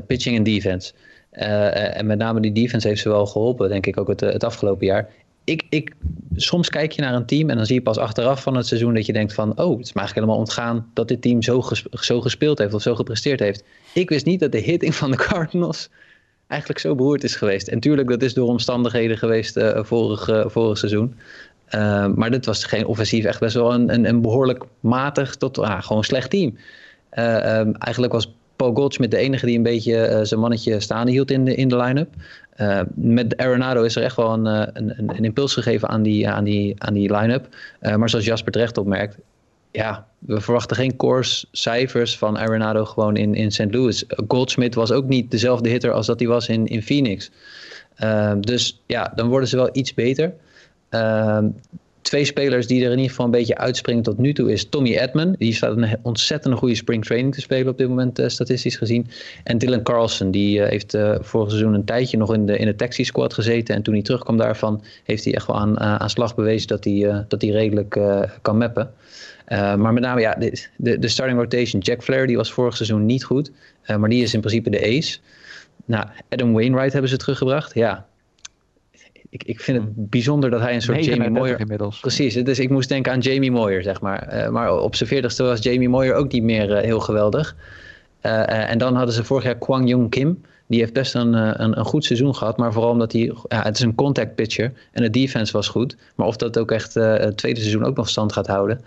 pitching 0.08 0.36
en 0.36 0.44
defense. 0.44 0.94
En 1.36 2.06
met 2.06 2.18
name 2.18 2.40
die 2.40 2.52
defense 2.52 2.88
heeft 2.88 3.02
ze 3.02 3.10
wel 3.10 3.26
geholpen, 3.26 3.70
denk 3.70 3.86
ik, 3.86 4.00
ook 4.00 4.08
het, 4.08 4.20
het 4.20 4.44
afgelopen 4.44 4.86
jaar. 4.86 5.10
Ik, 5.44 5.64
ik, 5.70 5.94
soms 6.36 6.70
kijk 6.70 6.92
je 6.92 7.02
naar 7.02 7.14
een 7.14 7.26
team 7.26 7.50
en 7.50 7.56
dan 7.56 7.66
zie 7.66 7.76
je 7.76 7.82
pas 7.82 7.98
achteraf 7.98 8.42
van 8.42 8.56
het 8.56 8.68
seizoen 8.68 8.94
dat 8.94 9.06
je 9.06 9.14
denkt 9.14 9.34
van... 9.34 9.50
oh, 9.50 9.78
het 9.78 9.86
is 9.86 9.94
me 9.94 10.00
eigenlijk 10.00 10.14
helemaal 10.14 10.38
ontgaan 10.38 10.90
dat 10.94 11.08
dit 11.08 11.22
team 11.22 11.42
zo, 11.42 11.62
zo 11.92 12.22
gespeeld 12.22 12.58
heeft 12.58 12.74
of 12.74 12.82
zo 12.82 12.96
gepresteerd 12.96 13.40
heeft. 13.40 13.64
Ik 13.94 14.10
wist 14.10 14.26
niet 14.26 14.40
dat 14.40 14.52
de 14.52 14.58
hitting 14.58 14.96
van 14.96 15.12
de 15.12 15.18
Cardinals 15.18 15.90
eigenlijk 16.48 16.80
zo 16.80 16.96
beroerd 16.96 17.24
is 17.24 17.36
geweest. 17.36 17.68
En 17.68 17.80
tuurlijk, 17.80 18.10
dat 18.10 18.22
is 18.22 18.34
door 18.34 18.48
omstandigheden 18.48 19.18
geweest 19.18 19.60
vorig, 19.76 20.78
seizoen. 20.78 21.16
Maar 22.16 22.32
dit 22.32 22.46
was 22.46 22.64
geen 22.64 22.86
offensief, 22.86 23.26
echt 23.26 23.40
best 23.40 23.56
wel 23.56 23.74
een, 23.74 23.94
een, 23.94 24.06
een 24.06 24.22
behoorlijk 24.22 24.64
matig 24.80 25.36
tot 25.36 25.60
ah, 25.60 25.82
gewoon 25.82 26.04
slecht 26.04 26.30
team. 26.30 26.58
Um, 27.18 27.76
eigenlijk 27.76 28.14
was 28.14 28.36
Paul 28.56 28.74
Goldschmidt 28.74 29.12
de 29.12 29.18
enige 29.18 29.46
die 29.46 29.58
een 29.58 29.64
beetje 29.64 30.20
zijn 30.24 30.40
mannetje 30.40 30.80
staande 30.80 31.12
hield 31.12 31.32
in 31.32 31.46
de, 31.46 31.56
in 31.56 31.68
de 31.68 31.78
line-up. 31.78 32.14
met 32.96 33.38
Arenado 33.38 33.84
is 33.84 33.96
er 33.96 34.04
echt 34.04 34.16
wel 34.16 34.34
een, 34.34 34.46
een, 34.46 34.94
een, 34.98 35.24
impuls 35.24 35.54
gegeven 35.54 35.90
aan 35.90 36.02
die, 36.02 36.30
aan 36.30 36.44
die, 36.44 36.76
aan 36.78 36.94
die 36.94 37.16
line-up. 37.16 37.48
maar 37.98 38.10
zoals 38.10 38.26
Jasper 38.26 38.52
terecht 38.52 38.78
opmerkt, 38.78 39.18
ja, 39.72 40.08
we 40.20 40.42
verwachten 40.42 40.76
geen 40.76 40.96
course 40.96 41.46
cijfers 41.52 42.18
van 42.18 42.38
Arenado 42.38 42.86
gewoon 42.86 43.18
in, 43.18 43.36
in 43.36 43.52
St. 43.52 43.68
Louis. 43.74 44.04
Goldsmith 44.28 44.76
was 44.76 44.92
ook 44.92 45.06
niet 45.06 45.32
dezelfde 45.32 45.70
hitter 45.70 45.92
als 45.92 46.06
dat 46.06 46.20
hij 46.20 46.28
was 46.28 46.48
in, 46.48 46.68
in 46.68 46.84
Phoenix. 46.84 47.32
Dus 48.40 48.82
ja, 48.86 49.12
dan 49.16 49.28
worden 49.28 49.50
ze 49.50 49.56
wel 49.56 49.70
iets 49.72 49.94
beter. 49.94 50.34
Twee 52.06 52.26
spelers 52.26 52.68
die 52.68 52.80
er 52.80 52.92
in 52.92 52.98
ieder 52.98 53.10
geval 53.10 53.26
een 53.26 53.32
beetje 53.32 53.58
uitspringen 53.58 54.04
tot 54.04 54.18
nu 54.18 54.34
toe 54.34 54.52
is 54.52 54.70
Tommy 54.70 54.98
Edman. 54.98 55.36
Die 55.38 55.54
staat 55.54 55.78
een 55.78 55.98
ontzettend 56.02 56.56
goede 56.56 56.76
spring 56.76 57.06
training 57.06 57.34
te 57.34 57.42
spelen 57.42 57.68
op 57.68 57.78
dit 57.78 57.88
moment 57.88 58.20
uh, 58.20 58.28
statistisch 58.28 58.76
gezien. 58.76 59.08
En 59.44 59.58
Dylan 59.58 59.84
Carlson, 59.84 60.32
die 60.32 60.60
uh, 60.60 60.68
heeft 60.68 60.94
uh, 60.94 61.16
vorig 61.20 61.50
seizoen 61.50 61.74
een 61.74 61.86
tijdje 61.86 62.18
nog 62.18 62.34
in 62.34 62.46
de, 62.46 62.58
in 62.58 62.66
de 62.66 62.76
taxi 62.76 63.04
squad 63.04 63.34
gezeten. 63.34 63.76
En 63.76 63.82
toen 63.82 63.94
hij 63.94 64.04
terugkwam 64.04 64.38
daarvan, 64.38 64.84
heeft 65.04 65.24
hij 65.24 65.34
echt 65.34 65.48
wel 65.48 65.60
aan, 65.60 65.80
aan 65.80 66.10
slag 66.10 66.36
bewezen 66.36 66.68
dat 66.68 66.84
hij, 66.84 67.26
dat 67.28 67.42
hij 67.42 67.52
redelijk 67.52 68.00
kan 68.42 68.58
mappen. 68.58 68.92
Maar 69.50 69.94
met 69.94 70.04
name 70.04 70.22
ja, 70.22 70.34
de, 70.34 70.66
de, 70.78 71.00
de, 71.00 71.08
starting 71.08 71.40
rotation. 71.40 71.82
Jack 71.82 72.04
Flair 72.04 72.28
die 72.28 72.38
was 72.38 72.52
vorig 72.54 72.76
seizoen 72.76 73.06
niet 73.06 73.24
goed. 73.24 73.52
Maar 73.98 74.10
die 74.10 74.24
is 74.24 74.34
in 74.34 74.40
principe 74.40 74.70
de 74.70 74.98
ace. 74.98 75.18
Nou, 75.86 76.06
Adam 76.30 76.54
Wainwright 76.54 76.92
hebben 76.92 77.10
ze 77.10 77.18
teruggebracht. 77.18 77.74
Ja, 77.74 78.06
ik, 79.36 79.44
ik 79.44 79.60
vind 79.60 79.78
het 79.78 80.10
bijzonder 80.10 80.50
dat 80.50 80.62
hij 80.62 80.74
een 80.74 80.82
soort 80.82 81.06
Jamie 81.06 81.30
Moyer... 81.30 81.60
inmiddels. 81.60 82.00
Precies, 82.00 82.34
dus 82.34 82.60
ik 82.60 82.70
moest 82.70 82.90
denken 82.90 83.12
aan 83.12 83.20
Jamie 83.20 83.52
Moyer, 83.52 83.84
zeg 83.84 84.02
maar. 84.02 84.34
Uh, 84.34 84.50
maar 84.50 84.80
op 84.80 84.96
zijn 84.96 85.10
veertigste 85.10 85.44
was 85.44 85.64
Jamie 85.64 85.90
Moyer 85.90 86.14
ook 86.14 86.32
niet 86.32 86.44
meer 86.44 86.76
heel 86.78 87.00
geweldig. 87.00 87.56
en 88.22 88.78
dan 88.78 88.96
hadden 88.96 89.14
ze 89.14 89.24
vorig 89.24 89.44
jaar 89.44 89.58
Kwang 89.58 89.90
Jung 89.90 90.10
Kim. 90.10 90.42
Die 90.68 90.80
heeft 90.80 90.94
best 90.94 91.16
een, 91.16 91.34
een, 91.34 91.78
een, 91.78 91.86
goed 91.86 92.06
seizoen 92.06 92.36
gehad. 92.36 92.58
Maar 92.58 92.74
vooral 92.74 92.92
omdat 92.92 93.12
hij... 93.12 93.34
Ja, 93.48 93.64
het 93.64 93.78
is 93.78 93.84
een 93.84 93.96
contact 93.96 94.36
pitcher. 94.36 94.74
En 94.92 95.02
de 95.02 95.10
defense 95.10 95.54
was 95.54 95.68
goed. 95.68 95.96
Maar 96.16 96.28
of 96.28 96.36
dat 96.36 96.58
ook 96.58 96.72
echt 96.72 96.94
het 96.94 97.38
tweede 97.38 97.60
seizoen 97.60 97.86
ook 97.86 97.96
nog 97.96 98.10
stand 98.10 98.34
gaat 98.34 98.48
houden... 98.48 98.82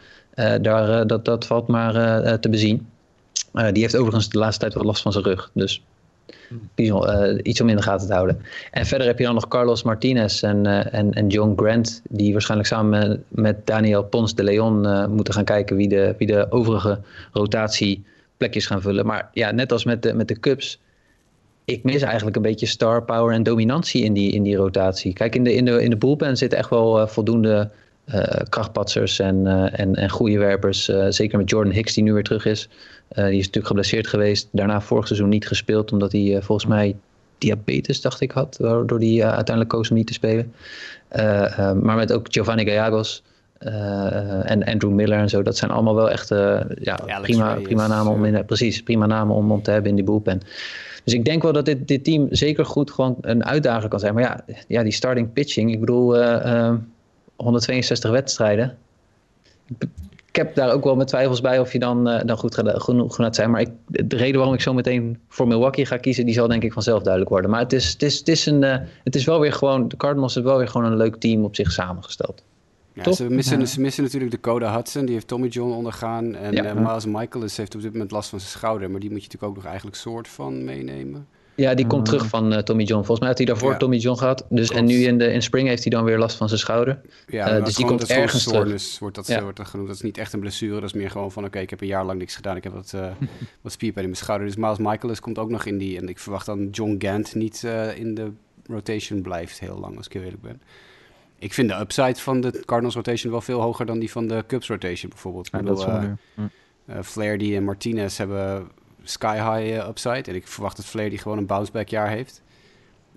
Daar, 0.60 1.06
dat, 1.06 1.24
dat 1.24 1.46
valt 1.46 1.66
maar 1.66 1.92
te 2.40 2.48
bezien. 2.48 2.86
die 3.52 3.82
heeft 3.82 3.96
overigens 3.96 4.28
de 4.28 4.38
laatste 4.38 4.60
tijd 4.60 4.74
wat 4.74 4.84
last 4.84 5.02
van 5.02 5.12
zijn 5.12 5.24
rug. 5.24 5.50
Dus 5.54 5.82
iets 7.42 7.60
om 7.60 7.68
in 7.68 7.76
de 7.76 7.82
gaten 7.82 8.06
te 8.06 8.12
houden. 8.12 8.40
En 8.70 8.86
verder 8.86 9.06
heb 9.06 9.18
je 9.18 9.24
dan 9.24 9.34
nog 9.34 9.48
Carlos 9.48 9.82
Martinez 9.82 10.42
en, 10.42 10.66
en, 10.92 11.12
en 11.12 11.26
John 11.26 11.52
Grant. 11.56 12.02
Die 12.08 12.32
waarschijnlijk 12.32 12.68
samen 12.68 13.24
met, 13.28 13.66
Daniel 13.66 14.04
Pons 14.04 14.34
de 14.34 14.42
Leon 14.44 15.10
moeten 15.14 15.34
gaan 15.34 15.44
kijken 15.44 15.76
wie 15.76 15.88
de, 15.88 16.14
wie 16.18 16.26
de 16.26 16.46
overige 16.50 17.00
rotatieplekjes 17.32 18.66
gaan 18.66 18.82
vullen. 18.82 19.06
Maar 19.06 19.30
ja, 19.32 19.50
net 19.50 19.72
als 19.72 19.84
met 19.84 20.02
de, 20.02 20.14
met 20.14 20.28
de 20.28 20.40
Cubs 20.40 20.80
ik 21.64 21.82
mis 21.82 22.02
eigenlijk 22.02 22.36
een 22.36 22.42
beetje 22.42 22.66
star 22.66 23.04
power 23.04 23.34
en 23.34 23.42
dominantie 23.42 24.04
in 24.04 24.12
die, 24.12 24.32
in 24.32 24.42
die 24.42 24.56
rotatie. 24.56 25.12
Kijk, 25.12 25.34
in 25.34 25.44
de, 25.44 25.54
in 25.54 25.64
de, 25.64 25.82
in 25.82 25.90
de 25.90 25.96
bullpen 25.96 26.36
zitten 26.36 26.58
echt 26.58 26.70
wel 26.70 27.08
voldoende 27.08 27.70
krachtpatsers 28.48 29.18
en, 29.18 29.46
en, 29.72 29.94
en 29.94 30.10
goede 30.10 30.38
werpers. 30.38 30.90
Zeker 31.08 31.38
met 31.38 31.50
Jordan 31.50 31.72
Hicks, 31.72 31.94
die 31.94 32.04
nu 32.04 32.12
weer 32.12 32.22
terug 32.22 32.44
is. 32.44 32.68
Die 33.08 33.24
is 33.24 33.36
natuurlijk 33.36 33.66
geblesseerd 33.66 34.06
geweest. 34.06 34.48
Daarna 34.50 34.80
vorig 34.80 35.06
seizoen 35.06 35.28
niet 35.28 35.46
gespeeld, 35.46 35.92
omdat 35.92 36.12
hij 36.12 36.38
volgens 36.42 36.68
mij 36.68 36.96
diabetes, 37.38 38.00
dacht 38.00 38.20
ik, 38.20 38.30
had. 38.30 38.56
Waardoor 38.60 38.98
hij 38.98 39.24
uiteindelijk 39.24 39.68
koos 39.68 39.90
om 39.90 39.96
niet 39.96 40.06
te 40.06 40.12
spelen. 40.12 40.52
maar 41.82 41.96
met 41.96 42.12
ook 42.12 42.26
Giovanni 42.30 42.64
Gallegos. 42.64 43.22
en 44.44 44.64
Andrew 44.64 44.92
Miller 44.92 45.18
en 45.18 45.28
zo. 45.28 45.42
Dat 45.42 45.56
zijn 45.56 45.70
allemaal 45.70 45.94
wel 45.94 46.10
echt 46.10 46.28
ja, 46.80 47.20
prima, 47.22 47.54
prima 47.54 47.86
namen 47.86 48.12
om 48.12 48.24
in, 48.24 48.44
precies, 48.44 48.82
prima 48.82 49.06
namen 49.06 49.36
om, 49.36 49.52
om 49.52 49.62
te 49.62 49.70
hebben 49.70 49.90
in 49.90 49.96
die 49.96 50.04
bullpen. 50.04 50.40
Dus 51.04 51.14
ik 51.14 51.24
denk 51.24 51.42
wel 51.42 51.52
dat 51.52 51.64
dit, 51.64 51.88
dit 51.88 52.04
team 52.04 52.26
zeker 52.30 52.64
goed 52.64 52.90
gewoon 52.90 53.16
een 53.20 53.44
uitdager 53.44 53.88
kan 53.88 54.00
zijn. 54.00 54.14
Maar 54.14 54.22
ja, 54.22 54.44
ja 54.68 54.82
die 54.82 54.92
starting 54.92 55.32
pitching. 55.32 55.72
Ik 55.72 55.80
bedoel, 55.80 56.16
162 57.36 58.10
wedstrijden 58.10 58.76
ik 59.68 59.88
heb 60.36 60.54
daar 60.54 60.72
ook 60.72 60.84
wel 60.84 60.96
met 60.96 61.06
twijfels 61.06 61.40
bij 61.40 61.58
of 61.58 61.72
je 61.72 61.78
dan, 61.78 62.08
uh, 62.08 62.20
dan 62.24 62.36
goed 62.36 62.62
genoeg 62.64 63.14
gaat 63.14 63.34
zijn. 63.34 63.50
Maar 63.50 63.60
ik, 63.60 63.70
de 63.86 64.16
reden 64.16 64.36
waarom 64.36 64.54
ik 64.54 64.60
zo 64.60 64.74
meteen 64.74 65.18
voor 65.28 65.48
Milwaukee 65.48 65.86
ga 65.86 65.96
kiezen, 65.96 66.24
die 66.24 66.34
zal 66.34 66.48
denk 66.48 66.62
ik 66.62 66.72
vanzelf 66.72 67.02
duidelijk 67.02 67.30
worden. 67.32 67.50
Maar 67.50 67.60
het 67.60 67.72
is, 67.72 67.92
het 67.92 68.02
is, 68.02 68.18
het 68.18 68.28
is, 68.28 68.46
een, 68.46 68.62
uh, 68.62 68.76
het 69.04 69.14
is 69.14 69.24
wel 69.24 69.40
weer 69.40 69.52
gewoon, 69.52 69.88
de 69.88 69.96
Cardinals 69.96 70.34
hebben 70.34 70.52
wel 70.52 70.60
weer 70.60 70.70
gewoon 70.70 70.86
een 70.92 70.96
leuk 70.96 71.16
team 71.16 71.44
op 71.44 71.54
zich 71.54 71.72
samengesteld. 71.72 72.42
Ja, 72.92 73.12
ze, 73.12 73.30
missen, 73.30 73.68
ze 73.68 73.80
missen 73.80 74.02
natuurlijk 74.02 74.30
Dakota 74.30 74.74
Hudson, 74.74 75.04
die 75.04 75.14
heeft 75.14 75.28
Tommy 75.28 75.46
John 75.46 75.72
ondergaan. 75.72 76.34
En 76.34 76.52
ja. 76.52 76.64
uh, 76.64 76.86
Miles 76.86 77.06
Michaelis 77.06 77.56
heeft 77.56 77.74
op 77.74 77.82
dit 77.82 77.92
moment 77.92 78.10
last 78.10 78.28
van 78.28 78.40
zijn 78.40 78.52
schouder. 78.52 78.90
Maar 78.90 79.00
die 79.00 79.10
moet 79.10 79.18
je 79.18 79.24
natuurlijk 79.24 79.52
ook 79.52 79.62
nog 79.62 79.66
eigenlijk 79.66 79.96
soort 79.96 80.28
van 80.28 80.64
meenemen. 80.64 81.26
Ja, 81.58 81.74
die 81.74 81.86
komt 81.86 82.04
terug 82.04 82.26
van 82.26 82.52
uh, 82.52 82.58
Tommy 82.58 82.82
John. 82.82 82.98
Volgens 83.04 83.18
mij 83.18 83.28
had 83.28 83.38
hij 83.38 83.46
daarvoor 83.46 83.76
Tommy 83.76 83.96
John 83.96 84.18
gehad. 84.18 84.46
Dus, 84.48 84.70
en 84.70 84.84
nu 84.84 84.94
in, 85.04 85.18
de, 85.18 85.32
in 85.32 85.42
spring 85.42 85.68
heeft 85.68 85.82
hij 85.82 85.92
dan 85.92 86.04
weer 86.04 86.18
last 86.18 86.36
van 86.36 86.48
zijn 86.48 86.60
schouder. 86.60 87.00
Ja, 87.26 87.58
uh, 87.58 87.64
dus 87.64 87.74
die 87.74 87.86
komt 87.86 88.06
ergens 88.06 88.44
terug. 88.44 88.98
Wordt 88.98 89.16
dat, 89.16 89.26
ja. 89.26 89.42
wordt 89.42 89.56
dat 89.56 89.66
genoemd. 89.66 89.88
Dat 89.88 89.96
is 89.96 90.02
niet 90.02 90.18
echt 90.18 90.32
een 90.32 90.40
blessure. 90.40 90.74
Dat 90.74 90.82
is 90.82 90.92
meer 90.92 91.10
gewoon 91.10 91.32
van, 91.32 91.44
oké, 91.44 91.58
ik 91.58 91.70
heb 91.70 91.80
een 91.80 91.86
jaar 91.86 92.04
lang 92.04 92.18
niks 92.18 92.36
gedaan. 92.36 92.56
Ik 92.56 92.64
heb 92.64 92.72
wat, 92.72 92.92
uh, 92.94 93.00
wat 93.62 93.72
spierpijn 93.72 94.04
in 94.04 94.10
mijn 94.10 94.22
schouder. 94.22 94.46
Dus 94.46 94.56
Miles 94.56 94.78
Michaelis 94.78 95.20
komt 95.20 95.38
ook 95.38 95.50
nog 95.50 95.64
in 95.64 95.78
die. 95.78 95.98
En 95.98 96.08
ik 96.08 96.18
verwacht 96.18 96.46
dan 96.46 96.68
John 96.70 96.94
Gant 96.98 97.34
niet 97.34 97.66
in 97.94 98.14
de 98.14 98.30
rotation 98.66 99.22
blijft 99.22 99.60
heel 99.60 99.78
lang, 99.78 99.96
als 99.96 100.06
ik 100.06 100.14
eerlijk 100.14 100.42
ben. 100.42 100.62
Ik 101.38 101.52
vind 101.54 101.68
de 101.68 101.74
upside 101.74 102.20
van 102.20 102.40
de 102.40 102.62
Cardinals 102.64 102.94
rotation 102.94 103.32
wel 103.32 103.40
veel 103.40 103.60
hoger 103.60 103.86
dan 103.86 103.98
die 103.98 104.10
van 104.10 104.26
de 104.26 104.44
Cubs 104.46 104.68
rotation 104.68 105.10
bijvoorbeeld. 105.10 105.48
Ja, 105.52 105.58
bedoel, 105.58 105.76
dat 105.76 106.02
is 107.00 107.06
Flaherty 107.06 107.54
en 107.54 107.64
Martinez 107.64 108.18
hebben 108.18 108.68
sky 109.10 109.34
high 109.34 109.78
eh, 109.78 109.88
upside. 109.88 110.22
En 110.22 110.34
ik 110.34 110.46
verwacht 110.46 110.76
dat 110.76 110.86
Flair 110.86 111.10
die 111.10 111.18
gewoon 111.18 111.38
een 111.38 111.46
bounceback 111.46 111.88
jaar 111.88 112.08
heeft. 112.08 112.42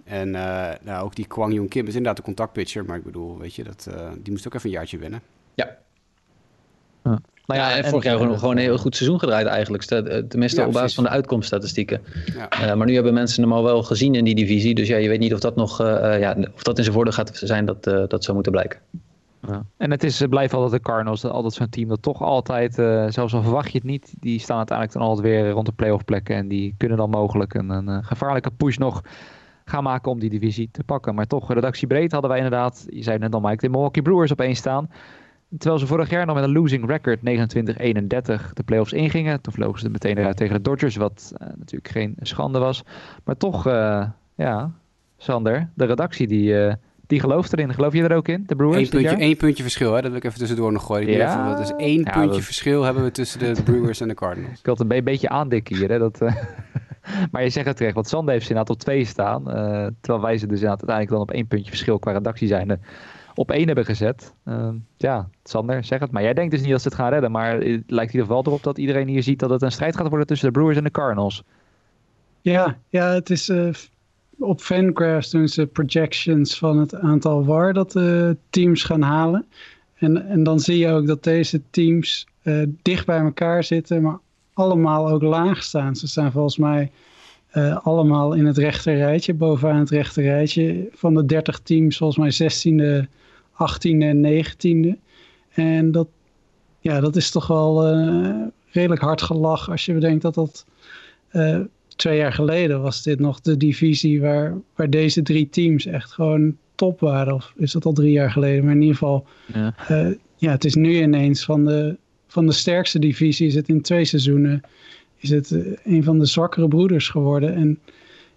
En 0.03 0.27
uh, 0.27 0.69
nou, 0.81 1.03
ook 1.03 1.15
die 1.15 1.27
Kwang 1.27 1.53
Jong 1.53 1.69
Kim 1.69 1.87
is 1.87 1.95
inderdaad 1.95 2.17
een 2.17 2.23
contactpitcher. 2.23 2.85
Maar 2.85 2.97
ik 2.97 3.03
bedoel, 3.03 3.37
weet 3.37 3.55
je, 3.55 3.63
dat, 3.63 3.87
uh, 3.89 4.09
die 4.19 4.31
moest 4.31 4.47
ook 4.47 4.53
even 4.53 4.69
een 4.69 4.75
jaartje 4.75 4.97
winnen. 4.97 5.21
Ja. 5.53 5.77
Nou 7.03 7.59
ja, 7.59 7.75
en 7.75 7.85
vorig 7.85 8.03
jaar 8.03 8.17
gewoon, 8.17 8.39
gewoon 8.39 8.57
een 8.57 8.63
heel 8.63 8.77
goed 8.77 8.95
seizoen 8.95 9.19
gedraaid 9.19 9.47
eigenlijk. 9.47 9.83
Tenminste 9.83 10.61
ja, 10.61 10.67
op 10.67 10.73
basis 10.73 10.93
van 10.93 11.03
de 11.03 11.09
uitkomststatistieken. 11.09 12.01
Ja. 12.35 12.61
Uh, 12.61 12.73
maar 12.73 12.87
nu 12.87 12.93
hebben 12.93 13.13
mensen 13.13 13.43
hem 13.43 13.53
al 13.53 13.63
wel 13.63 13.83
gezien 13.83 14.15
in 14.15 14.23
die 14.23 14.35
divisie. 14.35 14.75
Dus 14.75 14.87
ja, 14.87 14.97
je 14.97 15.09
weet 15.09 15.19
niet 15.19 15.33
of 15.33 15.39
dat 15.39 15.55
nog 15.55 15.77
ja, 15.77 16.37
of 16.53 16.63
dat 16.63 16.77
in 16.77 16.83
zijn 16.83 16.95
voordeel 16.95 17.13
gaat 17.13 17.31
zijn. 17.33 17.65
Dat, 17.65 17.83
dat 17.83 18.23
zou 18.23 18.33
moeten 18.33 18.51
blijken. 18.51 18.79
En 19.77 19.91
het 19.91 20.03
is, 20.03 20.25
blijft 20.29 20.53
altijd 20.53 20.71
de 20.71 20.89
Cardinals, 20.89 21.25
altijd 21.25 21.53
zo'n 21.53 21.69
team 21.69 21.89
dat 21.89 22.01
toch 22.01 22.21
altijd, 22.21 22.77
uh, 22.77 23.05
zelfs 23.09 23.33
al 23.33 23.41
verwacht 23.41 23.71
je 23.71 23.77
het 23.77 23.87
niet, 23.87 24.13
die 24.19 24.39
staan 24.39 24.57
uiteindelijk 24.57 24.97
dan 24.97 25.07
altijd 25.07 25.27
weer 25.27 25.49
rond 25.49 25.65
de 25.65 25.71
playoff 25.71 26.05
plekken. 26.05 26.35
En 26.35 26.47
die 26.47 26.75
kunnen 26.77 26.97
dan 26.97 27.09
mogelijk 27.09 27.53
een, 27.53 27.69
een, 27.69 27.87
eh, 27.87 27.97
gevaarlijke 28.01 28.51
push 28.51 28.77
nog 28.77 29.01
gaan 29.65 29.83
maken 29.83 30.11
om 30.11 30.19
die 30.19 30.29
divisie 30.29 30.69
te 30.71 30.83
pakken. 30.83 31.15
Maar 31.15 31.27
toch, 31.27 31.53
redactiebreed 31.53 32.11
hadden 32.11 32.29
wij 32.29 32.39
inderdaad, 32.39 32.85
je 32.89 33.03
zei 33.03 33.17
net 33.17 33.33
al 33.33 33.39
Mike, 33.39 33.57
de 33.57 33.69
Milwaukee 33.69 34.03
Brewers 34.03 34.31
op 34.31 34.41
één 34.41 34.55
staan. 34.55 34.89
Terwijl 35.57 35.79
ze 35.79 35.87
vorig 35.87 36.09
jaar 36.09 36.25
nog 36.25 36.35
met 36.35 36.43
een 36.43 36.51
losing 36.51 36.85
record 36.87 37.19
29-31 37.19 38.53
de 38.53 38.63
playoffs 38.65 38.93
ingingen. 38.93 39.41
Toen 39.41 39.53
vlogen 39.53 39.79
ze 39.79 39.89
meteen 39.89 40.17
eruit 40.17 40.37
tegen 40.37 40.55
de 40.55 40.61
Dodgers, 40.61 40.95
wat 40.95 41.33
natuurlijk 41.55 41.87
geen 41.87 42.15
schande 42.19 42.59
was. 42.59 42.83
Maar 43.23 43.37
toch, 43.37 43.63
ja, 44.35 44.71
Sander, 45.17 45.69
de 45.73 45.85
redactie 45.85 46.27
die 46.27 46.75
die 47.11 47.19
gelooft 47.19 47.53
erin. 47.53 47.73
Geloof 47.73 47.93
je 47.93 48.03
er 48.03 48.15
ook 48.15 48.27
in, 48.27 48.43
de 48.47 48.55
Brewers? 48.55 48.77
Eén 48.77 48.89
puntje, 48.89 49.15
één 49.15 49.37
puntje 49.37 49.63
verschil, 49.63 49.93
hè? 49.93 50.01
dat 50.01 50.09
wil 50.09 50.19
ik 50.19 50.23
even 50.23 50.39
tussendoor 50.39 50.71
nog 50.71 50.85
gooien. 50.85 51.11
Ja. 51.11 51.51
Even, 51.51 51.61
is 51.61 51.73
één 51.85 52.03
puntje 52.03 52.41
verschil 52.41 52.83
hebben 52.83 53.03
we 53.03 53.11
tussen 53.11 53.39
de 53.39 53.63
Brewers 53.71 54.01
en 54.01 54.07
de 54.07 54.13
Cardinals. 54.13 54.59
Ik 54.59 54.65
had 54.65 54.79
een 54.79 54.87
be 54.87 55.03
beetje 55.03 55.29
aandikken 55.29 55.75
hier. 55.75 55.89
Hè? 55.89 55.99
Dat, 55.99 56.21
uh... 56.21 56.35
maar 57.31 57.43
je 57.43 57.49
zegt 57.49 57.67
het 57.67 57.77
terecht, 57.77 57.95
want 57.95 58.07
Sander 58.07 58.33
heeft 58.33 58.45
ze 58.45 58.51
inderdaad 58.51 58.75
op 58.75 58.81
twee 58.81 59.05
staan. 59.05 59.47
Uh, 59.47 59.53
terwijl 60.01 60.25
wij 60.25 60.37
ze 60.37 60.47
dus 60.47 60.63
uiteindelijk 60.63 61.09
dan 61.09 61.19
op 61.19 61.31
één 61.31 61.47
puntje 61.47 61.69
verschil 61.69 61.99
qua 61.99 62.11
redactie 62.11 62.47
zijn 62.47 62.79
op 63.35 63.51
één 63.51 63.65
hebben 63.65 63.85
gezet. 63.85 64.33
Uh, 64.45 64.69
ja, 64.97 65.29
Sander, 65.43 65.83
zeg 65.83 65.99
het. 65.99 66.11
Maar 66.11 66.23
jij 66.23 66.33
denkt 66.33 66.51
dus 66.51 66.61
niet 66.61 66.71
dat 66.71 66.81
ze 66.81 66.87
het 66.87 66.97
gaan 66.97 67.09
redden. 67.09 67.31
Maar 67.31 67.51
het 67.53 67.63
lijkt 67.63 68.13
in 68.13 68.19
ieder 68.19 68.25
geval 68.25 68.43
erop 68.45 68.63
dat 68.63 68.77
iedereen 68.77 69.07
hier 69.07 69.23
ziet 69.23 69.39
dat 69.39 69.49
het 69.49 69.61
een 69.61 69.71
strijd 69.71 69.95
gaat 69.97 70.09
worden 70.09 70.27
tussen 70.27 70.47
de 70.47 70.53
Brewers 70.53 70.77
en 70.77 70.83
de 70.83 70.91
Cardinals. 70.91 71.43
Ja, 72.41 72.77
ja 72.89 73.07
het 73.07 73.29
is 73.29 73.51
op 74.41 74.61
Fangraphs 74.61 75.29
doen 75.29 75.47
ze 75.47 75.67
projections 75.67 76.57
van 76.57 76.77
het 76.77 76.95
aantal 76.95 77.45
war 77.45 77.73
dat 77.73 77.91
de 77.91 78.37
teams 78.49 78.83
gaan 78.83 79.01
halen. 79.01 79.45
En, 79.95 80.27
en 80.27 80.43
dan 80.43 80.59
zie 80.59 80.77
je 80.77 80.87
ook 80.87 81.07
dat 81.07 81.23
deze 81.23 81.61
teams 81.69 82.27
uh, 82.43 82.63
dicht 82.81 83.05
bij 83.05 83.19
elkaar 83.19 83.63
zitten, 83.63 84.01
maar 84.01 84.19
allemaal 84.53 85.09
ook 85.09 85.21
laag 85.21 85.63
staan. 85.63 85.95
Ze 85.95 86.07
staan 86.07 86.31
volgens 86.31 86.57
mij 86.57 86.91
uh, 87.53 87.85
allemaal 87.85 88.33
in 88.33 88.45
het 88.45 88.57
rechter 88.57 88.95
rijtje, 88.95 89.33
bovenaan 89.33 89.79
het 89.79 89.89
rechter 89.89 90.23
rijtje. 90.23 90.87
Van 90.91 91.13
de 91.13 91.25
30 91.25 91.59
teams 91.59 91.97
volgens 91.97 92.39
mij 92.39 92.51
16e, 92.51 93.07
18e 93.53 93.99
en 93.99 94.45
19e. 94.45 94.99
En 95.49 95.91
dat, 95.91 96.07
ja, 96.79 96.99
dat 96.99 97.15
is 97.15 97.31
toch 97.31 97.47
wel 97.47 97.93
uh, 97.93 98.35
redelijk 98.71 99.01
hard 99.01 99.21
gelach 99.21 99.69
als 99.69 99.85
je 99.85 99.93
bedenkt 99.93 100.21
dat 100.21 100.33
dat 100.33 100.65
twee 102.01 102.17
jaar 102.17 102.33
geleden 102.33 102.81
was 102.81 103.03
dit 103.03 103.19
nog 103.19 103.41
de 103.41 103.57
divisie 103.57 104.21
waar, 104.21 104.57
waar 104.75 104.89
deze 104.89 105.21
drie 105.21 105.49
teams 105.49 105.85
echt 105.85 106.11
gewoon 106.11 106.57
top 106.75 106.99
waren. 106.99 107.33
Of 107.33 107.53
is 107.57 107.71
dat 107.71 107.85
al 107.85 107.93
drie 107.93 108.11
jaar 108.11 108.31
geleden? 108.31 108.63
Maar 108.63 108.73
in 108.73 108.81
ieder 108.81 108.95
geval, 108.95 109.25
ja, 109.53 109.75
uh, 109.91 110.15
ja 110.35 110.51
het 110.51 110.65
is 110.65 110.75
nu 110.75 111.01
ineens 111.01 111.45
van 111.45 111.65
de, 111.65 111.97
van 112.27 112.45
de 112.45 112.51
sterkste 112.51 112.99
divisie. 112.99 113.47
Is 113.47 113.55
het 113.55 113.69
in 113.69 113.81
twee 113.81 114.05
seizoenen 114.05 114.61
is 115.17 115.29
het 115.29 115.51
uh, 115.51 115.77
een 115.83 116.03
van 116.03 116.19
de 116.19 116.25
zwakkere 116.25 116.67
broeders 116.67 117.09
geworden. 117.09 117.55
En 117.55 117.79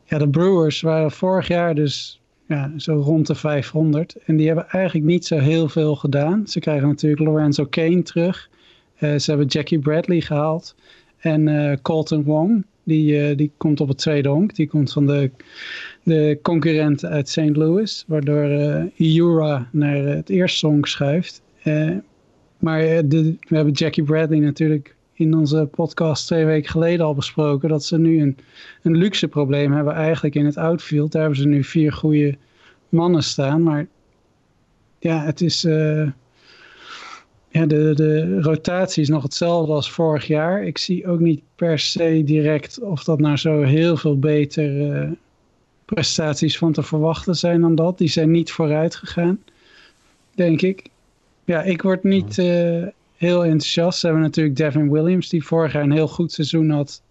ja, 0.04 0.18
de 0.18 0.28
Brewers 0.28 0.80
waren 0.80 1.10
vorig 1.10 1.48
jaar 1.48 1.74
dus 1.74 2.20
ja, 2.48 2.72
zo 2.76 2.94
rond 2.94 3.26
de 3.26 3.34
500. 3.34 4.16
En 4.24 4.36
die 4.36 4.46
hebben 4.46 4.68
eigenlijk 4.68 5.06
niet 5.06 5.26
zo 5.26 5.38
heel 5.38 5.68
veel 5.68 5.96
gedaan. 5.96 6.46
Ze 6.46 6.60
krijgen 6.60 6.88
natuurlijk 6.88 7.22
Lorenzo 7.22 7.64
Kane 7.64 8.02
terug. 8.02 8.48
Uh, 8.98 9.18
ze 9.18 9.30
hebben 9.30 9.46
Jackie 9.46 9.78
Bradley 9.78 10.20
gehaald. 10.20 10.74
En 11.18 11.78
Colton 11.82 12.22
Wong. 12.24 12.64
Die, 12.84 13.30
uh, 13.30 13.36
die 13.36 13.50
komt 13.56 13.80
op 13.80 13.88
het 13.88 13.98
tweede 13.98 14.28
honk. 14.28 14.54
Die 14.54 14.68
komt 14.68 14.92
van 14.92 15.06
de, 15.06 15.30
de 16.02 16.38
concurrent 16.42 17.04
uit 17.04 17.28
St. 17.28 17.56
Louis. 17.56 18.04
Waardoor 18.06 18.48
uh, 18.48 18.84
Iura 18.94 19.68
naar 19.72 19.96
het 19.96 20.28
eerste 20.28 20.66
honk 20.66 20.86
schuift. 20.86 21.42
Uh, 21.64 21.90
maar 22.58 22.80
we 23.08 23.36
hebben 23.46 23.72
Jackie 23.72 24.04
Bradley 24.04 24.38
natuurlijk 24.38 24.94
in 25.12 25.34
onze 25.34 25.68
podcast 25.70 26.26
twee 26.26 26.44
weken 26.44 26.70
geleden 26.70 27.06
al 27.06 27.14
besproken. 27.14 27.68
Dat 27.68 27.84
ze 27.84 27.98
nu 27.98 28.20
een, 28.20 28.36
een 28.82 28.96
luxe 28.96 29.28
probleem 29.28 29.72
hebben 29.72 29.94
eigenlijk 29.94 30.34
in 30.34 30.44
het 30.44 30.56
outfield. 30.56 31.12
Daar 31.12 31.22
hebben 31.22 31.40
ze 31.40 31.48
nu 31.48 31.64
vier 31.64 31.92
goede 31.92 32.36
mannen 32.88 33.22
staan. 33.22 33.62
Maar 33.62 33.86
ja, 34.98 35.24
het 35.24 35.40
is 35.40 35.66
ja, 37.54 37.66
de, 37.66 37.92
de 37.94 38.40
rotatie 38.40 39.02
is 39.02 39.08
nog 39.08 39.22
hetzelfde 39.22 39.72
als 39.72 39.90
vorig 39.90 40.26
jaar. 40.26 40.64
Ik 40.64 40.78
zie 40.78 41.06
ook 41.06 41.20
niet 41.20 41.42
per 41.56 41.78
se 41.78 42.22
direct 42.24 42.80
of 42.80 43.04
dat 43.04 43.20
nou 43.20 43.36
zo 43.36 43.62
heel 43.62 43.96
veel 43.96 44.18
beter 44.18 44.76
uh, 44.76 45.10
prestaties 45.84 46.58
van 46.58 46.72
te 46.72 46.82
verwachten 46.82 47.34
zijn 47.34 47.60
dan 47.60 47.74
dat. 47.74 47.98
Die 47.98 48.08
zijn 48.08 48.30
niet 48.30 48.52
vooruit 48.52 48.96
gegaan, 48.96 49.42
denk 50.34 50.62
ik. 50.62 50.86
Ja, 51.44 51.62
ik 51.62 51.82
word 51.82 52.02
niet 52.04 52.38
uh, 52.38 52.86
heel 53.16 53.44
enthousiast. 53.44 53.98
Ze 53.98 54.06
hebben 54.06 54.24
natuurlijk 54.24 54.56
Devin 54.56 54.90
Williams, 54.90 55.28
die 55.28 55.44
vorig 55.44 55.72
jaar 55.72 55.82
een 55.82 55.92
heel 55.92 56.08
goed 56.08 56.32
seizoen 56.32 56.70
had. 56.70 57.02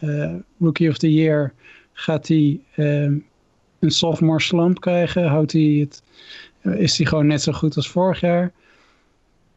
Uh, 0.00 0.34
Rookie 0.58 0.88
of 0.88 0.98
the 0.98 1.12
Year 1.12 1.52
gaat 1.92 2.28
hij 2.28 2.60
een 2.74 3.24
sophomore 3.90 4.40
slump 4.40 4.80
krijgen. 4.80 5.26
Houdt 5.26 5.52
hij 5.52 5.88
het, 5.88 6.02
is 6.78 6.96
hij 6.96 7.06
gewoon 7.06 7.26
net 7.26 7.42
zo 7.42 7.52
goed 7.52 7.76
als 7.76 7.88
vorig 7.88 8.20
jaar 8.20 8.52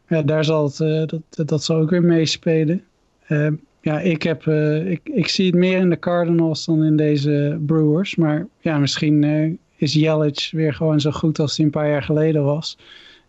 ja, 0.08 0.22
daar 0.22 0.44
zal 0.44 0.64
het, 0.64 0.78
uh, 0.78 1.02
dat, 1.06 1.48
dat 1.48 1.64
zal 1.64 1.76
ook 1.76 1.90
weer 1.90 2.02
meespelen. 2.02 2.82
Uh, 3.28 3.48
ja, 3.80 4.00
ik, 4.00 4.22
heb, 4.22 4.44
uh, 4.46 4.90
ik, 4.90 5.00
ik 5.04 5.28
zie 5.28 5.46
het 5.46 5.54
meer 5.54 5.78
in 5.78 5.90
de 5.90 5.98
Cardinals 5.98 6.64
dan 6.64 6.84
in 6.84 6.96
deze 6.96 7.58
Brewers. 7.66 8.16
Maar 8.16 8.46
ja, 8.60 8.78
misschien 8.78 9.58
is 9.76 9.92
Jelic 9.92 10.48
weer 10.52 10.74
gewoon 10.74 11.00
zo 11.00 11.10
goed 11.10 11.38
als 11.38 11.56
hij 11.56 11.64
een 11.64 11.72
paar 11.72 11.88
jaar 11.88 12.02
geleden 12.02 12.44
was. 12.44 12.78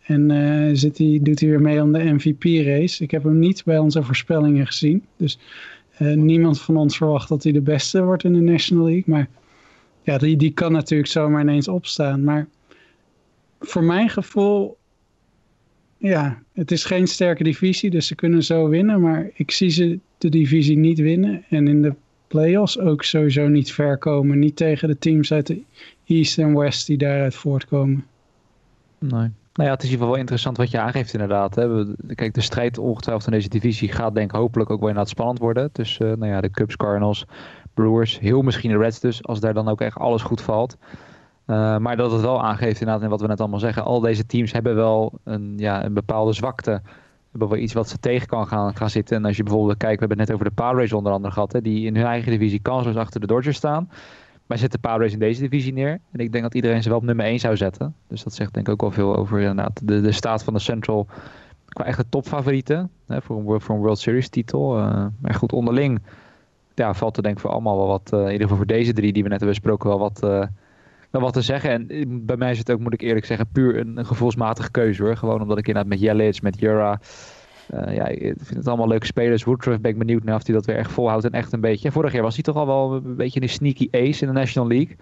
En 0.06 0.32
zit 0.78 0.98
hij, 0.98 1.20
doet 1.22 1.40
hij 1.40 1.50
weer 1.50 1.62
mee 1.62 1.82
om 1.82 1.92
de 1.92 2.14
MVP-race. 2.14 3.04
Ik 3.04 3.12
heb 3.12 3.24
hem 3.24 3.40
niet 3.40 3.64
bij 3.64 3.78
onze 3.78 4.04
voorspellingen 4.04 4.68
gezien. 4.68 5.06
Dus 5.18 5.40
niemand 6.16 6.62
van 6.62 6.78
ons 6.78 6.98
verwacht 6.98 7.30
dat 7.30 7.44
hij 7.44 7.52
de 7.52 7.62
beste 7.62 8.04
wordt 8.04 8.24
in 8.24 8.34
de 8.34 8.40
National 8.40 8.86
League. 8.86 9.04
Maar 9.06 9.28
ja, 10.02 10.18
die, 10.18 10.38
die 10.38 10.52
kan 10.52 10.72
natuurlijk 10.72 11.10
zomaar 11.10 11.42
ineens 11.42 11.68
opstaan. 11.68 12.24
Maar 12.24 12.48
voor 13.60 13.84
mijn 13.84 14.10
gevoel 14.10 14.78
ja, 16.10 16.42
het 16.54 16.72
is 16.72 16.84
geen 16.84 17.08
sterke 17.08 17.44
divisie, 17.44 17.90
dus 17.90 18.08
ze 18.08 18.16
kunnen 18.16 18.44
zo 18.44 18.68
winnen. 18.70 19.02
Maar 19.02 19.30
ik 19.34 19.52
zie 19.52 19.70
ze 19.70 20.00
de 20.18 20.30
divisie 20.30 20.78
niet 20.78 21.00
winnen. 21.00 21.44
En 21.50 21.68
in 21.68 21.82
de 21.82 21.94
playoffs 22.28 22.80
ook 22.80 23.04
sowieso 23.04 23.48
niet 23.48 23.72
ver 23.72 23.98
komen. 23.98 24.40
Niet 24.40 24.56
tegen 24.56 24.88
de 24.88 24.98
teams 24.98 25.32
uit 25.34 25.48
de 25.48 25.62
East 26.06 26.38
en 26.38 26.58
West 26.58 26.88
die 26.88 26.98
daaruit 26.98 27.36
voortkomen. 27.36 28.06
Nee. 29.00 29.30
Nou 29.54 29.68
ja, 29.70 29.74
het 29.76 29.84
is 29.84 29.90
in 29.90 29.92
ieder 29.92 29.92
geval 29.92 30.08
wel 30.10 30.20
interessant 30.20 30.58
wat 30.58 30.72
je 30.72 30.80
aangeeft 30.80 31.14
inderdaad. 31.14 31.56
Hè. 31.56 31.68
We- 31.68 32.16
Kijk, 32.16 32.34
de 32.34 32.42
strijd 32.42 32.78
ongetwijfeld 32.78 33.26
in 33.28 33.34
deze 33.34 33.50
divisie 33.50 33.92
gaat 33.92 34.16
denk 34.16 34.32
ik 34.32 34.38
hopelijk 34.38 34.70
ook 34.70 34.80
wel 34.80 34.88
inderdaad 34.88 35.12
spannend 35.14 35.40
worden. 35.40 35.72
Tussen 35.72 36.12
eh, 36.12 36.18
nou 36.18 36.32
ja, 36.32 36.42
de 36.42 36.52
Cubs, 36.52 36.76
Cardinals, 36.76 37.26
Brewers, 37.74 38.20
heel 38.20 38.42
misschien 38.42 38.72
de 38.72 38.78
Reds 38.78 39.00
dus, 39.00 39.24
als 39.24 39.40
daar 39.40 39.54
dan 39.54 39.68
ook 39.68 39.82
echt 39.82 39.98
alles 39.98 40.22
goed 40.22 40.42
valt. 40.42 40.78
Eh, 41.46 41.78
maar 41.78 41.98
dat 41.98 42.12
het 42.12 42.22
wel 42.22 42.44
aangeeft 42.44 42.80
inderdaad, 42.80 43.04
en 43.04 43.10
wat 43.10 43.22
we 43.22 43.28
net 43.28 43.40
allemaal 43.40 43.60
zeggen, 43.60 43.84
al 43.84 44.00
deze 44.00 44.26
teams 44.26 44.52
hebben 44.52 44.76
wel 44.76 45.20
een, 45.24 45.54
ja, 45.58 45.86
een 45.86 45.94
bepaalde 45.94 46.34
zwakte. 46.34 46.82
Hebben 47.32 47.50
wel 47.50 47.58
iets 47.58 47.74
wat 47.74 47.90
ze 47.90 48.00
tegen 48.00 48.28
kan 48.28 48.48
gaan, 48.48 48.76
gaan 48.76 48.90
zitten. 48.90 49.18
En 49.18 49.26
als 49.26 49.38
je 49.38 49.44
bijvoorbeeld 49.44 49.78
kijkt, 49.78 50.00
we 50.00 50.00
hebben 50.00 50.20
het 50.20 50.28
net 50.28 50.38
over 50.38 50.56
de 50.56 50.80
Race 50.80 50.98
onder 50.98 51.12
andere 51.12 51.34
gehad, 51.34 51.54
hè, 51.54 51.62
die 51.62 51.86
in 51.86 51.96
hun 51.96 52.06
eigen 52.06 52.32
divisie 52.32 52.60
kansloos 52.60 52.96
achter 52.96 53.20
de 53.20 53.28
Dodgers 53.28 53.58
staan. 53.58 53.90
Wij 54.46 54.58
zetten 54.58 54.80
Power 54.80 55.00
Race 55.00 55.14
in 55.14 55.20
deze 55.20 55.42
divisie 55.42 55.74
neer. 55.74 56.00
En 56.12 56.20
ik 56.20 56.32
denk 56.32 56.44
dat 56.44 56.56
iedereen 56.56 56.84
ze 56.84 56.90
wel 56.90 56.98
op 56.98 57.04
nummer 57.04 57.26
1 57.26 57.40
zou 57.40 57.58
zetten. 57.58 57.96
Dus 58.08 58.24
dat 58.24 58.34
zegt 58.34 58.54
denk 58.54 58.68
ik 58.68 58.74
ook 58.74 58.82
wel 58.82 58.92
veel 58.92 59.16
over 59.16 59.40
inderdaad, 59.40 59.82
de, 59.84 60.02
de 60.02 60.12
staat 60.12 60.44
van 60.44 60.54
de 60.54 60.60
Central 60.60 61.08
qua 61.66 61.86
echte 61.86 62.06
topfavorieten. 62.10 62.90
Hè, 63.08 63.22
voor, 63.22 63.38
een, 63.38 63.62
voor 63.62 63.76
een 63.76 63.82
World 63.82 64.00
Series 64.00 64.30
titel. 64.30 64.78
Eh, 64.78 65.06
maar 65.20 65.34
goed, 65.34 65.54
onderling 65.54 66.02
ja, 66.76 66.94
valt 66.94 67.18
er 67.18 67.24
denk 67.24 67.36
ik 67.36 67.42
voor 67.42 67.52
allemaal 67.52 67.78
wel 67.78 67.88
wat, 67.88 68.14
eh, 68.14 68.20
in 68.20 68.26
ieder 68.26 68.42
geval 68.42 68.58
voor 68.58 68.66
deze 68.66 68.94
drie 68.94 69.14
die 69.14 69.24
we 69.24 69.30
net 69.30 69.40
hebben 69.40 69.58
besproken, 69.58 69.90
wel 69.90 70.00
wat, 70.00 70.50
wel 71.22 71.32
wat 71.32 71.34
te 71.34 71.42
zeggen. 71.42 71.70
En 71.70 71.90
eh, 71.90 72.06
bij 72.08 72.38
mij 72.38 72.52
is 72.52 72.58
het 72.58 72.72
ook, 72.72 72.80
moet 72.80 72.94
ik 72.94 73.02
eerlijk 73.02 73.26
zeggen, 73.26 73.48
puur 73.52 73.78
een, 73.78 73.98
een 73.98 74.06
gevoelsmatige 74.06 74.72
keuze 74.72 75.04
hoor. 75.04 75.18
Gewoon 75.18 75.42
omdat 75.42 75.58
ik 75.58 75.68
inderdaad 75.68 75.92
met 75.92 76.00
Jelic, 76.00 76.42
met 76.42 76.60
Jura, 76.60 77.00
eh, 77.68 77.96
ja, 77.96 78.08
ik 78.08 78.20
vind 78.22 78.56
het 78.56 78.68
allemaal 78.68 78.88
leuke 78.88 79.06
spelers. 79.06 79.44
Woodruff 79.44 79.82
ben 79.82 79.92
ik 79.92 79.98
benieuwd 79.98 80.24
naar 80.24 80.36
of 80.36 80.46
hij 80.46 80.56
dat 80.56 80.66
weer 80.66 80.76
echt 80.76 80.92
volhoudt 80.92 81.26
en 81.26 81.32
echt 81.32 81.54
een 81.54 81.62
beetje. 81.62 81.92
Vorig 81.92 82.14
jaar 82.14 82.22
was 82.24 82.34
hij 82.34 82.44
toch 82.44 82.56
al 82.56 82.68
wel 82.68 82.94
een 82.94 83.16
beetje 83.16 83.42
een 83.42 83.50
sneaky 83.50 83.88
ace 83.92 84.22
in 84.26 84.28
de 84.28 84.40
National 84.40 84.70
League. 84.70 84.96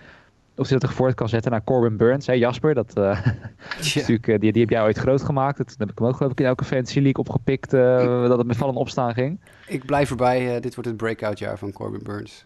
Of 0.56 0.70
hij 0.70 0.80
dat 0.80 0.90
er 0.90 0.96
voort 0.96 1.16
kan 1.16 1.30
zetten 1.30 1.52
naar 1.52 1.64
Corbin 1.64 1.98
Burns. 1.98 2.28
Hè, 2.28 2.34
Jasper, 2.34 2.74
dat, 2.74 2.98
eh, 2.98 3.28
die, 4.24 4.38
die 4.40 4.62
heb 4.62 4.70
jij 4.70 4.84
ooit 4.84 4.98
groot 4.98 5.24
gemaakt. 5.24 5.58
Dat 5.58 5.76
heb 5.78 5.92
ik 5.92 5.98
hem 5.98 6.08
ook 6.08 6.16
geloof 6.16 6.32
ik 6.32 6.40
in 6.40 6.46
elke 6.46 6.64
fantasy 6.64 7.00
league 7.00 7.24
opgepikt. 7.24 7.74
eh, 7.74 8.28
dat 8.28 8.38
het 8.38 8.48
met 8.48 8.58
vallen 8.58 8.76
opstaan 8.76 9.14
ging. 9.14 9.40
Ik 9.68 9.86
blijf 9.86 10.10
erbij. 10.10 10.60
dit 10.60 10.76
wordt 10.76 10.90
het 10.90 10.98
breakout 10.98 11.40
jaar 11.40 11.58
van 11.58 11.72
Corbin 11.72 12.04
Burns. 12.04 12.46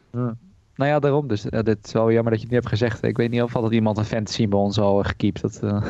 Nou 0.77 0.89
ja, 0.91 0.99
daarom. 0.99 1.27
Dus 1.27 1.41
dit 1.41 1.85
is 1.85 1.91
wel 1.91 2.11
jammer 2.11 2.31
dat 2.31 2.41
je 2.41 2.45
het 2.45 2.49
nu 2.49 2.55
hebt 2.55 2.69
gezegd. 2.69 3.03
Ik 3.03 3.17
weet 3.17 3.29
niet 3.29 3.41
of 3.41 3.55
altijd 3.55 3.73
iemand 3.73 3.97
een 3.97 4.05
fantasy 4.05 4.47
bij 4.47 4.59
ons 4.59 4.79
al 4.79 4.99
uh, 4.99 5.05
gekiept. 5.05 5.41
Dat, 5.41 5.59
uh, 5.63 5.81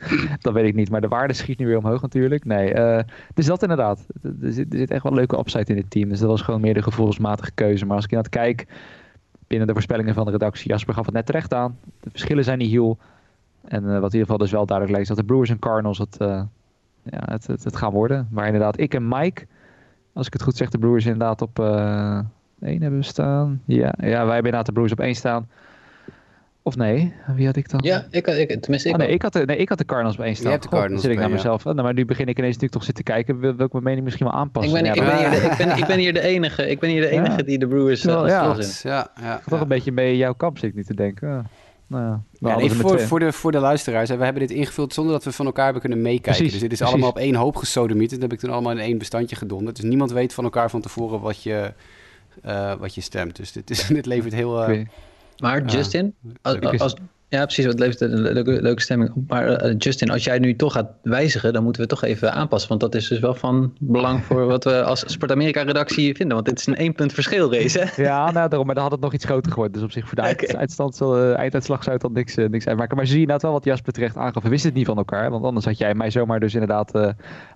dat 0.40 0.52
weet 0.52 0.64
ik 0.64 0.74
niet. 0.74 0.90
Maar 0.90 1.00
de 1.00 1.08
waarde 1.08 1.32
schiet 1.32 1.58
nu 1.58 1.66
weer 1.66 1.78
omhoog 1.78 2.02
natuurlijk. 2.02 2.44
Nee, 2.44 2.74
uh, 2.74 2.98
dus 3.34 3.46
dat 3.46 3.62
inderdaad. 3.62 4.06
Er 4.22 4.52
zit, 4.52 4.72
er 4.72 4.78
zit 4.78 4.90
echt 4.90 5.02
wel 5.02 5.12
een 5.12 5.18
leuke 5.18 5.38
upside 5.38 5.64
in 5.64 5.74
dit 5.74 5.90
team. 5.90 6.08
Dus 6.08 6.18
dat 6.18 6.28
was 6.28 6.42
gewoon 6.42 6.60
meer 6.60 6.74
de 6.74 6.82
gevoelsmatige 6.82 7.50
keuze. 7.54 7.86
Maar 7.86 7.96
als 7.96 8.04
ik 8.04 8.10
inderdaad 8.10 8.42
kijk 8.42 8.66
binnen 9.46 9.66
de 9.66 9.72
voorspellingen 9.72 10.14
van 10.14 10.24
de 10.24 10.30
redactie. 10.30 10.70
Jasper 10.70 10.94
gaf 10.94 11.04
het 11.04 11.14
net 11.14 11.26
terecht 11.26 11.54
aan. 11.54 11.78
De 12.00 12.10
verschillen 12.10 12.44
zijn 12.44 12.58
niet 12.58 12.70
heel. 12.70 12.98
En 13.64 13.82
wat 13.82 13.92
in 13.92 14.02
ieder 14.02 14.20
geval 14.20 14.38
dus 14.38 14.50
wel 14.50 14.66
duidelijk 14.66 14.96
lijkt. 14.96 15.10
Is 15.10 15.16
dat 15.16 15.26
de 15.26 15.32
Brewers 15.32 15.50
en 15.50 15.58
Cardinals 15.58 15.98
het, 15.98 16.16
ja, 16.18 16.48
het, 17.04 17.46
het, 17.46 17.64
het, 17.64 17.76
gaan 17.76 17.92
worden. 17.92 18.28
Maar 18.30 18.46
inderdaad, 18.46 18.80
ik 18.80 18.94
en 18.94 19.08
Mike. 19.08 19.46
Als 20.12 20.26
ik 20.26 20.32
het 20.32 20.42
goed 20.42 20.56
zeg, 20.56 20.68
de 20.68 20.78
Brewers 20.78 21.06
inderdaad 21.06 21.42
op... 21.42 21.58
1 22.62 22.82
hebben 22.82 23.00
we 23.00 23.04
staan. 23.04 23.62
Ja, 23.64 23.94
ja 23.98 24.08
wij 24.08 24.16
hebben 24.16 24.36
inderdaad 24.36 24.66
de 24.66 24.72
Brewers 24.72 24.92
op 24.92 25.00
1 25.00 25.14
staan. 25.14 25.48
Of 26.64 26.76
nee, 26.76 27.12
wie 27.36 27.46
had 27.46 27.56
ik 27.56 27.70
dan? 27.70 27.80
Ja, 27.82 28.06
ik, 28.10 28.26
ik, 28.26 28.60
tenminste 28.60 28.88
ik, 28.88 28.94
oh, 28.94 29.00
nee, 29.00 29.08
ik, 29.08 29.22
had 29.22 29.32
de, 29.32 29.44
nee, 29.44 29.56
ik 29.56 29.68
had 29.68 29.78
de 29.78 29.84
Cardinals 29.84 30.16
op 30.16 30.24
1 30.24 30.34
staan. 30.34 30.44
Je 30.44 30.50
hebt 30.50 30.62
de 30.62 30.68
Cardinals 30.68 31.00
God, 31.00 31.10
zit 31.10 31.20
ik 31.20 31.26
naar 31.26 31.36
mezelf. 31.36 31.64
Ja. 31.64 31.72
Nou, 31.72 31.82
maar 31.82 31.94
nu 31.94 32.04
begin 32.04 32.26
ik 32.26 32.38
ineens 32.38 32.54
natuurlijk 32.54 32.72
toch 32.72 32.84
zitten 32.84 33.04
kijken. 33.04 33.40
Wil, 33.40 33.54
wil 33.54 33.66
ik 33.66 33.72
mijn 33.72 33.84
mening 33.84 34.04
misschien 34.04 34.26
wel 34.26 34.34
aanpassen? 34.34 34.76
Ik 34.76 34.82
ben, 34.82 34.94
ik 34.94 35.02
ben, 35.08 35.18
hier, 35.18 35.30
de, 35.30 35.46
ik 35.46 35.56
ben, 35.56 35.76
ik 35.76 35.86
ben 35.86 35.98
hier 35.98 36.12
de 36.12 36.20
enige, 36.34 36.70
ik 36.70 36.80
ben 36.80 36.90
hier 36.90 37.00
de 37.00 37.08
enige 37.08 37.36
ja. 37.36 37.42
die 37.42 37.58
de 37.58 37.68
Brewers 37.68 38.04
uh, 38.04 38.12
ja. 38.26 38.56
Ja, 38.82 39.10
ja, 39.20 39.40
toch 39.48 39.60
een 39.60 39.68
beetje 39.68 39.92
mee 39.92 40.16
jouw 40.16 40.34
kamp 40.34 40.58
zit 40.58 40.68
ik 40.68 40.74
nu 40.74 40.84
te 40.84 40.94
denken. 40.94 41.46
Nou 41.86 42.04
ja, 42.04 42.22
ja 42.32 42.56
nee, 42.56 42.70
voor, 42.70 43.00
voor, 43.00 43.18
de, 43.18 43.32
voor 43.32 43.52
de 43.52 43.58
luisteraars, 43.58 44.10
we 44.10 44.24
hebben 44.24 44.46
dit 44.46 44.50
ingevuld 44.50 44.94
zonder 44.94 45.12
dat 45.12 45.24
we 45.24 45.32
van 45.32 45.46
elkaar 45.46 45.64
hebben 45.64 45.82
kunnen 45.82 46.02
meekijken. 46.02 46.32
Precies, 46.32 46.52
dus 46.52 46.60
dit 46.60 46.72
is 46.72 46.78
precies. 46.78 46.94
allemaal 46.94 47.10
op 47.10 47.18
één 47.18 47.34
hoop 47.34 47.56
gesodemiet. 47.56 48.10
Dat 48.10 48.20
heb 48.20 48.32
ik 48.32 48.38
toen 48.38 48.50
allemaal 48.50 48.72
in 48.72 48.78
één 48.78 48.98
bestandje 48.98 49.36
gedonderd. 49.36 49.76
Dus 49.76 49.84
niemand 49.84 50.12
weet 50.12 50.34
van 50.34 50.44
elkaar 50.44 50.70
van 50.70 50.80
tevoren 50.80 51.20
wat 51.20 51.42
je, 51.42 51.72
wat 52.78 52.94
je 52.94 53.00
stemt. 53.00 53.36
Dus 53.36 53.52
dit, 53.52 53.70
is, 53.70 53.86
dit 53.98 54.06
levert 54.06 54.32
heel... 54.32 54.56
Uh, 54.56 54.62
okay. 54.62 54.88
Maar 55.36 55.64
Justin, 55.64 56.14
als, 56.42 56.78
als, 56.78 56.94
ja, 57.32 57.44
precies. 57.44 57.64
Het 57.64 57.78
levert 57.78 58.00
een 58.00 58.20
leuke, 58.20 58.62
leuke 58.62 58.82
stemming 58.82 59.10
op. 59.14 59.28
Maar 59.28 59.64
uh, 59.64 59.74
Justin, 59.78 60.10
als 60.10 60.24
jij 60.24 60.38
nu 60.38 60.56
toch 60.56 60.72
gaat 60.72 60.90
wijzigen, 61.02 61.52
dan 61.52 61.62
moeten 61.62 61.82
we 61.82 61.88
toch 61.88 62.04
even 62.04 62.32
aanpassen. 62.32 62.68
Want 62.68 62.80
dat 62.80 62.94
is 62.94 63.08
dus 63.08 63.18
wel 63.18 63.34
van 63.34 63.72
belang 63.80 64.24
voor 64.24 64.46
wat 64.54 64.64
we 64.64 64.82
als 64.82 65.04
Sport 65.06 65.30
Amerika-redactie 65.30 66.14
vinden. 66.14 66.34
Want 66.34 66.48
dit 66.48 66.58
is 66.58 66.66
een 66.66 66.76
één 66.76 66.92
punt 66.92 67.12
verschil 67.12 67.52
race, 67.52 67.78
hè? 67.78 68.02
Ja, 68.02 68.30
nou, 68.30 68.48
daarom, 68.48 68.66
maar 68.66 68.74
dan 68.74 68.84
had 68.84 68.92
het 68.92 69.00
nog 69.00 69.12
iets 69.12 69.24
groter 69.24 69.52
geworden. 69.52 69.74
Dus 69.74 69.82
op 69.82 69.92
zich 69.92 70.08
voor 70.08 70.22
de 70.22 70.30
okay. 70.30 70.58
eindstand, 70.58 71.00
uh, 71.00 71.36
einduitslag 71.36 71.82
zou 71.82 71.94
het 71.94 72.04
dan 72.04 72.12
niks, 72.12 72.36
uh, 72.36 72.48
niks 72.48 72.66
uitmaken. 72.66 72.96
Maar 72.96 73.06
zie 73.06 73.14
je 73.14 73.20
inderdaad 73.20 73.42
wel 73.42 73.52
wat 73.52 73.64
Jasper 73.64 73.92
terecht 73.92 74.16
aangaf. 74.16 74.42
We 74.42 74.48
wisten 74.48 74.68
het 74.68 74.78
niet 74.78 74.86
van 74.86 74.96
elkaar. 74.96 75.30
Want 75.30 75.44
anders 75.44 75.64
had 75.64 75.78
jij 75.78 75.94
mij 75.94 76.10
zomaar 76.10 76.40
dus 76.40 76.52
inderdaad 76.52 76.94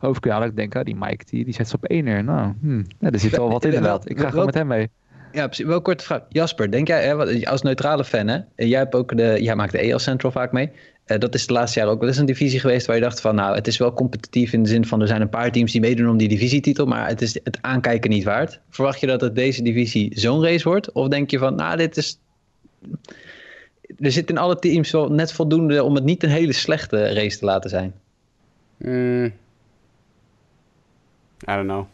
over 0.01 0.21
kunnen 0.21 0.39
halen. 0.39 0.49
Ik 0.49 0.57
denk, 0.57 0.77
ah, 0.77 0.85
die 0.85 0.97
Mike, 0.97 1.25
die, 1.25 1.45
die 1.45 1.55
zet 1.55 1.69
ze 1.69 1.77
op 1.77 1.85
één 1.85 2.05
neer. 2.05 2.25
Nou, 2.25 2.53
hmm, 2.61 2.87
ja, 2.99 3.11
er 3.11 3.19
zit 3.19 3.37
wel 3.37 3.51
wat 3.51 3.65
in 3.65 3.73
inderdaad. 3.73 4.11
Ik 4.11 4.21
ga 4.21 4.31
gewoon 4.31 4.45
met 4.45 4.55
hem 4.55 4.67
mee. 4.67 4.91
Ja, 5.33 5.47
precies. 5.47 5.67
Wel 5.67 5.83
korte 5.83 6.05
vraag. 6.05 6.23
Jasper, 6.29 6.71
denk 6.71 6.89
jij, 6.89 7.05
hè, 7.05 7.47
als 7.47 7.63
neutrale 7.63 8.05
fan, 8.05 8.29
hè, 8.29 8.39
jij, 8.57 8.79
hebt 8.79 8.95
ook 8.95 9.17
de, 9.17 9.43
jij 9.43 9.55
maakt 9.55 9.73
de 9.73 9.79
EL 9.79 9.99
Central 9.99 10.33
vaak 10.33 10.53
mee. 10.53 10.71
Uh, 11.07 11.19
dat 11.19 11.35
is 11.35 11.47
de 11.47 11.53
laatste 11.53 11.79
jaren 11.79 11.95
ook 11.95 12.01
wel 12.01 12.09
eens 12.09 12.19
een 12.19 12.27
divisie 12.27 12.61
geweest 12.61 12.87
waar 12.87 12.97
je 12.97 13.03
dacht 13.03 13.21
van, 13.21 13.35
nou, 13.35 13.55
het 13.55 13.67
is 13.67 13.77
wel 13.77 13.93
competitief 13.93 14.53
in 14.53 14.63
de 14.63 14.69
zin 14.69 14.87
van 14.87 15.01
er 15.01 15.07
zijn 15.07 15.21
een 15.21 15.29
paar 15.29 15.53
teams 15.53 15.73
die 15.73 15.81
meedoen 15.81 16.09
om 16.09 16.17
die 16.17 16.29
divisietitel, 16.29 16.87
maar 16.87 17.09
het 17.09 17.23
is 17.23 17.35
het 17.35 17.59
aankijken 17.61 18.11
niet 18.11 18.25
waard. 18.25 18.61
Verwacht 18.71 19.01
je 19.01 19.07
dat 19.07 19.21
het 19.21 19.35
deze 19.35 19.63
divisie 19.63 20.21
zo'n 20.21 20.43
race 20.43 20.69
wordt? 20.69 20.93
Of 20.93 21.09
denk 21.09 21.31
je 21.31 21.39
van, 21.39 21.55
nou, 21.55 21.77
dit 21.77 21.97
is. 21.97 22.19
Er 23.99 24.13
zit 24.13 24.31
in 24.31 24.39
alle 24.39 24.59
teams 24.59 24.91
wel 24.91 25.09
net 25.11 25.33
voldoende 25.33 25.83
om 25.83 25.95
het 25.95 26.05
niet 26.05 26.23
een 26.23 26.31
hele 26.31 26.53
slechte 26.53 27.13
race 27.13 27.39
te 27.39 27.45
laten 27.45 27.71
zijn. 27.71 27.95
Mm. 28.77 29.25
I 31.49 31.55
don't 31.55 31.67
know. 31.67 31.87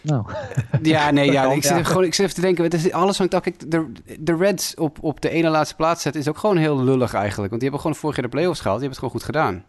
Nou. 0.00 0.24
Ja, 0.82 1.10
nee, 1.10 1.32
ja, 1.32 1.50
ik, 1.52 1.62
zit 1.62 1.72
even, 1.72 1.86
gewoon, 1.86 2.04
ik 2.04 2.14
zit 2.14 2.24
even 2.24 2.34
te 2.36 2.40
denken, 2.40 2.64
het 2.64 2.74
is, 2.74 2.92
alles 2.92 3.18
hangt 3.18 3.46
ik 3.46 3.70
de, 3.70 3.92
de 4.18 4.36
Reds 4.36 4.74
op, 4.74 4.98
op 5.00 5.20
de 5.20 5.28
ene 5.30 5.48
laatste 5.48 5.76
plaats 5.76 6.02
zetten 6.02 6.20
is 6.20 6.28
ook 6.28 6.38
gewoon 6.38 6.56
heel 6.56 6.84
lullig 6.84 7.14
eigenlijk. 7.14 7.48
Want 7.50 7.60
die 7.60 7.70
hebben 7.70 7.80
gewoon 7.80 7.96
vorig 7.96 8.16
jaar 8.16 8.24
de 8.24 8.30
playoffs 8.30 8.60
gehaald, 8.60 8.80
die 8.80 8.88
hebben 8.88 9.08
het 9.08 9.12
gewoon 9.12 9.40
goed 9.42 9.52
gedaan. 9.52 9.64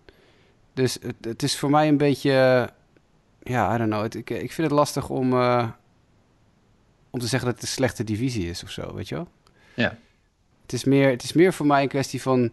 Dus 0.74 0.98
het, 1.02 1.16
het 1.22 1.44
is 1.44 1.58
voor 1.58 1.70
mij 1.70 1.88
een 1.88 1.98
beetje, 1.98 2.32
ja, 3.44 3.76
I 3.76 3.78
don't 3.78 3.90
know. 3.90 4.02
Het, 4.02 4.16
ik, 4.16 4.30
ik 4.30 4.52
vind 4.52 4.68
het 4.68 4.78
lastig 4.78 5.10
om, 5.10 5.34
uh, 5.34 5.68
om 7.10 7.20
te 7.20 7.28
zeggen 7.28 7.48
dat 7.50 7.60
het 7.60 7.68
een 7.68 7.74
slechte 7.74 8.04
divisie 8.04 8.50
is 8.50 8.64
of 8.64 8.70
zo, 8.70 8.94
weet 8.94 9.10
je 9.10 9.16
wel? 9.16 9.28
Ja. 9.74 9.98
Het 10.62 10.74
is 10.74 10.84
meer, 10.84 11.10
het 11.10 11.24
is 11.24 11.34
meer 11.34 11.54
voor 11.54 11.66
mij 11.66 11.82
een 11.82 11.88
kwestie 11.88 12.22
van, 12.22 12.52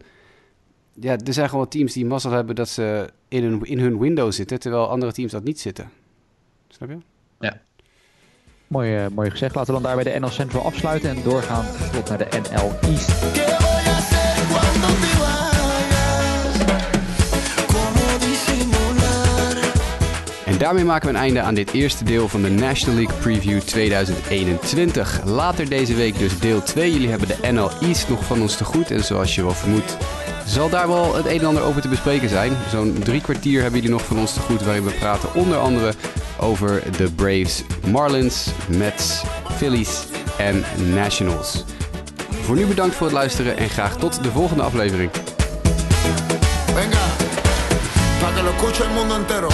ja, 0.93 1.17
er 1.19 1.33
zijn 1.33 1.49
gewoon 1.49 1.69
teams 1.69 1.93
die 1.93 2.07
mazzel 2.07 2.31
hebben 2.31 2.55
dat 2.55 2.69
ze 2.69 3.11
in 3.29 3.43
hun, 3.43 3.65
in 3.65 3.79
hun 3.79 3.99
window 3.99 4.33
zitten, 4.33 4.61
terwijl 4.61 4.89
andere 4.89 5.13
teams 5.13 5.33
dat 5.33 5.45
niet 5.45 5.61
zitten. 5.61 5.91
Snap 6.69 6.89
je? 6.89 6.99
Ja. 7.41 7.57
Mooi, 8.67 9.05
uh, 9.05 9.07
mooi 9.11 9.31
gezegd. 9.31 9.55
Laten 9.55 9.75
we 9.75 9.81
dan 9.81 9.95
daarbij 9.95 10.13
de 10.13 10.19
NL 10.21 10.31
Central 10.31 10.65
afsluiten 10.65 11.11
en 11.11 11.23
doorgaan 11.23 11.65
tot 11.93 12.09
naar 12.09 12.19
de 12.19 12.29
NL 12.31 12.73
East. 12.81 13.76
En 20.47 20.59
daarmee 20.59 20.85
maken 20.85 21.09
we 21.09 21.15
een 21.15 21.21
einde 21.21 21.41
aan 21.41 21.55
dit 21.55 21.73
eerste 21.73 22.05
deel 22.05 22.29
van 22.29 22.43
de 22.43 22.51
National 22.51 22.99
League 22.99 23.19
Preview 23.19 23.61
2021. 23.61 25.21
Later 25.25 25.69
deze 25.69 25.95
week 25.95 26.19
dus 26.19 26.39
deel 26.39 26.63
2. 26.63 26.93
Jullie 26.93 27.09
hebben 27.09 27.29
de 27.29 27.53
NL 27.53 27.71
East 27.81 28.09
nog 28.09 28.25
van 28.25 28.41
ons 28.41 28.57
te 28.57 28.65
goed. 28.65 28.91
En 28.91 29.05
zoals 29.05 29.35
je 29.35 29.43
wel 29.43 29.55
vermoedt, 29.55 29.97
zal 30.47 30.69
daar 30.69 30.89
wel 30.89 31.15
het 31.15 31.27
een 31.27 31.39
en 31.39 31.47
ander 31.47 31.63
over 31.63 31.83
te 31.83 31.89
bespreken 31.89 32.29
zijn. 32.29 32.53
Zo'n 32.71 32.97
drie 33.05 33.21
kwartier 33.21 33.63
hebben 33.63 33.81
jullie 33.81 33.97
nog 33.97 34.07
van 34.07 34.19
ons 34.19 34.33
te 34.33 34.41
goed, 34.41 34.63
waarin 34.63 34.85
we 34.85 34.91
praten 34.91 35.35
onder 35.35 35.59
andere 35.59 35.93
over 36.41 36.83
de 36.97 37.11
Braves, 37.11 37.63
Marlins, 37.87 38.47
Mets, 38.69 39.23
Phillies 39.57 40.05
en 40.39 40.65
Nationals. 40.95 41.65
Voor 42.43 42.57
nu 42.57 42.67
bedankt 42.67 42.95
voor 42.95 43.07
het 43.07 43.17
luisteren 43.17 43.57
en 43.57 43.69
graag 43.69 43.97
tot 43.97 44.23
de 44.23 44.31
volgende 44.31 44.63
aflevering. 44.63 45.11
Venga, 46.75 47.07
para 48.21 48.35
que 48.35 48.43
lo 48.43 48.51
escuche 48.51 48.83
el 48.83 48.91
mundo 48.91 49.15
entero. 49.15 49.49